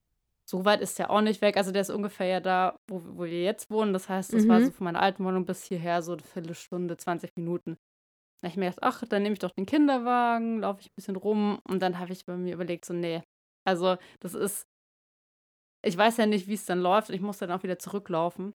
so 0.47 0.65
weit 0.65 0.81
ist 0.81 0.99
der 0.99 1.11
auch 1.11 1.23
nicht 1.23 1.41
weg. 1.41 1.57
Also 1.57 1.73
der 1.73 1.83
ist 1.83 1.91
ungefähr 1.91 2.27
ja 2.27 2.41
da, 2.41 2.79
wo, 2.89 3.03
wo 3.05 3.25
wir 3.25 3.43
jetzt 3.43 3.71
wohnen. 3.71 3.93
Das 3.93 4.09
heißt, 4.09 4.33
das 4.33 4.45
mhm. 4.45 4.49
war 4.49 4.61
so 4.63 4.71
von 4.71 4.85
meiner 4.85 5.01
alten 5.01 5.25
Wohnung 5.25 5.47
bis 5.47 5.65
hierher 5.65 6.03
so 6.03 6.13
eine 6.13 6.23
Viertelstunde, 6.23 6.97
20 6.97 7.37
Minuten. 7.37 7.77
Da 8.41 8.49
habe 8.49 8.53
ich 8.53 8.57
mir 8.57 8.67
gedacht, 8.67 8.83
ach, 8.83 9.05
dann 9.09 9.23
nehme 9.23 9.33
ich 9.33 9.39
doch 9.39 9.53
den 9.53 9.67
Kinderwagen, 9.67 10.61
laufe 10.61 10.81
ich 10.81 10.89
ein 10.89 10.95
bisschen 10.97 11.17
rum. 11.17 11.61
Und 11.67 11.81
dann 11.81 11.99
habe 11.99 12.13
ich 12.13 12.27
bei 12.27 12.37
mir 12.37 12.55
überlegt, 12.55 12.85
so, 12.85 12.93
nee. 12.93 13.23
Also 13.67 13.97
das 14.21 14.35
ist, 14.35 14.67
ich 15.83 15.97
weiß 15.97 16.19
ja 16.19 16.27
nicht, 16.27 16.47
wie 16.47 16.55
es 16.55 16.67
dann 16.67 16.81
läuft. 16.81 17.11
Ich 17.11 17.23
muss 17.23 17.39
dann 17.39 17.51
auch 17.51 17.63
wieder 17.63 17.79
zurücklaufen. 17.79 18.53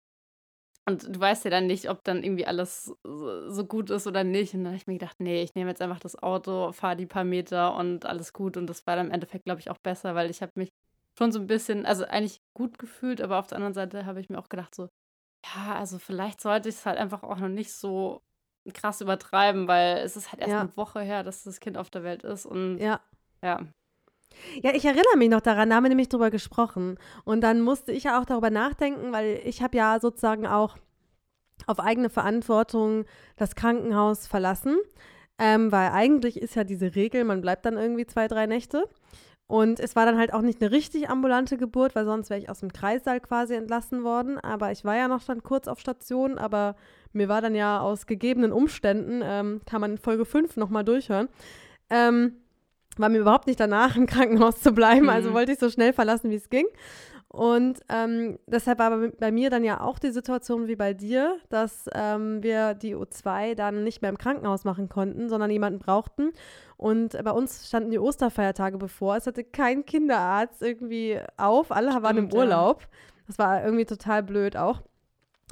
Und 0.88 1.16
du 1.16 1.20
weißt 1.20 1.46
ja 1.46 1.52
dann 1.52 1.68
nicht, 1.68 1.90
ob 1.90 2.04
dann 2.04 2.24
irgendwie 2.24 2.46
alles 2.46 2.94
so 3.04 3.66
gut 3.68 3.90
ist 3.90 4.06
oder 4.08 4.24
nicht. 4.24 4.54
Und 4.54 4.64
dann 4.64 4.74
habe 4.74 4.78
ich 4.78 4.88
mir 4.88 4.94
gedacht, 4.94 5.20
nee, 5.20 5.42
ich 5.42 5.56
nehme 5.56 5.70
jetzt 5.70 5.82
einfach 5.82 6.00
das 6.00 6.22
Auto, 6.22 6.72
fahre 6.72 6.96
die 6.96 7.06
paar 7.06 7.24
Meter 7.24 7.76
und 7.76 8.06
alles 8.06 8.34
gut. 8.34 8.58
Und 8.58 8.68
das 8.68 8.86
war 8.86 8.96
dann 8.96 9.08
im 9.08 9.12
Endeffekt, 9.12 9.46
glaube 9.46 9.60
ich, 9.60 9.70
auch 9.70 9.78
besser, 9.80 10.16
weil 10.16 10.30
ich 10.30 10.42
habe 10.42 10.52
mich 10.56 10.70
schon 11.20 11.34
so 11.34 11.40
ein 11.40 11.48
bisschen, 11.48 11.86
also 11.86 12.06
eigentlich 12.06 12.42
gut 12.54 12.80
gefühlt, 12.80 13.22
aber 13.22 13.40
auf 13.40 13.48
der 13.48 13.58
anderen 13.58 13.74
Seite 13.74 14.06
habe 14.06 14.22
ich 14.22 14.30
mir 14.30 14.40
auch 14.40 14.48
gedacht, 14.48 14.74
so, 14.74 14.88
ja, 15.46 15.76
also 15.76 16.00
vielleicht 16.00 16.40
sollte 16.40 16.70
ich 16.70 16.76
es 16.76 16.86
halt 16.86 16.98
einfach 16.98 17.24
auch 17.24 17.38
noch 17.38 17.50
nicht 17.50 17.74
so 17.74 18.22
krass 18.74 19.02
übertreiben, 19.02 19.68
weil 19.68 19.98
es 19.98 20.16
ist 20.16 20.32
halt 20.32 20.42
erst 20.42 20.54
ja. 20.54 20.62
eine 20.62 20.78
Woche 20.78 21.02
her, 21.02 21.24
dass 21.24 21.44
das 21.44 21.60
Kind 21.60 21.78
auf 21.78 21.90
der 21.90 22.04
Welt 22.04 22.24
ist. 22.24 22.46
Und 22.46 22.78
ja. 22.78 23.02
Ja. 23.44 23.60
Ja, 24.62 24.74
ich 24.74 24.86
erinnere 24.86 25.18
mich 25.18 25.30
noch 25.30 25.42
daran, 25.42 25.70
da 25.70 25.76
haben 25.76 25.84
wir 25.84 25.90
nämlich 25.90 26.08
drüber 26.08 26.30
gesprochen. 26.30 26.98
Und 27.26 27.42
dann 27.42 27.62
musste 27.62 27.92
ich 27.92 28.06
ja 28.06 28.22
auch 28.22 28.26
darüber 28.26 28.50
nachdenken, 28.50 29.12
weil 29.12 29.42
ich 29.44 29.62
habe 29.62 29.76
ja 29.76 30.00
sozusagen 30.00 30.48
auch 30.48 30.78
auf 31.68 31.82
eigene 31.82 32.10
Verantwortung 32.10 33.06
das 33.36 33.56
Krankenhaus 33.56 34.26
verlassen. 34.26 34.78
Ähm, 35.38 35.72
weil 35.72 35.92
eigentlich 35.92 36.42
ist 36.42 36.56
ja 36.56 36.64
diese 36.64 36.96
Regel, 36.96 37.26
man 37.26 37.42
bleibt 37.42 37.66
dann 37.66 37.76
irgendwie 37.76 38.06
zwei, 38.06 38.28
drei 38.28 38.46
Nächte. 38.46 38.88
Und 39.50 39.80
es 39.80 39.96
war 39.96 40.06
dann 40.06 40.20
halt 40.20 40.32
auch 40.32 40.44
nicht 40.44 40.62
eine 40.62 40.70
richtig 40.70 41.10
ambulante 41.10 41.58
Geburt, 41.58 41.96
weil 41.96 42.06
sonst 42.06 42.30
wäre 42.30 42.40
ich 42.40 42.52
aus 42.52 42.60
dem 42.60 42.72
Kreissaal 42.72 43.20
quasi 43.20 43.56
entlassen 43.56 44.04
worden. 44.04 44.38
Aber 44.38 44.72
ich 44.72 44.86
war 44.86 44.96
ja 44.96 45.08
noch 45.08 45.24
dann 45.24 45.42
kurz 45.42 45.68
auf 45.68 45.80
Station, 45.80 46.38
aber 46.38 46.76
mir 47.14 47.30
war 47.30 47.42
dann 47.42 47.56
ja 47.56 47.80
aus 47.80 48.06
gegebenen 48.06 48.52
Umständen, 48.52 49.22
ähm, 49.24 49.62
kann 49.66 49.82
man 49.82 49.94
in 49.94 49.98
Folge 49.98 50.26
5 50.26 50.56
nochmal 50.56 50.84
durchhören, 50.84 51.30
ähm, 51.90 52.34
war 52.98 53.10
mir 53.10 53.18
überhaupt 53.18 53.48
nicht 53.48 53.60
danach 53.60 53.96
im 53.98 54.06
Krankenhaus 54.06 54.62
zu 54.62 54.72
bleiben. 54.72 55.10
Also 55.10 55.30
mhm. 55.30 55.30
Also 55.30 55.34
wollte 55.34 55.52
ich 55.54 55.60
so 55.60 55.72
schnell 55.72 55.94
verlassen, 55.94 56.30
wie 56.30 56.36
es 56.36 56.52
ging. 56.52 56.68
Und 57.32 57.82
ähm, 57.90 58.40
deshalb 58.48 58.80
war 58.80 58.90
bei 59.20 59.32
mir 59.32 59.52
dann 59.52 59.64
ja 59.64 59.82
auch 59.82 60.00
die 60.00 60.10
Situation 60.10 60.68
wie 60.68 60.76
bei 60.76 60.96
dir, 60.96 61.38
dass 61.50 61.86
ähm, 61.94 62.42
wir 62.42 62.74
die 62.74 62.96
O2 62.96 63.54
dann 63.54 63.84
nicht 63.84 64.02
mehr 64.02 64.10
im 64.10 64.18
Krankenhaus 64.18 64.64
machen 64.64 64.90
konnten, 64.90 65.30
sondern 65.30 65.52
jemanden 65.52 65.78
brauchten. 65.78 66.32
Und 66.76 67.24
bei 67.24 67.32
uns 67.32 67.68
standen 67.68 67.92
die 67.92 68.00
Osterfeiertage 68.00 68.80
bevor. 68.80 69.16
Es 69.16 69.28
hatte 69.28 69.44
kein 69.44 69.86
Kinderarzt 69.86 70.64
irgendwie 70.64 71.20
auf. 71.38 71.72
Alle 71.72 71.92
Stimmt, 71.92 72.04
waren 72.04 72.18
im 72.18 72.34
Urlaub. 72.34 72.88
Das 73.28 73.38
war 73.38 73.64
irgendwie 73.64 73.86
total 73.86 74.24
blöd 74.24 74.58
auch. 74.58 74.82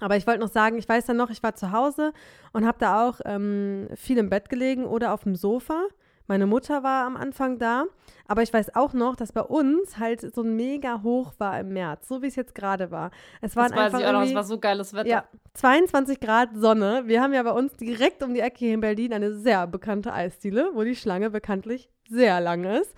Aber 0.01 0.17
ich 0.17 0.25
wollte 0.25 0.39
noch 0.39 0.51
sagen, 0.51 0.77
ich 0.77 0.89
weiß 0.89 1.05
dann 1.05 1.17
noch, 1.17 1.29
ich 1.29 1.43
war 1.43 1.53
zu 1.53 1.71
Hause 1.71 2.11
und 2.53 2.65
habe 2.65 2.79
da 2.79 3.07
auch 3.07 3.19
ähm, 3.25 3.87
viel 3.95 4.17
im 4.17 4.29
Bett 4.29 4.49
gelegen 4.49 4.85
oder 4.85 5.13
auf 5.13 5.23
dem 5.23 5.35
Sofa. 5.35 5.83
Meine 6.27 6.45
Mutter 6.45 6.83
war 6.83 7.05
am 7.05 7.15
Anfang 7.15 7.57
da, 7.57 7.85
aber 8.27 8.43
ich 8.43 8.51
weiß 8.53 8.75
auch 8.75 8.93
noch, 8.93 9.15
dass 9.15 9.31
bei 9.31 9.41
uns 9.41 9.97
halt 9.97 10.33
so 10.35 10.41
ein 10.41 10.55
mega 10.55 11.01
hoch 11.01 11.33
war 11.37 11.59
im 11.59 11.69
März, 11.69 12.07
so 12.07 12.21
wie 12.21 12.27
es 12.27 12.35
jetzt 12.35 12.53
gerade 12.53 12.91
war. 12.91 13.11
Es 13.41 13.55
waren 13.55 13.71
das 13.71 13.79
einfach 13.79 13.93
weiß 13.93 14.01
ich 14.01 14.07
auch 14.07 14.13
noch, 14.13 14.23
es 14.23 14.35
war 14.35 14.43
so 14.43 14.59
geiles 14.59 14.93
Wetter. 14.93 15.07
Ja, 15.07 15.23
22 15.53 16.19
Grad 16.19 16.49
Sonne. 16.55 17.03
Wir 17.05 17.21
haben 17.21 17.33
ja 17.33 17.43
bei 17.43 17.51
uns 17.51 17.73
direkt 17.77 18.23
um 18.23 18.33
die 18.33 18.41
Ecke 18.41 18.59
hier 18.59 18.73
in 18.73 18.81
Berlin 18.81 19.13
eine 19.13 19.33
sehr 19.33 19.67
bekannte 19.67 20.11
Eisdiele, 20.11 20.71
wo 20.73 20.83
die 20.83 20.95
Schlange 20.95 21.29
bekanntlich 21.29 21.89
sehr 22.09 22.41
lang 22.41 22.65
ist. 22.65 22.93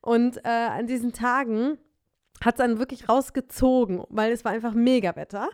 Und 0.00 0.38
äh, 0.44 0.48
an 0.48 0.86
diesen 0.86 1.12
Tagen 1.12 1.78
hat 2.44 2.54
es 2.54 2.58
dann 2.58 2.78
wirklich 2.78 3.08
rausgezogen, 3.08 4.04
weil 4.08 4.32
es 4.32 4.44
war 4.44 4.52
einfach 4.52 4.74
mega 4.74 5.14
Wetter. 5.16 5.48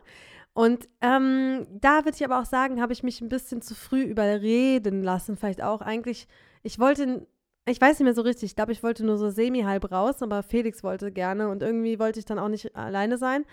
Und 0.55 0.89
ähm, 1.01 1.67
da 1.71 2.05
würde 2.05 2.17
ich 2.17 2.25
aber 2.25 2.39
auch 2.39 2.45
sagen, 2.45 2.81
habe 2.81 2.93
ich 2.93 3.03
mich 3.03 3.21
ein 3.21 3.29
bisschen 3.29 3.63
zu 3.63 3.75
früh 3.75 4.03
überreden 4.03 5.03
lassen, 5.03 5.37
vielleicht 5.37 5.63
auch 5.63 5.81
eigentlich 5.81 6.29
ich 6.63 6.79
wollte, 6.79 7.27
ich 7.67 7.81
weiß 7.81 7.99
nicht 7.99 8.05
mehr 8.05 8.15
so 8.15 8.23
richtig, 8.23 8.51
ich 8.51 8.57
glaube, 8.57 8.73
ich 8.73 8.83
wollte 8.83 9.05
nur 9.05 9.19
so 9.19 9.31
semi-halb 9.31 9.91
raus, 9.91 10.23
aber 10.23 10.43
Felix 10.43 10.83
wollte 10.83 11.13
gerne 11.13 11.49
und 11.49 11.63
irgendwie 11.63 11.99
wollte 11.99 12.19
ich 12.19 12.25
dann 12.25 12.39
auch 12.39 12.49
nicht 12.49 12.75
alleine 12.77 13.19
sein 13.19 13.45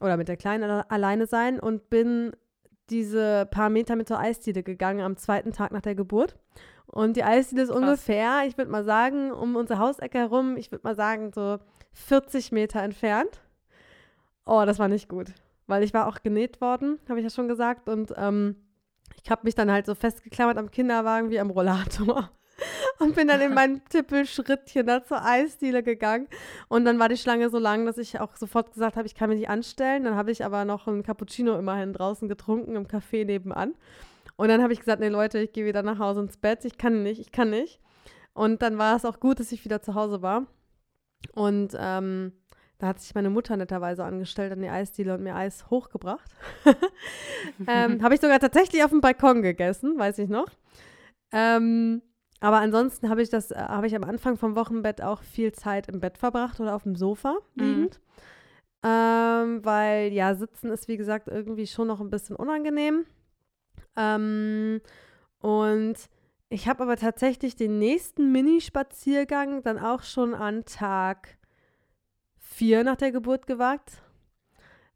oder 0.00 0.16
mit 0.16 0.28
der 0.28 0.36
Kleinen 0.36 0.68
alleine 0.88 1.26
sein 1.26 1.60
und 1.60 1.88
bin 1.90 2.32
diese 2.90 3.46
paar 3.50 3.70
Meter 3.70 3.96
mit 3.96 4.08
zur 4.08 4.18
Eisdiele 4.18 4.62
gegangen 4.62 5.00
am 5.00 5.16
zweiten 5.16 5.52
Tag 5.52 5.72
nach 5.72 5.80
der 5.80 5.94
Geburt. 5.94 6.36
Und 6.86 7.16
die 7.16 7.24
Eisdiele 7.24 7.62
ist 7.62 7.70
Krass. 7.70 7.78
ungefähr, 7.78 8.42
ich 8.46 8.58
würde 8.58 8.70
mal 8.70 8.84
sagen, 8.84 9.32
um 9.32 9.56
unsere 9.56 9.78
Hausecke 9.78 10.18
herum, 10.18 10.56
ich 10.56 10.70
würde 10.70 10.86
mal 10.86 10.94
sagen, 10.94 11.32
so 11.32 11.58
40 11.92 12.52
Meter 12.52 12.82
entfernt. 12.82 13.40
Oh, 14.44 14.64
das 14.66 14.78
war 14.78 14.88
nicht 14.88 15.08
gut, 15.08 15.32
weil 15.66 15.84
ich 15.84 15.94
war 15.94 16.06
auch 16.06 16.22
genäht 16.22 16.60
worden, 16.60 16.98
habe 17.08 17.20
ich 17.20 17.24
ja 17.24 17.30
schon 17.30 17.48
gesagt. 17.48 17.88
Und 17.88 18.12
ähm, 18.16 18.56
ich 19.22 19.30
habe 19.30 19.42
mich 19.44 19.54
dann 19.54 19.70
halt 19.70 19.86
so 19.86 19.94
festgeklammert 19.94 20.58
am 20.58 20.70
Kinderwagen 20.70 21.30
wie 21.30 21.40
am 21.40 21.50
Rollator 21.50 22.30
und 23.02 23.14
bin 23.14 23.28
dann 23.28 23.40
in 23.40 23.54
mein 23.54 23.84
Tippelschrittchen 23.88 24.86
da 24.86 25.04
zur 25.04 25.24
Eisdiele 25.24 25.82
gegangen. 25.82 26.28
Und 26.68 26.84
dann 26.84 26.98
war 26.98 27.08
die 27.08 27.16
Schlange 27.16 27.50
so 27.50 27.58
lang, 27.58 27.84
dass 27.86 27.98
ich 27.98 28.20
auch 28.20 28.36
sofort 28.36 28.72
gesagt 28.72 28.96
habe, 28.96 29.06
ich 29.06 29.14
kann 29.14 29.28
mich 29.28 29.40
nicht 29.40 29.48
anstellen. 29.48 30.04
Dann 30.04 30.14
habe 30.14 30.30
ich 30.30 30.44
aber 30.44 30.64
noch 30.64 30.86
einen 30.86 31.02
Cappuccino 31.02 31.58
immerhin 31.58 31.92
draußen 31.92 32.28
getrunken 32.28 32.76
im 32.76 32.86
Café 32.86 33.24
nebenan. 33.24 33.74
Und 34.36 34.48
dann 34.48 34.62
habe 34.62 34.72
ich 34.72 34.78
gesagt, 34.78 35.00
nee 35.00 35.08
Leute, 35.08 35.38
ich 35.38 35.52
gehe 35.52 35.66
wieder 35.66 35.82
nach 35.82 35.98
Hause 35.98 36.20
ins 36.20 36.36
Bett. 36.36 36.64
Ich 36.64 36.78
kann 36.78 37.02
nicht, 37.02 37.20
ich 37.20 37.32
kann 37.32 37.50
nicht. 37.50 37.80
Und 38.34 38.62
dann 38.62 38.78
war 38.78 38.96
es 38.96 39.04
auch 39.04 39.20
gut, 39.20 39.40
dass 39.40 39.52
ich 39.52 39.64
wieder 39.64 39.82
zu 39.82 39.94
Hause 39.94 40.22
war. 40.22 40.46
Und 41.34 41.76
ähm, 41.78 42.32
da 42.78 42.88
hat 42.88 43.00
sich 43.00 43.14
meine 43.14 43.30
Mutter 43.30 43.56
netterweise 43.56 44.04
angestellt 44.04 44.52
an 44.52 44.62
die 44.62 44.68
Eisdiele 44.68 45.14
und 45.14 45.22
mir 45.22 45.36
Eis 45.36 45.70
hochgebracht. 45.70 46.28
ähm, 47.68 48.02
habe 48.02 48.14
ich 48.14 48.20
sogar 48.20 48.40
tatsächlich 48.40 48.82
auf 48.82 48.90
dem 48.90 49.00
Balkon 49.00 49.42
gegessen, 49.42 49.98
weiß 49.98 50.18
ich 50.18 50.28
noch. 50.28 50.48
Ähm, 51.30 52.02
aber 52.42 52.58
ansonsten 52.58 53.08
habe 53.08 53.22
ich 53.22 53.30
das, 53.30 53.52
äh, 53.52 53.56
habe 53.56 53.86
ich 53.86 53.94
am 53.94 54.02
Anfang 54.02 54.36
vom 54.36 54.56
Wochenbett 54.56 55.00
auch 55.00 55.22
viel 55.22 55.52
Zeit 55.52 55.88
im 55.88 56.00
Bett 56.00 56.18
verbracht 56.18 56.58
oder 56.58 56.74
auf 56.74 56.82
dem 56.82 56.96
Sofa 56.96 57.36
mhm. 57.54 57.64
liegend. 57.64 58.00
Mhm. 58.82 58.88
Ähm, 58.90 59.64
weil 59.64 60.12
ja, 60.12 60.34
sitzen 60.34 60.72
ist 60.72 60.88
wie 60.88 60.96
gesagt 60.96 61.28
irgendwie 61.28 61.68
schon 61.68 61.86
noch 61.86 62.00
ein 62.00 62.10
bisschen 62.10 62.34
unangenehm. 62.34 63.06
Ähm, 63.94 64.80
und 65.38 65.94
ich 66.48 66.66
habe 66.66 66.82
aber 66.82 66.96
tatsächlich 66.96 67.54
den 67.54 67.78
nächsten 67.78 68.32
Mini-Spaziergang 68.32 69.62
dann 69.62 69.78
auch 69.78 70.02
schon 70.02 70.34
an 70.34 70.64
Tag 70.64 71.38
vier 72.38 72.82
nach 72.82 72.96
der 72.96 73.12
Geburt 73.12 73.46
gewagt. 73.46 74.02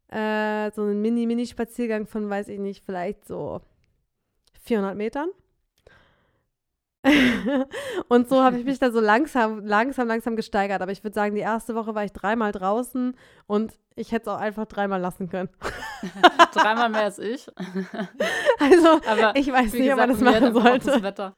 Äh, 0.09 0.69
so 0.71 0.81
einen 0.81 1.01
Mini-Mini-Spaziergang 1.01 2.07
von, 2.07 2.29
weiß 2.29 2.49
ich 2.49 2.59
nicht, 2.59 2.83
vielleicht 2.83 3.25
so 3.25 3.61
400 4.63 4.97
Metern. 4.97 5.29
und 8.07 8.29
so 8.29 8.41
habe 8.41 8.57
ich 8.57 8.65
mich 8.65 8.79
da 8.79 8.91
so 8.91 8.99
langsam, 8.99 9.65
langsam, 9.65 10.07
langsam 10.07 10.35
gesteigert. 10.35 10.81
Aber 10.81 10.91
ich 10.91 11.03
würde 11.03 11.13
sagen, 11.13 11.35
die 11.35 11.41
erste 11.41 11.75
Woche 11.75 11.95
war 11.95 12.03
ich 12.03 12.11
dreimal 12.11 12.51
draußen 12.51 13.15
und 13.47 13.73
ich 13.95 14.11
hätte 14.11 14.29
es 14.29 14.35
auch 14.35 14.39
einfach 14.39 14.65
dreimal 14.65 14.99
lassen 14.99 15.29
können. 15.29 15.49
dreimal 16.53 16.89
mehr 16.89 17.03
als 17.03 17.19
ich. 17.19 17.47
Also, 18.59 18.99
Aber 19.07 19.35
ich 19.35 19.51
weiß 19.51 19.73
nicht, 19.73 19.89
gesagt, 19.89 19.91
ob 19.91 19.97
man 19.97 20.09
das 20.09 20.21
machen 20.21 20.53
sollte. 20.53 20.91
Das 20.91 21.03
Wetter. 21.03 21.33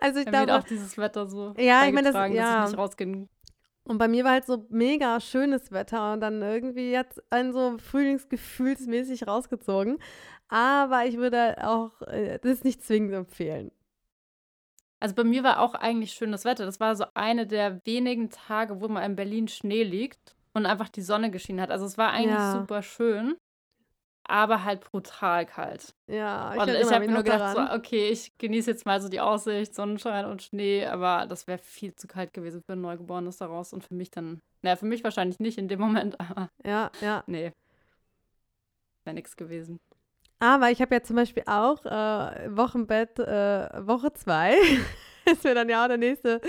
Also 0.00 0.20
ich 0.20 0.26
glaube 0.26 0.54
auch 0.54 0.62
dieses 0.62 0.96
Wetter 0.96 1.28
so. 1.28 1.54
Ja, 1.58 1.84
ich 1.86 1.92
meine, 1.92 2.10
das 2.12 2.32
ja. 2.32 2.60
dass 2.60 2.70
ich 2.70 2.76
nicht 2.76 2.78
rausgehen 2.78 3.28
und 3.86 3.98
bei 3.98 4.08
mir 4.08 4.24
war 4.24 4.32
halt 4.32 4.46
so 4.46 4.64
mega 4.70 5.20
schönes 5.20 5.70
Wetter 5.70 6.14
und 6.14 6.20
dann 6.20 6.40
irgendwie 6.40 6.90
jetzt 6.90 7.22
ein 7.30 7.52
so 7.52 7.76
frühlingsgefühlsmäßig 7.78 9.26
rausgezogen. 9.26 9.98
Aber 10.48 11.04
ich 11.04 11.18
würde 11.18 11.56
auch 11.66 12.00
äh, 12.02 12.38
das 12.38 12.64
nicht 12.64 12.82
zwingend 12.82 13.12
empfehlen. 13.12 13.70
Also 15.00 15.14
bei 15.14 15.24
mir 15.24 15.44
war 15.44 15.60
auch 15.60 15.74
eigentlich 15.74 16.12
schönes 16.12 16.44
Wetter. 16.44 16.64
Das 16.64 16.80
war 16.80 16.96
so 16.96 17.04
eine 17.14 17.46
der 17.46 17.84
wenigen 17.84 18.30
Tage, 18.30 18.80
wo 18.80 18.88
mal 18.88 19.04
in 19.04 19.16
Berlin 19.16 19.48
Schnee 19.48 19.82
liegt 19.82 20.34
und 20.54 20.66
einfach 20.66 20.88
die 20.88 21.02
Sonne 21.02 21.30
geschienen 21.30 21.60
hat. 21.60 21.70
Also 21.70 21.84
es 21.84 21.98
war 21.98 22.10
eigentlich 22.12 22.38
ja. 22.38 22.52
super 22.52 22.82
schön, 22.82 23.36
aber 24.26 24.64
halt 24.64 24.80
brutal 24.80 25.44
kalt. 25.44 25.94
Ja, 26.06 26.54
ich 26.54 26.60
und 26.60 26.68
ich 26.68 26.90
habe 26.90 27.06
mir 27.06 27.12
nur 27.12 27.22
gedacht, 27.22 27.56
so, 27.56 27.74
okay, 27.74 28.08
ich 28.08 28.36
genieße 28.38 28.70
jetzt 28.70 28.86
mal 28.86 29.00
so 29.00 29.08
die 29.08 29.20
Aussicht, 29.20 29.74
Sonnenschein 29.74 30.24
und 30.24 30.42
Schnee, 30.42 30.86
aber 30.86 31.26
das 31.26 31.46
wäre 31.46 31.58
viel 31.58 31.94
zu 31.94 32.06
kalt 32.06 32.32
gewesen 32.32 32.62
für 32.64 32.72
ein 32.72 32.80
Neugeborenes 32.80 33.36
daraus 33.36 33.72
und 33.72 33.84
für 33.84 33.94
mich 33.94 34.10
dann, 34.10 34.40
naja, 34.62 34.76
für 34.76 34.86
mich 34.86 35.04
wahrscheinlich 35.04 35.40
nicht 35.40 35.58
in 35.58 35.68
dem 35.68 35.80
Moment, 35.80 36.18
aber. 36.20 36.48
Ja, 36.64 36.90
ja. 37.00 37.22
Nee. 37.26 37.52
Wäre 39.04 39.14
nichts 39.14 39.36
gewesen. 39.36 39.78
Aber 40.44 40.70
ich 40.70 40.82
habe 40.82 40.94
ja 40.94 41.02
zum 41.02 41.16
Beispiel 41.16 41.42
auch 41.46 41.86
äh, 41.86 42.54
Wochenbett 42.54 43.18
äh, 43.18 43.86
Woche 43.86 44.12
2. 44.12 44.54
ist 45.32 45.42
mir 45.42 45.54
dann 45.54 45.70
ja 45.70 45.82
auch 45.82 45.88
der 45.88 45.96
nächste 45.96 46.42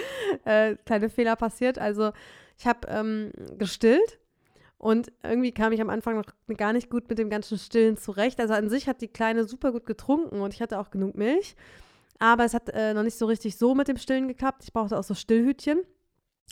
äh, 0.43 0.75
kleine 0.85 1.07
Fehler 1.07 1.37
passiert. 1.37 1.79
Also 1.79 2.11
ich 2.57 2.67
habe 2.67 2.89
ähm, 2.89 3.31
gestillt 3.57 4.19
Und 4.77 5.13
irgendwie 5.23 5.53
kam 5.53 5.71
ich 5.71 5.79
am 5.79 5.89
Anfang 5.89 6.17
noch 6.17 6.25
gar 6.57 6.73
nicht 6.73 6.89
gut 6.89 7.07
mit 7.07 7.19
dem 7.19 7.29
ganzen 7.29 7.57
Stillen 7.57 7.95
zurecht. 7.95 8.41
Also 8.41 8.53
an 8.53 8.67
sich 8.67 8.89
hat 8.89 8.99
die 8.99 9.07
Kleine 9.07 9.45
super 9.45 9.71
gut 9.71 9.85
getrunken 9.85 10.41
und 10.41 10.53
ich 10.53 10.61
hatte 10.61 10.77
auch 10.77 10.91
genug 10.91 11.15
Milch. 11.15 11.55
Aber 12.19 12.43
es 12.43 12.53
hat 12.53 12.67
äh, 12.73 12.93
noch 12.93 13.03
nicht 13.03 13.17
so 13.17 13.27
richtig 13.27 13.55
so 13.55 13.75
mit 13.75 13.87
dem 13.87 13.95
Stillen 13.97 14.27
geklappt. 14.27 14.65
Ich 14.65 14.73
brauchte 14.73 14.99
auch 14.99 15.05
so 15.05 15.13
Stillhütchen. 15.13 15.79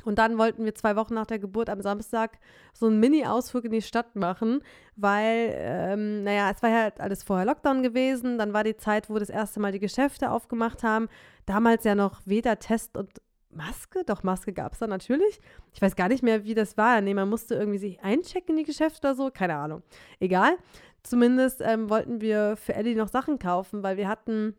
Und 0.04 0.20
dann 0.20 0.38
wollten 0.38 0.66
wir 0.66 0.76
zwei 0.76 0.96
Wochen 0.96 1.14
nach 1.14 1.28
der 1.28 1.40
Geburt 1.40 1.70
am 1.70 1.82
Samstag 1.82 2.40
so 2.74 2.88
einen 2.88 3.00
Mini-Ausflug 3.00 3.66
in 3.66 3.72
die 3.72 3.82
Stadt 3.82 4.16
machen, 4.16 4.62
weil, 4.96 5.54
ähm, 5.56 6.24
naja, 6.24 6.52
es 6.52 6.62
war 6.62 6.70
ja 6.70 6.82
halt 6.82 7.00
alles 7.00 7.24
vorher 7.24 7.46
Lockdown 7.46 7.84
gewesen. 7.84 8.38
Dann 8.38 8.54
war 8.54 8.64
die 8.64 8.76
Zeit, 8.76 9.10
wo 9.10 9.18
das 9.18 9.30
erste 9.30 9.60
Mal 9.60 9.72
die 9.72 9.80
Geschäfte 9.80 10.32
aufgemacht 10.32 10.84
haben. 10.84 11.08
Damals 11.46 11.84
ja 11.86 11.96
noch 11.96 12.22
weder 12.26 12.60
Test 12.60 12.98
und 12.98 13.22
Maske? 13.56 14.04
Doch, 14.06 14.24
Maske 14.24 14.52
gab 14.52 14.74
es 14.74 14.80
da 14.80 14.88
natürlich. 14.88 15.40
Ich 15.74 15.82
weiß 15.82 15.96
gar 15.96 16.10
nicht 16.10 16.24
mehr, 16.24 16.44
wie 16.44 16.56
das 16.56 16.76
war. 16.78 17.00
Nee, 17.02 17.14
man 17.14 17.30
musste 17.30 17.56
irgendwie 17.56 17.78
sich 17.78 18.02
einchecken 18.02 18.58
in 18.58 18.64
die 18.64 18.64
Geschäfte 18.64 19.08
oder 19.08 19.16
so. 19.16 19.32
Keine 19.32 19.56
Ahnung. 19.56 19.84
Egal. 20.20 20.58
Zumindest 21.04 21.62
ähm, 21.62 21.90
wollten 21.90 22.22
wir 22.22 22.56
für 22.56 22.74
Ellie 22.74 22.96
noch 22.96 23.10
Sachen 23.10 23.40
kaufen, 23.40 23.84
weil 23.84 23.98
wir 23.98 24.08
hatten 24.08 24.56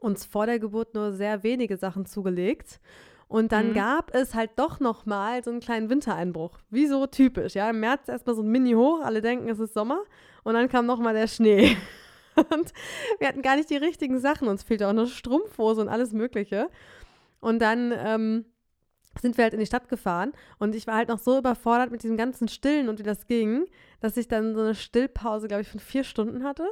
uns 0.00 0.24
vor 0.24 0.46
der 0.46 0.58
Geburt 0.58 0.94
nur 0.94 1.12
sehr 1.12 1.42
wenige 1.42 1.76
Sachen 1.76 2.06
zugelegt. 2.06 2.80
Und 3.28 3.50
dann 3.52 3.70
mhm. 3.70 3.74
gab 3.74 4.14
es 4.14 4.34
halt 4.34 4.50
doch 4.56 4.78
noch 4.78 5.04
mal 5.04 5.42
so 5.42 5.50
einen 5.50 5.60
kleinen 5.60 5.90
Wintereinbruch. 5.90 6.58
Wie 6.70 6.86
so 6.86 7.06
typisch, 7.06 7.54
ja. 7.54 7.70
Im 7.70 7.80
März 7.80 8.08
erstmal 8.08 8.36
so 8.36 8.42
ein 8.42 8.48
Mini 8.48 8.72
hoch, 8.72 9.00
alle 9.02 9.20
denken, 9.20 9.48
es 9.48 9.58
ist 9.58 9.74
Sommer. 9.74 10.02
Und 10.44 10.54
dann 10.54 10.68
kam 10.68 10.86
noch 10.86 11.00
mal 11.00 11.14
der 11.14 11.26
Schnee. 11.26 11.76
und 12.36 12.72
wir 13.18 13.28
hatten 13.28 13.42
gar 13.42 13.56
nicht 13.56 13.68
die 13.68 13.76
richtigen 13.76 14.20
Sachen. 14.20 14.46
Uns 14.46 14.62
fehlte 14.62 14.86
auch 14.86 14.90
eine 14.90 15.08
Strumpfhose 15.08 15.80
und 15.80 15.88
alles 15.88 16.12
Mögliche. 16.12 16.68
Und 17.40 17.60
dann 17.60 17.92
ähm, 17.96 18.44
sind 19.20 19.36
wir 19.36 19.44
halt 19.44 19.54
in 19.54 19.60
die 19.60 19.66
Stadt 19.66 19.88
gefahren. 19.88 20.32
Und 20.58 20.74
ich 20.74 20.86
war 20.86 20.94
halt 20.94 21.08
noch 21.08 21.18
so 21.18 21.38
überfordert 21.38 21.90
mit 21.90 22.04
diesem 22.04 22.16
ganzen 22.16 22.46
Stillen 22.46 22.88
und 22.88 23.00
wie 23.00 23.04
das 23.04 23.26
ging, 23.26 23.66
dass 24.00 24.16
ich 24.16 24.28
dann 24.28 24.54
so 24.54 24.60
eine 24.60 24.74
Stillpause, 24.74 25.48
glaube 25.48 25.62
ich, 25.62 25.68
von 25.68 25.80
vier 25.80 26.04
Stunden 26.04 26.44
hatte. 26.44 26.68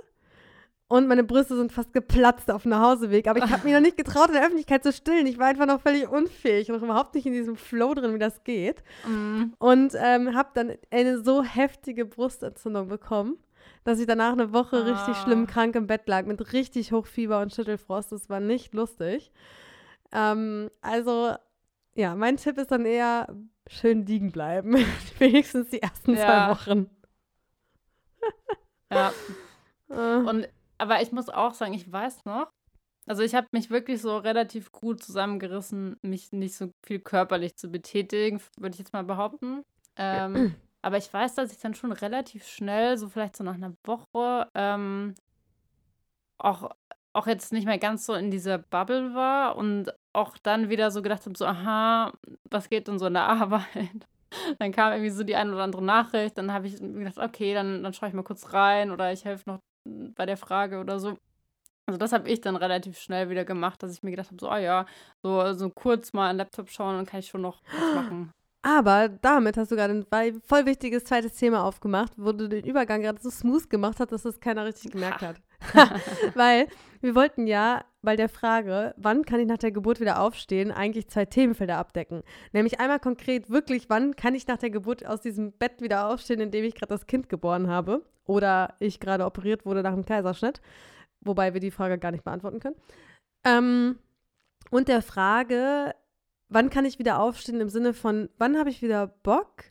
Und 0.87 1.09
meine 1.09 1.25
Brüste 1.25 1.57
sind 1.57 1.73
fast 1.73 1.93
geplatzt 1.95 2.51
auf 2.51 2.63
dem 2.63 2.73
Nachhauseweg. 2.73 3.27
Aber 3.27 3.39
ich 3.39 3.51
habe 3.51 3.65
mich 3.65 3.73
noch 3.73 3.81
nicht 3.81 3.97
getraut, 3.97 4.29
in 4.29 4.35
der 4.35 4.43
Öffentlichkeit 4.43 4.83
zu 4.83 4.93
stillen. 4.93 5.27
Ich 5.27 5.39
war 5.39 5.47
einfach 5.47 5.67
noch 5.67 5.81
völlig 5.81 6.09
unfähig 6.09 6.71
und 6.71 6.77
noch 6.77 6.83
überhaupt 6.83 7.15
nicht 7.15 7.27
in 7.27 7.33
diesem 7.33 7.57
Flow 7.57 7.95
drin, 7.95 8.15
wie 8.15 8.19
das 8.19 8.45
geht. 8.45 8.85
Mm. 9.09 9.55
Und 9.59 9.95
ähm, 9.97 10.35
habe 10.35 10.51
dann 10.53 10.73
eine 10.91 11.23
so 11.23 11.43
heftige 11.43 12.05
Brustentzündung 12.05 12.89
bekommen, 12.89 13.39
dass 13.85 13.99
ich 13.99 14.07
danach 14.07 14.33
eine 14.33 14.53
Woche 14.53 14.77
ah. 14.77 14.95
richtig 14.95 15.17
schlimm 15.23 15.47
krank 15.47 15.75
im 15.75 15.87
Bett 15.87 16.07
lag 16.07 16.27
mit 16.27 16.53
richtig 16.53 16.93
Hochfieber 16.93 17.41
und 17.41 17.55
Schüttelfrost. 17.55 18.13
Das 18.13 18.29
war 18.29 18.41
nicht 18.41 18.75
lustig. 18.75 19.33
Ähm, 20.13 20.71
also, 20.83 21.35
ja, 21.95 22.15
mein 22.15 22.37
Tipp 22.37 22.59
ist 22.59 22.71
dann 22.71 22.85
eher 22.85 23.35
schön 23.67 24.05
liegen 24.05 24.33
bleiben. 24.33 24.77
Wenigstens 25.19 25.71
die 25.71 25.81
ersten 25.81 26.15
ja. 26.15 26.19
zwei 26.19 26.51
Wochen. 26.51 26.91
ja. 28.93 29.13
Äh. 29.89 30.17
Und 30.29 30.49
aber 30.79 31.03
ich 31.03 31.13
muss 31.13 31.29
auch 31.29 31.55
sagen, 31.55 31.75
ich 31.75 31.91
weiß 31.91 32.25
noch, 32.25 32.51
also 33.07 33.23
ich 33.23 33.35
habe 33.35 33.49
mich 33.53 33.71
wirklich 33.71 34.01
so 34.01 34.17
relativ 34.17 34.73
gut 34.73 35.03
zusammengerissen, 35.03 35.97
mich 36.03 36.33
nicht 36.33 36.57
so 36.57 36.71
viel 36.85 37.01
körperlich 37.01 37.57
zu 37.57 37.69
betätigen, 37.69 38.41
würde 38.59 38.75
ich 38.75 38.79
jetzt 38.79 38.93
mal 38.93 39.05
behaupten. 39.05 39.63
Ähm, 39.97 40.55
aber 40.83 40.97
ich 40.97 41.13
weiß, 41.13 41.35
dass 41.35 41.53
ich 41.53 41.59
dann 41.59 41.75
schon 41.75 41.93
relativ 41.93 42.47
schnell, 42.47 42.97
so 42.97 43.09
vielleicht 43.09 43.37
so 43.37 43.45
nach 43.45 43.55
einer 43.55 43.75
Woche, 43.85 44.49
ähm, 44.55 45.15
auch, 46.39 46.71
auch 47.13 47.27
jetzt 47.27 47.53
nicht 47.53 47.67
mehr 47.67 47.79
ganz 47.79 48.07
so 48.07 48.15
in 48.15 48.31
dieser 48.31 48.59
Bubble 48.59 49.15
war 49.15 49.57
und 49.57 49.93
auch 50.15 50.39
dann 50.39 50.71
wieder 50.71 50.91
so 50.91 51.03
gedacht 51.03 51.27
habe, 51.27 51.37
so, 51.37 51.45
aha, 51.47 52.13
was 52.51 52.69
geht 52.71 52.89
denn 52.89 52.99
so 52.99 53.07
in 53.07 53.15
der 53.15 53.29
Arbeit? 53.29 54.07
Dann 54.59 54.73
kam 54.73 54.93
irgendwie 54.93 55.11
so 55.11 55.25
die 55.25 55.37
eine 55.37 55.53
oder 55.53 55.63
andere 55.63 55.85
Nachricht, 55.85 56.39
dann 56.39 56.53
habe 56.53 56.67
ich 56.67 56.79
gedacht, 56.81 57.19
okay, 57.19 57.55
dann, 57.55 57.83
dann 57.83 57.93
schaue 57.93 58.09
ich 58.09 58.15
mal 58.15 58.25
kurz 58.25 58.53
rein 58.53 58.91
oder 58.91 59.13
ich 59.13 59.25
helfe 59.25 59.49
noch 59.49 59.61
bei 59.85 60.27
der 60.27 60.37
Frage 60.37 60.81
oder 60.81 60.99
so. 60.99 61.17
Also 61.87 61.99
das 61.99 62.13
habe 62.13 62.31
ich 62.31 62.41
dann 62.41 62.57
relativ 62.57 62.99
schnell 62.99 63.29
wieder 63.29 63.45
gemacht, 63.45 63.83
dass 63.83 63.93
ich 63.93 64.03
mir 64.03 64.11
gedacht 64.11 64.29
habe, 64.29 64.41
so, 64.41 64.49
ah 64.49 64.59
ja, 64.59 64.87
so, 65.23 65.53
so 65.53 65.69
kurz 65.69 66.13
mal 66.15 66.31
einen 66.31 66.39
Laptop 66.39 66.71
schauen, 66.71 66.97
dann 66.97 67.07
kann 67.07 67.21
ich 67.21 67.29
schon 67.29 67.43
noch 67.43 67.63
was 67.67 67.95
machen. 67.95 68.33
Aber 68.63 69.11
damit 69.11 69.59
hast 69.59 69.71
du 69.71 69.77
gerade 69.77 69.93
ein 69.93 70.41
voll 70.41 70.65
wichtiges 70.65 71.05
zweites 71.05 71.35
Thema 71.35 71.65
aufgemacht, 71.65 72.13
wo 72.17 72.33
du 72.33 72.49
den 72.49 72.65
Übergang 72.65 73.03
gerade 73.03 73.21
so 73.21 73.29
smooth 73.29 73.69
gemacht 73.69 74.01
hast, 74.01 74.11
dass 74.11 74.23
das 74.23 74.41
keiner 74.41 74.65
richtig 74.65 74.93
gemerkt 74.93 75.21
hat. 75.21 75.37
weil 76.35 76.69
wir 77.03 77.15
wollten 77.15 77.47
ja 77.47 77.85
bei 78.05 78.17
der 78.17 78.29
Frage, 78.29 78.95
wann 78.97 79.25
kann 79.25 79.41
ich 79.41 79.47
nach 79.47 79.59
der 79.59 79.73
Geburt 79.73 80.01
wieder 80.01 80.21
aufstehen, 80.21 80.71
eigentlich 80.71 81.09
zwei 81.09 81.25
Themenfelder 81.25 81.79
abdecken. 81.79 82.23
Nämlich 82.53 82.81
einmal 82.81 83.01
konkret 83.01 83.51
wirklich, 83.51 83.89
wann 83.89 84.17
kann 84.17 84.35
ich 84.35 84.47
nach 84.47 84.59
der 84.59 84.71
Geburt 84.71 85.05
aus 85.05 85.21
diesem 85.21 85.53
Bett 85.53 85.81
wieder 85.81 86.09
aufstehen, 86.09 86.41
in 86.41 86.51
dem 86.51 86.65
ich 86.65 86.75
gerade 86.75 86.95
das 86.95 87.07
Kind 87.07 87.29
geboren 87.29 87.69
habe 87.69 88.05
oder 88.27 88.75
ich 88.79 89.01
gerade 89.01 89.25
operiert 89.25 89.67
wurde 89.67 89.83
nach 89.83 89.93
einem 89.93 90.05
Kaiserschnitt, 90.05 90.61
wobei 91.21 91.55
wir 91.55 91.61
die 91.61 91.71
Frage 91.71 91.99
gar 91.99 92.13
nicht 92.13 92.25
beantworten 92.25 92.61
können. 92.61 92.77
Ähm, 93.45 93.99
und 94.71 94.89
der 94.89 95.03
Frage, 95.03 95.95
wann 96.49 96.71
kann 96.71 96.85
ich 96.85 96.99
wieder 96.99 97.21
aufstehen 97.21 97.61
im 97.61 97.69
Sinne 97.69 97.95
von, 97.95 98.29
wann 98.39 98.59
habe 98.59 98.71
ich 98.71 98.83
wieder 98.83 99.07
Bock, 99.07 99.65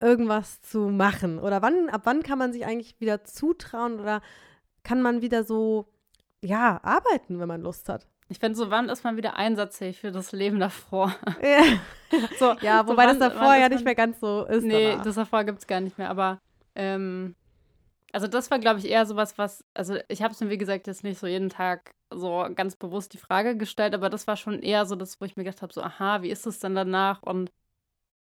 irgendwas 0.00 0.60
zu 0.60 0.88
machen? 0.88 1.38
Oder 1.38 1.62
wann, 1.62 1.88
ab 1.88 2.02
wann 2.04 2.22
kann 2.22 2.38
man 2.38 2.52
sich 2.52 2.64
eigentlich 2.66 3.00
wieder 3.00 3.24
zutrauen 3.24 4.00
oder 4.00 4.22
kann 4.82 5.02
man 5.02 5.22
wieder 5.22 5.44
so, 5.44 5.86
ja, 6.42 6.80
arbeiten, 6.82 7.38
wenn 7.40 7.48
man 7.48 7.62
Lust 7.62 7.88
hat? 7.88 8.06
Ich 8.30 8.38
finde, 8.38 8.56
so 8.56 8.70
wann 8.70 8.88
ist 8.88 9.04
man 9.04 9.16
wieder 9.16 9.36
einsatzfähig 9.36 9.98
für 10.00 10.12
das 10.12 10.32
Leben 10.32 10.60
davor? 10.60 11.14
Ja, 11.42 12.20
so, 12.38 12.54
ja 12.62 12.86
wobei 12.86 13.02
so 13.02 13.08
wann, 13.08 13.20
das 13.20 13.32
davor 13.32 13.54
ja 13.54 13.68
nicht 13.68 13.84
mehr 13.84 13.94
ganz 13.94 14.18
so 14.20 14.44
ist. 14.46 14.64
Nee, 14.64 14.92
danach. 14.92 15.04
das 15.04 15.14
davor 15.14 15.44
gibt 15.44 15.58
es 15.58 15.66
gar 15.66 15.80
nicht 15.80 15.98
mehr. 15.98 16.08
Aber 16.08 16.40
ähm, 16.74 17.34
also 18.12 18.26
das 18.26 18.50
war, 18.50 18.58
glaube 18.58 18.78
ich, 18.78 18.88
eher 18.88 19.04
sowas, 19.04 19.36
was, 19.36 19.64
also 19.74 19.96
ich 20.08 20.22
habe 20.22 20.32
es 20.32 20.40
mir, 20.40 20.48
wie 20.48 20.58
gesagt, 20.58 20.86
jetzt 20.86 21.04
nicht 21.04 21.18
so 21.18 21.26
jeden 21.26 21.50
Tag 21.50 21.94
so 22.10 22.46
ganz 22.54 22.76
bewusst 22.76 23.12
die 23.12 23.18
Frage 23.18 23.56
gestellt, 23.56 23.94
aber 23.94 24.08
das 24.08 24.26
war 24.26 24.36
schon 24.36 24.62
eher 24.62 24.86
so 24.86 24.96
das, 24.96 25.20
wo 25.20 25.26
ich 25.26 25.36
mir 25.36 25.44
gedacht 25.44 25.60
habe, 25.60 25.72
so, 25.72 25.82
aha, 25.82 26.22
wie 26.22 26.30
ist 26.30 26.46
es 26.46 26.60
denn 26.60 26.74
danach 26.74 27.22
und 27.22 27.50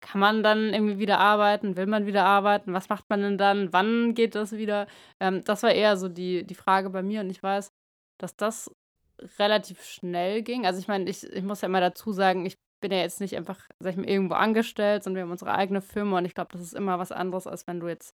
kann 0.01 0.19
man 0.19 0.43
dann 0.43 0.73
irgendwie 0.73 0.99
wieder 0.99 1.17
arbeiten? 1.19 1.77
Will 1.77 1.87
man 1.87 2.05
wieder 2.05 2.25
arbeiten? 2.25 2.73
Was 2.73 2.89
macht 2.89 3.09
man 3.09 3.21
denn 3.21 3.37
dann? 3.37 3.73
Wann 3.73 4.13
geht 4.13 4.35
das 4.35 4.51
wieder? 4.51 4.85
Ähm, 5.19 5.43
das 5.45 5.63
war 5.63 5.71
eher 5.71 5.97
so 5.97 6.09
die, 6.09 6.45
die 6.45 6.55
Frage 6.55 6.89
bei 6.89 7.01
mir 7.01 7.21
und 7.21 7.29
ich 7.29 7.41
weiß, 7.41 7.71
dass 8.17 8.35
das 8.35 8.71
relativ 9.39 9.83
schnell 9.83 10.41
ging. 10.41 10.65
Also 10.65 10.79
ich 10.79 10.87
meine, 10.87 11.09
ich, 11.09 11.23
ich 11.23 11.43
muss 11.43 11.61
ja 11.61 11.67
immer 11.67 11.81
dazu 11.81 12.11
sagen, 12.11 12.45
ich 12.45 12.57
bin 12.81 12.91
ja 12.91 12.99
jetzt 12.99 13.21
nicht 13.21 13.35
einfach, 13.37 13.59
sag 13.79 13.91
ich 13.91 13.97
mal, 13.97 14.09
irgendwo 14.09 14.35
angestellt, 14.35 15.03
sondern 15.03 15.17
wir 15.17 15.23
haben 15.23 15.31
unsere 15.31 15.53
eigene 15.53 15.81
Firma 15.81 16.17
und 16.17 16.25
ich 16.25 16.35
glaube, 16.35 16.51
das 16.51 16.61
ist 16.61 16.73
immer 16.73 16.99
was 16.99 17.11
anderes, 17.11 17.47
als 17.47 17.65
wenn 17.67 17.79
du 17.79 17.87
jetzt 17.87 18.13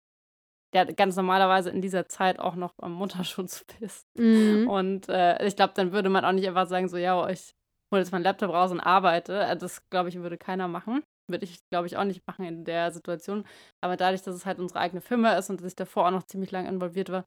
ja 0.75 0.85
ganz 0.85 1.17
normalerweise 1.17 1.71
in 1.71 1.81
dieser 1.81 2.09
Zeit 2.09 2.39
auch 2.39 2.57
noch 2.57 2.75
am 2.79 2.93
Mutterschutz 2.93 3.65
bist. 3.81 4.07
Mhm. 4.17 4.69
Und 4.69 5.09
äh, 5.09 5.45
ich 5.47 5.57
glaube, 5.57 5.75
dann 5.77 5.93
würde 5.93 6.09
man 6.09 6.25
auch 6.25 6.33
nicht 6.33 6.49
einfach 6.49 6.67
sagen, 6.67 6.89
so, 6.89 6.97
ja, 6.97 7.29
ich 7.29 7.55
hole 7.93 8.03
jetzt 8.03 8.13
meinen 8.13 8.25
Laptop 8.25 8.51
raus 8.51 8.73
und 8.73 8.81
arbeite. 8.81 9.41
Äh, 9.41 9.57
das, 9.57 9.89
glaube 9.91 10.09
ich, 10.09 10.17
würde 10.17 10.39
keiner 10.39 10.67
machen. 10.67 11.03
Würde 11.29 11.45
ich, 11.45 11.61
glaube 11.71 11.87
ich, 11.87 11.97
auch 11.97 12.05
nicht 12.05 12.27
machen 12.27 12.45
in 12.45 12.65
der 12.65 12.91
Situation. 12.91 13.47
Aber 13.81 13.97
dadurch, 13.97 14.23
dass 14.23 14.35
es 14.35 14.45
halt 14.45 14.59
unsere 14.59 14.81
eigene 14.81 15.01
Firma 15.01 15.35
ist 15.35 15.49
und 15.49 15.61
dass 15.61 15.69
ich 15.69 15.77
davor 15.77 16.07
auch 16.07 16.11
noch 16.11 16.25
ziemlich 16.25 16.51
lange 16.51 16.69
involviert 16.69 17.11
war, 17.11 17.25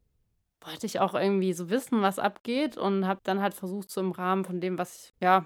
wollte 0.62 0.86
ich 0.86 1.00
auch 1.00 1.14
irgendwie 1.14 1.54
so 1.54 1.70
wissen, 1.70 2.02
was 2.02 2.20
abgeht 2.20 2.78
und 2.78 3.08
habe 3.08 3.22
dann 3.24 3.42
halt 3.42 3.54
versucht, 3.54 3.90
so 3.90 4.02
im 4.02 4.12
Rahmen 4.12 4.46
von 4.46 4.60
dem, 4.60 4.78
was 4.78 4.96
ich, 4.96 5.14
ja, 5.22 5.46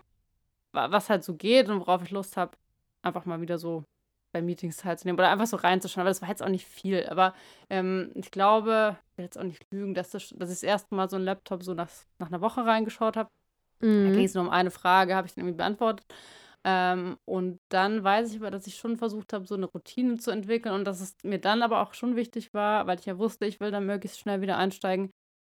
was 0.71 1.09
halt 1.09 1.23
so 1.23 1.35
geht 1.35 1.69
und 1.69 1.79
worauf 1.79 2.01
ich 2.03 2.11
Lust 2.11 2.37
habe, 2.37 2.57
einfach 3.01 3.25
mal 3.25 3.41
wieder 3.41 3.57
so 3.57 3.83
bei 4.31 4.41
Meetings 4.41 4.77
teilzunehmen 4.77 5.19
oder 5.19 5.29
einfach 5.29 5.47
so 5.47 5.57
reinzuschauen. 5.57 6.01
Aber 6.01 6.09
das 6.09 6.21
war 6.21 6.29
jetzt 6.29 6.41
auch 6.41 6.49
nicht 6.49 6.65
viel. 6.65 7.05
Aber 7.07 7.33
ähm, 7.69 8.11
ich 8.15 8.31
glaube, 8.31 8.97
ich 9.11 9.17
will 9.17 9.25
jetzt 9.25 9.37
auch 9.37 9.43
nicht 9.43 9.65
lügen, 9.71 9.93
dass, 9.93 10.11
das, 10.11 10.29
dass 10.29 10.49
ich 10.49 10.55
das 10.55 10.63
erste 10.63 10.95
Mal 10.95 11.09
so 11.09 11.17
einen 11.17 11.25
Laptop 11.25 11.63
so 11.63 11.73
nach, 11.73 11.89
nach 12.19 12.27
einer 12.27 12.41
Woche 12.41 12.65
reingeschaut 12.65 13.17
habe. 13.17 13.29
Mhm. 13.81 14.05
Da 14.05 14.11
ging 14.11 14.25
es 14.25 14.33
nur 14.33 14.43
um 14.43 14.49
eine 14.49 14.71
Frage, 14.71 15.15
habe 15.15 15.27
ich 15.27 15.33
dann 15.33 15.43
irgendwie 15.43 15.57
beantwortet. 15.57 16.05
Ähm, 16.63 17.17
und 17.25 17.59
dann 17.69 18.03
weiß 18.03 18.31
ich 18.31 18.39
aber, 18.39 18.51
dass 18.51 18.67
ich 18.67 18.75
schon 18.75 18.97
versucht 18.97 19.33
habe, 19.33 19.47
so 19.47 19.55
eine 19.55 19.65
Routine 19.65 20.17
zu 20.17 20.29
entwickeln 20.31 20.75
und 20.75 20.85
dass 20.85 21.01
es 21.01 21.15
mir 21.23 21.39
dann 21.39 21.63
aber 21.63 21.81
auch 21.81 21.93
schon 21.93 22.15
wichtig 22.15 22.53
war, 22.53 22.85
weil 22.85 22.99
ich 22.99 23.05
ja 23.05 23.17
wusste, 23.17 23.45
ich 23.45 23.59
will 23.59 23.71
dann 23.71 23.85
möglichst 23.87 24.19
schnell 24.19 24.41
wieder 24.41 24.57
einsteigen, 24.57 25.11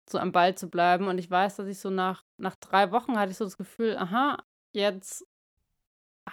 so 0.09 0.19
am 0.19 0.33
Ball 0.33 0.55
zu 0.55 0.69
bleiben. 0.69 1.07
Und 1.09 1.19
ich 1.19 1.31
weiß, 1.31 1.57
dass 1.57 1.67
ich 1.67 1.79
so 1.79 1.89
nach, 1.91 2.25
nach 2.37 2.57
drei 2.57 2.93
Wochen 2.93 3.19
hatte 3.19 3.33
ich 3.33 3.39
so 3.39 3.45
das 3.45 3.57
Gefühl, 3.57 3.97
aha, 3.97 4.43
jetzt 4.75 5.27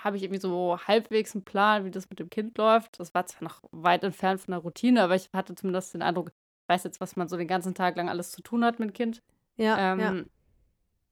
habe 0.04 0.18
ich 0.18 0.24
irgendwie 0.24 0.42
so 0.42 0.78
halbwegs 0.78 1.36
einen 1.36 1.46
Plan, 1.46 1.86
wie 1.86 1.92
das 1.92 2.10
mit 2.10 2.20
dem 2.20 2.30
Kind 2.30 2.58
läuft. 2.58 3.00
Das 3.00 3.14
war 3.14 3.26
zwar 3.26 3.44
noch 3.44 3.62
weit 3.72 4.04
entfernt 4.04 4.42
von 4.42 4.52
der 4.52 4.60
Routine, 4.60 5.02
aber 5.02 5.16
ich 5.16 5.30
hatte 5.34 5.56
zumindest 5.56 5.94
den 5.94 6.02
Eindruck, 6.02 6.30
ich 6.30 6.70
weiß 6.70 6.84
jetzt, 6.84 7.00
was 7.00 7.16
man 7.16 7.30
so 7.30 7.38
den 7.38 7.48
ganzen 7.48 7.76
Tag 7.76 7.96
lang 7.96 8.10
alles 8.10 8.32
zu 8.32 8.42
tun 8.42 8.66
hat 8.66 8.80
mit 8.80 8.94
Kind. 8.94 9.22
Ja, 9.56 9.94
ähm, 9.94 10.00
ja. 10.00 10.14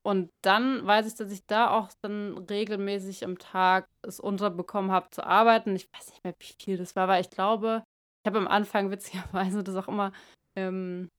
Und 0.05 0.29
dann 0.41 0.85
weiß 0.85 1.07
ich, 1.07 1.15
dass 1.15 1.31
ich 1.31 1.45
da 1.45 1.71
auch 1.71 1.89
dann 2.01 2.37
regelmäßig 2.49 3.23
am 3.23 3.37
Tag 3.39 3.87
es 4.01 4.19
unterbekommen 4.19 4.91
habe 4.91 5.09
zu 5.11 5.25
arbeiten. 5.25 5.75
Ich 5.75 5.87
weiß 5.93 6.09
nicht 6.09 6.23
mehr, 6.23 6.35
wie 6.39 6.53
viel 6.61 6.77
das 6.77 6.95
war, 6.95 7.07
weil 7.07 7.21
ich 7.21 7.29
glaube, 7.29 7.83
ich 8.21 8.27
habe 8.27 8.37
am 8.39 8.47
Anfang 8.47 8.91
witzigerweise 8.91 9.63
das 9.63 9.75
auch 9.75 9.87
immer 9.87 10.11
ähm, 10.55 11.09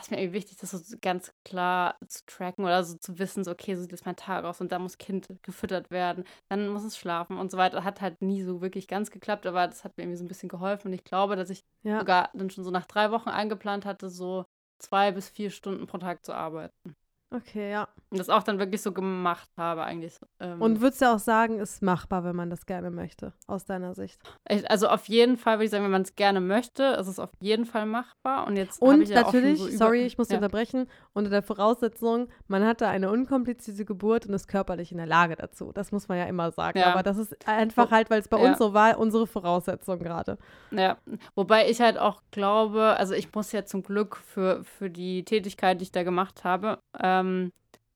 ist 0.00 0.10
mir 0.10 0.18
irgendwie 0.20 0.34
wichtig, 0.38 0.56
das 0.58 0.70
so 0.70 0.96
ganz 1.00 1.32
klar 1.44 1.96
zu 2.06 2.24
tracken 2.26 2.64
oder 2.64 2.84
so 2.84 2.96
zu 2.98 3.18
wissen, 3.18 3.44
so, 3.44 3.50
okay, 3.50 3.74
so 3.74 3.82
sieht 3.82 3.92
jetzt 3.92 4.06
mein 4.06 4.16
Tag 4.16 4.44
aus 4.44 4.60
und 4.60 4.72
da 4.72 4.78
muss 4.78 4.98
Kind 4.98 5.28
gefüttert 5.42 5.90
werden, 5.90 6.24
dann 6.48 6.68
muss 6.68 6.84
es 6.84 6.96
schlafen 6.96 7.36
und 7.36 7.50
so 7.50 7.58
weiter. 7.58 7.84
Hat 7.84 8.00
halt 8.00 8.22
nie 8.22 8.42
so 8.42 8.60
wirklich 8.60 8.88
ganz 8.88 9.10
geklappt, 9.10 9.46
aber 9.46 9.66
das 9.66 9.84
hat 9.84 9.96
mir 9.96 10.04
irgendwie 10.04 10.18
so 10.18 10.24
ein 10.24 10.28
bisschen 10.28 10.48
geholfen 10.48 10.88
und 10.88 10.94
ich 10.94 11.04
glaube, 11.04 11.36
dass 11.36 11.50
ich 11.50 11.64
Ja. 11.82 11.98
sogar 12.00 12.30
dann 12.32 12.50
schon 12.50 12.64
so 12.64 12.70
nach 12.70 12.86
drei 12.86 13.10
Wochen 13.10 13.28
eingeplant 13.28 13.84
hatte, 13.84 14.08
so 14.08 14.44
zwei 14.78 15.10
bis 15.12 15.28
vier 15.28 15.50
Stunden 15.50 15.86
pro 15.86 15.98
Tag 15.98 16.24
zu 16.24 16.32
arbeiten. 16.32 16.94
Okay, 17.30 17.70
ja. 17.70 17.88
Und 18.10 18.18
das 18.18 18.30
auch 18.30 18.42
dann 18.42 18.58
wirklich 18.58 18.80
so 18.80 18.92
gemacht 18.92 19.50
habe, 19.58 19.84
eigentlich. 19.84 20.18
Ähm, 20.40 20.62
Und 20.62 20.80
würdest 20.80 21.02
du 21.02 21.12
auch 21.12 21.18
sagen, 21.18 21.58
ist 21.58 21.82
machbar, 21.82 22.24
wenn 22.24 22.34
man 22.34 22.48
das 22.48 22.64
gerne 22.64 22.90
möchte, 22.90 23.34
aus 23.46 23.66
deiner 23.66 23.94
Sicht? 23.94 24.18
ich, 24.48 24.70
also 24.70 24.88
auf 24.88 25.08
jeden 25.08 25.36
Fall 25.36 25.56
würde 25.58 25.66
ich 25.66 25.70
sagen, 25.70 25.84
wenn 25.84 25.90
man 25.90 26.02
es 26.02 26.16
gerne 26.16 26.40
möchte, 26.40 26.84
ist 26.98 27.06
es 27.06 27.18
auf 27.18 27.30
jeden 27.40 27.66
Fall 27.66 27.84
machbar. 27.84 28.46
Und 28.46 28.56
jetzt 28.56 28.80
Und 28.80 29.02
ich 29.02 29.10
ja 29.10 29.22
natürlich, 29.22 29.58
so 29.58 29.68
über, 29.68 29.76
sorry, 29.76 30.06
ich 30.06 30.16
muss 30.16 30.30
ja. 30.30 30.36
unterbrechen, 30.36 30.88
unter 31.12 31.28
der 31.28 31.42
Voraussetzung, 31.42 32.28
man 32.46 32.64
hatte 32.64 32.88
eine 32.88 33.10
unkomplizierte 33.10 33.84
Geburt 33.84 34.26
und 34.26 34.32
ist 34.32 34.48
körperlich 34.48 34.90
in 34.90 34.96
der 34.96 35.06
Lage 35.06 35.36
dazu. 35.36 35.72
Das 35.74 35.92
muss 35.92 36.08
man 36.08 36.16
ja 36.16 36.24
immer 36.24 36.50
sagen. 36.50 36.78
Ja. 36.78 36.92
Aber 36.92 37.02
das 37.02 37.18
ist 37.18 37.36
einfach 37.46 37.90
halt, 37.90 38.08
weil 38.08 38.20
es 38.20 38.28
bei 38.28 38.40
ja. 38.42 38.48
uns 38.48 38.58
so 38.58 38.72
war, 38.72 38.98
unsere 38.98 39.26
Voraussetzung 39.26 39.98
gerade. 39.98 40.38
Ja, 40.70 40.96
wobei 41.34 41.68
ich 41.68 41.82
halt 41.82 41.98
auch 41.98 42.22
glaube, 42.30 42.96
also 42.96 43.12
ich 43.12 43.34
muss 43.34 43.52
ja 43.52 43.66
zum 43.66 43.82
Glück 43.82 44.16
für, 44.16 44.64
für 44.64 44.88
die 44.88 45.26
Tätigkeit, 45.26 45.78
die 45.78 45.84
ich 45.84 45.92
da 45.92 46.04
gemacht 46.04 46.44
habe, 46.44 46.78
ähm, 47.20 47.52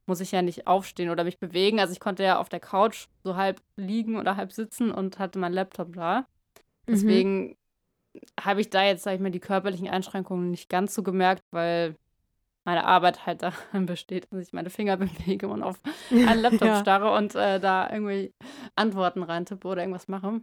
muss 0.07 0.21
ich 0.21 0.33
ja 0.33 0.43
nicht 0.43 0.67
aufstehen 0.67 1.11
oder 1.11 1.25
mich 1.25 1.39
bewegen. 1.39 1.81
Also 1.81 1.93
ich 1.93 2.01
konnte 2.01 2.23
ja 2.25 2.39
auf 2.39 2.49
der 2.49 2.61
Couch 2.61 3.07
so 3.25 3.37
halb 3.37 3.63
liegen 3.77 4.17
oder 4.17 4.37
halb 4.37 4.53
sitzen 4.53 4.91
und 4.91 5.19
hatte 5.19 5.39
meinen 5.39 5.55
Laptop 5.55 5.93
da. 5.95 6.27
Mhm. 6.87 6.93
Deswegen 6.93 7.57
habe 8.41 8.61
ich 8.61 8.71
da 8.71 8.85
jetzt, 8.85 9.05
sag 9.05 9.15
ich 9.15 9.21
mal, 9.21 9.31
die 9.31 9.41
körperlichen 9.41 9.89
Einschränkungen 9.89 10.51
nicht 10.51 10.69
ganz 10.69 10.95
so 10.95 11.03
gemerkt, 11.03 11.43
weil 11.51 11.97
meine 12.65 12.85
Arbeit 12.85 13.27
halt 13.27 13.43
darin 13.43 13.87
besteht, 13.87 14.27
dass 14.31 14.41
ich 14.47 14.53
meine 14.53 14.71
Finger 14.71 14.97
bewege 14.99 15.49
und 15.49 15.63
auf 15.63 15.81
einen 16.11 16.43
Laptop 16.43 16.69
Ja. 16.69 16.81
starre 16.81 17.13
und 17.17 17.35
äh, 17.35 17.61
da 17.61 17.91
irgendwie 17.91 18.33
Antworten 18.77 19.23
reintippe 19.23 19.67
oder 19.69 19.83
irgendwas 19.83 20.09
mache. 20.09 20.41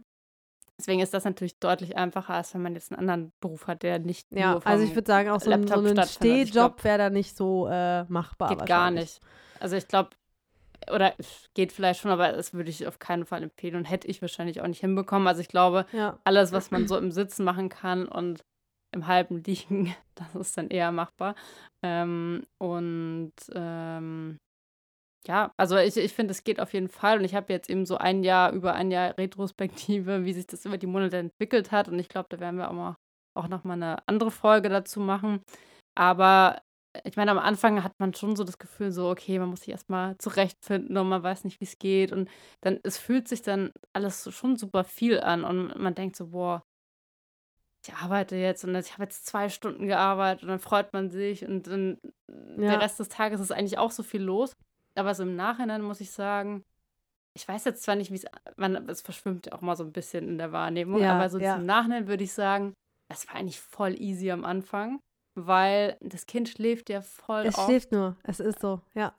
Deswegen 0.80 1.00
ist 1.02 1.12
das 1.12 1.24
natürlich 1.24 1.58
deutlich 1.58 1.98
einfacher, 1.98 2.32
als 2.32 2.54
wenn 2.54 2.62
man 2.62 2.74
jetzt 2.74 2.90
einen 2.90 3.00
anderen 3.00 3.32
Beruf 3.40 3.66
hat, 3.66 3.82
der 3.82 3.98
nicht 3.98 4.34
Ja, 4.34 4.52
nur 4.52 4.62
vom 4.62 4.72
also 4.72 4.82
ich 4.82 4.94
würde 4.94 5.06
sagen, 5.06 5.28
auch 5.28 5.38
so 5.38 5.50
ein, 5.50 5.68
so 5.68 5.74
Laptop 5.74 5.84
ein 5.84 5.92
stattfindet. 5.92 6.42
Ich 6.44 6.48
Stehjob 6.48 6.84
wäre 6.84 6.96
da 6.96 7.10
nicht 7.10 7.36
so 7.36 7.68
äh, 7.68 8.04
machbar. 8.04 8.56
geht 8.56 8.66
gar 8.66 8.90
nicht. 8.90 9.20
Also 9.60 9.76
ich 9.76 9.86
glaube, 9.86 10.10
oder 10.90 11.12
geht 11.52 11.72
vielleicht 11.72 12.00
schon, 12.00 12.10
aber 12.10 12.32
das 12.32 12.54
würde 12.54 12.70
ich 12.70 12.86
auf 12.86 12.98
keinen 12.98 13.26
Fall 13.26 13.42
empfehlen 13.42 13.76
und 13.76 13.84
hätte 13.84 14.08
ich 14.08 14.22
wahrscheinlich 14.22 14.62
auch 14.62 14.66
nicht 14.66 14.80
hinbekommen. 14.80 15.28
Also 15.28 15.42
ich 15.42 15.48
glaube, 15.48 15.84
Ja, 15.92 16.18
alles, 16.24 16.50
was 16.52 16.70
man 16.70 16.88
so 16.88 16.96
im 16.96 17.10
Sitzen 17.10 17.44
machen 17.44 17.68
kann 17.68 18.08
und 18.08 18.42
im 18.92 19.06
halben 19.06 19.42
Liegen, 19.44 19.94
das 20.14 20.34
ist 20.34 20.56
dann 20.56 20.68
eher 20.68 20.92
machbar. 20.92 21.34
Ähm, 21.82 22.44
und 22.56 23.32
ähm, 23.54 24.38
ja, 25.26 25.52
also 25.56 25.76
ich, 25.76 25.96
ich 25.96 26.12
finde, 26.14 26.32
es 26.32 26.44
geht 26.44 26.60
auf 26.60 26.72
jeden 26.72 26.88
Fall. 26.88 27.18
Und 27.18 27.24
ich 27.24 27.34
habe 27.34 27.52
jetzt 27.52 27.68
eben 27.70 27.86
so 27.86 27.96
ein 27.98 28.22
Jahr, 28.24 28.52
über 28.52 28.74
ein 28.74 28.90
Jahr 28.90 29.16
Retrospektive, 29.18 30.24
wie 30.24 30.32
sich 30.32 30.46
das 30.46 30.64
über 30.64 30.78
die 30.78 30.86
Monate 30.86 31.18
entwickelt 31.18 31.72
hat. 31.72 31.88
Und 31.88 31.98
ich 31.98 32.08
glaube, 32.08 32.28
da 32.30 32.40
werden 32.40 32.56
wir 32.56 32.68
auch, 32.70 32.74
mal, 32.74 32.96
auch 33.34 33.48
noch 33.48 33.64
mal 33.64 33.74
eine 33.74 34.06
andere 34.08 34.30
Folge 34.30 34.68
dazu 34.68 35.00
machen. 35.00 35.42
Aber 35.94 36.62
ich 37.04 37.16
meine, 37.16 37.30
am 37.30 37.38
Anfang 37.38 37.84
hat 37.84 37.92
man 38.00 38.14
schon 38.14 38.34
so 38.34 38.44
das 38.44 38.58
Gefühl, 38.58 38.90
so, 38.90 39.10
okay, 39.10 39.38
man 39.38 39.50
muss 39.50 39.60
sich 39.60 39.70
erstmal 39.70 40.16
zurechtfinden 40.18 40.96
und 40.96 41.08
man 41.08 41.22
weiß 41.22 41.44
nicht, 41.44 41.60
wie 41.60 41.64
es 41.64 41.78
geht. 41.78 42.12
Und 42.12 42.28
dann, 42.62 42.80
es 42.82 42.98
fühlt 42.98 43.28
sich 43.28 43.42
dann 43.42 43.72
alles 43.92 44.24
so 44.24 44.30
schon 44.30 44.56
super 44.56 44.84
viel 44.84 45.20
an. 45.20 45.44
Und 45.44 45.78
man 45.78 45.94
denkt 45.94 46.16
so, 46.16 46.28
boah, 46.28 46.62
ich 47.86 47.94
arbeite 47.94 48.36
jetzt 48.36 48.64
und 48.64 48.74
ich 48.74 48.92
habe 48.92 49.04
jetzt 49.04 49.26
zwei 49.26 49.48
Stunden 49.48 49.86
gearbeitet 49.86 50.42
und 50.42 50.48
dann 50.48 50.58
freut 50.58 50.92
man 50.92 51.10
sich 51.10 51.46
und 51.46 51.66
dann 51.66 51.98
Ja. 52.28 52.72
der 52.72 52.80
Rest 52.80 53.00
des 53.00 53.08
Tages 53.08 53.40
ist 53.40 53.52
eigentlich 53.52 53.78
auch 53.78 53.90
so 53.90 54.02
viel 54.02 54.22
los. 54.22 54.52
Aber 54.94 55.14
so 55.14 55.22
im 55.22 55.36
Nachhinein 55.36 55.82
muss 55.82 56.00
ich 56.00 56.10
sagen, 56.10 56.64
ich 57.34 57.46
weiß 57.46 57.64
jetzt 57.64 57.82
zwar 57.82 57.96
nicht, 57.96 58.10
wie 58.10 58.16
es, 58.16 58.24
es 58.88 59.00
verschwimmt 59.02 59.46
ja 59.46 59.52
auch 59.52 59.60
mal 59.60 59.76
so 59.76 59.84
ein 59.84 59.92
bisschen 59.92 60.28
in 60.28 60.38
der 60.38 60.52
Wahrnehmung, 60.52 61.00
Ja, 61.00 61.14
aber 61.14 61.30
so 61.30 61.38
ja. 61.38 61.56
im 61.56 61.66
Nachhinein 61.66 62.08
würde 62.08 62.24
ich 62.24 62.32
sagen, 62.32 62.74
das 63.08 63.26
war 63.28 63.36
eigentlich 63.36 63.60
voll 63.60 63.94
easy 64.00 64.30
am 64.30 64.44
Anfang, 64.44 64.98
weil 65.36 65.96
das 66.00 66.26
Kind 66.26 66.48
schläft 66.48 66.90
ja 66.90 67.02
voll 67.02 67.46
es 67.46 67.56
oft. 67.56 67.66
schläft 67.66 67.92
nur. 67.92 68.16
Es 68.24 68.40
ist 68.40 68.60
so, 68.60 68.80
ja. 68.94 69.14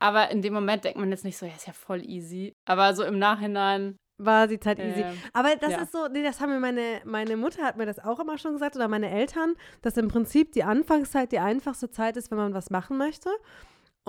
Aber 0.00 0.30
in 0.30 0.42
dem 0.42 0.52
Moment 0.54 0.84
denkt 0.84 0.98
man 0.98 1.10
jetzt 1.10 1.24
nicht 1.24 1.36
so, 1.38 1.46
ja, 1.46 1.52
ist 1.54 1.66
ja 1.66 1.72
voll 1.72 2.04
easy. 2.08 2.52
Aber 2.66 2.94
so 2.94 3.02
im 3.04 3.18
Nachhinein, 3.18 3.96
War 4.18 4.46
die 4.46 4.60
Zeit 4.60 4.78
easy. 4.78 5.00
ähm, 5.00 5.16
Aber 5.32 5.56
das 5.56 5.72
ja. 5.72 5.82
ist 5.82 5.92
so, 5.92 6.06
nee, 6.08 6.22
das 6.22 6.40
haben 6.40 6.50
mir 6.50 6.60
meine, 6.60 7.00
meine 7.04 7.36
Mutter 7.36 7.64
hat 7.64 7.76
mir 7.76 7.86
das 7.86 7.98
auch 7.98 8.20
immer 8.20 8.36
schon 8.38 8.52
gesagt 8.52 8.76
oder 8.76 8.86
meine 8.88 9.10
Eltern, 9.10 9.54
dass 9.82 9.96
im 9.96 10.08
Prinzip 10.08 10.52
die 10.52 10.62
Anfangszeit 10.64 11.32
die 11.32 11.38
einfachste 11.40 11.90
Zeit 11.90 12.16
ist, 12.16 12.30
wenn 12.30 12.38
man 12.38 12.54
was 12.54 12.70
machen 12.70 12.96
möchte. 12.98 13.30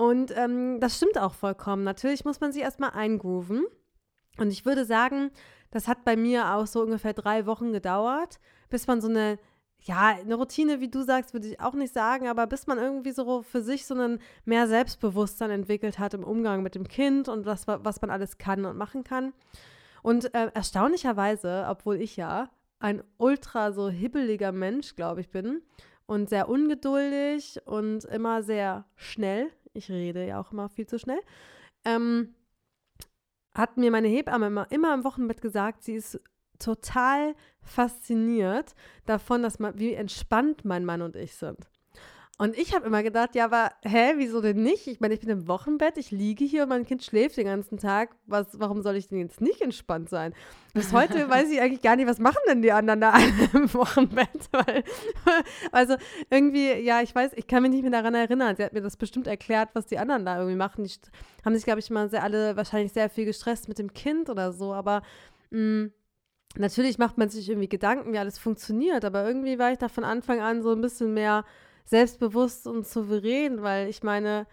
Und 0.00 0.34
ähm, 0.34 0.80
das 0.80 0.96
stimmt 0.96 1.18
auch 1.18 1.34
vollkommen. 1.34 1.84
Natürlich 1.84 2.24
muss 2.24 2.40
man 2.40 2.52
sich 2.52 2.62
erstmal 2.62 2.92
eingrooven. 2.92 3.66
Und 4.38 4.50
ich 4.50 4.64
würde 4.64 4.86
sagen, 4.86 5.30
das 5.70 5.88
hat 5.88 6.06
bei 6.06 6.16
mir 6.16 6.54
auch 6.54 6.66
so 6.66 6.80
ungefähr 6.80 7.12
drei 7.12 7.44
Wochen 7.44 7.74
gedauert, 7.74 8.40
bis 8.70 8.86
man 8.86 9.02
so 9.02 9.08
eine, 9.08 9.38
ja, 9.82 10.16
eine 10.18 10.36
Routine, 10.36 10.80
wie 10.80 10.88
du 10.88 11.02
sagst, 11.02 11.34
würde 11.34 11.48
ich 11.48 11.60
auch 11.60 11.74
nicht 11.74 11.92
sagen, 11.92 12.28
aber 12.28 12.46
bis 12.46 12.66
man 12.66 12.78
irgendwie 12.78 13.10
so 13.10 13.42
für 13.42 13.60
sich 13.60 13.84
so 13.84 13.94
ein 13.94 14.20
mehr 14.46 14.66
Selbstbewusstsein 14.68 15.50
entwickelt 15.50 15.98
hat 15.98 16.14
im 16.14 16.24
Umgang 16.24 16.62
mit 16.62 16.76
dem 16.76 16.88
Kind 16.88 17.28
und 17.28 17.44
was, 17.44 17.66
was 17.66 18.00
man 18.00 18.08
alles 18.08 18.38
kann 18.38 18.64
und 18.64 18.78
machen 18.78 19.04
kann. 19.04 19.34
Und 20.02 20.32
äh, 20.34 20.50
erstaunlicherweise, 20.54 21.66
obwohl 21.68 21.96
ich 21.96 22.16
ja 22.16 22.48
ein 22.78 23.02
ultra 23.18 23.72
so 23.72 23.90
hibbeliger 23.90 24.50
Mensch, 24.50 24.96
glaube 24.96 25.20
ich, 25.20 25.28
bin 25.28 25.60
und 26.06 26.30
sehr 26.30 26.48
ungeduldig 26.48 27.60
und 27.66 28.06
immer 28.06 28.42
sehr 28.42 28.86
schnell, 28.96 29.50
ich 29.80 29.90
rede 29.90 30.26
ja 30.26 30.40
auch 30.40 30.52
immer 30.52 30.68
viel 30.68 30.86
zu 30.86 30.98
schnell, 30.98 31.20
ähm, 31.84 32.34
hat 33.54 33.76
mir 33.76 33.90
meine 33.90 34.08
Hebamme 34.08 34.46
immer, 34.46 34.70
immer 34.70 34.94
im 34.94 35.04
Wochenbett 35.04 35.40
gesagt, 35.40 35.82
sie 35.82 35.94
ist 35.94 36.20
total 36.58 37.34
fasziniert 37.62 38.74
davon, 39.06 39.42
dass 39.42 39.58
man, 39.58 39.78
wie 39.78 39.94
entspannt 39.94 40.64
mein 40.64 40.84
Mann 40.84 41.02
und 41.02 41.16
ich 41.16 41.34
sind. 41.34 41.69
Und 42.40 42.56
ich 42.56 42.74
habe 42.74 42.86
immer 42.86 43.02
gedacht, 43.02 43.34
ja, 43.34 43.44
aber 43.44 43.70
hä, 43.82 44.14
wieso 44.16 44.40
denn 44.40 44.62
nicht? 44.62 44.86
Ich 44.86 44.98
meine, 44.98 45.12
ich 45.12 45.20
bin 45.20 45.28
im 45.28 45.46
Wochenbett, 45.46 45.98
ich 45.98 46.10
liege 46.10 46.42
hier 46.42 46.62
und 46.62 46.70
mein 46.70 46.86
Kind 46.86 47.04
schläft 47.04 47.36
den 47.36 47.44
ganzen 47.44 47.76
Tag. 47.76 48.16
Was, 48.24 48.58
warum 48.58 48.80
soll 48.80 48.96
ich 48.96 49.08
denn 49.08 49.18
jetzt 49.18 49.42
nicht 49.42 49.60
entspannt 49.60 50.08
sein? 50.08 50.32
Bis 50.72 50.94
heute 50.94 51.28
weiß 51.28 51.50
ich 51.50 51.60
eigentlich 51.60 51.82
gar 51.82 51.96
nicht, 51.96 52.06
was 52.06 52.18
machen 52.18 52.40
denn 52.48 52.62
die 52.62 52.72
anderen 52.72 53.02
da 53.02 53.12
im 53.52 53.74
Wochenbett? 53.74 54.48
Weil, 54.52 54.84
also 55.70 55.96
irgendwie, 56.30 56.80
ja, 56.80 57.02
ich 57.02 57.14
weiß, 57.14 57.32
ich 57.36 57.46
kann 57.46 57.60
mich 57.60 57.72
nicht 57.72 57.82
mehr 57.82 57.90
daran 57.90 58.14
erinnern. 58.14 58.56
Sie 58.56 58.64
hat 58.64 58.72
mir 58.72 58.80
das 58.80 58.96
bestimmt 58.96 59.26
erklärt, 59.26 59.68
was 59.74 59.84
die 59.84 59.98
anderen 59.98 60.24
da 60.24 60.38
irgendwie 60.38 60.56
machen. 60.56 60.84
Die 60.84 60.94
haben 61.44 61.54
sich, 61.54 61.64
glaube 61.64 61.80
ich, 61.80 61.90
mal 61.90 62.08
sehr, 62.08 62.22
alle 62.22 62.56
wahrscheinlich 62.56 62.94
sehr 62.94 63.10
viel 63.10 63.26
gestresst 63.26 63.68
mit 63.68 63.78
dem 63.78 63.92
Kind 63.92 64.30
oder 64.30 64.54
so, 64.54 64.72
aber 64.72 65.02
mh, 65.50 65.90
natürlich 66.56 66.96
macht 66.96 67.18
man 67.18 67.28
sich 67.28 67.50
irgendwie 67.50 67.68
Gedanken, 67.68 68.14
wie 68.14 68.18
alles 68.18 68.38
funktioniert, 68.38 69.04
aber 69.04 69.26
irgendwie 69.26 69.58
war 69.58 69.72
ich 69.72 69.78
da 69.78 69.90
von 69.90 70.04
Anfang 70.04 70.40
an 70.40 70.62
so 70.62 70.72
ein 70.72 70.80
bisschen 70.80 71.12
mehr 71.12 71.44
selbstbewusst 71.90 72.66
und 72.66 72.86
souverän, 72.86 73.62
weil 73.62 73.88
ich 73.88 74.02
meine, 74.02 74.46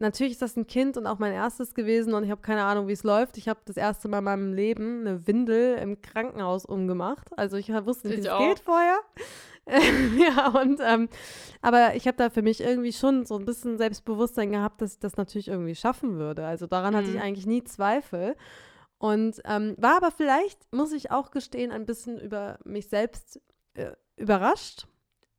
natürlich 0.00 0.32
ist 0.34 0.42
das 0.42 0.56
ein 0.56 0.66
Kind 0.66 0.96
und 0.96 1.06
auch 1.06 1.18
mein 1.18 1.32
erstes 1.32 1.74
gewesen 1.74 2.14
und 2.14 2.24
ich 2.24 2.30
habe 2.30 2.42
keine 2.42 2.64
Ahnung, 2.64 2.88
wie 2.88 2.92
es 2.92 3.04
läuft. 3.04 3.38
Ich 3.38 3.48
habe 3.48 3.60
das 3.64 3.76
erste 3.76 4.08
Mal 4.08 4.18
in 4.18 4.24
meinem 4.24 4.52
Leben 4.52 5.00
eine 5.00 5.26
Windel 5.26 5.76
im 5.78 6.02
Krankenhaus 6.02 6.64
umgemacht. 6.66 7.30
Also 7.38 7.56
ich 7.56 7.68
wusste 7.70 8.08
nicht, 8.08 8.18
Ich 8.18 8.24
wie 8.24 8.28
es 8.28 8.38
geht 8.38 8.58
vorher. 8.60 8.98
ja, 10.18 10.48
und 10.60 10.78
ähm, 10.84 11.08
aber 11.62 11.94
ich 11.94 12.06
habe 12.06 12.18
da 12.18 12.28
für 12.28 12.42
mich 12.42 12.60
irgendwie 12.60 12.92
schon 12.92 13.24
so 13.24 13.38
ein 13.38 13.46
bisschen 13.46 13.78
Selbstbewusstsein 13.78 14.52
gehabt, 14.52 14.82
dass 14.82 14.94
ich 14.94 14.98
das 14.98 15.16
natürlich 15.16 15.48
irgendwie 15.48 15.74
schaffen 15.74 16.18
würde. 16.18 16.44
Also 16.44 16.66
daran 16.66 16.94
hatte 16.94 17.08
ich 17.08 17.16
Mhm. 17.16 17.22
eigentlich 17.22 17.46
nie 17.46 17.64
Zweifel. 17.64 18.36
Und 18.98 19.40
ähm, 19.44 19.74
war 19.78 19.96
aber 19.96 20.10
vielleicht, 20.10 20.58
muss 20.72 20.92
ich 20.92 21.10
auch 21.10 21.30
gestehen, 21.30 21.72
ein 21.72 21.86
bisschen 21.86 22.18
über 22.20 22.58
mich 22.64 22.88
selbst 22.88 23.40
äh, 23.74 23.92
überrascht, 24.16 24.86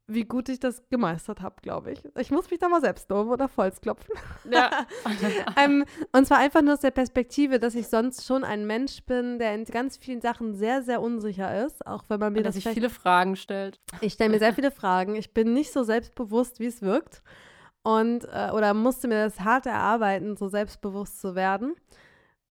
wie 0.08 0.24
gut 0.24 0.49
ich 0.49 0.60
das 0.60 0.84
gemeistert 0.89 1.41
habe, 1.41 1.56
glaube 1.62 1.91
ich. 1.91 2.03
Ich 2.20 2.30
muss 2.30 2.49
mich 2.51 2.60
da 2.60 2.70
mal 2.70 2.82
selbst 2.82 3.10
loben 3.10 3.32
oder 3.32 3.49
Holz 3.58 3.82
klopfen. 3.82 4.14
ja. 4.49 4.86
ähm, 5.64 5.84
und 6.12 6.28
zwar 6.28 6.38
einfach 6.38 6.62
nur 6.62 6.74
aus 6.74 6.82
der 6.82 6.91
Perspektive, 6.91 7.60
dass 7.60 7.74
ich 7.74 7.88
sonst 7.88 8.26
schon 8.26 8.43
ein 8.43 8.68
Mensch 8.68 9.03
bin, 9.06 9.39
der 9.39 9.56
in 9.56 9.66
ganz 9.66 9.97
vielen 9.97 10.22
Sachen 10.22 10.53
sehr, 10.53 10.84
sehr 10.84 11.01
unsicher 11.01 11.66
ist, 11.66 11.86
auch 11.88 12.03
wenn 12.08 12.20
man 12.20 12.34
mir 12.34 12.43
dass 12.43 12.49
das 12.49 12.56
sich 12.56 12.64
vielleicht 12.64 12.78
viele 12.78 12.89
Fragen 12.89 13.36
stellt. 13.36 13.80
ich 14.01 14.14
stelle 14.14 14.30
mir 14.30 14.39
sehr 14.39 14.53
viele 14.53 14.72
Fragen. 14.72 15.16
Ich 15.16 15.34
bin 15.34 15.53
nicht 15.53 15.74
so 15.74 15.84
selbstbewusst, 15.84 16.60
wie 16.60 16.68
es 16.68 16.82
wirkt. 16.84 17.24
Und, 17.82 18.26
äh, 18.26 18.51
oder 18.51 18.74
musste 18.74 19.08
mir 19.08 19.24
das 19.26 19.39
hart 19.39 19.66
erarbeiten, 19.66 20.38
so 20.38 20.47
selbstbewusst 20.47 21.20
zu 21.20 21.36
werden. 21.36 21.76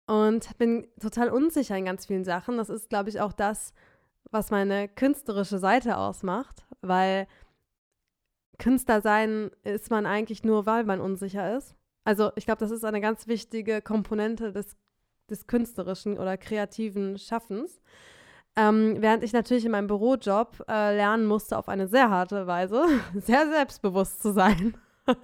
Und 0.07 0.57
bin 0.57 0.87
total 0.99 1.29
unsicher 1.29 1.77
in 1.77 1.85
ganz 1.85 2.07
vielen 2.07 2.23
Sachen. 2.23 2.57
Das 2.57 2.69
ist, 2.69 2.89
glaube 2.89 3.09
ich, 3.09 3.21
auch 3.21 3.33
das, 3.33 3.73
was 4.31 4.51
meine 4.51 4.87
künstlerische 4.87 5.59
Seite 5.59 5.97
ausmacht. 5.97 6.65
Weil 6.81 7.27
Künstler 8.59 9.01
sein 9.01 9.51
ist 9.63 9.89
man 9.89 10.05
eigentlich 10.05 10.43
nur, 10.43 10.65
weil 10.65 10.83
man 10.83 11.01
unsicher 11.01 11.57
ist. 11.57 11.75
Also 12.03 12.31
ich 12.35 12.45
glaube, 12.45 12.59
das 12.59 12.71
ist 12.71 12.85
eine 12.85 13.01
ganz 13.01 13.27
wichtige 13.27 13.81
Komponente 13.81 14.51
des, 14.51 14.75
des 15.29 15.47
künstlerischen 15.47 16.17
oder 16.17 16.37
kreativen 16.37 17.17
Schaffens. 17.17 17.81
Ähm, 18.55 18.97
während 18.99 19.23
ich 19.23 19.33
natürlich 19.33 19.65
in 19.65 19.71
meinem 19.71 19.87
Bürojob 19.87 20.63
äh, 20.67 20.95
lernen 20.95 21.25
musste, 21.25 21.57
auf 21.57 21.69
eine 21.69 21.87
sehr 21.87 22.09
harte 22.09 22.45
Weise, 22.45 22.85
sehr 23.15 23.49
selbstbewusst 23.49 24.21
zu 24.21 24.31
sein. 24.31 24.77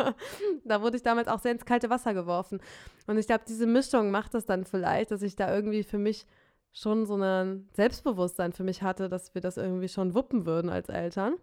da 0.65 0.81
wurde 0.81 0.97
ich 0.97 1.03
damals 1.03 1.27
auch 1.27 1.39
sehr 1.39 1.51
ins 1.51 1.65
kalte 1.65 1.89
Wasser 1.89 2.13
geworfen. 2.13 2.59
Und 3.07 3.17
ich 3.17 3.27
glaube, 3.27 3.43
diese 3.47 3.67
Mischung 3.67 4.09
macht 4.11 4.33
das 4.33 4.45
dann 4.45 4.65
vielleicht, 4.65 5.11
dass 5.11 5.21
ich 5.21 5.35
da 5.35 5.53
irgendwie 5.53 5.83
für 5.83 5.99
mich 5.99 6.25
schon 6.71 7.05
so 7.05 7.15
ein 7.15 7.67
Selbstbewusstsein 7.73 8.51
für 8.51 8.63
mich 8.63 8.81
hatte, 8.81 9.09
dass 9.09 9.33
wir 9.33 9.41
das 9.41 9.57
irgendwie 9.57 9.89
schon 9.89 10.13
wuppen 10.15 10.45
würden 10.45 10.69
als 10.69 10.89
Eltern. 10.89 11.35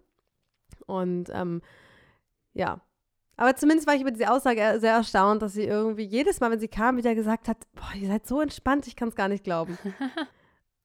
Und 0.86 1.30
ähm, 1.32 1.62
ja. 2.54 2.80
Aber 3.36 3.54
zumindest 3.54 3.86
war 3.86 3.94
ich 3.94 4.00
über 4.00 4.10
diese 4.10 4.30
Aussage 4.30 4.78
sehr 4.80 4.94
erstaunt, 4.94 5.42
dass 5.42 5.52
sie 5.52 5.64
irgendwie 5.64 6.04
jedes 6.04 6.40
Mal, 6.40 6.50
wenn 6.50 6.60
sie 6.60 6.68
kam, 6.68 6.96
wieder 6.96 7.14
gesagt 7.14 7.48
hat, 7.48 7.58
boah, 7.74 7.92
ihr 7.94 8.08
seid 8.08 8.26
so 8.26 8.40
entspannt, 8.40 8.86
ich 8.86 8.96
kann 8.96 9.08
es 9.08 9.14
gar 9.14 9.28
nicht 9.28 9.44
glauben. 9.44 9.76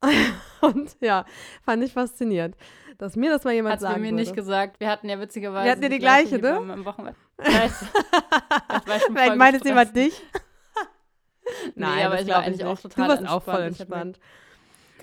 und 0.61 0.97
ja, 0.99 1.25
fand 1.63 1.83
ich 1.83 1.93
faszinierend, 1.93 2.57
dass 2.97 3.15
mir 3.15 3.31
das 3.31 3.45
mal 3.45 3.53
jemand 3.53 3.73
Hat's 3.73 3.83
sagen 3.83 3.95
Hat 3.95 4.01
mir 4.01 4.07
würde. 4.09 4.21
nicht 4.23 4.35
gesagt. 4.35 4.79
Wir 4.81 4.89
hatten 4.89 5.07
ja 5.07 5.19
witzigerweise 5.19 5.65
Wir 5.65 5.71
hatten 5.71 5.83
ja 5.83 5.89
die, 5.89 5.95
die 5.95 6.01
gleiche, 6.01 6.39
gleiche, 6.39 6.65
ne? 6.65 6.73
Im 6.73 6.85
Wochenende. 6.85 7.17
Vielleicht, 7.39 9.37
meint 9.37 9.55
es 9.55 9.63
jemand 9.63 9.95
dich? 9.95 10.21
Nein, 11.75 11.97
nee, 11.97 12.03
aber 12.03 12.21
ich 12.21 12.27
war 12.27 12.39
eigentlich 12.39 12.65
auch 12.65 12.79
total 12.79 13.05
Du 13.05 13.09
warst 13.09 13.21
entspannt. 13.21 13.41
auch 13.41 13.43
voll 13.43 13.61
entspannt. 13.61 14.19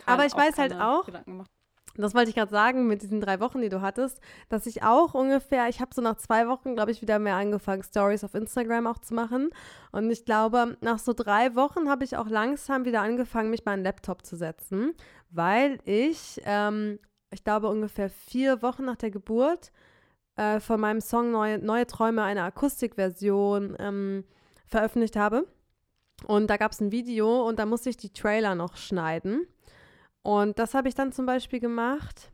Aber 0.06 0.26
ich 0.26 0.34
weiß 0.34 0.58
halt 0.58 0.74
auch, 0.74 1.06
das 2.02 2.14
wollte 2.14 2.30
ich 2.30 2.36
gerade 2.36 2.50
sagen, 2.50 2.86
mit 2.86 3.02
diesen 3.02 3.20
drei 3.20 3.40
Wochen, 3.40 3.60
die 3.60 3.68
du 3.68 3.80
hattest, 3.80 4.20
dass 4.48 4.66
ich 4.66 4.82
auch 4.82 5.14
ungefähr, 5.14 5.68
ich 5.68 5.80
habe 5.80 5.94
so 5.94 6.00
nach 6.00 6.16
zwei 6.16 6.46
Wochen, 6.48 6.74
glaube 6.74 6.90
ich, 6.92 7.02
wieder 7.02 7.18
mehr 7.18 7.34
angefangen, 7.34 7.82
Stories 7.82 8.24
auf 8.24 8.34
Instagram 8.34 8.86
auch 8.86 8.98
zu 8.98 9.14
machen. 9.14 9.50
Und 9.90 10.10
ich 10.10 10.24
glaube, 10.24 10.76
nach 10.80 10.98
so 10.98 11.12
drei 11.12 11.54
Wochen 11.54 11.88
habe 11.88 12.04
ich 12.04 12.16
auch 12.16 12.28
langsam 12.28 12.84
wieder 12.84 13.02
angefangen, 13.02 13.50
mich 13.50 13.64
den 13.64 13.82
Laptop 13.82 14.24
zu 14.24 14.36
setzen, 14.36 14.94
weil 15.30 15.78
ich, 15.84 16.40
ähm, 16.44 16.98
ich 17.30 17.44
glaube, 17.44 17.68
ungefähr 17.68 18.08
vier 18.10 18.62
Wochen 18.62 18.84
nach 18.84 18.96
der 18.96 19.10
Geburt 19.10 19.72
äh, 20.36 20.60
von 20.60 20.80
meinem 20.80 21.00
Song 21.00 21.32
Neue, 21.32 21.58
Neue 21.58 21.86
Träume 21.86 22.22
eine 22.22 22.44
Akustikversion 22.44 23.76
ähm, 23.78 24.24
veröffentlicht 24.66 25.16
habe. 25.16 25.46
Und 26.26 26.48
da 26.48 26.56
gab 26.56 26.72
es 26.72 26.80
ein 26.80 26.92
Video 26.92 27.46
und 27.46 27.58
da 27.58 27.66
musste 27.66 27.90
ich 27.90 27.96
die 27.96 28.12
Trailer 28.12 28.54
noch 28.54 28.76
schneiden. 28.76 29.46
Und 30.28 30.58
das 30.58 30.74
habe 30.74 30.88
ich 30.88 30.94
dann 30.94 31.10
zum 31.10 31.24
Beispiel 31.24 31.58
gemacht. 31.58 32.30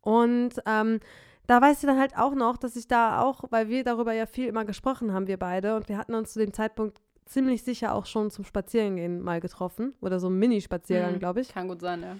Und 0.00 0.60
ähm, 0.66 0.98
da 1.46 1.62
weißt 1.62 1.84
du 1.84 1.86
dann 1.86 1.96
halt 1.96 2.16
auch 2.16 2.34
noch, 2.34 2.56
dass 2.56 2.74
ich 2.74 2.88
da 2.88 3.22
auch, 3.22 3.44
weil 3.50 3.68
wir 3.68 3.84
darüber 3.84 4.12
ja 4.12 4.26
viel 4.26 4.48
immer 4.48 4.64
gesprochen 4.64 5.12
haben, 5.12 5.28
wir 5.28 5.36
beide, 5.36 5.76
und 5.76 5.88
wir 5.88 5.98
hatten 5.98 6.16
uns 6.16 6.32
zu 6.32 6.40
dem 6.40 6.52
Zeitpunkt 6.52 7.00
ziemlich 7.26 7.62
sicher 7.62 7.94
auch 7.94 8.06
schon 8.06 8.32
zum 8.32 8.44
Spazierengehen 8.44 9.22
mal 9.22 9.38
getroffen. 9.40 9.94
Oder 10.00 10.18
so 10.18 10.28
ein 10.28 10.36
Mini-Spaziergang, 10.36 11.14
mhm, 11.14 11.18
glaube 11.20 11.42
ich. 11.42 11.54
Kann 11.54 11.68
gut 11.68 11.80
sein, 11.80 12.02
ja. 12.02 12.16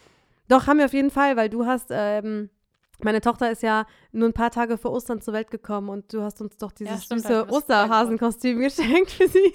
Doch, 0.47 0.69
haben 0.69 0.79
wir 0.79 0.85
auf 0.85 0.93
jeden 0.93 1.11
Fall, 1.11 1.37
weil 1.37 1.51
du 1.51 1.67
hast, 1.67 1.89
ähm, 1.91 2.49
meine 3.03 3.21
Tochter 3.21 3.51
ist 3.51 3.65
ja 3.65 3.87
nur 4.13 4.29
ein 4.29 4.35
paar 4.35 4.53
Tage 4.53 4.79
vor 4.79 4.93
Ostern 4.93 5.21
zur 5.21 5.35
Welt 5.35 5.51
gekommen 5.51 5.89
und 5.89 6.13
du 6.13 6.23
hast 6.23 6.41
uns 6.41 6.57
doch 6.59 6.71
dieses 6.71 6.95
ja, 6.95 7.01
stimmt, 7.01 7.23
süße 7.23 7.49
Osterhasenkostüm 7.49 8.61
geschenkt 8.61 9.11
für 9.11 9.27
sie. 9.27 9.53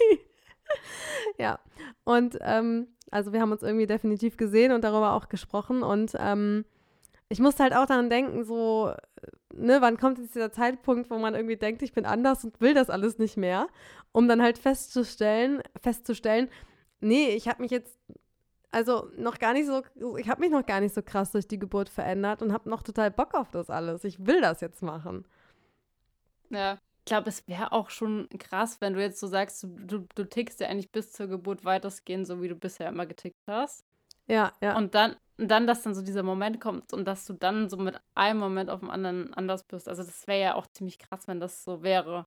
ja. 1.37 1.59
Und 2.03 2.37
ähm, 2.41 2.87
also 3.11 3.33
wir 3.33 3.41
haben 3.41 3.51
uns 3.51 3.63
irgendwie 3.63 3.87
definitiv 3.87 4.37
gesehen 4.37 4.71
und 4.71 4.83
darüber 4.83 5.13
auch 5.13 5.29
gesprochen. 5.29 5.83
Und 5.83 6.13
ähm, 6.17 6.65
ich 7.29 7.39
musste 7.39 7.63
halt 7.63 7.75
auch 7.75 7.85
daran 7.85 8.09
denken, 8.09 8.43
so, 8.43 8.93
ne, 9.53 9.81
wann 9.81 9.97
kommt 9.97 10.19
jetzt 10.19 10.35
dieser 10.35 10.51
Zeitpunkt, 10.51 11.09
wo 11.09 11.17
man 11.17 11.35
irgendwie 11.35 11.57
denkt, 11.57 11.81
ich 11.81 11.93
bin 11.93 12.05
anders 12.05 12.43
und 12.43 12.59
will 12.59 12.73
das 12.73 12.89
alles 12.89 13.17
nicht 13.17 13.37
mehr, 13.37 13.67
um 14.11 14.27
dann 14.27 14.41
halt 14.41 14.57
festzustellen, 14.57 15.61
festzustellen, 15.81 16.49
nee, 17.01 17.29
ich 17.29 17.47
habe 17.47 17.61
mich 17.61 17.71
jetzt 17.71 17.97
also 18.71 19.11
noch 19.17 19.37
gar 19.37 19.53
nicht 19.53 19.67
so, 19.67 19.83
ich 20.17 20.27
habe 20.29 20.41
mich 20.41 20.49
noch 20.49 20.65
gar 20.65 20.81
nicht 20.81 20.95
so 20.95 21.03
krass 21.03 21.31
durch 21.31 21.47
die 21.47 21.59
Geburt 21.59 21.89
verändert 21.89 22.41
und 22.41 22.51
habe 22.51 22.69
noch 22.69 22.81
total 22.81 23.11
Bock 23.11 23.35
auf 23.35 23.51
das 23.51 23.69
alles. 23.69 24.03
Ich 24.03 24.25
will 24.25 24.41
das 24.41 24.61
jetzt 24.61 24.81
machen. 24.81 25.25
Ja, 26.49 26.79
ich 27.03 27.05
glaube, 27.05 27.27
es 27.27 27.45
wäre 27.49 27.73
auch 27.73 27.89
schon 27.89 28.29
krass, 28.39 28.77
wenn 28.79 28.93
du 28.93 29.01
jetzt 29.01 29.19
so 29.19 29.27
sagst, 29.27 29.61
du, 29.63 30.07
du, 30.15 30.23
tickst 30.23 30.61
ja 30.61 30.69
eigentlich 30.69 30.89
bis 30.89 31.11
zur 31.11 31.27
Geburt 31.27 31.65
weitestgehend, 31.65 32.25
so 32.25 32.41
wie 32.41 32.47
du 32.47 32.55
bisher 32.55 32.87
immer 32.87 33.05
getickt 33.05 33.35
hast. 33.45 33.83
Ja, 34.25 34.53
ja. 34.61 34.77
Und 34.77 34.95
dann, 34.95 35.17
dann, 35.35 35.67
dass 35.67 35.81
dann 35.83 35.95
so 35.95 36.01
dieser 36.01 36.23
Moment 36.23 36.61
kommt 36.61 36.93
und 36.93 37.03
dass 37.03 37.25
du 37.25 37.33
dann 37.33 37.69
so 37.69 37.75
mit 37.75 37.99
einem 38.15 38.39
Moment 38.39 38.69
auf 38.69 38.79
dem 38.79 38.89
anderen 38.89 39.33
anders 39.33 39.65
bist. 39.65 39.89
Also 39.89 40.01
das 40.01 40.27
wäre 40.27 40.39
ja 40.39 40.55
auch 40.55 40.65
ziemlich 40.67 40.97
krass, 40.97 41.27
wenn 41.27 41.41
das 41.41 41.65
so 41.65 41.83
wäre. 41.83 42.25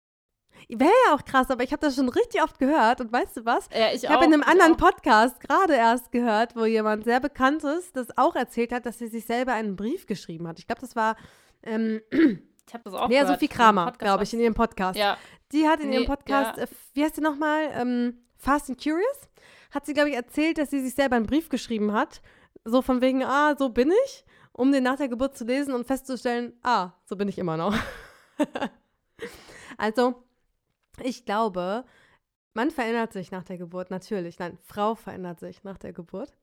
Wäre 0.69 0.93
ja 1.09 1.15
auch 1.15 1.25
krass, 1.25 1.51
aber 1.51 1.65
ich 1.65 1.73
habe 1.73 1.81
das 1.81 1.97
schon 1.97 2.11
richtig 2.11 2.43
oft 2.43 2.59
gehört 2.59 3.01
und 3.01 3.11
weißt 3.11 3.39
du 3.39 3.47
was? 3.47 3.71
Ja, 3.73 3.89
ich 3.95 4.05
ich 4.05 4.11
habe 4.11 4.27
in 4.27 4.35
einem 4.35 4.43
anderen 4.43 4.75
auch. 4.75 4.77
Podcast 4.77 5.41
gerade 5.41 5.75
erst 5.75 6.13
gehört, 6.13 6.55
wo 6.55 6.67
jemand 6.67 7.05
sehr 7.05 7.21
bekanntes 7.21 7.93
das 7.93 8.09
auch 8.19 8.37
erzählt 8.37 8.73
hat, 8.73 8.85
dass 8.85 8.99
sie 8.99 9.09
sich 9.09 9.25
selber 9.25 9.55
einen 9.55 9.75
Brief 9.75 10.05
geschrieben 10.05 10.47
hat. 10.47 10.59
Ich 10.59 10.67
glaube, 10.67 10.83
das 10.83 10.95
war 10.97 11.17
ähm, 11.63 12.03
Ich 12.67 12.75
habe 12.75 12.85
das 12.85 12.95
auch 12.95 13.09
Lea 13.09 13.25
Sophie 13.25 13.49
Kramer, 13.49 13.93
glaube 13.93 14.25
ich, 14.25 14.35
in 14.35 14.41
ihrem 14.41 14.55
Podcast. 14.55 14.99
Ja. 14.99 15.17
Die 15.53 15.69
hat 15.69 15.81
in 15.81 15.91
nee, 15.91 15.97
ihrem 15.97 16.07
Podcast, 16.07 16.57
ja. 16.57 16.65
äh, 16.65 16.69
wie 16.95 17.05
heißt 17.05 17.15
sie 17.15 17.21
nochmal, 17.21 17.71
ähm, 17.75 18.19
Fast 18.37 18.69
and 18.69 18.83
Curious, 18.83 19.29
hat 19.71 19.87
sie, 19.87 19.95
glaube 19.95 20.11
ich, 20.11 20.17
erzählt, 20.17 20.59
dass 20.59 20.71
sie 20.71 20.81
sich 20.81 20.95
selber 20.95 21.17
einen 21.17 21.27
Brief 21.27 21.49
geschrieben 21.49 21.93
hat. 21.93 22.21
So 22.65 22.83
von 22.83 23.01
wegen, 23.01 23.23
ah, 23.23 23.55
so 23.57 23.69
bin 23.69 23.93
ich, 24.05 24.25
um 24.53 24.73
den 24.73 24.83
nach 24.83 24.97
der 24.97 25.09
Geburt 25.09 25.37
zu 25.37 25.45
lesen 25.45 25.73
und 25.75 25.87
festzustellen, 25.87 26.53
ah, 26.63 26.91
so 27.05 27.17
bin 27.17 27.29
ich 27.29 27.39
immer 27.39 27.57
noch. 27.57 27.75
also, 29.79 30.25
ich 31.03 31.25
glaube, 31.25 31.85
man 32.55 32.71
verändert 32.71 33.13
sich 33.13 33.31
nach 33.31 33.45
der 33.45 33.59
Geburt, 33.59 33.91
natürlich. 33.91 34.39
Nein, 34.39 34.59
Frau 34.63 34.95
verändert 34.97 35.39
sich 35.39 35.63
nach 35.63 35.79
der 35.79 35.93
Geburt. 35.93 36.37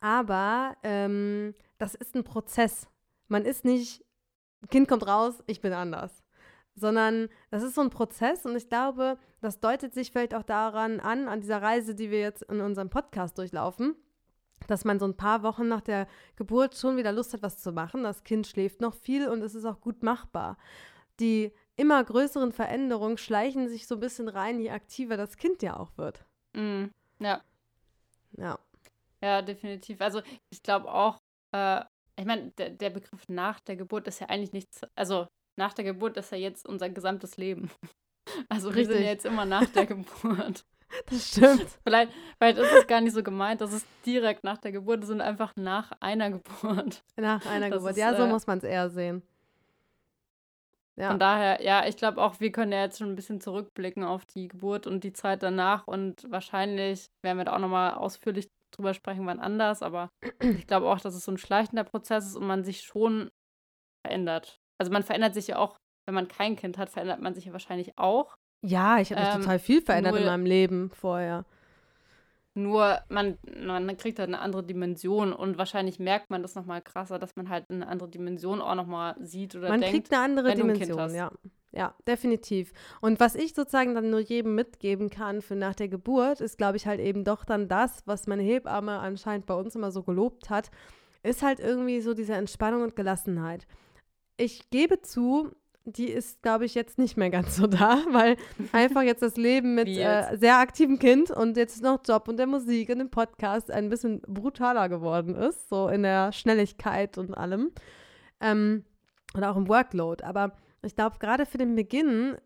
Aber 0.00 0.76
ähm, 0.82 1.54
das 1.76 1.94
ist 1.94 2.14
ein 2.14 2.24
Prozess. 2.24 2.88
Man 3.28 3.44
ist 3.44 3.64
nicht 3.64 4.04
Kind 4.68 4.88
kommt 4.88 5.06
raus, 5.06 5.42
ich 5.46 5.60
bin 5.60 5.72
anders. 5.72 6.22
Sondern 6.74 7.28
das 7.50 7.62
ist 7.62 7.74
so 7.74 7.80
ein 7.80 7.90
Prozess 7.90 8.46
und 8.46 8.56
ich 8.56 8.68
glaube, 8.68 9.18
das 9.40 9.60
deutet 9.60 9.92
sich 9.94 10.12
vielleicht 10.12 10.34
auch 10.34 10.42
daran 10.42 11.00
an, 11.00 11.28
an 11.28 11.40
dieser 11.40 11.60
Reise, 11.60 11.94
die 11.94 12.10
wir 12.10 12.20
jetzt 12.20 12.42
in 12.42 12.60
unserem 12.60 12.90
Podcast 12.90 13.38
durchlaufen, 13.38 13.96
dass 14.66 14.84
man 14.84 14.98
so 14.98 15.06
ein 15.06 15.16
paar 15.16 15.42
Wochen 15.42 15.68
nach 15.68 15.80
der 15.80 16.06
Geburt 16.36 16.76
schon 16.76 16.96
wieder 16.96 17.12
Lust 17.12 17.32
hat, 17.32 17.42
was 17.42 17.58
zu 17.58 17.72
machen. 17.72 18.02
Das 18.02 18.24
Kind 18.24 18.46
schläft 18.46 18.80
noch 18.80 18.94
viel 18.94 19.28
und 19.28 19.42
es 19.42 19.54
ist 19.54 19.64
auch 19.64 19.80
gut 19.80 20.02
machbar. 20.02 20.56
Die 21.18 21.52
immer 21.76 22.02
größeren 22.04 22.52
Veränderungen 22.52 23.18
schleichen 23.18 23.68
sich 23.68 23.86
so 23.86 23.96
ein 23.96 24.00
bisschen 24.00 24.28
rein, 24.28 24.60
je 24.60 24.70
aktiver 24.70 25.16
das 25.16 25.36
Kind 25.36 25.62
ja 25.62 25.78
auch 25.78 25.96
wird. 25.96 26.24
Mm, 26.54 26.86
ja. 27.18 27.40
Ja. 28.36 28.58
Ja, 29.22 29.42
definitiv. 29.42 30.00
Also 30.00 30.22
ich 30.50 30.62
glaube 30.62 30.92
auch, 30.92 31.20
äh, 31.52 31.82
ich 32.20 32.26
meine, 32.26 32.50
der, 32.58 32.70
der 32.70 32.90
Begriff 32.90 33.28
nach 33.28 33.60
der 33.60 33.76
Geburt 33.76 34.06
ist 34.06 34.20
ja 34.20 34.28
eigentlich 34.28 34.52
nichts, 34.52 34.82
also 34.94 35.26
nach 35.56 35.72
der 35.72 35.84
Geburt 35.84 36.16
ist 36.16 36.30
ja 36.32 36.38
jetzt 36.38 36.68
unser 36.68 36.88
gesamtes 36.88 37.36
Leben. 37.36 37.70
Also 38.48 38.68
Richtig. 38.68 38.88
wir 38.88 38.94
sind 38.94 39.04
ja 39.04 39.10
jetzt 39.10 39.26
immer 39.26 39.44
nach 39.44 39.66
der 39.70 39.86
Geburt. 39.86 40.64
Das 41.06 41.28
stimmt. 41.28 41.66
Vielleicht, 41.84 42.12
vielleicht 42.38 42.58
ist 42.58 42.72
es 42.72 42.86
gar 42.86 43.00
nicht 43.00 43.14
so 43.14 43.22
gemeint, 43.22 43.60
dass 43.60 43.72
es 43.72 43.84
direkt 44.04 44.42
nach 44.42 44.58
der 44.58 44.72
Geburt 44.72 45.02
ist, 45.02 45.06
sondern 45.06 45.28
einfach 45.28 45.54
nach 45.56 45.92
einer 46.00 46.30
Geburt. 46.30 47.02
Nach 47.16 47.44
einer 47.46 47.70
das 47.70 47.78
Geburt, 47.78 47.92
ist, 47.92 47.98
ja, 47.98 48.14
so 48.14 48.24
äh, 48.24 48.28
muss 48.28 48.46
man 48.48 48.58
es 48.58 48.64
eher 48.64 48.90
sehen. 48.90 49.22
Ja. 50.96 51.08
Von 51.10 51.18
daher, 51.18 51.62
ja, 51.62 51.86
ich 51.86 51.96
glaube 51.96 52.20
auch, 52.20 52.40
wir 52.40 52.52
können 52.52 52.72
ja 52.72 52.82
jetzt 52.82 52.98
schon 52.98 53.08
ein 53.08 53.16
bisschen 53.16 53.40
zurückblicken 53.40 54.04
auf 54.04 54.26
die 54.26 54.48
Geburt 54.48 54.86
und 54.86 55.02
die 55.02 55.12
Zeit 55.12 55.42
danach 55.42 55.86
und 55.86 56.30
wahrscheinlich 56.30 57.08
werden 57.22 57.38
wir 57.38 57.44
da 57.44 57.54
auch 57.54 57.60
nochmal 57.60 57.94
ausführlich 57.94 58.48
drüber 58.80 58.94
sprechen, 58.94 59.26
wann 59.26 59.40
anders, 59.40 59.82
aber 59.82 60.10
ich 60.40 60.66
glaube 60.66 60.88
auch, 60.88 61.00
dass 61.00 61.14
es 61.14 61.24
so 61.24 61.32
ein 61.32 61.38
schleichender 61.38 61.84
Prozess 61.84 62.26
ist 62.26 62.36
und 62.36 62.46
man 62.46 62.64
sich 62.64 62.82
schon 62.82 63.30
verändert. 64.06 64.58
Also 64.78 64.92
man 64.92 65.02
verändert 65.02 65.34
sich 65.34 65.48
ja 65.48 65.58
auch, 65.58 65.76
wenn 66.06 66.14
man 66.14 66.28
kein 66.28 66.56
Kind 66.56 66.78
hat, 66.78 66.90
verändert 66.90 67.20
man 67.20 67.34
sich 67.34 67.44
ja 67.44 67.52
wahrscheinlich 67.52 67.98
auch. 67.98 68.34
Ja, 68.66 68.98
ich 68.98 69.12
habe 69.12 69.20
mich 69.20 69.34
ähm, 69.34 69.40
total 69.42 69.58
viel 69.58 69.82
verändert 69.82 70.12
nur, 70.12 70.20
in 70.20 70.26
meinem 70.26 70.46
Leben 70.46 70.90
vorher. 70.90 71.44
Nur 72.54 72.98
man, 73.08 73.38
man 73.62 73.96
kriegt 73.96 74.18
halt 74.18 74.28
eine 74.28 74.40
andere 74.40 74.64
Dimension 74.64 75.32
und 75.32 75.56
wahrscheinlich 75.56 75.98
merkt 75.98 76.30
man 76.30 76.42
das 76.42 76.54
nochmal 76.54 76.82
krasser, 76.82 77.18
dass 77.18 77.36
man 77.36 77.48
halt 77.48 77.70
eine 77.70 77.86
andere 77.86 78.08
Dimension 78.08 78.60
auch 78.60 78.74
nochmal 78.74 79.14
sieht 79.20 79.54
oder 79.54 79.68
man 79.68 79.80
denkt. 79.80 79.92
Man 79.92 80.02
kriegt 80.02 80.12
eine 80.12 80.22
andere 80.22 80.54
Dimension, 80.54 81.14
ja. 81.14 81.30
Ja, 81.72 81.94
definitiv. 82.06 82.72
Und 83.00 83.20
was 83.20 83.36
ich 83.36 83.54
sozusagen 83.54 83.94
dann 83.94 84.10
nur 84.10 84.20
jedem 84.20 84.56
mitgeben 84.56 85.08
kann 85.08 85.40
für 85.40 85.54
nach 85.54 85.74
der 85.74 85.88
Geburt, 85.88 86.40
ist, 86.40 86.58
glaube 86.58 86.76
ich, 86.76 86.86
halt 86.86 86.98
eben 87.00 87.22
doch 87.22 87.44
dann 87.44 87.68
das, 87.68 88.02
was 88.06 88.26
meine 88.26 88.42
Hebamme 88.42 88.98
anscheinend 88.98 89.46
bei 89.46 89.54
uns 89.54 89.76
immer 89.76 89.92
so 89.92 90.02
gelobt 90.02 90.50
hat, 90.50 90.70
ist 91.22 91.42
halt 91.42 91.60
irgendwie 91.60 92.00
so 92.00 92.12
diese 92.12 92.34
Entspannung 92.34 92.82
und 92.82 92.96
Gelassenheit. 92.96 93.68
Ich 94.36 94.70
gebe 94.70 95.00
zu, 95.02 95.52
die 95.84 96.08
ist, 96.08 96.42
glaube 96.42 96.64
ich, 96.64 96.74
jetzt 96.74 96.98
nicht 96.98 97.16
mehr 97.16 97.30
ganz 97.30 97.54
so 97.54 97.68
da, 97.68 98.02
weil 98.10 98.36
einfach 98.72 99.02
jetzt 99.02 99.22
das 99.22 99.36
Leben 99.36 99.76
mit 99.76 99.86
äh, 99.86 100.36
sehr 100.36 100.58
aktivem 100.58 100.98
Kind 100.98 101.30
und 101.30 101.56
jetzt 101.56 101.82
noch 101.82 102.00
Job 102.04 102.26
und 102.26 102.36
der 102.36 102.48
Musik 102.48 102.88
und 102.88 102.98
dem 102.98 103.10
Podcast 103.10 103.70
ein 103.70 103.90
bisschen 103.90 104.22
brutaler 104.22 104.88
geworden 104.88 105.36
ist, 105.36 105.68
so 105.68 105.88
in 105.88 106.02
der 106.02 106.32
Schnelligkeit 106.32 107.16
und 107.16 107.32
allem. 107.34 107.70
Ähm, 108.40 108.84
und 109.34 109.44
auch 109.44 109.56
im 109.56 109.68
Workload. 109.68 110.24
Aber 110.24 110.56
ich 110.82 110.94
glaube, 110.94 111.18
gerade 111.18 111.46
für 111.46 111.58
den 111.58 111.74
Beginn 111.74 112.36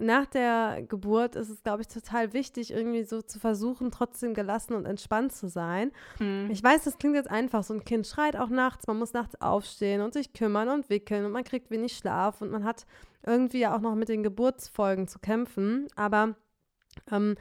nach 0.00 0.26
der 0.26 0.82
Geburt 0.88 1.36
ist 1.36 1.50
es, 1.50 1.62
glaube 1.62 1.82
ich, 1.82 1.88
total 1.88 2.32
wichtig, 2.32 2.72
irgendwie 2.72 3.04
so 3.04 3.20
zu 3.20 3.38
versuchen, 3.38 3.90
trotzdem 3.90 4.32
gelassen 4.32 4.74
und 4.74 4.86
entspannt 4.86 5.32
zu 5.32 5.48
sein. 5.48 5.92
Mhm. 6.18 6.48
Ich 6.50 6.62
weiß, 6.62 6.84
das 6.84 6.98
klingt 6.98 7.16
jetzt 7.16 7.30
einfach. 7.30 7.62
So 7.62 7.74
ein 7.74 7.84
Kind 7.84 8.06
schreit 8.06 8.36
auch 8.36 8.48
nachts, 8.48 8.86
man 8.86 8.98
muss 8.98 9.12
nachts 9.12 9.40
aufstehen 9.40 10.00
und 10.00 10.14
sich 10.14 10.32
kümmern 10.32 10.68
und 10.68 10.88
wickeln 10.88 11.26
und 11.26 11.32
man 11.32 11.44
kriegt 11.44 11.70
wenig 11.70 11.96
Schlaf 11.96 12.40
und 12.40 12.50
man 12.50 12.64
hat 12.64 12.86
irgendwie 13.24 13.60
ja 13.60 13.76
auch 13.76 13.80
noch 13.80 13.94
mit 13.94 14.08
den 14.08 14.22
Geburtsfolgen 14.22 15.06
zu 15.06 15.18
kämpfen. 15.18 15.88
Aber 15.96 16.34
ähm, 17.10 17.36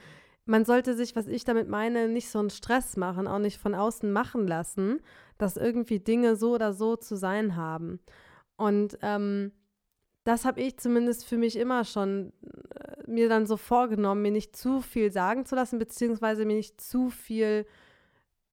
man 0.46 0.66
sollte 0.66 0.96
sich, 0.96 1.16
was 1.16 1.28
ich 1.28 1.46
damit 1.46 1.70
meine, 1.70 2.10
nicht 2.10 2.30
so 2.30 2.40
einen 2.40 2.50
Stress 2.50 2.98
machen, 2.98 3.28
auch 3.28 3.40
nicht 3.40 3.58
von 3.58 3.74
außen 3.74 4.12
machen 4.12 4.48
lassen, 4.48 5.00
dass 5.38 5.56
irgendwie 5.56 6.00
Dinge 6.00 6.36
so 6.36 6.56
oder 6.56 6.74
so 6.74 6.98
zu 6.98 7.16
sein 7.16 7.56
haben. 7.56 8.00
Und 8.58 8.98
ähm, 9.02 9.54
das 10.30 10.46
habe 10.46 10.62
ich 10.62 10.78
zumindest 10.78 11.26
für 11.26 11.38
mich 11.38 11.56
immer 11.56 11.84
schon 11.84 12.32
äh, 12.76 13.10
mir 13.10 13.30
dann 13.30 13.48
so 13.48 13.58
vorgenommen, 13.58 14.22
mir 14.22 14.32
nicht 14.32 14.56
zu 14.56 14.82
viel 14.82 15.12
sagen 15.12 15.46
zu 15.46 15.56
lassen, 15.56 15.80
beziehungsweise 15.80 16.46
mir 16.46 16.56
nicht 16.56 16.80
zu 16.80 17.10
viel, 17.10 17.66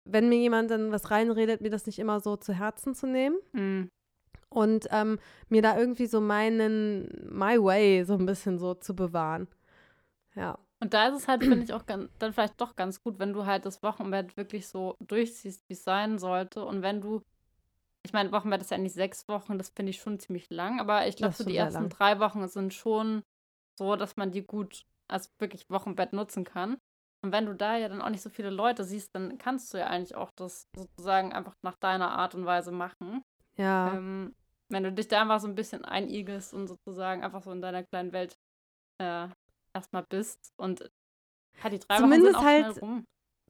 wenn 0.04 0.28
mir 0.28 0.38
jemand 0.38 0.70
dann 0.70 0.90
was 0.90 1.10
reinredet, 1.10 1.60
mir 1.60 1.70
das 1.70 1.86
nicht 1.86 1.98
immer 1.98 2.20
so 2.20 2.36
zu 2.36 2.54
Herzen 2.54 2.94
zu 2.94 3.06
nehmen. 3.06 3.36
Mhm. 3.52 3.90
Und 4.48 4.88
ähm, 4.90 5.18
mir 5.50 5.60
da 5.60 5.78
irgendwie 5.78 6.06
so 6.06 6.20
meinen, 6.20 7.28
my 7.30 7.62
way 7.62 8.04
so 8.04 8.14
ein 8.14 8.24
bisschen 8.24 8.58
so 8.58 8.74
zu 8.74 8.96
bewahren. 8.96 9.46
Ja. 10.34 10.58
Und 10.80 10.94
da 10.94 11.08
ist 11.08 11.16
es 11.16 11.28
halt, 11.28 11.42
finde 11.42 11.64
ich, 11.64 11.74
auch 11.74 11.84
ganz, 11.84 12.08
dann 12.18 12.32
vielleicht 12.32 12.60
doch 12.60 12.74
ganz 12.74 13.02
gut, 13.02 13.18
wenn 13.18 13.32
du 13.32 13.44
halt 13.44 13.66
das 13.66 13.82
Wochenbett 13.82 14.36
wirklich 14.36 14.68
so 14.68 14.96
durchziehst, 15.00 15.68
wie 15.68 15.74
es 15.74 15.84
sein 15.84 16.18
sollte. 16.18 16.64
Und 16.64 16.82
wenn 16.82 17.02
du, 17.02 17.22
ich 18.06 18.12
meine, 18.12 18.32
Wochenbett 18.32 18.60
ist 18.62 18.70
ja 18.70 18.78
nicht 18.78 18.94
sechs 18.94 19.28
Wochen, 19.28 19.58
das 19.58 19.68
finde 19.70 19.90
ich 19.90 19.98
schon 19.98 20.18
ziemlich 20.18 20.48
lang, 20.50 20.80
aber 20.80 21.06
ich 21.06 21.16
glaube, 21.16 21.34
so 21.34 21.44
die 21.44 21.56
ersten 21.56 21.82
lang. 21.82 21.88
drei 21.90 22.18
Wochen 22.20 22.46
sind 22.48 22.72
schon 22.72 23.22
so, 23.78 23.96
dass 23.96 24.16
man 24.16 24.30
die 24.32 24.42
gut 24.44 24.84
als 25.08 25.30
wirklich 25.38 25.68
Wochenbett 25.70 26.12
nutzen 26.12 26.44
kann. 26.44 26.78
Und 27.22 27.32
wenn 27.32 27.46
du 27.46 27.54
da 27.54 27.76
ja 27.76 27.88
dann 27.88 28.02
auch 28.02 28.10
nicht 28.10 28.22
so 28.22 28.30
viele 28.30 28.50
Leute 28.50 28.84
siehst, 28.84 29.14
dann 29.14 29.38
kannst 29.38 29.72
du 29.72 29.78
ja 29.78 29.86
eigentlich 29.88 30.14
auch 30.14 30.30
das 30.36 30.68
sozusagen 30.76 31.32
einfach 31.32 31.54
nach 31.62 31.76
deiner 31.76 32.10
Art 32.10 32.34
und 32.34 32.46
Weise 32.46 32.72
machen. 32.72 33.22
Ja. 33.56 33.94
Ähm, 33.94 34.34
wenn 34.68 34.82
du 34.82 34.92
dich 34.92 35.08
da 35.08 35.22
einfach 35.22 35.40
so 35.40 35.48
ein 35.48 35.54
bisschen 35.54 35.84
einigelst 35.84 36.54
und 36.54 36.66
sozusagen 36.66 37.22
einfach 37.24 37.42
so 37.42 37.52
in 37.52 37.60
deiner 37.60 37.84
kleinen 37.84 38.12
Welt 38.12 38.36
äh, 38.98 39.28
erstmal 39.74 40.04
bist 40.08 40.52
und 40.56 40.90
ja, 41.62 41.70
die 41.70 41.78
drei 41.78 41.96
Zumindest 41.98 42.34
Wochen 42.34 42.34
sind 42.34 42.36
auch 42.36 42.44
halt- 42.44 42.76
schnell 42.76 42.88
rum. 42.88 43.04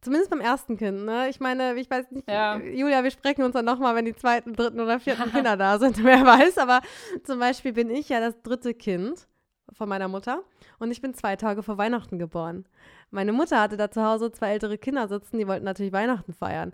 Zumindest 0.07 0.31
beim 0.31 0.41
ersten 0.41 0.77
Kind, 0.77 1.05
ne? 1.05 1.29
Ich 1.29 1.41
meine, 1.41 1.75
ich 1.75 1.91
weiß 1.91 2.13
nicht, 2.13 2.31
Ja. 2.31 2.59
Julia, 2.59 3.03
wir 3.03 3.11
sprechen 3.11 3.43
uns 3.43 3.55
dann 3.55 3.65
nochmal, 3.65 3.97
wenn 3.97 4.05
die 4.05 4.15
zweiten, 4.15 4.53
dritten 4.53 4.79
oder 4.79 5.01
vierten 5.01 5.33
Kinder 5.33 5.57
da 5.57 5.81
sind, 5.81 5.99
wer 6.05 6.25
weiß. 6.25 6.59
Aber 6.59 6.81
zum 7.25 7.41
Beispiel 7.41 7.73
bin 7.73 7.91
ich 7.91 8.09
ja 8.09 8.21
das 8.21 8.41
dritte 8.43 8.73
Kind 8.73 9.27
von 9.73 9.89
meiner 9.89 10.07
Mutter 10.07 10.43
und 10.79 10.93
ich 10.93 11.01
bin 11.03 11.13
zwei 11.13 11.35
Tage 11.35 11.65
vor 11.65 11.77
Weihnachten 11.77 12.21
geboren. 12.21 12.67
Meine 13.11 13.33
Mutter 13.33 13.61
hatte 13.61 13.77
da 13.77 13.91
zu 13.91 14.01
Hause 14.05 14.31
zwei 14.31 14.53
ältere 14.53 14.79
Kinder 14.79 15.09
sitzen, 15.09 15.39
die 15.39 15.49
wollten 15.49 15.65
natürlich 15.65 15.93
Weihnachten 15.93 16.33
feiern. 16.33 16.73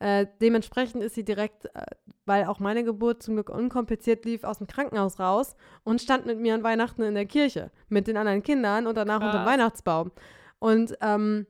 Äh, 0.00 0.26
dementsprechend 0.40 1.04
ist 1.04 1.14
sie 1.14 1.24
direkt, 1.24 1.66
äh, 1.66 1.86
weil 2.26 2.46
auch 2.46 2.58
meine 2.58 2.82
Geburt 2.82 3.22
zum 3.22 3.34
Glück 3.34 3.48
unkompliziert 3.48 4.24
lief, 4.24 4.42
aus 4.42 4.58
dem 4.58 4.66
Krankenhaus 4.66 5.20
raus 5.20 5.54
und 5.84 6.02
stand 6.02 6.26
mit 6.26 6.40
mir 6.40 6.54
an 6.54 6.64
Weihnachten 6.64 7.02
in 7.02 7.14
der 7.14 7.26
Kirche 7.26 7.70
mit 7.88 8.08
den 8.08 8.16
anderen 8.16 8.42
Kindern 8.42 8.88
und 8.88 8.96
danach 8.96 9.20
unter 9.20 9.30
dem 9.30 9.44
Krass. 9.44 9.46
Weihnachtsbaum. 9.46 10.10
Und 10.58 10.98
ähm, 11.00 11.46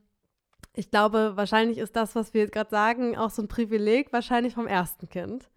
ich 0.75 0.91
glaube, 0.91 1.33
wahrscheinlich 1.37 1.79
ist 1.79 1.97
das, 1.97 2.15
was 2.15 2.33
wir 2.35 2.43
jetzt 2.43 2.53
gerade 2.53 2.71
sagen, 2.71 3.17
auch 3.17 3.31
so 3.31 3.43
ein 3.43 3.49
Privileg, 3.49 4.13
wahrscheinlich 4.13 4.55
vom 4.55 4.67
ersten 4.67 5.09
Kind. 5.09 5.51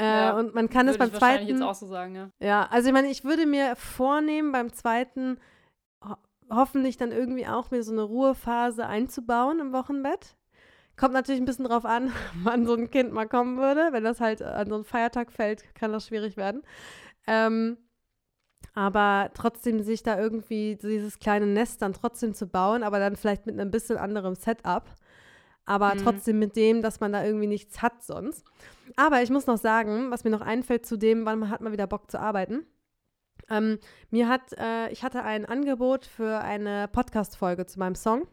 Äh, 0.00 0.04
Ja, 0.04 0.36
und 0.36 0.54
man 0.54 0.68
kann 0.68 0.88
es 0.88 0.98
beim 0.98 1.12
zweiten. 1.12 1.46
jetzt 1.46 1.62
auch 1.62 1.74
so 1.74 1.86
sagen, 1.86 2.14
ja. 2.16 2.28
Ja, 2.40 2.66
also 2.70 2.88
ich 2.88 2.92
meine, 2.92 3.08
ich 3.08 3.24
würde 3.24 3.46
mir 3.46 3.76
vornehmen, 3.76 4.50
beim 4.52 4.72
zweiten 4.72 5.38
ho 6.04 6.16
hoffentlich 6.50 6.96
dann 6.98 7.10
irgendwie 7.12 7.46
auch 7.46 7.70
mir 7.70 7.82
so 7.82 7.92
eine 7.92 8.02
Ruhephase 8.02 8.86
einzubauen 8.86 9.60
im 9.60 9.72
Wochenbett. 9.72 10.36
Kommt 10.96 11.14
natürlich 11.14 11.40
ein 11.40 11.46
bisschen 11.46 11.64
drauf 11.64 11.84
an, 11.84 12.12
wann 12.42 12.66
so 12.66 12.74
ein 12.74 12.90
Kind 12.90 13.12
mal 13.12 13.26
kommen 13.28 13.56
würde. 13.56 13.88
Wenn 13.92 14.04
das 14.04 14.20
halt 14.20 14.42
an 14.42 14.68
so 14.68 14.74
einen 14.74 14.84
Feiertag 14.84 15.32
fällt, 15.32 15.64
kann 15.74 15.92
das 15.92 16.08
schwierig 16.08 16.36
werden. 16.36 16.62
Ähm, 17.26 17.78
aber 18.74 19.30
trotzdem 19.34 19.82
sich 19.82 20.02
da 20.02 20.18
irgendwie 20.18 20.76
dieses 20.76 21.18
kleine 21.18 21.46
Nest 21.46 21.80
dann 21.82 21.92
trotzdem 21.92 22.34
zu 22.34 22.46
bauen, 22.46 22.82
aber 22.82 22.98
dann 22.98 23.16
vielleicht 23.16 23.46
mit 23.46 23.58
einem 23.58 23.70
bisschen 23.70 23.96
anderem 23.96 24.34
Setup. 24.34 24.84
Aber 25.66 25.94
Mhm. 25.94 25.98
trotzdem 25.98 26.38
mit 26.38 26.56
dem, 26.56 26.82
dass 26.82 27.00
man 27.00 27.12
da 27.12 27.24
irgendwie 27.24 27.46
nichts 27.46 27.80
hat 27.80 28.02
sonst. 28.02 28.44
Aber 28.96 29.22
ich 29.22 29.30
muss 29.30 29.46
noch 29.46 29.56
sagen, 29.56 30.10
was 30.10 30.22
mir 30.24 30.30
noch 30.30 30.42
einfällt 30.42 30.84
zu 30.84 30.98
dem, 30.98 31.24
wann 31.24 31.38
man 31.38 31.48
hat 31.50 31.62
mal 31.62 31.72
wieder 31.72 31.86
Bock 31.86 32.10
zu 32.10 32.20
arbeiten. 32.20 32.66
Ähm, 33.48 33.78
mir 34.10 34.28
hat, 34.28 34.52
äh, 34.58 34.90
ich 34.90 35.02
hatte 35.02 35.22
ein 35.22 35.46
Angebot 35.46 36.04
für 36.04 36.38
eine 36.40 36.88
Podcast-Folge 36.88 37.66
zu 37.66 37.78
meinem 37.78 37.94
Song. 37.94 38.26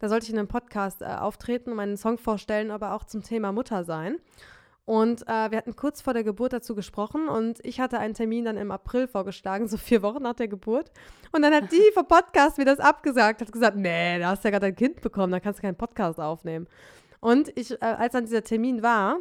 Da 0.00 0.08
sollte 0.08 0.24
ich 0.24 0.32
in 0.32 0.38
einem 0.38 0.48
Podcast 0.48 1.02
äh, 1.02 1.06
auftreten 1.06 1.70
und 1.70 1.76
meinen 1.76 1.96
Song 1.96 2.18
vorstellen, 2.18 2.70
aber 2.72 2.94
auch 2.94 3.04
zum 3.04 3.22
Thema 3.22 3.52
Mutter 3.52 3.84
sein. 3.84 4.16
Und 4.84 5.22
äh, 5.28 5.50
wir 5.50 5.58
hatten 5.58 5.76
kurz 5.76 6.00
vor 6.02 6.12
der 6.12 6.24
Geburt 6.24 6.52
dazu 6.52 6.74
gesprochen 6.74 7.28
und 7.28 7.64
ich 7.64 7.78
hatte 7.78 8.00
einen 8.00 8.14
Termin 8.14 8.44
dann 8.44 8.56
im 8.56 8.72
April 8.72 9.06
vorgeschlagen, 9.06 9.68
so 9.68 9.76
vier 9.76 10.02
Wochen 10.02 10.22
nach 10.22 10.34
der 10.34 10.48
Geburt. 10.48 10.90
Und 11.30 11.42
dann 11.42 11.54
hat 11.54 11.70
die 11.70 11.92
vom 11.94 12.06
Podcast 12.06 12.58
mir 12.58 12.64
das 12.64 12.80
abgesagt, 12.80 13.40
hat 13.40 13.52
gesagt, 13.52 13.76
nee, 13.76 14.18
da 14.18 14.30
hast 14.30 14.44
du 14.44 14.48
ja 14.48 14.50
gerade 14.50 14.66
ein 14.66 14.76
Kind 14.76 15.00
bekommen, 15.00 15.32
da 15.32 15.40
kannst 15.40 15.60
du 15.60 15.62
keinen 15.62 15.76
Podcast 15.76 16.18
aufnehmen. 16.18 16.66
Und 17.20 17.56
ich, 17.56 17.70
äh, 17.70 17.84
als 17.84 18.12
dann 18.12 18.24
dieser 18.24 18.42
Termin 18.42 18.82
war, 18.82 19.18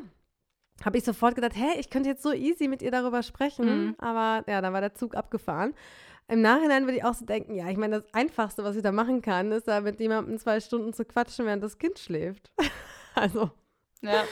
habe 0.83 0.97
ich 0.97 1.03
sofort 1.03 1.35
gedacht, 1.35 1.53
hä, 1.55 1.79
ich 1.79 1.91
könnte 1.91 2.09
jetzt 2.09 2.23
so 2.23 2.33
easy 2.33 2.67
mit 2.67 2.81
ihr 2.81 2.89
darüber 2.89 3.21
sprechen. 3.21 3.85
Mhm. 3.85 3.95
Aber 3.99 4.43
ja, 4.49 4.61
dann 4.61 4.73
war 4.73 4.81
der 4.81 4.95
Zug 4.95 5.15
abgefahren. 5.15 5.75
Im 6.27 6.41
Nachhinein 6.41 6.85
würde 6.85 6.97
ich 6.97 7.03
auch 7.03 7.13
so 7.13 7.25
denken, 7.25 7.53
ja, 7.53 7.69
ich 7.69 7.77
meine, 7.77 7.97
das 7.97 8.13
Einfachste, 8.13 8.63
was 8.63 8.75
ich 8.75 8.81
da 8.81 8.91
machen 8.91 9.21
kann, 9.21 9.51
ist 9.51 9.67
da 9.67 9.81
mit 9.81 9.99
jemandem 9.99 10.39
zwei 10.39 10.59
Stunden 10.59 10.93
zu 10.93 11.05
quatschen, 11.05 11.45
während 11.45 11.63
das 11.63 11.77
Kind 11.77 11.99
schläft. 11.99 12.51
also, 13.15 13.51
Ja. 14.01 14.23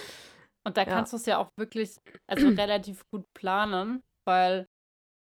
Und 0.70 0.78
da 0.78 0.86
Ja. 0.86 0.92
kannst 0.92 1.14
du 1.14 1.18
es 1.18 1.26
ja 1.26 1.40
auch 1.40 1.50
wirklich, 1.58 1.98
also 2.28 2.48
relativ 2.60 3.04
gut 3.10 3.26
planen, 3.34 4.04
weil 4.24 4.68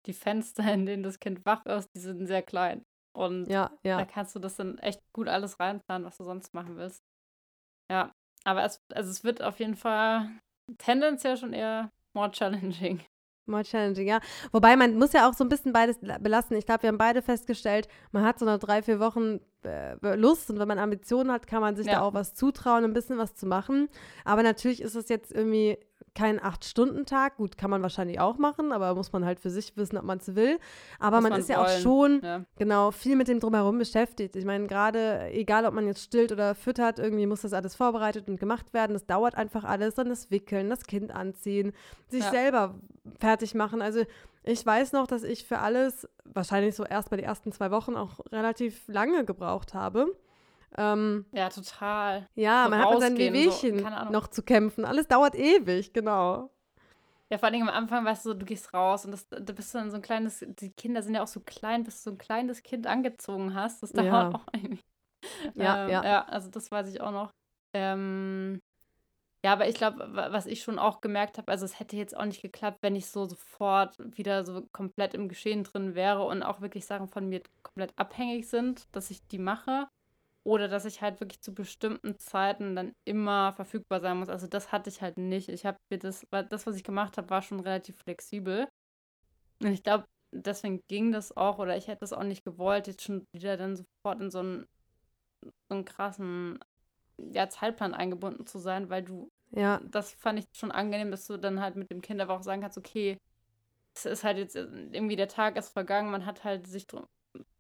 die 0.07 0.13
Fenster, 0.13 0.75
in 0.75 0.87
denen 0.87 1.05
das 1.05 1.21
Kind 1.21 1.47
wach 1.47 1.65
ist, 1.67 1.89
die 1.95 2.01
sind 2.01 2.27
sehr 2.27 2.43
klein. 2.43 2.83
Und 3.17 3.49
ja, 3.49 3.71
da 3.97 4.01
ja. 4.01 4.05
kannst 4.05 4.35
du 4.35 4.41
das 4.41 4.57
dann 4.57 4.79
echt 4.79 5.01
gut 5.13 5.29
alles 5.29 5.61
reinplanen, 5.61 6.05
was 6.05 6.17
du 6.17 6.25
sonst 6.25 6.53
machen 6.53 6.77
willst. 6.77 7.01
Ja, 7.89 8.13
aber 8.43 8.65
es, 8.65 8.81
also 8.93 9.09
es 9.09 9.23
wird 9.23 9.41
auf 9.41 9.61
jeden 9.61 9.77
Fall 9.77 10.29
tendenziell 10.79 11.37
schon 11.37 11.53
eher 11.53 11.93
more 12.13 12.33
challenging. 12.33 13.05
More 13.47 13.63
challenging, 13.63 14.09
ja. 14.09 14.19
Wobei 14.53 14.75
man 14.77 14.99
muss 14.99 15.13
ja 15.13 15.29
auch 15.29 15.35
so 15.35 15.45
ein 15.45 15.49
bisschen 15.49 15.73
beides 15.73 15.97
la- 16.01 16.19
belassen. 16.19 16.57
Ich 16.57 16.67
glaube, 16.67 16.83
wir 16.83 16.89
haben 16.89 16.99
beide 16.99 17.23
festgestellt, 17.23 17.87
man 18.13 18.25
hat 18.25 18.39
so 18.41 18.45
nach 18.45 18.59
drei, 18.59 18.83
vier 18.83 18.99
Wochen 18.99 19.39
äh, 19.65 20.17
Lust 20.17 20.51
und 20.51 20.59
wenn 20.59 20.67
man 20.69 20.79
Ambitionen 20.79 21.31
hat, 21.31 21.47
kann 21.47 21.61
man 21.61 21.77
sich 21.77 21.87
da 21.87 21.93
Ja. 21.93 22.01
auch 22.03 22.13
was 22.15 22.35
zutrauen, 22.35 22.85
ein 22.85 22.93
bisschen 22.93 23.19
was 23.19 23.35
zu 23.35 23.47
machen. 23.47 23.89
Aber 24.25 24.43
natürlich 24.43 24.83
ist 24.83 24.95
es 24.97 25.09
jetzt 25.09 25.33
irgendwie 25.33 25.79
kein 26.17 26.43
Acht-Stunden-Tag. 26.43 27.37
Gut, 27.37 27.57
kann 27.57 27.71
man 27.71 27.83
wahrscheinlich 27.83 28.19
auch 28.19 28.39
machen, 28.39 28.73
aber 28.73 28.95
muss 28.97 29.13
man 29.13 29.25
halt 29.25 29.39
für 29.39 29.51
sich 29.51 29.77
wissen, 29.77 29.97
ob 29.99 30.05
man 30.05 30.19
es 30.19 30.35
will. 30.35 30.59
Aber 30.99 31.21
man 31.21 31.31
man 31.31 31.41
ist 31.41 31.49
ja 31.49 31.59
auch 31.63 31.67
wollen. 31.69 31.81
schon 31.83 32.21
Ja, 32.25 32.45
Genau, 32.59 32.91
viel 32.91 33.15
mit 33.15 33.29
dem 33.29 33.39
Drumherum 33.39 33.79
beschäftigt. 33.79 34.35
Ich 34.35 34.45
meine, 34.45 34.67
gerade, 34.67 35.31
egal 35.31 35.65
ob 35.67 35.75
man 35.75 35.87
jetzt 35.87 36.03
stillt 36.03 36.33
oder 36.33 36.55
füttert, 36.57 36.99
irgendwie 36.99 37.27
muss 37.27 37.43
das 37.43 37.53
alles 37.53 37.77
vorbereitet 37.77 38.29
und 38.29 38.41
gemacht 38.41 38.73
werden. 38.75 38.95
Das 38.95 39.07
dauert 39.07 39.37
einfach 39.37 39.63
alles. 39.65 39.95
Dann 39.95 40.09
das 40.09 40.31
Wickeln, 40.33 40.71
das 40.71 40.85
Kind 40.87 41.13
anziehen, 41.15 41.73
sich 42.09 42.25
Ja. 42.25 42.31
selber 42.31 42.75
fertig 43.21 43.55
machen. 43.55 43.81
Also 43.83 44.03
ich 44.43 44.65
weiß 44.65 44.93
noch, 44.93 45.07
dass 45.07 45.23
ich 45.23 45.45
für 45.47 45.59
alles, 45.59 46.09
wahrscheinlich 46.25 46.75
so 46.75 46.85
erst 46.85 47.11
bei 47.11 47.17
den 47.17 47.27
ersten 47.27 47.53
zwei 47.53 47.71
Wochen, 47.71 47.95
auch 47.95 48.21
relativ 48.33 48.83
lange 48.89 49.25
gebraucht 49.25 49.75
habe. 49.75 50.17
Ähm, 50.77 51.25
ja 51.33 51.49
total. 51.49 52.27
ja, 52.35 52.65
So 52.65 52.71
man 52.71 52.81
hat 52.81 52.91
mit 52.91 53.01
seinen 53.01 53.15
so, 53.17 53.19
Wehwehchen 53.19 53.87
Ahnung. 53.87 54.13
noch 54.13 54.29
zu 54.29 54.43
kämpfen. 54.43 54.85
Alles 54.85 55.09
dauert 55.09 55.35
ewig, 55.35 55.93
genau. 55.93 56.51
Ja, 57.29 57.39
vor 57.39 57.49
allem 57.49 57.63
am 57.63 57.69
Anfang, 57.71 58.05
weißt 58.05 58.27
du, 58.27 58.35
du 58.35 58.47
gehst 58.47 58.73
raus 58.73 59.05
und 59.05 59.11
das, 59.11 59.29
da 59.29 59.53
bist 59.53 59.75
du 59.75 59.79
dann 59.79 59.91
so 59.91 59.97
ein 59.97 60.03
kleines, 60.03 60.45
die 60.47 60.71
Kinder 60.71 61.03
sind 61.03 61.15
ja 61.15 61.23
auch 61.23 61.27
so 61.27 61.41
klein, 61.41 61.83
bis 61.83 62.03
du 62.03 62.11
so 62.11 62.15
ein 62.15 62.19
kleines 62.19 62.63
Kind 62.63 62.87
angezogen 62.87 63.55
hast. 63.55 63.83
Das 63.83 63.93
dauert 63.93 64.07
Ja. 64.07 64.31
auch 64.35 64.47
irgendwie. 64.53 64.81
Ja, 65.55 65.85
ähm, 65.85 65.91
ja. 65.91 66.05
Ja, 66.05 66.25
also 66.27 66.51
das 66.51 66.71
weiß 66.71 66.89
ich 66.89 67.01
auch 67.01 67.11
noch. 67.11 67.31
Ähm, 67.75 68.61
ja, 69.45 69.53
aber 69.53 69.69
ich 69.69 69.75
glaube, 69.77 70.09
was 70.13 70.47
ich 70.47 70.63
schon 70.63 70.79
auch 70.79 71.01
gemerkt 71.01 71.39
habe, 71.39 71.51
also 71.53 71.65
es 71.65 71.79
hätte 71.81 71.97
jetzt 71.97 72.17
auch 72.17 72.25
nicht 72.25 72.43
geklappt, 72.43 72.79
wenn 72.83 72.97
ich 72.97 73.07
so 73.07 73.27
sofort 73.27 73.97
wieder 74.17 74.45
so 74.45 74.63
komplett 74.73 75.15
im 75.15 75.29
Geschehen 75.29 75.65
drin 75.65 75.95
wäre 75.95 76.25
und 76.25 76.43
auch 76.43 76.61
wirklich 76.61 76.87
Sachen 76.87 77.09
von 77.09 77.29
mir 77.29 77.43
komplett 77.63 77.93
abhängig 77.97 78.49
sind, 78.49 78.89
dass 78.93 79.11
ich 79.11 79.27
die 79.27 79.39
mache. 79.39 79.89
Oder 80.47 80.69
dass 80.69 80.85
ich 80.85 81.03
halt 81.03 81.21
wirklich 81.21 81.41
zu 81.43 81.55
bestimmten 81.55 82.19
Zeiten 82.19 82.77
dann 82.77 82.93
immer 83.05 83.53
verfügbar 83.53 84.01
sein 84.01 84.19
muss. 84.19 84.29
Also 84.29 84.47
das 84.47 84.71
hatte 84.73 84.91
ich 84.91 85.03
halt 85.03 85.19
nicht. 85.19 85.49
Ich 85.49 85.67
habe 85.67 85.79
mir 85.91 85.99
das, 85.99 86.25
das, 86.51 86.67
was 86.67 86.77
ich 86.77 86.85
gemacht 86.85 87.19
habe, 87.19 87.31
war 87.31 87.43
schon 87.43 87.61
relativ 87.61 87.97
flexibel. 87.99 88.69
Und 89.63 89.73
ich 89.73 89.83
glaube, 89.83 90.07
deswegen 90.33 90.81
ging 90.89 91.13
das 91.13 91.37
auch, 91.37 91.59
oder 91.59 91.77
ich 91.77 91.89
hätte 91.89 92.01
das 92.01 92.13
auch 92.13 92.25
nicht 92.25 92.45
gewollt, 92.45 92.87
jetzt 92.87 93.03
schon 93.03 93.27
wieder 93.35 93.57
dann 93.57 93.77
sofort 93.77 94.21
in 94.21 94.31
so 94.31 94.41
einen, 94.41 94.67
so 95.69 95.75
einen 95.77 95.85
krassen 95.85 96.59
ja, 97.19 97.49
Zeitplan 97.49 97.95
eingebunden 97.95 98.47
zu 98.47 98.59
sein, 98.59 98.91
weil 98.91 99.05
du, 99.05 99.31
Ja, 99.51 99.81
das 99.81 100.13
fand 100.13 100.39
ich 100.41 100.47
schon 100.55 100.73
angenehm, 100.73 101.11
dass 101.11 101.27
du 101.27 101.39
dann 101.39 101.61
halt 101.61 101.77
mit 101.77 101.91
dem 101.91 102.03
Kind 102.03 102.21
aber 102.21 102.35
auch 102.35 102.43
sagen 102.43 102.63
kannst, 102.63 102.79
okay, 102.79 103.19
es 103.95 104.07
ist 104.07 104.25
halt 104.25 104.39
jetzt 104.39 104.57
irgendwie 104.57 105.17
der 105.17 105.29
Tag 105.29 105.57
ist 105.57 105.71
vergangen, 105.71 106.11
man 106.11 106.27
hat 106.27 106.45
halt 106.45 106.67
sich 106.69 106.87
drum, 106.87 107.07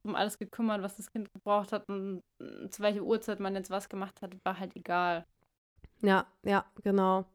um 0.06 0.14
alles 0.14 0.38
gekümmert, 0.38 0.82
was 0.82 0.96
das 0.96 1.10
Kind 1.10 1.32
gebraucht 1.32 1.72
hat 1.72 1.88
und 1.88 2.22
mm, 2.38 2.70
zu 2.70 2.82
welcher 2.82 3.02
Uhrzeit 3.02 3.40
man 3.40 3.54
jetzt 3.54 3.70
was 3.70 3.88
gemacht 3.88 4.22
hat, 4.22 4.34
war 4.44 4.58
halt 4.58 4.74
egal. 4.76 5.26
Ja, 6.02 6.26
ja, 6.42 6.64
genau. 6.82 7.26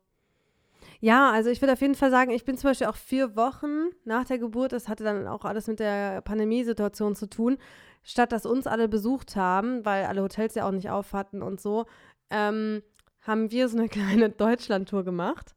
Ja, 1.00 1.32
also 1.32 1.50
ich 1.50 1.62
würde 1.62 1.74
auf 1.74 1.82
jeden 1.82 1.96
Fall 1.96 2.12
sagen, 2.12 2.32
ich 2.32 2.46
bin 2.46 2.58
zum 2.58 2.70
Beispiel 2.70 2.88
auch 2.88 2.96
vier 2.96 3.36
Wochen 3.36 3.90
nach 4.04 4.26
der 4.26 4.40
Geburt, 4.40 4.72
das 4.72 4.88
hatte 4.88 5.04
dann 5.04 5.28
auch 5.28 5.46
alles 5.46 5.68
mit 5.68 5.80
der 5.80 6.22
Pandemiesituation 6.22 7.16
zu 7.16 7.28
tun, 7.28 7.58
statt 8.04 8.32
dass 8.32 8.46
uns 8.46 8.68
alle 8.68 8.88
besucht 8.88 9.36
haben, 9.36 9.86
weil 9.86 10.06
alle 10.06 10.22
Hotels 10.22 10.56
ja 10.56 10.68
auch 10.68 10.72
nicht 10.72 10.90
auf 10.90 11.14
hatten 11.14 11.42
und 11.42 11.62
so, 11.62 11.86
ähm, 12.30 12.82
haben 13.22 13.52
wir 13.52 13.68
so 13.68 13.78
eine 13.78 13.90
kleine 13.90 14.30
Deutschland-Tour 14.30 15.04
gemacht. 15.04 15.56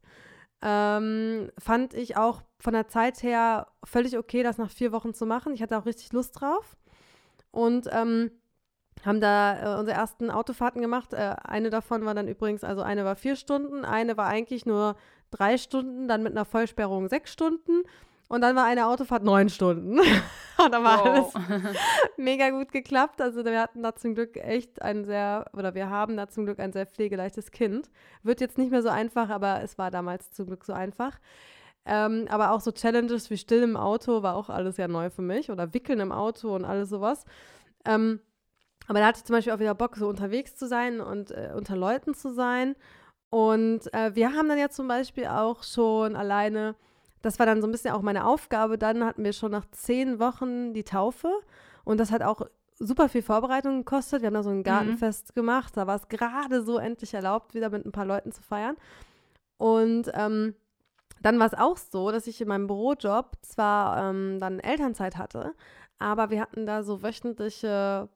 Ähm, 0.61 1.51
fand 1.59 1.93
ich 1.93 2.17
auch 2.17 2.41
von 2.59 2.73
der 2.73 2.87
Zeit 2.87 3.21
her 3.21 3.67
völlig 3.83 4.17
okay, 4.17 4.41
das 4.41 4.57
nach 4.57 4.71
vier 4.71 4.91
Wochen 4.91 5.13
zu 5.13 5.25
machen. 5.25 5.53
Ich 5.53 5.61
hatte 5.61 5.77
auch 5.77 5.85
richtig 5.85 6.11
Lust 6.13 6.39
drauf. 6.39 6.75
Und 7.55 7.87
ähm, 7.91 8.31
haben 9.05 9.21
da 9.21 9.75
äh, 9.75 9.79
unsere 9.79 9.97
ersten 9.97 10.29
Autofahrten 10.29 10.81
gemacht. 10.81 11.13
Äh, 11.13 11.35
eine 11.43 11.69
davon 11.69 12.03
war 12.05 12.13
dann 12.13 12.27
übrigens, 12.27 12.63
also 12.63 12.81
eine 12.81 13.05
war 13.05 13.15
vier 13.15 13.37
Stunden, 13.37 13.85
eine 13.85 14.17
war 14.17 14.27
eigentlich 14.27 14.65
nur 14.65 14.95
drei 15.31 15.57
Stunden, 15.57 16.07
dann 16.07 16.21
mit 16.21 16.33
einer 16.33 16.45
Vollsperrung 16.45 17.07
sechs 17.07 17.31
Stunden 17.31 17.83
und 18.27 18.41
dann 18.41 18.55
war 18.55 18.65
eine 18.65 18.87
Autofahrt 18.87 19.23
neun 19.23 19.49
Stunden. 19.49 19.99
und 20.57 20.71
dann 20.71 20.83
war 20.83 20.99
wow. 20.99 21.35
alles 21.35 21.77
mega 22.17 22.49
gut 22.49 22.71
geklappt. 22.71 23.21
Also 23.21 23.45
wir 23.45 23.61
hatten 23.61 23.83
da 23.83 23.95
zum 23.95 24.15
Glück 24.15 24.35
echt 24.37 24.81
ein 24.81 25.05
sehr, 25.05 25.45
oder 25.53 25.75
wir 25.75 25.89
haben 25.89 26.17
da 26.17 26.27
zum 26.27 26.45
Glück 26.45 26.59
ein 26.59 26.73
sehr 26.73 26.85
pflegeleichtes 26.85 27.51
Kind. 27.51 27.89
Wird 28.23 28.41
jetzt 28.41 28.57
nicht 28.57 28.71
mehr 28.71 28.81
so 28.81 28.89
einfach, 28.89 29.29
aber 29.29 29.61
es 29.63 29.77
war 29.77 29.91
damals 29.91 30.31
zum 30.31 30.47
Glück 30.47 30.65
so 30.65 30.73
einfach. 30.73 31.19
Ähm, 31.85 32.25
aber 32.29 32.51
auch 32.51 32.61
so 32.61 32.71
Challenges 32.71 33.29
wie 33.29 33.37
still 33.37 33.61
im 33.61 33.77
Auto 33.77 34.23
war 34.23 34.35
auch 34.35 34.49
alles 34.49 34.77
ja 34.77 34.87
neu 34.87 35.09
für 35.09 35.21
mich. 35.21 35.51
Oder 35.51 35.73
wickeln 35.73 35.99
im 35.99 36.11
Auto 36.11 36.55
und 36.55 36.65
alles 36.65 36.89
sowas. 36.89 37.25
Ähm, 37.85 38.19
aber 38.87 38.99
da 38.99 39.07
hatte 39.07 39.19
ich 39.19 39.25
zum 39.25 39.35
Beispiel 39.35 39.53
auch 39.53 39.59
wieder 39.59 39.75
Bock, 39.75 39.95
so 39.95 40.07
unterwegs 40.07 40.55
zu 40.55 40.67
sein 40.67 41.01
und 41.01 41.31
äh, 41.31 41.51
unter 41.55 41.75
Leuten 41.75 42.13
zu 42.13 42.33
sein. 42.33 42.75
Und 43.29 43.93
äh, 43.93 44.15
wir 44.15 44.33
haben 44.33 44.47
dann 44.47 44.57
ja 44.57 44.69
zum 44.69 44.87
Beispiel 44.87 45.25
auch 45.27 45.63
schon 45.63 46.15
alleine 46.15 46.75
das 47.25 47.39
war 47.39 47.47
dann 47.47 47.59
so 47.59 47.67
ein 47.67 47.71
bisschen 47.71 47.91
auch 47.91 48.03
meine 48.03 48.27
Aufgabe. 48.27 48.77
Dann 48.77 49.03
hatten 49.03 49.23
wir 49.23 49.33
schon 49.33 49.51
nach 49.51 49.65
zehn 49.71 50.19
Wochen 50.19 50.73
die 50.73 50.83
Taufe 50.83 51.33
und 51.83 51.99
das 51.99 52.11
hat 52.11 52.21
auch 52.21 52.41
super 52.77 53.09
viel 53.09 53.23
Vorbereitung 53.23 53.79
gekostet. 53.79 54.21
Wir 54.21 54.27
haben 54.27 54.35
da 54.35 54.43
so 54.43 54.51
ein 54.51 54.57
mhm. 54.57 54.63
Gartenfest 54.63 55.29
mhm. 55.29 55.39
gemacht. 55.39 55.75
Da 55.75 55.87
war 55.87 55.95
es 55.95 56.07
gerade 56.07 56.61
so 56.61 56.77
endlich 56.77 57.15
erlaubt, 57.15 57.55
wieder 57.55 57.71
mit 57.71 57.83
ein 57.83 57.91
paar 57.91 58.05
Leuten 58.05 58.31
zu 58.31 58.43
feiern. 58.43 58.77
Und 59.57 60.11
ähm, 60.13 60.53
dann 61.21 61.39
war 61.39 61.47
es 61.47 61.53
auch 61.53 61.77
so, 61.77 62.11
dass 62.11 62.27
ich 62.27 62.41
in 62.41 62.47
meinem 62.47 62.67
Bürojob 62.67 63.37
zwar 63.41 64.09
ähm, 64.09 64.39
dann 64.39 64.59
Elternzeit 64.59 65.17
hatte, 65.17 65.53
aber 65.97 66.29
wir 66.29 66.41
hatten 66.41 66.65
da 66.65 66.83
so 66.83 67.01
wöchentliche, 67.01 68.09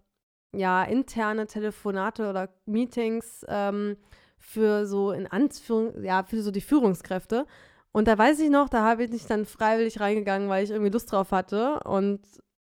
ja, 0.55 0.83
interne 0.83 1.47
Telefonate 1.47 2.29
oder 2.29 2.49
Meetings 2.65 3.45
ähm, 3.47 3.97
für 4.37 4.85
so 4.85 5.11
in 5.11 5.27
Anführung, 5.27 6.03
ja, 6.03 6.23
für 6.23 6.41
so 6.41 6.51
die 6.51 6.61
Führungskräfte. 6.61 7.45
Und 7.91 8.07
da 8.07 8.17
weiß 8.17 8.39
ich 8.39 8.49
noch, 8.49 8.69
da 8.69 8.83
habe 8.83 9.03
ich 9.03 9.11
nicht 9.11 9.29
dann 9.29 9.45
freiwillig 9.45 9.99
reingegangen, 9.99 10.49
weil 10.49 10.63
ich 10.63 10.69
irgendwie 10.69 10.91
Lust 10.91 11.11
drauf 11.11 11.31
hatte. 11.31 11.79
Und 11.81 12.21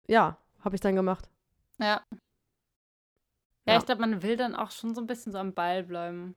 ja, 0.07 0.39
habe 0.61 0.77
ich 0.77 0.81
dann 0.81 0.95
gemacht. 0.95 1.29
Ja. 1.79 2.03
Ja, 3.67 3.75
ja. 3.75 3.79
ich 3.79 3.87
glaube, 3.87 4.01
man 4.01 4.23
will 4.23 4.37
dann 4.37 4.55
auch 4.55 4.71
schon 4.71 4.95
so 4.95 5.01
ein 5.01 5.07
bisschen 5.07 5.33
so 5.33 5.39
am 5.39 5.53
Ball 5.53 5.83
bleiben. 5.83 6.37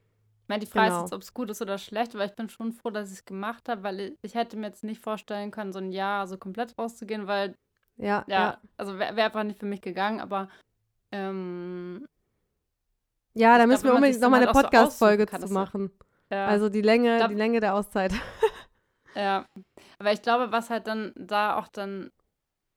Meine, 0.51 0.65
die 0.65 0.67
Frage 0.69 0.89
genau. 0.89 0.97
ist 0.97 1.03
jetzt, 1.03 1.13
ob 1.13 1.21
es 1.21 1.33
gut 1.33 1.49
ist 1.49 1.61
oder 1.61 1.77
schlecht, 1.77 2.13
aber 2.13 2.25
ich 2.25 2.35
bin 2.35 2.49
schon 2.49 2.73
froh, 2.73 2.89
dass 2.89 3.09
ich 3.09 3.19
es 3.19 3.25
gemacht 3.25 3.69
habe, 3.69 3.83
weil 3.83 3.99
ich, 4.01 4.13
ich, 4.21 4.35
hätte 4.35 4.57
mir 4.57 4.67
jetzt 4.67 4.83
nicht 4.83 5.01
vorstellen 5.01 5.49
können, 5.49 5.71
so 5.71 5.79
ein 5.79 5.93
Jahr 5.93 6.27
so 6.27 6.37
komplett 6.37 6.77
rauszugehen, 6.77 7.25
weil 7.25 7.55
ja, 7.95 8.25
ja, 8.27 8.37
ja. 8.37 8.57
also 8.75 8.99
wäre 8.99 9.15
wär 9.15 9.27
einfach 9.27 9.43
nicht 9.43 9.61
für 9.61 9.65
mich 9.65 9.79
gegangen, 9.79 10.19
aber 10.19 10.49
ähm, 11.13 12.05
ja, 13.33 13.57
da 13.57 13.65
müssen 13.65 13.83
glaub, 13.83 13.93
wir 13.93 13.95
unbedingt 13.95 14.19
nochmal 14.19 14.41
eine 14.41 14.51
Podcast-Folge 14.51 15.25
so 15.31 15.47
zu 15.47 15.53
machen. 15.53 15.89
Ja. 16.29 16.47
Also 16.47 16.67
die 16.67 16.81
Länge, 16.81 17.15
glaub, 17.15 17.29
die 17.29 17.35
Länge 17.35 17.61
der 17.61 17.73
Auszeit. 17.73 18.11
Ja, 19.13 19.45
aber 19.99 20.13
ich 20.13 20.21
glaube, 20.21 20.53
was 20.53 20.69
halt 20.69 20.87
dann 20.87 21.11
da 21.17 21.57
auch 21.57 21.67
dann 21.67 22.11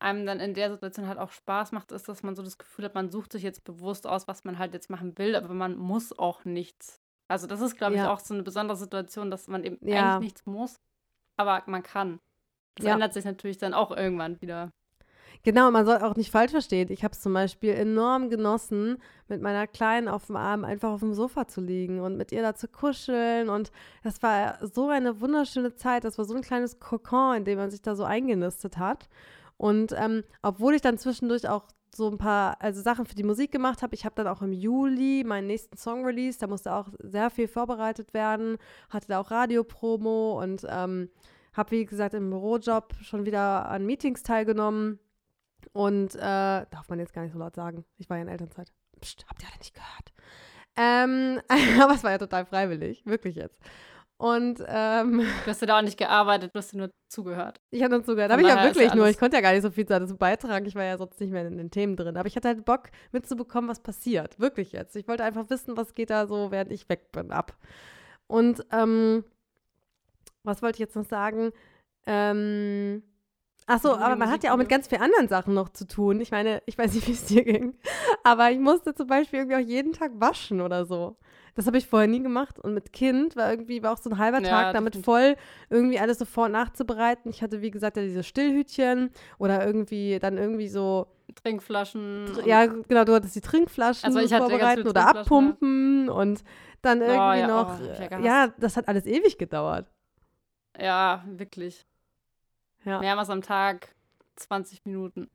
einem 0.00 0.26
dann 0.26 0.40
in 0.40 0.52
der 0.52 0.70
Situation 0.70 1.06
halt 1.06 1.18
auch 1.18 1.30
Spaß 1.30 1.70
macht, 1.70 1.92
ist, 1.92 2.08
dass 2.08 2.24
man 2.24 2.34
so 2.34 2.42
das 2.42 2.58
Gefühl 2.58 2.84
hat, 2.84 2.96
man 2.96 3.08
sucht 3.08 3.30
sich 3.30 3.44
jetzt 3.44 3.62
bewusst 3.62 4.04
aus, 4.04 4.26
was 4.26 4.42
man 4.42 4.58
halt 4.58 4.74
jetzt 4.74 4.90
machen 4.90 5.16
will, 5.16 5.36
aber 5.36 5.54
man 5.54 5.76
muss 5.76 6.16
auch 6.18 6.44
nichts. 6.44 7.03
Also 7.28 7.46
das 7.46 7.60
ist, 7.60 7.76
glaube 7.76 7.96
ich, 7.96 8.02
auch 8.02 8.20
so 8.20 8.34
eine 8.34 8.42
besondere 8.42 8.76
Situation, 8.76 9.30
dass 9.30 9.48
man 9.48 9.64
eben 9.64 9.78
ja. 9.86 10.14
eigentlich 10.14 10.32
nichts 10.32 10.46
muss, 10.46 10.76
aber 11.36 11.62
man 11.66 11.82
kann. 11.82 12.20
Das 12.76 12.86
ja. 12.86 12.94
ändert 12.94 13.14
sich 13.14 13.24
natürlich 13.24 13.58
dann 13.58 13.72
auch 13.72 13.96
irgendwann 13.96 14.40
wieder. 14.40 14.70
Genau, 15.42 15.70
man 15.70 15.84
soll 15.84 15.98
auch 15.98 16.16
nicht 16.16 16.30
falsch 16.30 16.52
verstehen. 16.52 16.90
Ich 16.90 17.04
habe 17.04 17.12
es 17.12 17.20
zum 17.20 17.34
Beispiel 17.34 17.74
enorm 17.74 18.30
genossen, 18.30 18.96
mit 19.28 19.42
meiner 19.42 19.66
Kleinen 19.66 20.08
auf 20.08 20.26
dem 20.26 20.36
Arm 20.36 20.64
einfach 20.64 20.90
auf 20.90 21.00
dem 21.00 21.12
Sofa 21.12 21.46
zu 21.46 21.60
liegen 21.60 22.00
und 22.00 22.16
mit 22.16 22.32
ihr 22.32 22.40
da 22.40 22.54
zu 22.54 22.66
kuscheln. 22.66 23.50
Und 23.50 23.70
das 24.02 24.22
war 24.22 24.58
so 24.66 24.88
eine 24.88 25.20
wunderschöne 25.20 25.74
Zeit. 25.74 26.04
Das 26.04 26.16
war 26.16 26.24
so 26.24 26.34
ein 26.34 26.40
kleines 26.40 26.80
Kokon, 26.80 27.36
in 27.36 27.44
dem 27.44 27.58
man 27.58 27.70
sich 27.70 27.82
da 27.82 27.94
so 27.94 28.04
eingenistet 28.04 28.78
hat. 28.78 29.08
Und 29.58 29.92
ähm, 29.96 30.24
obwohl 30.40 30.74
ich 30.74 30.80
dann 30.80 30.96
zwischendurch 30.96 31.46
auch 31.46 31.66
so 31.96 32.10
ein 32.10 32.18
paar 32.18 32.60
also 32.60 32.82
Sachen 32.82 33.06
für 33.06 33.14
die 33.14 33.22
Musik 33.22 33.52
gemacht 33.52 33.82
habe. 33.82 33.94
Ich 33.94 34.04
habe 34.04 34.14
dann 34.14 34.26
auch 34.26 34.42
im 34.42 34.52
Juli 34.52 35.24
meinen 35.24 35.46
nächsten 35.46 35.76
Song 35.76 36.04
released. 36.04 36.42
Da 36.42 36.46
musste 36.46 36.74
auch 36.74 36.88
sehr 36.98 37.30
viel 37.30 37.48
vorbereitet 37.48 38.14
werden. 38.14 38.58
Hatte 38.90 39.08
da 39.08 39.20
auch 39.20 39.30
Radiopromo 39.30 40.40
und 40.42 40.66
ähm, 40.68 41.10
habe, 41.52 41.70
wie 41.72 41.84
gesagt, 41.84 42.14
im 42.14 42.30
Bürojob 42.30 42.94
schon 43.02 43.24
wieder 43.24 43.68
an 43.68 43.86
Meetings 43.86 44.22
teilgenommen. 44.22 44.98
Und 45.72 46.14
äh, 46.14 46.18
darf 46.18 46.88
man 46.88 46.98
jetzt 46.98 47.12
gar 47.12 47.22
nicht 47.22 47.32
so 47.32 47.38
laut 47.38 47.54
sagen. 47.54 47.84
Ich 47.96 48.10
war 48.10 48.16
ja 48.16 48.22
in 48.22 48.28
Elternzeit. 48.28 48.72
Psst, 49.00 49.24
habt 49.28 49.42
ihr 49.42 49.48
alle 49.48 49.58
nicht 49.58 49.74
gehört. 49.74 50.12
Ähm, 50.76 51.40
aber 51.82 51.94
es 51.94 52.04
war 52.04 52.10
ja 52.10 52.18
total 52.18 52.46
freiwillig, 52.46 53.04
wirklich 53.06 53.36
jetzt. 53.36 53.60
Und 54.16 54.64
ähm, 54.66 55.18
du 55.44 55.50
hast 55.50 55.60
ja 55.60 55.66
da 55.66 55.78
auch 55.78 55.82
nicht 55.82 55.98
gearbeitet, 55.98 56.52
du 56.54 56.58
hast 56.58 56.72
ja 56.72 56.78
nur 56.78 56.90
zugehört. 57.08 57.60
Ich 57.70 57.82
habe 57.82 57.94
nur 57.94 58.04
zugehört. 58.04 58.30
Aber 58.30 58.40
ich 58.40 58.48
ja 58.48 58.62
wirklich 58.62 58.94
nur. 58.94 59.08
Ich 59.08 59.18
konnte 59.18 59.36
ja 59.36 59.40
gar 59.40 59.52
nicht 59.52 59.62
so 59.62 59.70
viel 59.70 59.84
dazu 59.84 60.16
beitragen. 60.16 60.66
Ich 60.66 60.74
war 60.74 60.84
ja 60.84 60.96
sonst 60.96 61.20
nicht 61.20 61.32
mehr 61.32 61.46
in 61.46 61.58
den 61.58 61.70
Themen 61.70 61.96
drin. 61.96 62.16
Aber 62.16 62.26
ich 62.26 62.36
hatte 62.36 62.48
halt 62.48 62.64
Bock 62.64 62.90
mitzubekommen, 63.12 63.68
was 63.68 63.80
passiert. 63.80 64.38
Wirklich 64.38 64.72
jetzt. 64.72 64.94
Ich 64.96 65.08
wollte 65.08 65.24
einfach 65.24 65.50
wissen, 65.50 65.76
was 65.76 65.94
geht 65.94 66.10
da 66.10 66.26
so, 66.26 66.50
während 66.50 66.70
ich 66.70 66.88
weg 66.88 67.10
bin, 67.12 67.32
ab. 67.32 67.56
Und 68.28 68.64
ähm, 68.70 69.24
was 70.44 70.62
wollte 70.62 70.76
ich 70.76 70.80
jetzt 70.80 70.96
noch 70.96 71.04
sagen? 71.04 71.52
Ähm, 72.06 73.02
Ach 73.66 73.80
so, 73.80 73.94
aber 73.94 74.16
man 74.16 74.30
hat 74.30 74.44
ja 74.44 74.52
auch 74.52 74.58
mit 74.58 74.68
ganz 74.68 74.88
vielen 74.88 75.00
anderen 75.00 75.28
Sachen 75.28 75.54
noch 75.54 75.70
zu 75.70 75.86
tun. 75.86 76.20
Ich 76.20 76.30
meine, 76.30 76.62
ich 76.66 76.76
weiß 76.76 76.92
nicht, 76.94 77.06
wie 77.08 77.12
es 77.12 77.24
dir 77.24 77.44
ging, 77.44 77.74
aber 78.22 78.50
ich 78.50 78.58
musste 78.58 78.94
zum 78.94 79.06
Beispiel 79.06 79.40
irgendwie 79.40 79.56
auch 79.56 79.68
jeden 79.68 79.92
Tag 79.92 80.12
waschen 80.16 80.60
oder 80.60 80.84
so. 80.84 81.16
Das 81.54 81.66
habe 81.66 81.78
ich 81.78 81.86
vorher 81.86 82.08
nie 82.08 82.22
gemacht. 82.22 82.58
Und 82.58 82.74
mit 82.74 82.92
Kind 82.92 83.36
war 83.36 83.50
irgendwie 83.50 83.82
war 83.82 83.92
auch 83.92 83.98
so 83.98 84.10
ein 84.10 84.18
halber 84.18 84.40
ja, 84.40 84.48
Tag 84.48 84.72
damit 84.74 84.96
voll, 84.96 85.36
irgendwie 85.70 85.98
alles 85.98 86.18
sofort 86.18 86.50
nachzubereiten. 86.50 87.30
Ich 87.30 87.42
hatte, 87.42 87.62
wie 87.62 87.70
gesagt, 87.70 87.96
ja 87.96 88.02
diese 88.02 88.22
Stillhütchen 88.22 89.10
oder 89.38 89.64
irgendwie 89.64 90.18
dann 90.18 90.36
irgendwie 90.36 90.68
so 90.68 91.06
Trinkflaschen. 91.34 92.26
Tr 92.34 92.46
ja, 92.46 92.66
genau, 92.66 93.04
du 93.04 93.14
hattest 93.14 93.36
die 93.36 93.40
Trinkflaschen 93.40 94.14
also 94.14 94.36
vorbereiten 94.36 94.86
oder 94.86 95.08
abpumpen 95.08 96.08
und 96.08 96.44
dann 96.82 97.00
irgendwie 97.00 97.18
oh, 97.18 97.32
ja, 97.32 97.46
noch. 97.46 97.80
Oh, 97.80 98.22
ja, 98.22 98.48
das 98.58 98.76
hat 98.76 98.88
alles 98.88 99.06
ewig 99.06 99.38
gedauert. 99.38 99.90
Ja, 100.78 101.24
wirklich. 101.26 101.86
Ja. 102.84 103.00
Mehrmals 103.00 103.30
am 103.30 103.42
Tag 103.42 103.94
20 104.36 104.84
Minuten. 104.84 105.30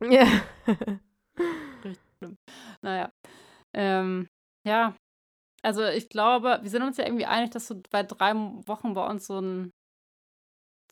Ja. 0.00 0.26
Richtig 1.84 2.02
schlimm. 2.18 2.38
Naja. 2.80 3.12
Ähm, 3.72 4.28
ja. 4.64 4.94
Also 5.64 5.84
ich 5.84 6.08
glaube, 6.08 6.58
wir 6.62 6.70
sind 6.70 6.82
uns 6.82 6.96
ja 6.96 7.04
irgendwie 7.04 7.26
einig, 7.26 7.50
dass 7.50 7.68
so 7.68 7.80
bei 7.90 8.02
drei 8.02 8.34
Wochen 8.34 8.94
bei 8.94 9.06
uns 9.06 9.26
so 9.26 9.40
ein 9.40 9.72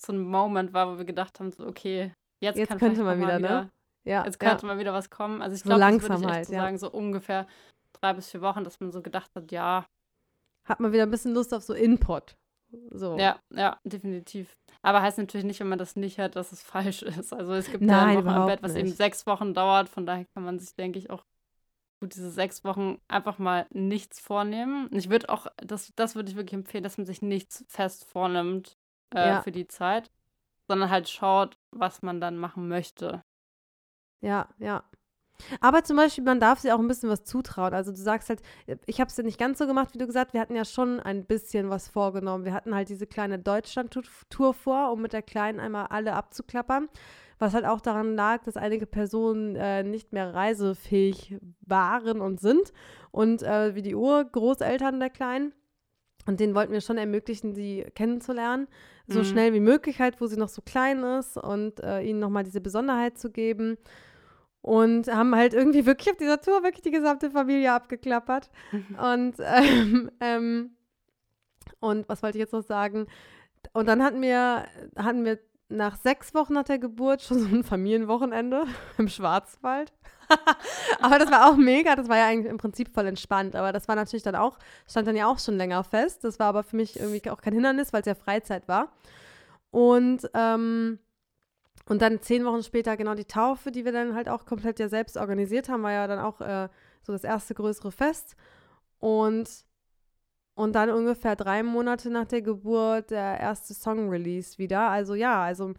so 0.00 0.12
ein 0.12 0.20
Moment 0.20 0.72
war, 0.72 0.92
wo 0.92 0.98
wir 0.98 1.04
gedacht 1.04 1.38
haben, 1.40 1.52
so, 1.52 1.66
okay, 1.66 2.12
jetzt, 2.40 2.56
jetzt 2.56 2.78
könnte 2.78 3.02
man 3.02 3.20
wieder, 3.20 3.38
wieder, 3.38 3.62
ne? 3.64 3.70
Ja. 4.04 4.24
Jetzt 4.24 4.40
könnte 4.40 4.66
ja. 4.66 4.72
mal 4.72 4.78
wieder 4.78 4.94
was 4.94 5.10
kommen. 5.10 5.42
Also 5.42 5.56
ich 5.56 5.62
glaube, 5.62 5.74
so 5.74 5.80
langsam 5.80 6.10
würde 6.10 6.24
ich 6.24 6.30
halt, 6.30 6.46
so 6.46 6.52
ja. 6.54 6.60
sagen, 6.60 6.78
so 6.78 6.90
ungefähr 6.90 7.46
drei 7.92 8.14
bis 8.14 8.30
vier 8.30 8.40
Wochen, 8.40 8.64
dass 8.64 8.80
man 8.80 8.92
so 8.92 9.02
gedacht 9.02 9.30
hat, 9.34 9.52
ja. 9.52 9.86
Hat 10.66 10.80
man 10.80 10.92
wieder 10.92 11.02
ein 11.02 11.10
bisschen 11.10 11.34
Lust 11.34 11.52
auf 11.52 11.62
so 11.62 11.74
Input. 11.74 12.36
So. 12.90 13.18
Ja, 13.18 13.40
ja, 13.52 13.78
definitiv. 13.84 14.56
Aber 14.82 15.02
heißt 15.02 15.18
natürlich 15.18 15.44
nicht, 15.44 15.60
wenn 15.60 15.68
man 15.68 15.78
das 15.78 15.96
nicht 15.96 16.18
hat, 16.18 16.36
dass 16.36 16.52
es 16.52 16.62
falsch 16.62 17.02
ist. 17.02 17.32
Also 17.32 17.52
es 17.52 17.70
gibt 17.70 17.82
Nein, 17.82 18.14
ja 18.14 18.18
ein 18.20 18.24
Wochenbett, 18.24 18.62
was 18.62 18.74
eben 18.74 18.92
sechs 18.92 19.26
Wochen 19.26 19.52
dauert. 19.52 19.88
Von 19.88 20.06
daher 20.06 20.24
kann 20.34 20.44
man 20.44 20.58
sich, 20.58 20.74
denke 20.74 20.98
ich, 20.98 21.10
auch 21.10 21.24
gut 22.01 22.14
diese 22.14 22.30
sechs 22.30 22.64
Wochen 22.64 22.98
einfach 23.09 23.38
mal 23.38 23.66
nichts 23.70 24.20
vornehmen. 24.20 24.88
Ich 24.92 25.11
würde 25.11 25.28
auch, 25.28 25.46
das, 25.59 25.92
das 25.94 26.14
würde 26.14 26.30
ich 26.30 26.36
wirklich 26.36 26.55
empfehlen, 26.55 26.84
dass 26.84 26.98
man 26.98 27.07
sich 27.07 27.22
nichts 27.22 27.64
fest 27.68 28.05
vornimmt 28.07 28.76
äh, 29.14 29.28
ja. 29.28 29.42
für 29.42 29.53
die 29.53 29.68
Zeit, 29.68 30.11
sondern 30.66 30.90
halt 30.90 31.09
schaut, 31.09 31.59
was 31.70 32.03
man 32.03 32.20
dann 32.20 32.36
machen 32.36 32.68
möchte. 32.68 33.22
Ja, 34.20 34.48
ja. 34.59 34.84
Aber 35.61 35.84
zum 35.84 35.96
Beispiel, 35.96 36.24
man 36.24 36.40
darf 36.40 36.61
sich 36.61 36.72
auch 36.72 36.78
ein 36.78 36.88
bisschen 36.88 37.09
was 37.09 37.24
zutrauen. 37.24 37.72
Also 37.72 37.92
du 37.92 37.98
sagst 37.98 38.28
halt, 38.28 38.42
ich 38.86 39.01
habe 39.01 39.09
es 39.09 39.16
ja 39.16 39.24
nicht 39.24 39.38
ganz 39.38 39.59
so 39.59 39.66
gemacht, 39.66 39.94
wie 39.94 39.98
du 39.98 40.07
gesagt, 40.07 40.34
wir 40.34 40.40
hatten 40.40 40.55
ja 40.55 40.64
schon 40.64 41.01
ein 41.01 41.24
bisschen 41.24 41.70
was 41.70 41.88
vorgenommen. 41.88 42.44
Wir 42.44 42.53
hatten 42.53 42.74
halt 42.74 42.88
diese 42.88 43.07
kleine 43.07 43.38
Deutschland-Tour 43.38 44.55
vor, 44.55 44.92
um 44.92 45.01
mit 45.01 45.12
der 45.12 45.22
Kleinen 45.22 45.61
einmal 45.61 45.86
alle 45.86 46.14
abzuklappern. 46.14 46.88
Was 47.41 47.55
halt 47.55 47.64
auch 47.64 47.80
daran 47.80 48.14
lag, 48.14 48.45
dass 48.45 48.57
einige 48.57 48.86
Personen 48.86 49.57
äh, 49.57 49.82
nicht 49.82 50.12
mehr 50.12 50.34
reisefähig 50.34 51.38
waren 51.62 52.20
und 52.20 52.38
sind 52.38 52.72
und 53.11 53.43
äh, 53.43 53.74
wie 53.74 53.82
die 53.82 53.95
Urgroßeltern 53.95 55.01
der 55.01 55.11
Kleinen. 55.11 55.53
Und 56.26 56.38
denen 56.38 56.55
wollten 56.55 56.72
wir 56.72 56.82
schon 56.82 56.99
ermöglichen, 56.99 57.55
sie 57.55 57.86
kennenzulernen, 57.95 58.68
so 59.07 59.20
mhm. 59.20 59.24
schnell 59.24 59.53
wie 59.55 59.61
möglich 59.61 60.01
halt, 60.01 60.20
wo 60.20 60.26
sie 60.26 60.36
noch 60.36 60.51
so 60.51 60.61
klein 60.61 61.03
ist 61.03 61.38
und 61.38 61.80
äh, 61.80 62.03
ihnen 62.03 62.20
nochmal 62.20 62.45
diese 62.45 62.61
Besonderheit 62.61 63.18
zu 63.18 63.30
geben. 63.30 63.78
Und 64.62 65.09
haben 65.09 65.34
halt 65.34 65.55
irgendwie 65.55 65.86
wirklich 65.86 66.11
auf 66.11 66.18
dieser 66.18 66.38
Tour 66.38 66.62
wirklich 66.62 66.82
die 66.82 66.91
gesamte 66.91 67.30
Familie 67.30 67.72
abgeklappert. 67.72 68.51
Mhm. 68.70 68.99
Und, 68.99 69.34
ähm, 69.41 70.11
ähm, 70.20 70.70
und 71.80 72.07
was 72.11 72.22
wollte 72.22 72.36
ich 72.36 72.43
jetzt 72.43 72.53
noch 72.53 72.62
sagen? 72.62 73.07
Und 73.72 73.86
dann 73.88 74.03
hatten 74.03 74.20
wir, 74.20 74.66
hatten 74.97 75.24
wir 75.24 75.38
nach 75.70 75.96
sechs 75.96 76.34
Wochen 76.34 76.54
nach 76.54 76.64
der 76.64 76.78
Geburt 76.78 77.22
schon 77.22 77.38
so 77.38 77.48
ein 77.48 77.64
Familienwochenende 77.64 78.64
im 78.98 79.08
Schwarzwald. 79.08 79.92
aber 81.00 81.18
das 81.18 81.30
war 81.30 81.50
auch 81.50 81.56
mega, 81.56 81.96
das 81.96 82.08
war 82.08 82.18
ja 82.18 82.26
eigentlich 82.26 82.50
im 82.50 82.58
Prinzip 82.58 82.92
voll 82.92 83.06
entspannt. 83.06 83.56
Aber 83.56 83.72
das 83.72 83.88
war 83.88 83.96
natürlich 83.96 84.22
dann 84.22 84.36
auch, 84.36 84.58
stand 84.88 85.08
dann 85.08 85.16
ja 85.16 85.26
auch 85.26 85.38
schon 85.38 85.56
länger 85.56 85.82
fest. 85.84 86.24
Das 86.24 86.38
war 86.38 86.46
aber 86.46 86.62
für 86.62 86.76
mich 86.76 86.98
irgendwie 86.98 87.28
auch 87.30 87.40
kein 87.40 87.54
Hindernis, 87.54 87.92
weil 87.92 88.00
es 88.00 88.06
ja 88.06 88.14
Freizeit 88.14 88.68
war. 88.68 88.92
Und, 89.70 90.28
ähm, 90.34 90.98
und 91.88 92.02
dann 92.02 92.20
zehn 92.20 92.44
Wochen 92.44 92.62
später 92.62 92.96
genau 92.96 93.14
die 93.14 93.24
Taufe, 93.24 93.70
die 93.72 93.84
wir 93.84 93.92
dann 93.92 94.14
halt 94.14 94.28
auch 94.28 94.44
komplett 94.44 94.78
ja 94.78 94.88
selbst 94.88 95.16
organisiert 95.16 95.68
haben, 95.68 95.82
war 95.82 95.92
ja 95.92 96.06
dann 96.06 96.18
auch 96.18 96.40
äh, 96.40 96.68
so 97.02 97.12
das 97.12 97.24
erste 97.24 97.54
größere 97.54 97.92
Fest. 97.92 98.36
Und 98.98 99.48
und 100.55 100.74
dann 100.74 100.90
ungefähr 100.90 101.36
drei 101.36 101.62
Monate 101.62 102.11
nach 102.11 102.26
der 102.26 102.42
Geburt 102.42 103.11
der 103.11 103.40
erste 103.40 103.74
Song-Release 103.74 104.59
wieder. 104.59 104.88
Also 104.88 105.14
ja, 105.14 105.42
also 105.42 105.72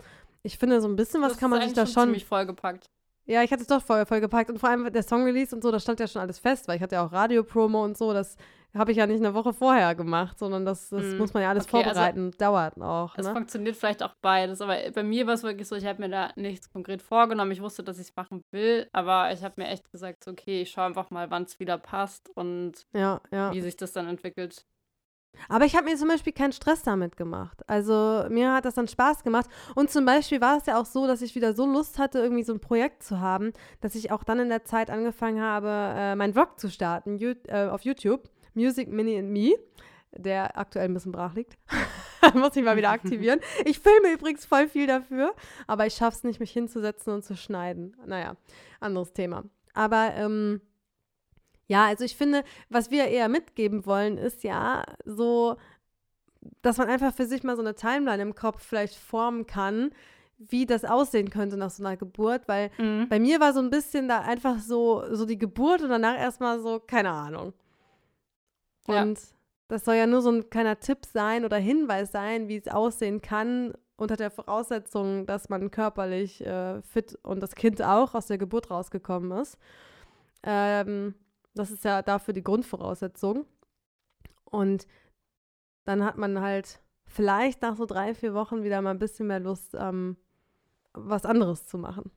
ich 0.43 0.57
finde, 0.57 0.81
so 0.81 0.87
ein 0.87 0.95
bisschen 0.95 1.21
was 1.21 1.33
das 1.33 1.39
kann 1.39 1.49
man 1.49 1.61
sich 1.61 1.73
da 1.73 1.85
schon. 1.85 2.05
ziemlich 2.05 2.25
vollgepackt. 2.25 2.89
Ja, 3.25 3.43
ich 3.43 3.51
hatte 3.51 3.61
es 3.61 3.67
doch 3.67 3.81
voll, 3.81 4.05
voll 4.05 4.19
gepackt. 4.19 4.49
Und 4.49 4.59
vor 4.59 4.69
allem 4.69 4.91
der 4.91 5.03
Song-Release 5.03 5.55
und 5.55 5.61
so, 5.61 5.71
das 5.71 5.83
stand 5.83 5.99
ja 5.99 6.07
schon 6.07 6.21
alles 6.21 6.39
fest, 6.39 6.67
weil 6.67 6.77
ich 6.77 6.81
hatte 6.81 6.95
ja 6.95 7.05
auch 7.05 7.11
Radio-Promo 7.11 7.83
und 7.83 7.97
so. 7.97 8.13
Das 8.13 8.35
habe 8.73 8.91
ich 8.91 8.97
ja 8.97 9.05
nicht 9.05 9.19
eine 9.19 9.33
Woche 9.33 9.53
vorher 9.53 9.95
gemacht, 9.95 10.39
sondern 10.39 10.65
das, 10.65 10.89
das 10.89 11.03
mm. 11.03 11.17
muss 11.17 11.33
man 11.33 11.43
ja 11.43 11.49
alles 11.49 11.65
okay, 11.65 11.77
also 11.77 11.89
vorbereiten. 11.89 12.25
Also, 12.27 12.37
dauert 12.37 12.81
auch. 12.81 13.17
Es 13.17 13.25
ne? 13.25 13.33
funktioniert 13.33 13.75
vielleicht 13.75 14.03
auch 14.03 14.15
beides, 14.21 14.61
aber 14.61 14.77
bei 14.93 15.03
mir 15.03 15.27
war 15.27 15.33
es 15.33 15.43
wirklich 15.43 15.67
so, 15.67 15.75
ich 15.75 15.85
habe 15.85 16.01
mir 16.01 16.09
da 16.09 16.31
nichts 16.35 16.71
konkret 16.71 17.01
vorgenommen. 17.01 17.51
Ich 17.51 17.61
wusste, 17.61 17.83
dass 17.83 17.97
ich 17.97 18.09
es 18.09 18.15
machen 18.15 18.43
will, 18.51 18.87
aber 18.93 19.31
ich 19.33 19.43
habe 19.43 19.55
mir 19.57 19.67
echt 19.67 19.91
gesagt, 19.91 20.23
so, 20.23 20.31
okay, 20.31 20.61
ich 20.61 20.71
schaue 20.71 20.85
einfach 20.85 21.09
mal, 21.09 21.29
wann 21.31 21.43
es 21.43 21.59
wieder 21.59 21.77
passt 21.77 22.29
und 22.35 22.85
ja, 22.93 23.19
ja. 23.31 23.53
wie 23.53 23.61
sich 23.61 23.75
das 23.75 23.91
dann 23.91 24.07
entwickelt. 24.07 24.65
Aber 25.49 25.65
ich 25.65 25.75
habe 25.75 25.85
mir 25.85 25.95
zum 25.95 26.07
Beispiel 26.07 26.33
keinen 26.33 26.51
Stress 26.51 26.83
damit 26.83 27.17
gemacht. 27.17 27.61
Also 27.67 28.25
mir 28.29 28.53
hat 28.53 28.65
das 28.65 28.75
dann 28.75 28.87
Spaß 28.87 29.23
gemacht. 29.23 29.49
Und 29.75 29.89
zum 29.89 30.05
Beispiel 30.05 30.41
war 30.41 30.57
es 30.57 30.65
ja 30.65 30.79
auch 30.79 30.85
so, 30.85 31.07
dass 31.07 31.21
ich 31.21 31.35
wieder 31.35 31.53
so 31.53 31.65
Lust 31.65 31.99
hatte, 31.99 32.19
irgendwie 32.19 32.43
so 32.43 32.53
ein 32.53 32.59
Projekt 32.59 33.03
zu 33.03 33.19
haben, 33.19 33.53
dass 33.79 33.95
ich 33.95 34.11
auch 34.11 34.23
dann 34.23 34.39
in 34.39 34.49
der 34.49 34.65
Zeit 34.65 34.89
angefangen 34.89 35.41
habe, 35.41 35.69
äh, 35.69 36.15
meinen 36.15 36.33
Vlog 36.33 36.59
zu 36.59 36.69
starten 36.69 37.17
äh, 37.19 37.67
auf 37.67 37.81
YouTube. 37.83 38.29
Music 38.53 38.89
Mini 38.89 39.17
and 39.17 39.31
Me, 39.31 39.53
der 40.11 40.57
aktuell 40.57 40.85
ein 40.85 40.93
bisschen 40.93 41.11
brach 41.11 41.33
liegt. 41.33 41.57
Muss 42.33 42.55
ich 42.55 42.63
mal 42.63 42.77
wieder 42.77 42.91
aktivieren. 42.91 43.39
Ich 43.65 43.79
filme 43.79 44.13
übrigens 44.13 44.45
voll 44.45 44.67
viel 44.67 44.87
dafür, 44.87 45.33
aber 45.67 45.87
ich 45.87 45.95
schaffe 45.95 46.17
es 46.17 46.23
nicht, 46.23 46.39
mich 46.39 46.51
hinzusetzen 46.51 47.13
und 47.13 47.23
zu 47.23 47.35
schneiden. 47.35 47.95
Naja, 48.05 48.35
anderes 48.79 49.13
Thema. 49.13 49.43
Aber 49.73 50.13
ähm, 50.15 50.61
ja, 51.67 51.85
also 51.85 52.03
ich 52.03 52.15
finde, 52.15 52.43
was 52.69 52.91
wir 52.91 53.05
eher 53.05 53.29
mitgeben 53.29 53.85
wollen, 53.85 54.17
ist 54.17 54.43
ja 54.43 54.83
so, 55.05 55.57
dass 56.61 56.77
man 56.77 56.89
einfach 56.89 57.13
für 57.13 57.25
sich 57.25 57.43
mal 57.43 57.55
so 57.55 57.61
eine 57.61 57.75
Timeline 57.75 58.21
im 58.21 58.35
Kopf 58.35 58.61
vielleicht 58.61 58.95
formen 58.95 59.47
kann, 59.47 59.91
wie 60.37 60.65
das 60.65 60.85
aussehen 60.85 61.29
könnte 61.29 61.57
nach 61.57 61.69
so 61.69 61.83
einer 61.83 61.97
Geburt, 61.97 62.47
weil 62.47 62.71
mhm. 62.77 63.07
bei 63.09 63.19
mir 63.19 63.39
war 63.39 63.53
so 63.53 63.59
ein 63.59 63.69
bisschen 63.69 64.07
da 64.07 64.19
einfach 64.19 64.59
so, 64.59 65.03
so 65.13 65.25
die 65.25 65.37
Geburt 65.37 65.81
und 65.81 65.89
danach 65.89 66.17
erstmal 66.17 66.59
so, 66.59 66.79
keine 66.79 67.11
Ahnung. 67.11 67.53
Und 68.87 69.19
ja. 69.19 69.27
das 69.67 69.85
soll 69.85 69.95
ja 69.95 70.07
nur 70.07 70.21
so 70.21 70.31
ein 70.31 70.49
kleiner 70.49 70.79
Tipp 70.79 71.05
sein 71.05 71.45
oder 71.45 71.57
Hinweis 71.57 72.11
sein, 72.11 72.47
wie 72.47 72.57
es 72.57 72.67
aussehen 72.67 73.21
kann, 73.21 73.73
unter 73.95 74.17
der 74.17 74.31
Voraussetzung, 74.31 75.25
dass 75.27 75.49
man 75.49 75.69
körperlich 75.69 76.45
äh, 76.45 76.81
fit 76.81 77.17
und 77.23 77.41
das 77.41 77.55
Kind 77.55 77.81
auch 77.81 78.15
aus 78.15 78.27
der 78.27 78.37
Geburt 78.37 78.71
rausgekommen 78.71 79.31
ist. 79.39 79.57
Ähm, 80.43 81.13
das 81.53 81.69
ist 81.69 81.83
ja 81.83 82.01
dafür 82.01 82.33
die 82.33 82.43
Grundvoraussetzung. 82.43 83.45
Und 84.45 84.87
dann 85.85 86.03
hat 86.03 86.17
man 86.17 86.41
halt 86.41 86.81
vielleicht 87.05 87.61
nach 87.61 87.75
so 87.75 87.85
drei, 87.85 88.15
vier 88.15 88.33
Wochen 88.33 88.63
wieder 88.63 88.81
mal 88.81 88.91
ein 88.91 88.99
bisschen 88.99 89.27
mehr 89.27 89.39
Lust, 89.39 89.75
ähm, 89.77 90.17
was 90.93 91.25
anderes 91.25 91.67
zu 91.67 91.77
machen. 91.77 92.11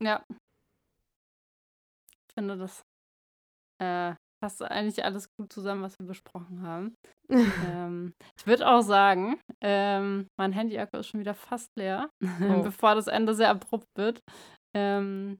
Ja. 0.00 0.24
Ich 2.28 2.34
finde, 2.34 2.56
das 2.56 2.84
äh, 3.78 4.14
passt 4.40 4.62
eigentlich 4.62 5.04
alles 5.04 5.30
gut 5.36 5.52
zusammen, 5.52 5.82
was 5.82 5.98
wir 5.98 6.06
besprochen 6.06 6.62
haben. 6.62 6.94
ähm, 7.30 8.14
ich 8.38 8.46
würde 8.46 8.68
auch 8.68 8.82
sagen, 8.82 9.40
ähm, 9.60 10.28
mein 10.38 10.52
Handy-Akku 10.52 10.98
ist 10.98 11.08
schon 11.08 11.20
wieder 11.20 11.34
fast 11.34 11.70
leer, 11.76 12.08
oh. 12.42 12.62
bevor 12.62 12.94
das 12.94 13.06
Ende 13.06 13.34
sehr 13.34 13.50
abrupt 13.50 13.88
wird. 13.96 14.22
Ähm, 14.74 15.38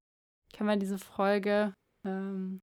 kann 0.55 0.67
man 0.67 0.81
diese 0.81 0.99
Folge 0.99 1.75
ähm, 2.07 2.61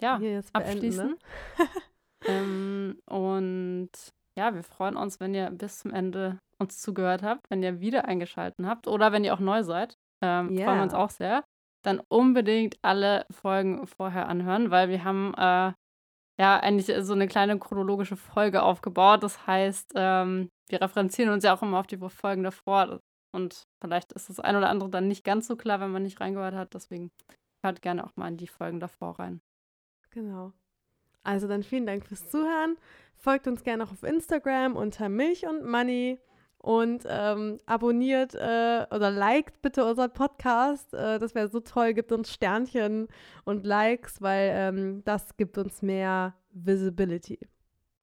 ja, 0.00 0.20
abschließen. 0.52 1.08
ne? 1.08 1.16
ähm, 2.26 2.98
und 3.06 3.90
ja, 4.36 4.54
wir 4.54 4.62
freuen 4.62 4.96
uns, 4.96 5.20
wenn 5.20 5.34
ihr 5.34 5.50
bis 5.50 5.80
zum 5.80 5.92
Ende 5.92 6.38
uns 6.58 6.80
zugehört 6.80 7.22
habt, 7.22 7.48
wenn 7.50 7.62
ihr 7.62 7.80
wieder 7.80 8.06
eingeschaltet 8.06 8.64
habt 8.64 8.86
oder 8.88 9.12
wenn 9.12 9.24
ihr 9.24 9.34
auch 9.34 9.40
neu 9.40 9.62
seid. 9.62 9.96
Ähm, 10.22 10.50
yeah. 10.50 10.64
Freuen 10.64 10.78
wir 10.78 10.82
uns 10.84 10.94
auch 10.94 11.10
sehr. 11.10 11.44
Dann 11.84 12.00
unbedingt 12.08 12.78
alle 12.82 13.26
Folgen 13.30 13.86
vorher 13.86 14.28
anhören, 14.28 14.70
weil 14.70 14.88
wir 14.88 15.04
haben 15.04 15.34
äh, 15.34 15.72
ja 16.38 16.58
eigentlich 16.60 16.90
so 17.04 17.12
eine 17.12 17.28
kleine 17.28 17.58
chronologische 17.58 18.16
Folge 18.16 18.62
aufgebaut. 18.62 19.22
Das 19.22 19.46
heißt, 19.46 19.92
ähm, 19.94 20.50
wir 20.68 20.80
referenzieren 20.80 21.30
uns 21.30 21.44
ja 21.44 21.54
auch 21.54 21.62
immer 21.62 21.78
auf 21.78 21.86
die 21.86 21.98
Folgen 21.98 22.42
davor. 22.42 23.00
Und 23.32 23.66
vielleicht 23.80 24.12
ist 24.12 24.30
das 24.30 24.40
ein 24.40 24.56
oder 24.56 24.70
andere 24.70 24.88
dann 24.88 25.08
nicht 25.08 25.24
ganz 25.24 25.46
so 25.46 25.56
klar, 25.56 25.80
wenn 25.80 25.90
man 25.90 26.02
nicht 26.02 26.20
reingehört 26.20 26.54
hat. 26.54 26.72
Deswegen 26.72 27.10
hört 27.62 27.82
gerne 27.82 28.04
auch 28.04 28.16
mal 28.16 28.28
in 28.28 28.38
die 28.38 28.48
Folgen 28.48 28.80
davor 28.80 29.18
rein. 29.18 29.42
Genau. 30.10 30.52
Also 31.22 31.48
dann 31.48 31.62
vielen 31.62 31.86
Dank 31.86 32.06
fürs 32.06 32.28
Zuhören. 32.28 32.76
Folgt 33.16 33.46
uns 33.46 33.62
gerne 33.62 33.84
auch 33.84 33.92
auf 33.92 34.02
Instagram 34.02 34.76
unter 34.76 35.08
Milch 35.08 35.46
und 35.46 35.66
Money 35.66 36.18
und 36.64 37.04
ähm, 37.06 37.58
abonniert 37.66 38.34
äh, 38.34 38.86
oder 38.90 39.10
liked 39.10 39.60
bitte 39.60 39.84
unseren 39.84 40.10
Podcast. 40.10 40.94
Äh, 40.94 41.18
das 41.18 41.34
wäre 41.34 41.48
so 41.48 41.60
toll. 41.60 41.92
Gibt 41.92 42.10
uns 42.10 42.32
Sternchen 42.32 43.08
und 43.44 43.66
Likes, 43.66 44.22
weil 44.22 44.50
ähm, 44.54 45.02
das 45.04 45.36
gibt 45.36 45.58
uns 45.58 45.82
mehr 45.82 46.34
Visibility. 46.52 47.38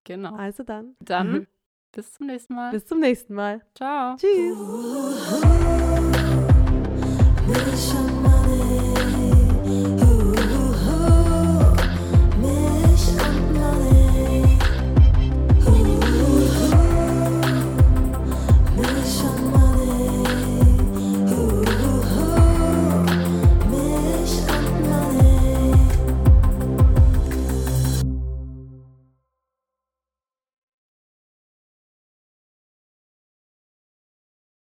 Genau. 0.04 0.36
Also 0.36 0.62
dann. 0.62 0.96
Dann 1.00 1.32
mhm. 1.32 1.48
bis 1.92 2.14
zum 2.14 2.28
nächsten 2.28 2.54
Mal. 2.54 2.72
Bis 2.72 2.86
zum 2.86 3.00
nächsten 3.00 3.34
Mal. 3.34 3.62
Ciao. 3.74 4.16
Tschüss. 4.18 4.58